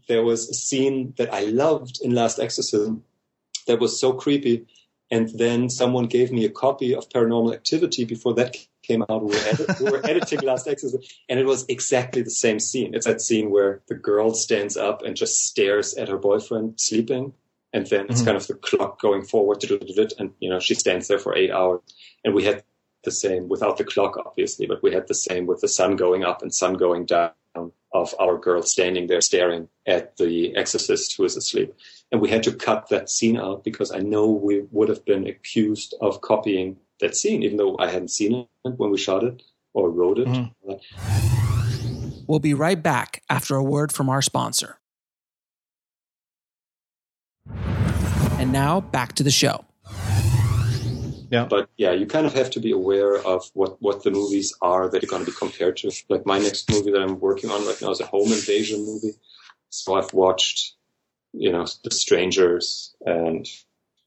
there 0.07 0.23
was 0.23 0.49
a 0.49 0.53
scene 0.53 1.13
that 1.17 1.33
I 1.33 1.45
loved 1.45 1.99
in 2.03 2.13
Last 2.13 2.37
Exorcism 2.39 3.03
that 3.65 3.79
was 3.79 3.99
so 3.99 4.13
creepy. 4.13 4.67
And 5.15 5.29
then 5.29 5.69
someone 5.69 6.07
gave 6.07 6.29
me 6.33 6.43
a 6.43 6.49
copy 6.49 6.93
of 6.93 7.07
Paranormal 7.07 7.53
Activity 7.53 8.03
before 8.03 8.33
that 8.33 8.57
came 8.83 9.01
out. 9.09 9.23
We 9.23 9.29
were, 9.29 9.43
edit- 9.45 9.79
we 9.79 9.89
were 9.89 10.05
editing 10.09 10.41
Last 10.41 10.67
Exorcism, 10.67 10.99
and 11.29 11.39
it 11.39 11.45
was 11.45 11.65
exactly 11.69 12.21
the 12.21 12.29
same 12.29 12.59
scene. 12.59 12.93
It's 12.93 13.05
that 13.05 13.21
scene 13.21 13.49
where 13.49 13.81
the 13.87 13.95
girl 13.95 14.33
stands 14.33 14.75
up 14.75 15.03
and 15.03 15.15
just 15.15 15.45
stares 15.45 15.93
at 15.93 16.09
her 16.09 16.17
boyfriend 16.17 16.81
sleeping, 16.81 17.31
and 17.71 17.87
then 17.87 18.07
it's 18.09 18.15
mm-hmm. 18.15 18.25
kind 18.25 18.35
of 18.37 18.45
the 18.47 18.55
clock 18.55 18.99
going 18.99 19.23
forward, 19.23 19.63
and 20.19 20.31
you 20.41 20.49
know 20.49 20.59
she 20.59 20.75
stands 20.75 21.07
there 21.07 21.19
for 21.19 21.33
eight 21.33 21.51
hours. 21.51 21.79
And 22.25 22.35
we 22.35 22.43
had 22.43 22.65
the 23.05 23.11
same 23.11 23.47
without 23.47 23.77
the 23.77 23.85
clock, 23.85 24.17
obviously, 24.17 24.65
but 24.65 24.83
we 24.83 24.91
had 24.91 25.07
the 25.07 25.13
same 25.13 25.45
with 25.45 25.61
the 25.61 25.69
sun 25.69 25.95
going 25.95 26.25
up 26.25 26.41
and 26.41 26.53
sun 26.53 26.73
going 26.73 27.05
down 27.05 27.31
of 27.95 28.13
our 28.19 28.37
girl 28.37 28.61
standing 28.61 29.07
there 29.07 29.21
staring 29.21 29.69
at 29.87 30.17
the 30.17 30.53
exorcist 30.57 31.15
who 31.15 31.23
is 31.23 31.37
asleep. 31.37 31.73
And 32.11 32.19
we 32.19 32.29
had 32.29 32.43
to 32.43 32.51
cut 32.51 32.89
that 32.89 33.09
scene 33.09 33.37
out 33.37 33.63
because 33.63 33.89
I 33.91 33.99
know 33.99 34.29
we 34.29 34.65
would 34.71 34.89
have 34.89 35.05
been 35.05 35.25
accused 35.27 35.95
of 36.01 36.19
copying 36.19 36.75
that 36.99 37.15
scene, 37.15 37.41
even 37.41 37.55
though 37.55 37.77
I 37.79 37.89
hadn't 37.89 38.09
seen 38.09 38.35
it 38.35 38.47
when 38.63 38.91
we 38.91 38.97
shot 38.97 39.23
it 39.23 39.41
or 39.73 39.89
wrote 39.89 40.19
it. 40.19 40.27
Mm-hmm. 40.27 40.73
We'll 42.27 42.39
be 42.39 42.53
right 42.53 42.81
back 42.81 43.23
after 43.29 43.55
a 43.55 43.63
word 43.63 43.93
from 43.93 44.09
our 44.09 44.21
sponsor. 44.21 44.77
And 48.37 48.51
now 48.51 48.81
back 48.81 49.13
to 49.13 49.23
the 49.23 49.31
show. 49.31 49.63
Yeah. 51.35 51.45
But 51.45 51.69
yeah, 51.75 51.91
you 51.91 52.05
kind 52.05 52.25
of 52.25 52.33
have 52.33 52.49
to 52.51 52.61
be 52.61 52.71
aware 52.71 53.17
of 53.17 53.43
what, 53.53 53.81
what 53.81 54.03
the 54.03 54.11
movies 54.11 54.53
are 54.61 54.89
that 54.89 55.01
you're 55.01 55.09
going 55.09 55.25
to 55.25 55.29
be 55.29 55.37
compared 55.37 55.75
to. 55.77 55.91
Like 56.07 56.25
my 56.25 56.39
next 56.39 56.71
movie 56.71 56.91
that 56.91 57.01
I'm 57.01 57.19
working 57.19 57.49
on 57.51 57.65
right 57.67 57.81
now 57.81 57.91
is 57.91 57.99
a 57.99 58.05
home 58.05 58.31
invasion 58.31 58.85
movie. 58.85 59.15
So 59.69 59.95
I've 59.95 60.13
watched, 60.13 60.75
you 61.33 61.51
know, 61.51 61.65
The 61.83 61.91
Strangers 61.91 62.95
and 63.05 63.45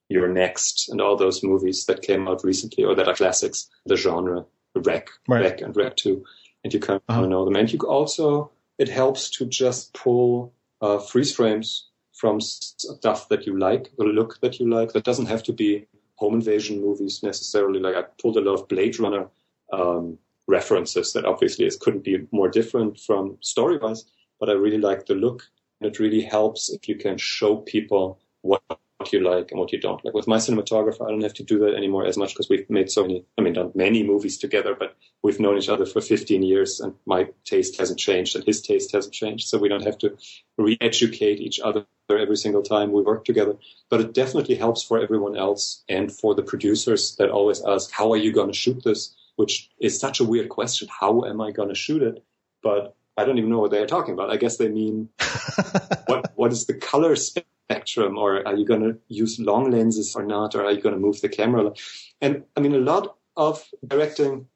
You're 0.08 0.32
Next 0.32 0.88
and 0.88 1.02
all 1.02 1.16
those 1.16 1.42
movies 1.42 1.84
that 1.84 2.00
came 2.00 2.26
out 2.26 2.44
recently 2.44 2.84
or 2.84 2.94
that 2.94 3.08
are 3.08 3.14
classics, 3.14 3.68
the 3.84 3.96
genre, 3.96 4.46
REC, 4.74 5.10
right. 5.28 5.42
REC 5.42 5.60
and 5.60 5.76
REC 5.76 5.96
2. 5.96 6.24
And 6.64 6.72
you 6.72 6.80
kind 6.80 7.02
of 7.08 7.14
uh-huh. 7.14 7.26
know 7.26 7.44
them. 7.44 7.56
And 7.56 7.70
you 7.70 7.78
also, 7.80 8.50
it 8.78 8.88
helps 8.88 9.28
to 9.32 9.44
just 9.44 9.92
pull 9.92 10.54
uh, 10.80 10.98
freeze 10.98 11.34
frames 11.36 11.90
from 12.14 12.40
stuff 12.40 13.28
that 13.28 13.46
you 13.46 13.58
like, 13.58 13.92
the 13.98 14.04
look 14.04 14.40
that 14.40 14.58
you 14.58 14.68
like. 14.70 14.92
That 14.94 15.04
doesn't 15.04 15.26
have 15.26 15.42
to 15.44 15.52
be 15.52 15.86
home 16.18 16.34
invasion 16.34 16.80
movies 16.80 17.22
necessarily. 17.22 17.78
Like 17.80 17.94
I 17.94 18.02
pulled 18.20 18.36
a 18.36 18.40
lot 18.40 18.54
of 18.54 18.68
Blade 18.68 18.98
Runner 18.98 19.28
um, 19.72 20.18
references 20.48 21.12
that 21.12 21.24
obviously 21.24 21.64
it 21.64 21.78
couldn't 21.80 22.02
be 22.04 22.26
more 22.32 22.48
different 22.48 22.98
from 22.98 23.38
story 23.40 23.78
wise, 23.78 24.04
but 24.40 24.50
I 24.50 24.52
really 24.52 24.78
like 24.78 25.06
the 25.06 25.14
look. 25.14 25.44
And 25.80 25.88
it 25.88 26.00
really 26.00 26.22
helps 26.22 26.70
if 26.70 26.88
you 26.88 26.96
can 26.96 27.16
show 27.18 27.58
people 27.58 28.18
what 28.42 28.62
what 29.08 29.12
you 29.12 29.28
like 29.28 29.50
and 29.50 29.60
what 29.60 29.72
you 29.72 29.80
don't 29.80 30.04
like. 30.04 30.14
With 30.14 30.28
my 30.28 30.36
cinematographer, 30.36 31.06
I 31.06 31.10
don't 31.10 31.22
have 31.22 31.34
to 31.34 31.42
do 31.42 31.58
that 31.60 31.74
anymore 31.74 32.06
as 32.06 32.16
much 32.16 32.34
because 32.34 32.48
we've 32.48 32.68
made 32.68 32.90
so 32.90 33.02
many, 33.02 33.24
I 33.38 33.42
mean, 33.42 33.54
done 33.54 33.72
many 33.74 34.02
movies 34.02 34.38
together, 34.38 34.74
but 34.78 34.96
we've 35.22 35.40
known 35.40 35.56
each 35.56 35.68
other 35.68 35.86
for 35.86 36.00
15 36.00 36.42
years 36.42 36.80
and 36.80 36.94
my 37.06 37.28
taste 37.44 37.78
hasn't 37.78 37.98
changed 37.98 38.36
and 38.36 38.44
his 38.44 38.60
taste 38.60 38.92
hasn't 38.92 39.14
changed. 39.14 39.48
So 39.48 39.58
we 39.58 39.68
don't 39.68 39.84
have 39.84 39.98
to 39.98 40.16
re-educate 40.56 41.40
each 41.40 41.60
other 41.60 41.86
every 42.10 42.36
single 42.36 42.62
time 42.62 42.92
we 42.92 43.02
work 43.02 43.24
together. 43.24 43.56
But 43.90 44.00
it 44.00 44.14
definitely 44.14 44.56
helps 44.56 44.82
for 44.82 45.00
everyone 45.00 45.36
else 45.36 45.82
and 45.88 46.12
for 46.12 46.34
the 46.34 46.42
producers 46.42 47.16
that 47.16 47.30
always 47.30 47.62
ask, 47.64 47.90
how 47.90 48.12
are 48.12 48.16
you 48.16 48.32
going 48.32 48.48
to 48.48 48.58
shoot 48.58 48.82
this? 48.84 49.14
Which 49.36 49.70
is 49.78 49.98
such 49.98 50.20
a 50.20 50.24
weird 50.24 50.48
question. 50.48 50.88
How 50.88 51.24
am 51.24 51.40
I 51.40 51.52
going 51.52 51.68
to 51.68 51.74
shoot 51.74 52.02
it? 52.02 52.24
But 52.62 52.96
I 53.16 53.24
don't 53.24 53.38
even 53.38 53.50
know 53.50 53.60
what 53.60 53.70
they're 53.70 53.86
talking 53.86 54.14
about. 54.14 54.30
I 54.30 54.36
guess 54.36 54.56
they 54.56 54.68
mean 54.68 55.08
what 56.06 56.32
what 56.36 56.52
is 56.52 56.66
the 56.66 56.74
color 56.74 57.14
spectrum, 57.16 57.57
or 57.70 58.46
are 58.46 58.56
you 58.56 58.64
going 58.64 58.82
to 58.82 58.98
use 59.08 59.38
long 59.38 59.70
lenses 59.70 60.14
or 60.16 60.24
not, 60.24 60.54
or 60.54 60.64
are 60.64 60.72
you 60.72 60.80
going 60.80 60.94
to 60.94 61.00
move 61.00 61.20
the 61.20 61.28
camera? 61.28 61.72
And 62.20 62.44
I 62.56 62.60
mean, 62.60 62.74
a 62.74 62.78
lot 62.78 63.16
of 63.36 63.64
directing 63.86 64.46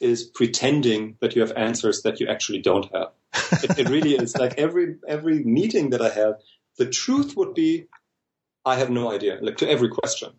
is 0.00 0.24
pretending 0.24 1.16
that 1.20 1.34
you 1.34 1.42
have 1.42 1.52
answers 1.52 2.02
that 2.02 2.20
you 2.20 2.28
actually 2.28 2.60
don't 2.60 2.90
have. 2.94 3.08
it, 3.62 3.78
it 3.78 3.88
really 3.88 4.14
is 4.14 4.36
like 4.36 4.58
every 4.58 4.96
every 5.06 5.42
meeting 5.44 5.90
that 5.90 6.02
I 6.02 6.10
have, 6.10 6.34
the 6.76 6.86
truth 6.86 7.36
would 7.36 7.54
be, 7.54 7.86
I 8.64 8.76
have 8.76 8.90
no 8.90 9.10
idea. 9.12 9.38
Like 9.40 9.56
to 9.58 9.68
every 9.68 9.88
question, 9.88 10.30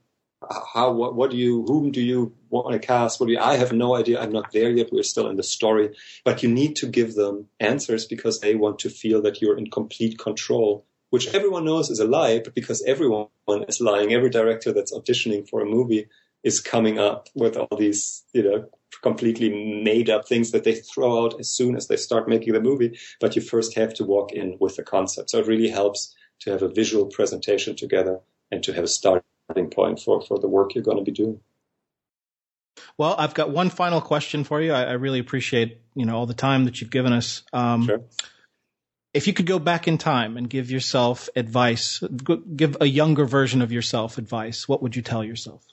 how 0.73 0.91
what, 0.93 1.15
what 1.15 1.31
do 1.31 1.37
you 1.37 1.63
whom 1.63 1.91
do 1.91 2.01
you 2.01 2.33
want 2.49 2.71
to 2.71 2.79
cast? 2.79 3.19
What 3.19 3.27
do 3.27 3.33
you, 3.33 3.39
I 3.39 3.57
have 3.57 3.73
no 3.73 3.95
idea. 3.95 4.21
I'm 4.21 4.31
not 4.31 4.51
there 4.51 4.69
yet. 4.69 4.91
We're 4.91 5.03
still 5.03 5.27
in 5.27 5.35
the 5.35 5.43
story, 5.43 5.95
but 6.23 6.41
you 6.41 6.49
need 6.49 6.75
to 6.77 6.87
give 6.87 7.15
them 7.15 7.47
answers 7.59 8.05
because 8.05 8.39
they 8.39 8.55
want 8.55 8.79
to 8.79 8.89
feel 8.89 9.21
that 9.23 9.41
you're 9.41 9.57
in 9.57 9.69
complete 9.69 10.17
control 10.17 10.85
which 11.09 11.33
everyone 11.33 11.65
knows 11.65 11.89
is 11.89 11.99
a 11.99 12.05
lie, 12.05 12.39
but 12.43 12.53
because 12.53 12.83
everyone 12.83 13.27
is 13.67 13.81
lying, 13.81 14.13
every 14.13 14.29
director 14.29 14.71
that's 14.71 14.93
auditioning 14.93 15.47
for 15.47 15.61
a 15.61 15.65
movie 15.65 16.07
is 16.43 16.59
coming 16.59 16.99
up 16.99 17.27
with 17.35 17.57
all 17.57 17.77
these, 17.77 18.23
you 18.33 18.43
know, 18.43 18.65
completely 19.01 19.49
made 19.83 20.09
up 20.09 20.27
things 20.27 20.51
that 20.51 20.63
they 20.63 20.75
throw 20.75 21.25
out 21.25 21.39
as 21.39 21.49
soon 21.49 21.75
as 21.75 21.87
they 21.87 21.97
start 21.97 22.29
making 22.29 22.53
the 22.53 22.61
movie. 22.61 22.97
But 23.19 23.35
you 23.35 23.41
first 23.41 23.75
have 23.75 23.93
to 23.95 24.03
walk 24.03 24.31
in 24.31 24.57
with 24.59 24.75
the 24.75 24.83
concept. 24.83 25.31
So 25.31 25.39
it 25.39 25.47
really 25.47 25.69
helps 25.69 26.15
to 26.41 26.51
have 26.51 26.61
a 26.61 26.69
visual 26.69 27.07
presentation 27.07 27.75
together 27.75 28.19
and 28.51 28.63
to 28.63 28.73
have 28.73 28.83
a 28.83 28.87
starting 28.87 29.23
point 29.71 29.99
for, 29.99 30.21
for 30.21 30.39
the 30.39 30.47
work 30.47 30.75
you're 30.75 30.83
going 30.83 30.97
to 30.97 31.03
be 31.03 31.11
doing. 31.11 31.39
Well, 32.97 33.15
I've 33.17 33.33
got 33.33 33.49
one 33.49 33.69
final 33.69 33.99
question 33.99 34.43
for 34.43 34.61
you. 34.61 34.71
I, 34.71 34.83
I 34.83 34.91
really 34.93 35.19
appreciate, 35.19 35.81
you 35.95 36.05
know, 36.05 36.15
all 36.15 36.25
the 36.25 36.33
time 36.33 36.65
that 36.65 36.79
you've 36.79 36.91
given 36.91 37.11
us. 37.11 37.43
Um, 37.51 37.85
sure 37.85 38.01
if 39.13 39.27
you 39.27 39.33
could 39.33 39.45
go 39.45 39.59
back 39.59 39.87
in 39.87 39.97
time 39.97 40.37
and 40.37 40.49
give 40.49 40.69
yourself 40.69 41.29
advice, 41.35 42.03
give 42.55 42.77
a 42.79 42.85
younger 42.85 43.25
version 43.25 43.61
of 43.61 43.71
yourself 43.71 44.17
advice, 44.17 44.67
what 44.67 44.81
would 44.81 44.95
you 44.95 45.01
tell 45.01 45.23
yourself? 45.23 45.65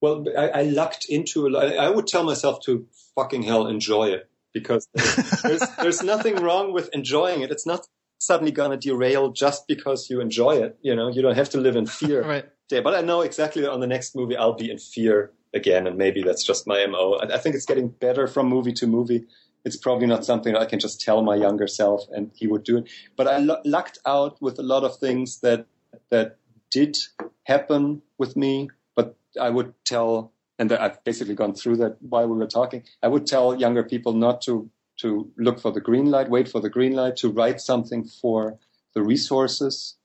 Well, 0.00 0.24
I, 0.36 0.48
I 0.48 0.62
lucked 0.62 1.06
into. 1.08 1.56
I 1.56 1.90
would 1.90 2.06
tell 2.06 2.22
myself 2.22 2.60
to 2.64 2.86
fucking 3.14 3.42
hell 3.42 3.66
enjoy 3.66 4.10
it 4.10 4.30
because 4.54 4.88
there's, 5.42 5.62
there's 5.80 6.02
nothing 6.02 6.36
wrong 6.36 6.72
with 6.72 6.88
enjoying 6.94 7.42
it. 7.42 7.50
It's 7.50 7.66
not 7.66 7.86
suddenly 8.20 8.52
going 8.52 8.70
to 8.70 8.76
derail 8.76 9.30
just 9.30 9.66
because 9.66 10.08
you 10.08 10.20
enjoy 10.20 10.56
it. 10.56 10.78
You 10.82 10.94
know, 10.94 11.08
you 11.08 11.20
don't 11.20 11.36
have 11.36 11.50
to 11.50 11.58
live 11.58 11.76
in 11.76 11.86
fear. 11.86 12.22
right. 12.22 12.46
Yeah, 12.70 12.82
but 12.82 12.94
I 12.94 13.00
know 13.00 13.22
exactly 13.22 13.66
on 13.66 13.80
the 13.80 13.86
next 13.86 14.14
movie 14.14 14.36
I'll 14.36 14.52
be 14.52 14.70
in 14.70 14.78
fear 14.78 15.32
again, 15.54 15.86
and 15.86 15.96
maybe 15.96 16.22
that's 16.22 16.44
just 16.44 16.66
my 16.66 16.86
mo. 16.86 17.18
I 17.18 17.38
think 17.38 17.54
it's 17.54 17.64
getting 17.64 17.88
better 17.88 18.26
from 18.26 18.46
movie 18.46 18.74
to 18.74 18.86
movie 18.86 19.24
it's 19.64 19.76
probably 19.76 20.06
not 20.06 20.24
something 20.24 20.56
I 20.56 20.64
can 20.64 20.78
just 20.78 21.00
tell 21.00 21.22
my 21.22 21.34
younger 21.36 21.66
self 21.66 22.04
and 22.12 22.30
he 22.34 22.46
would 22.46 22.64
do 22.64 22.78
it. 22.78 22.90
But 23.16 23.28
I 23.28 23.34
l- 23.42 23.62
lucked 23.64 23.98
out 24.06 24.40
with 24.40 24.58
a 24.58 24.62
lot 24.62 24.84
of 24.84 24.96
things 24.96 25.40
that 25.40 25.66
that 26.10 26.36
did 26.70 26.96
happen 27.44 28.02
with 28.18 28.36
me. 28.36 28.70
But 28.94 29.16
I 29.40 29.50
would 29.50 29.74
tell, 29.84 30.32
and 30.58 30.72
I've 30.72 31.02
basically 31.04 31.34
gone 31.34 31.54
through 31.54 31.76
that 31.78 31.96
while 32.00 32.28
we 32.28 32.36
were 32.36 32.46
talking. 32.46 32.84
I 33.02 33.08
would 33.08 33.26
tell 33.26 33.54
younger 33.54 33.82
people 33.82 34.12
not 34.12 34.42
to 34.42 34.70
to 35.00 35.30
look 35.38 35.60
for 35.60 35.70
the 35.70 35.80
green 35.80 36.10
light, 36.10 36.28
wait 36.28 36.48
for 36.48 36.60
the 36.60 36.70
green 36.70 36.92
light, 36.92 37.16
to 37.16 37.28
write 37.28 37.60
something 37.60 38.04
for 38.04 38.58
the 38.94 39.02
resources 39.02 39.96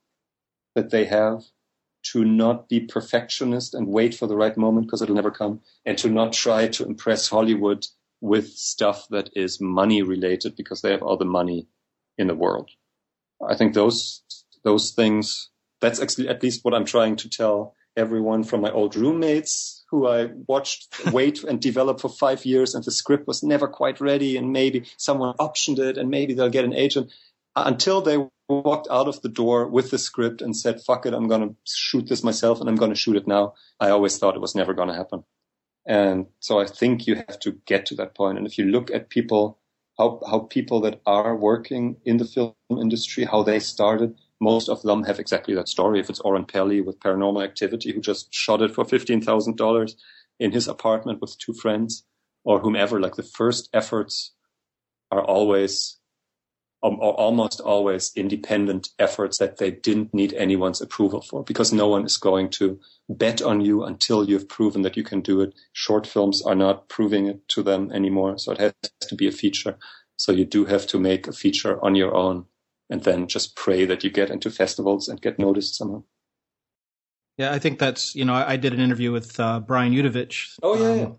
that 0.75 0.91
they 0.91 1.05
have, 1.05 1.45
to 2.03 2.23
not 2.23 2.69
be 2.69 2.80
perfectionist 2.80 3.73
and 3.73 3.88
wait 3.88 4.13
for 4.13 4.27
the 4.27 4.35
right 4.35 4.55
moment 4.55 4.85
because 4.85 5.01
it'll 5.01 5.15
never 5.15 5.31
come, 5.31 5.61
and 5.85 5.97
to 5.97 6.09
not 6.09 6.34
try 6.34 6.67
to 6.67 6.85
impress 6.85 7.30
Hollywood 7.30 7.88
with 8.24 8.48
stuff 8.54 9.06
that 9.10 9.30
is 9.34 9.60
money 9.60 10.02
related 10.02 10.56
because 10.56 10.82
they 10.82 10.91
have 10.91 11.04
all 11.04 11.18
the 11.18 11.26
money 11.26 11.68
in 12.18 12.28
the 12.28 12.34
world. 12.34 12.70
I 13.45 13.56
think 13.56 13.74
those 13.74 14.24
those 14.64 14.91
things 14.91 15.50
that's 15.82 16.00
actually 16.02 16.30
at 16.30 16.41
least 16.41 16.64
what 16.64 16.74
I'm 16.74 16.86
trying 16.86 17.18
to 17.18 17.30
tell 17.30 17.76
everyone 17.98 18.45
from 18.45 18.62
my 18.62 18.72
old 18.72 18.95
roommates 18.95 19.84
who 19.91 20.08
I 20.08 20.30
watched 20.48 20.88
wait 21.12 21.44
and 21.44 21.62
develop 21.62 22.00
for 22.00 22.08
five 22.08 22.45
years 22.45 22.74
and 22.76 22.84
the 22.86 22.91
script 22.91 23.28
was 23.28 23.44
never 23.44 23.68
quite 23.68 24.00
ready 24.00 24.38
and 24.38 24.54
maybe 24.54 24.86
someone 24.95 25.36
optioned 25.36 25.80
it 25.80 25.98
and 25.98 26.10
maybe 26.10 26.34
they'll 26.34 26.58
get 26.58 26.64
an 26.64 26.74
agent 26.74 27.12
until 27.58 28.00
they 28.02 28.18
walked 28.48 28.88
out 28.90 29.10
of 29.10 29.22
the 29.22 29.30
door 29.30 29.68
with 29.68 29.91
the 29.91 29.98
script 29.98 30.41
and 30.41 30.56
said, 30.56 30.82
fuck 30.82 31.06
it, 31.06 31.14
I'm 31.14 31.28
going 31.28 31.50
to 31.50 31.56
shoot 31.68 32.08
this 32.08 32.24
myself 32.24 32.62
and 32.62 32.70
I'm 32.70 32.78
going 32.78 32.91
to 32.91 33.04
shoot 33.04 33.18
it 33.18 33.28
now. 33.28 33.54
I 33.82 33.90
always 33.90 34.18
thought 34.18 34.36
it 34.36 34.41
was 34.41 34.56
never 34.56 34.74
going 34.74 34.88
to 34.88 34.95
happen. 34.95 35.26
And 35.85 36.27
so 36.39 36.60
I 36.60 36.65
think 36.65 37.07
you 37.07 37.15
have 37.15 37.39
to 37.39 37.60
get 37.65 37.85
to 37.88 37.95
that 37.95 38.15
point. 38.15 38.38
And 38.38 38.47
if 38.47 38.57
you 38.57 38.65
look 38.65 38.89
at 38.91 39.10
people, 39.10 39.60
how, 39.97 40.22
how 40.30 40.39
people 40.39 40.80
that 40.81 41.01
are 41.05 41.35
working 41.35 41.97
in 42.05 42.18
the 42.18 42.26
film 42.26 42.53
industry, 42.69 43.26
how 43.26 43.43
they 43.43 43.60
started, 43.60 44.15
most 44.39 44.69
of 44.69 44.81
them 44.81 45.03
have 45.03 45.19
exactly 45.19 45.55
that 45.55 45.69
story. 45.69 45.99
If 45.99 46.10
it's 46.10 46.19
Oren 46.22 46.45
Peli 46.45 46.81
with 46.81 46.99
Paranormal 46.99 47.43
Activity, 47.43 47.93
who 47.93 48.01
just 48.01 48.34
shot 48.34 48.61
it 48.61 48.73
for 48.73 48.85
$15,000 48.85 49.93
in 50.39 50.51
his 50.51 50.68
apartment 50.68 51.22
with 51.22 51.38
two 51.38 51.53
friends 51.53 52.03
or 52.43 52.60
whomever, 52.60 52.99
like 52.99 53.15
the 53.15 53.23
first 53.23 53.69
efforts 53.73 54.31
are 55.11 55.23
always 55.23 55.99
um, 56.84 56.99
almost 56.99 57.61
always 57.61 58.11
independent 58.15 58.89
efforts 58.99 59.38
that 59.38 59.57
they 59.57 59.72
didn't 59.72 60.14
need 60.14 60.34
anyone's 60.34 60.81
approval 60.81 61.22
for 61.22 61.41
because 61.43 61.72
no 61.72 61.88
one 61.88 62.05
is 62.05 62.18
going 62.18 62.49
to 62.49 62.77
bet 63.07 63.41
on 63.41 63.61
you 63.61 63.84
until 63.84 64.30
you've 64.30 64.49
proven 64.49 64.81
that 64.81 64.97
you 64.97 65.03
can 65.03 65.22
do 65.22 65.39
it. 65.39 65.53
Short 65.72 66.05
films 66.05 66.41
are 66.41 66.55
not 66.55 66.89
proving 66.89 67.27
it 67.27 67.47
to 67.49 67.64
them 67.64 67.89
anymore. 67.93 68.38
So 68.38 68.51
it 68.51 68.60
has 68.60 68.73
to 69.01 69.15
be 69.15 69.27
a 69.27 69.31
feature. 69.31 69.77
So 70.18 70.34
you 70.34 70.43
do 70.43 70.65
have 70.65 70.85
to 70.88 70.99
make 70.99 71.26
a 71.27 71.31
feature 71.31 71.84
on 71.84 71.95
your 71.95 72.14
own 72.14 72.45
and 72.89 73.03
then 73.03 73.27
just 73.27 73.55
pray 73.55 73.85
that 73.85 74.03
you 74.03 74.10
get 74.10 74.30
into 74.30 74.51
festivals 74.51 75.07
and 75.07 75.22
get 75.22 75.39
noticed 75.39 75.77
somehow. 75.77 76.03
Yeah, 77.38 77.51
I 77.51 77.60
think 77.60 77.80
that's, 77.80 78.14
you 78.14 78.26
know, 78.26 78.34
I, 78.34 78.51
I 78.51 78.57
did 78.57 78.73
an 78.73 78.80
interview 78.80 79.11
with 79.11 79.39
uh, 79.39 79.61
Brian 79.61 79.93
Yudovich. 79.93 80.49
Oh, 80.61 80.76
yeah. 80.76 80.89
Um, 80.89 80.99
yeah 80.99 81.10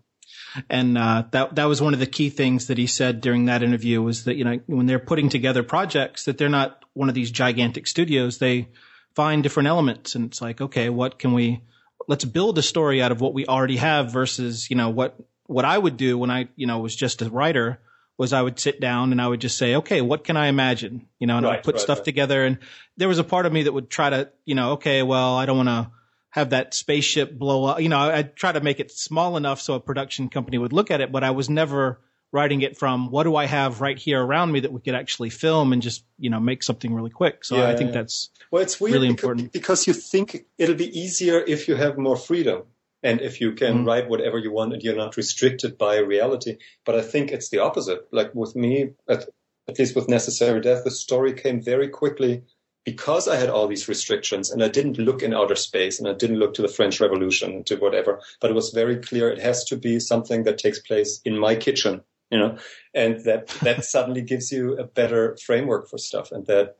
and 0.69 0.97
uh, 0.97 1.23
that 1.31 1.55
that 1.55 1.65
was 1.65 1.81
one 1.81 1.93
of 1.93 1.99
the 1.99 2.05
key 2.05 2.29
things 2.29 2.67
that 2.67 2.77
he 2.77 2.87
said 2.87 3.21
during 3.21 3.45
that 3.45 3.63
interview 3.63 4.01
was 4.01 4.23
that 4.25 4.35
you 4.35 4.43
know 4.43 4.59
when 4.67 4.85
they're 4.85 4.99
putting 4.99 5.29
together 5.29 5.63
projects 5.63 6.25
that 6.25 6.37
they're 6.37 6.49
not 6.49 6.83
one 6.93 7.09
of 7.09 7.15
these 7.15 7.31
gigantic 7.31 7.87
studios. 7.87 8.37
They 8.37 8.69
find 9.15 9.43
different 9.43 9.67
elements 9.67 10.15
and 10.15 10.25
it's 10.25 10.41
like 10.41 10.59
okay 10.61 10.89
what 10.89 11.17
can 11.17 11.33
we 11.33 11.61
let's 12.07 12.25
build 12.25 12.57
a 12.57 12.61
story 12.61 13.01
out 13.01 13.11
of 13.11 13.21
what 13.21 13.33
we 13.33 13.45
already 13.45 13.77
have 13.77 14.11
versus 14.11 14.69
you 14.69 14.75
know 14.75 14.89
what 14.89 15.15
what 15.47 15.65
I 15.65 15.77
would 15.77 15.97
do 15.97 16.17
when 16.17 16.29
I 16.29 16.49
you 16.55 16.67
know 16.67 16.79
was 16.79 16.95
just 16.95 17.21
a 17.21 17.29
writer 17.29 17.79
was 18.17 18.33
I 18.33 18.41
would 18.41 18.59
sit 18.59 18.79
down 18.79 19.11
and 19.11 19.21
I 19.21 19.27
would 19.27 19.41
just 19.41 19.57
say 19.57 19.75
okay 19.75 20.01
what 20.01 20.23
can 20.23 20.37
I 20.37 20.47
imagine? 20.47 21.07
You 21.19 21.27
know 21.27 21.37
and 21.37 21.45
right, 21.45 21.59
I'd 21.59 21.63
put 21.63 21.75
right, 21.75 21.81
stuff 21.81 21.99
right. 21.99 22.05
together. 22.05 22.45
And 22.45 22.59
there 22.97 23.07
was 23.07 23.19
a 23.19 23.23
part 23.23 23.45
of 23.45 23.53
me 23.53 23.63
that 23.63 23.73
would 23.73 23.89
try 23.89 24.09
to 24.09 24.29
you 24.45 24.55
know 24.55 24.73
okay 24.73 25.01
well 25.03 25.35
I 25.35 25.45
don't 25.45 25.57
want 25.57 25.69
to 25.69 25.91
have 26.35 26.49
that 26.49 26.73
spaceship 26.73 27.31
blow 27.31 27.63
up. 27.63 27.79
You 27.79 27.87
know, 27.87 27.97
I, 27.97 28.17
would 28.17 28.35
try 28.35 28.51
to 28.51 28.59
make 28.59 28.81
it 28.81 28.91
small 28.91 29.37
enough 29.37 29.61
so 29.61 29.75
a 29.75 29.79
production 29.79 30.27
company 30.27 30.57
would 30.57 30.73
look 30.73 30.91
at 30.91 30.99
it, 30.99 31.09
but 31.09 31.23
I 31.23 31.31
was 31.31 31.49
never 31.49 32.01
writing 32.33 32.61
it 32.61 32.75
from 32.77 33.09
what 33.09 33.23
do 33.23 33.37
I 33.37 33.45
have 33.45 33.79
right 33.79 33.97
here 33.97 34.21
around 34.21 34.51
me 34.51 34.59
that 34.59 34.73
we 34.73 34.81
could 34.81 34.95
actually 34.95 35.29
film 35.29 35.71
and 35.71 35.81
just, 35.81 36.03
you 36.19 36.29
know, 36.29 36.41
make 36.41 36.61
something 36.61 36.93
really 36.93 37.09
quick. 37.09 37.45
So 37.45 37.55
yeah, 37.55 37.69
I 37.69 37.77
think 37.77 37.91
yeah. 37.91 38.01
that's 38.01 38.31
well, 38.51 38.61
it's 38.61 38.81
weird 38.81 38.95
really 38.95 39.07
because, 39.07 39.23
important 39.23 39.53
because 39.53 39.87
you 39.87 39.93
think 39.93 40.45
it'll 40.57 40.75
be 40.75 40.99
easier 40.99 41.39
if 41.39 41.69
you 41.69 41.75
have 41.75 41.97
more 41.97 42.17
freedom 42.17 42.63
and 43.01 43.21
if 43.21 43.39
you 43.39 43.53
can 43.53 43.73
mm-hmm. 43.73 43.85
write 43.85 44.09
whatever 44.09 44.37
you 44.37 44.51
want 44.51 44.73
and 44.73 44.83
you're 44.83 44.97
not 44.97 45.15
restricted 45.15 45.77
by 45.77 45.99
reality. 45.99 46.57
But 46.83 46.95
I 46.95 47.01
think 47.01 47.31
it's 47.31 47.47
the 47.47 47.59
opposite. 47.59 48.09
Like 48.11 48.35
with 48.35 48.57
me, 48.57 48.89
at, 49.07 49.29
at 49.69 49.79
least 49.79 49.95
with 49.95 50.09
Necessary 50.09 50.59
Death, 50.59 50.83
the 50.83 50.91
story 50.91 51.31
came 51.31 51.61
very 51.61 51.87
quickly 51.87 52.43
because 52.85 53.27
I 53.27 53.35
had 53.35 53.49
all 53.49 53.67
these 53.67 53.89
restrictions 53.89 54.51
and 54.51 54.63
I 54.63 54.67
didn't 54.67 54.99
look 54.99 55.23
in 55.23 55.33
outer 55.33 55.55
space 55.55 55.99
and 55.99 56.07
I 56.07 56.13
didn't 56.13 56.37
look 56.37 56.53
to 56.53 56.61
the 56.61 56.67
French 56.67 57.01
Revolution 57.01 57.51
and 57.51 57.65
to 57.65 57.75
whatever, 57.75 58.21
but 58.39 58.51
it 58.51 58.53
was 58.53 58.69
very 58.69 58.97
clear 58.97 59.29
it 59.29 59.41
has 59.41 59.65
to 59.65 59.75
be 59.75 59.99
something 59.99 60.43
that 60.43 60.59
takes 60.59 60.79
place 60.79 61.19
in 61.25 61.37
my 61.37 61.55
kitchen, 61.55 62.01
you 62.29 62.37
know, 62.37 62.57
and 62.93 63.23
that 63.25 63.47
that 63.63 63.83
suddenly 63.93 64.21
gives 64.21 64.51
you 64.51 64.77
a 64.77 64.83
better 64.83 65.35
framework 65.43 65.89
for 65.89 65.97
stuff, 65.97 66.31
and 66.31 66.45
that 66.45 66.77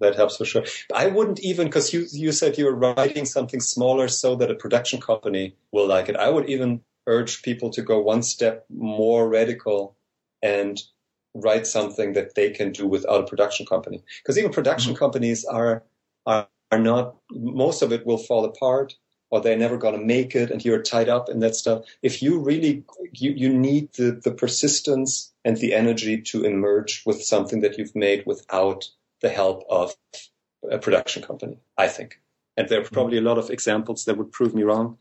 that 0.00 0.16
helps 0.16 0.36
for 0.36 0.44
sure. 0.44 0.64
I 0.92 1.06
wouldn't 1.06 1.40
even 1.40 1.68
because 1.68 1.92
you 1.94 2.06
you 2.10 2.32
said 2.32 2.58
you 2.58 2.64
were 2.64 2.74
writing 2.74 3.24
something 3.24 3.60
smaller 3.60 4.08
so 4.08 4.34
that 4.36 4.50
a 4.50 4.56
production 4.56 5.00
company 5.00 5.54
will 5.70 5.86
like 5.86 6.08
it. 6.08 6.16
I 6.16 6.30
would 6.30 6.50
even 6.50 6.80
urge 7.06 7.42
people 7.42 7.70
to 7.70 7.82
go 7.82 8.00
one 8.00 8.22
step 8.22 8.64
more 8.70 9.28
radical 9.28 9.96
and 10.42 10.80
write 11.34 11.66
something 11.66 12.12
that 12.12 12.34
they 12.34 12.50
can 12.50 12.72
do 12.72 12.86
without 12.86 13.24
a 13.24 13.26
production 13.26 13.66
company. 13.66 14.02
Because 14.22 14.38
even 14.38 14.52
production 14.52 14.92
mm-hmm. 14.92 14.98
companies 14.98 15.44
are, 15.44 15.82
are, 16.26 16.48
are 16.70 16.78
not, 16.78 17.16
most 17.30 17.82
of 17.82 17.92
it 17.92 18.06
will 18.06 18.18
fall 18.18 18.44
apart 18.44 18.94
or 19.30 19.40
they're 19.40 19.56
never 19.56 19.76
going 19.76 19.98
to 19.98 20.04
make 20.04 20.34
it 20.36 20.50
and 20.50 20.64
you're 20.64 20.82
tied 20.82 21.08
up 21.08 21.28
in 21.28 21.40
that 21.40 21.56
stuff. 21.56 21.84
If 22.02 22.22
you 22.22 22.38
really, 22.38 22.84
you, 23.12 23.32
you 23.32 23.52
need 23.52 23.92
the, 23.94 24.20
the 24.22 24.30
persistence 24.30 25.32
and 25.44 25.56
the 25.56 25.74
energy 25.74 26.20
to 26.22 26.44
emerge 26.44 27.02
with 27.04 27.22
something 27.22 27.60
that 27.60 27.76
you've 27.76 27.96
made 27.96 28.24
without 28.26 28.84
the 29.20 29.28
help 29.28 29.64
of 29.68 29.96
a 30.70 30.78
production 30.78 31.22
company, 31.22 31.58
I 31.76 31.88
think. 31.88 32.20
And 32.56 32.68
there 32.68 32.78
are 32.78 32.84
mm-hmm. 32.84 32.94
probably 32.94 33.18
a 33.18 33.22
lot 33.22 33.38
of 33.38 33.50
examples 33.50 34.04
that 34.04 34.16
would 34.16 34.32
prove 34.32 34.54
me 34.54 34.62
wrong. 34.62 34.98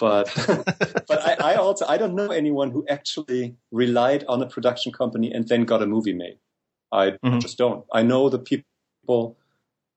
But 0.00 0.32
but 1.06 1.22
I, 1.22 1.52
I, 1.52 1.54
also 1.56 1.86
I 1.86 1.98
don't 1.98 2.14
know 2.14 2.30
anyone 2.30 2.70
who 2.70 2.86
actually 2.88 3.56
relied 3.70 4.24
on 4.24 4.42
a 4.42 4.46
production 4.46 4.92
company 4.92 5.30
and 5.30 5.46
then 5.46 5.64
got 5.64 5.82
a 5.82 5.86
movie 5.86 6.14
made. 6.14 6.38
I 6.90 7.10
mm-hmm. 7.10 7.38
just 7.38 7.58
don't. 7.58 7.84
I 7.92 8.02
know 8.02 8.30
the 8.30 8.38
people 8.38 9.36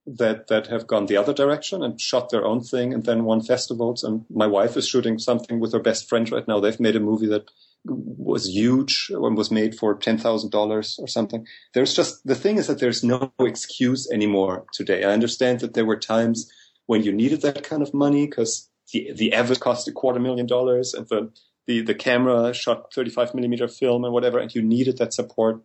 that 0.05 0.47
that 0.47 0.67
have 0.67 0.85
gone 0.85 1.05
the 1.05 1.15
other 1.15 1.33
direction 1.33 1.81
and 1.81 1.99
shot 1.99 2.29
their 2.29 2.45
own 2.45 2.61
thing 2.61 2.93
and 2.93 3.05
then 3.05 3.23
won 3.23 3.41
festivals. 3.41 4.03
And 4.03 4.25
my 4.29 4.45
wife 4.45 4.75
is 4.75 4.87
shooting 4.87 5.17
something 5.17 5.61
with 5.61 5.71
her 5.71 5.79
best 5.79 6.09
friend 6.09 6.29
right 6.29 6.47
now. 6.47 6.59
They've 6.59 6.79
made 6.79 6.97
a 6.97 6.99
movie 6.99 7.27
that 7.27 7.49
was 7.85 8.49
huge 8.49 9.09
and 9.09 9.37
was 9.37 9.51
made 9.51 9.75
for 9.75 9.95
ten 9.95 10.17
thousand 10.17 10.51
dollars 10.51 10.99
or 10.99 11.07
something. 11.07 11.47
There's 11.73 11.95
just 11.95 12.27
the 12.27 12.35
thing 12.35 12.57
is 12.57 12.67
that 12.67 12.79
there's 12.79 13.03
no 13.03 13.31
excuse 13.39 14.09
anymore 14.11 14.65
today. 14.73 15.05
I 15.05 15.13
understand 15.13 15.61
that 15.61 15.73
there 15.73 15.85
were 15.85 15.97
times 15.97 16.51
when 16.85 17.03
you 17.03 17.13
needed 17.13 17.41
that 17.41 17.63
kind 17.63 17.81
of 17.81 17.93
money 17.93 18.27
because 18.27 18.69
the 18.91 19.11
the 19.13 19.33
Avid 19.33 19.59
cost 19.59 19.87
a 19.87 19.91
quarter 19.91 20.19
million 20.19 20.45
dollars, 20.45 20.93
and 20.93 21.07
the 21.07 21.31
the 21.67 21.81
the 21.81 21.95
camera 21.95 22.53
shot 22.53 22.93
35 22.93 23.33
millimeter 23.33 23.67
film 23.67 24.03
and 24.03 24.13
whatever, 24.13 24.39
and 24.39 24.53
you 24.53 24.61
needed 24.61 24.97
that 24.97 25.13
support. 25.13 25.61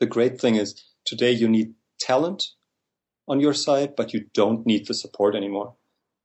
The 0.00 0.06
great 0.06 0.40
thing 0.40 0.56
is 0.56 0.84
today 1.04 1.32
you 1.32 1.48
need 1.48 1.74
talent 1.98 2.48
on 3.28 3.40
your 3.40 3.54
side, 3.54 3.96
but 3.96 4.12
you 4.12 4.26
don't 4.34 4.66
need 4.66 4.86
the 4.86 4.94
support 4.94 5.34
anymore, 5.34 5.74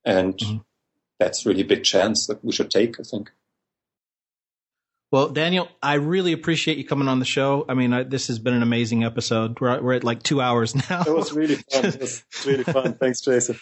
and 0.06 0.38
mm-hmm. 0.38 0.58
that's 1.20 1.46
really 1.46 1.62
a 1.62 1.66
big 1.66 1.84
chance 1.84 2.28
that 2.28 2.44
we 2.44 2.52
should 2.52 2.70
take. 2.70 3.00
I 3.00 3.04
think. 3.04 3.32
Well, 5.12 5.28
Daniel, 5.28 5.68
I 5.84 5.96
really 5.96 6.32
appreciate 6.32 6.78
you 6.78 6.86
coming 6.86 7.10
on 7.10 7.20
the 7.20 7.26
show. 7.26 7.66
I 7.68 7.74
mean, 7.74 7.92
I, 7.92 8.04
this 8.04 8.28
has 8.28 8.40
been 8.40 8.54
an 8.54 8.64
amazing 8.64 9.04
episode. 9.04 9.60
We're, 9.60 9.82
we're 9.82 9.94
at 9.96 10.06
like 10.06 10.24
two 10.24 10.40
hours 10.40 10.74
now. 10.90 11.02
It 11.02 11.14
was 11.14 11.34
really 11.34 11.56
fun. 11.56 11.86
It 11.86 12.00
was 12.00 12.24
really 12.46 12.64
fun. 12.64 12.94
Thanks, 13.00 13.20
Jason. 13.20 13.60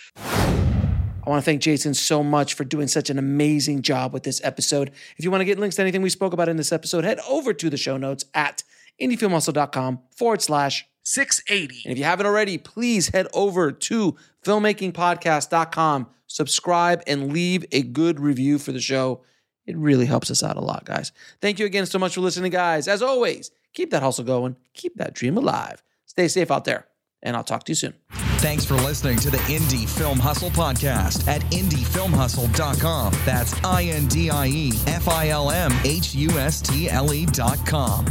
I 1.30 1.32
want 1.32 1.44
to 1.44 1.46
thank 1.46 1.62
Jason 1.62 1.94
so 1.94 2.24
much 2.24 2.56
for 2.56 2.64
doing 2.64 2.88
such 2.88 3.12
an 3.12 3.20
amazing 3.20 3.84
job 3.84 4.14
with 4.14 4.24
this 4.24 4.42
episode. 4.44 4.90
If 5.16 5.24
you 5.24 5.30
want 5.30 5.42
to 5.42 5.46
get 5.46 5.60
links 5.60 5.76
to 5.76 5.84
anything 5.84 6.02
we 6.02 6.10
spoke 6.10 6.34
about 6.34 6.50
in 6.50 6.58
this 6.58 6.72
episode, 6.72 7.04
head 7.04 7.20
over 7.30 7.54
to 7.54 7.70
the 7.70 7.78
show 7.78 7.98
notes 7.98 8.26
at 8.34 8.64
indiefilmhustle.com 9.00 10.00
forward 10.10 10.42
slash 10.42 10.88
680. 11.04 11.84
And 11.86 11.92
if 11.92 12.00
you 12.00 12.04
haven't 12.04 12.26
already, 12.26 12.58
please 12.58 13.10
head 13.10 13.28
over 13.32 13.72
to 13.72 14.16
filmmakingpodcast.com, 14.44 16.08
subscribe, 16.26 17.04
and 17.06 17.32
leave 17.32 17.64
a 17.72 17.84
good 17.84 18.20
review 18.20 18.58
for 18.58 18.72
the 18.72 18.82
show. 18.82 19.22
It 19.68 19.78
really 19.78 20.08
helps 20.08 20.32
us 20.32 20.42
out 20.42 20.58
a 20.58 20.62
lot, 20.62 20.86
guys. 20.86 21.12
Thank 21.42 21.60
you 21.60 21.68
again 21.68 21.86
so 21.86 22.00
much 22.00 22.16
for 22.16 22.22
listening, 22.22 22.52
guys. 22.52 22.88
As 22.88 23.04
always, 23.04 23.52
keep 23.74 23.92
that 23.92 24.02
hustle 24.02 24.26
going, 24.26 24.56
keep 24.74 24.96
that 24.96 25.14
dream 25.14 25.38
alive. 25.38 25.84
Stay 26.08 26.28
safe 26.28 26.50
out 26.50 26.66
there, 26.66 26.88
and 27.22 27.38
I'll 27.38 27.44
talk 27.44 27.66
to 27.66 27.72
you 27.72 27.76
soon. 27.76 27.94
Thanks 28.40 28.64
for 28.64 28.76
listening 28.76 29.18
to 29.18 29.30
the 29.30 29.38
Indie 29.50 29.86
Film 29.88 30.18
Hustle 30.18 30.50
podcast 30.52 31.28
at 31.28 31.42
indiefilmhustle.com. 31.52 33.14
That's 33.26 33.54
I 33.66 33.84
N 33.84 34.08
D 34.08 34.30
I 34.30 34.48
E 34.48 34.72
F 34.88 35.10
I 35.10 35.28
L 35.28 35.52
M 35.52 35.74
H 35.84 36.16
U 36.16 36.30
S 36.40 36.62
T 36.62 36.90
L 36.90 37.14
E.com. 37.14 38.06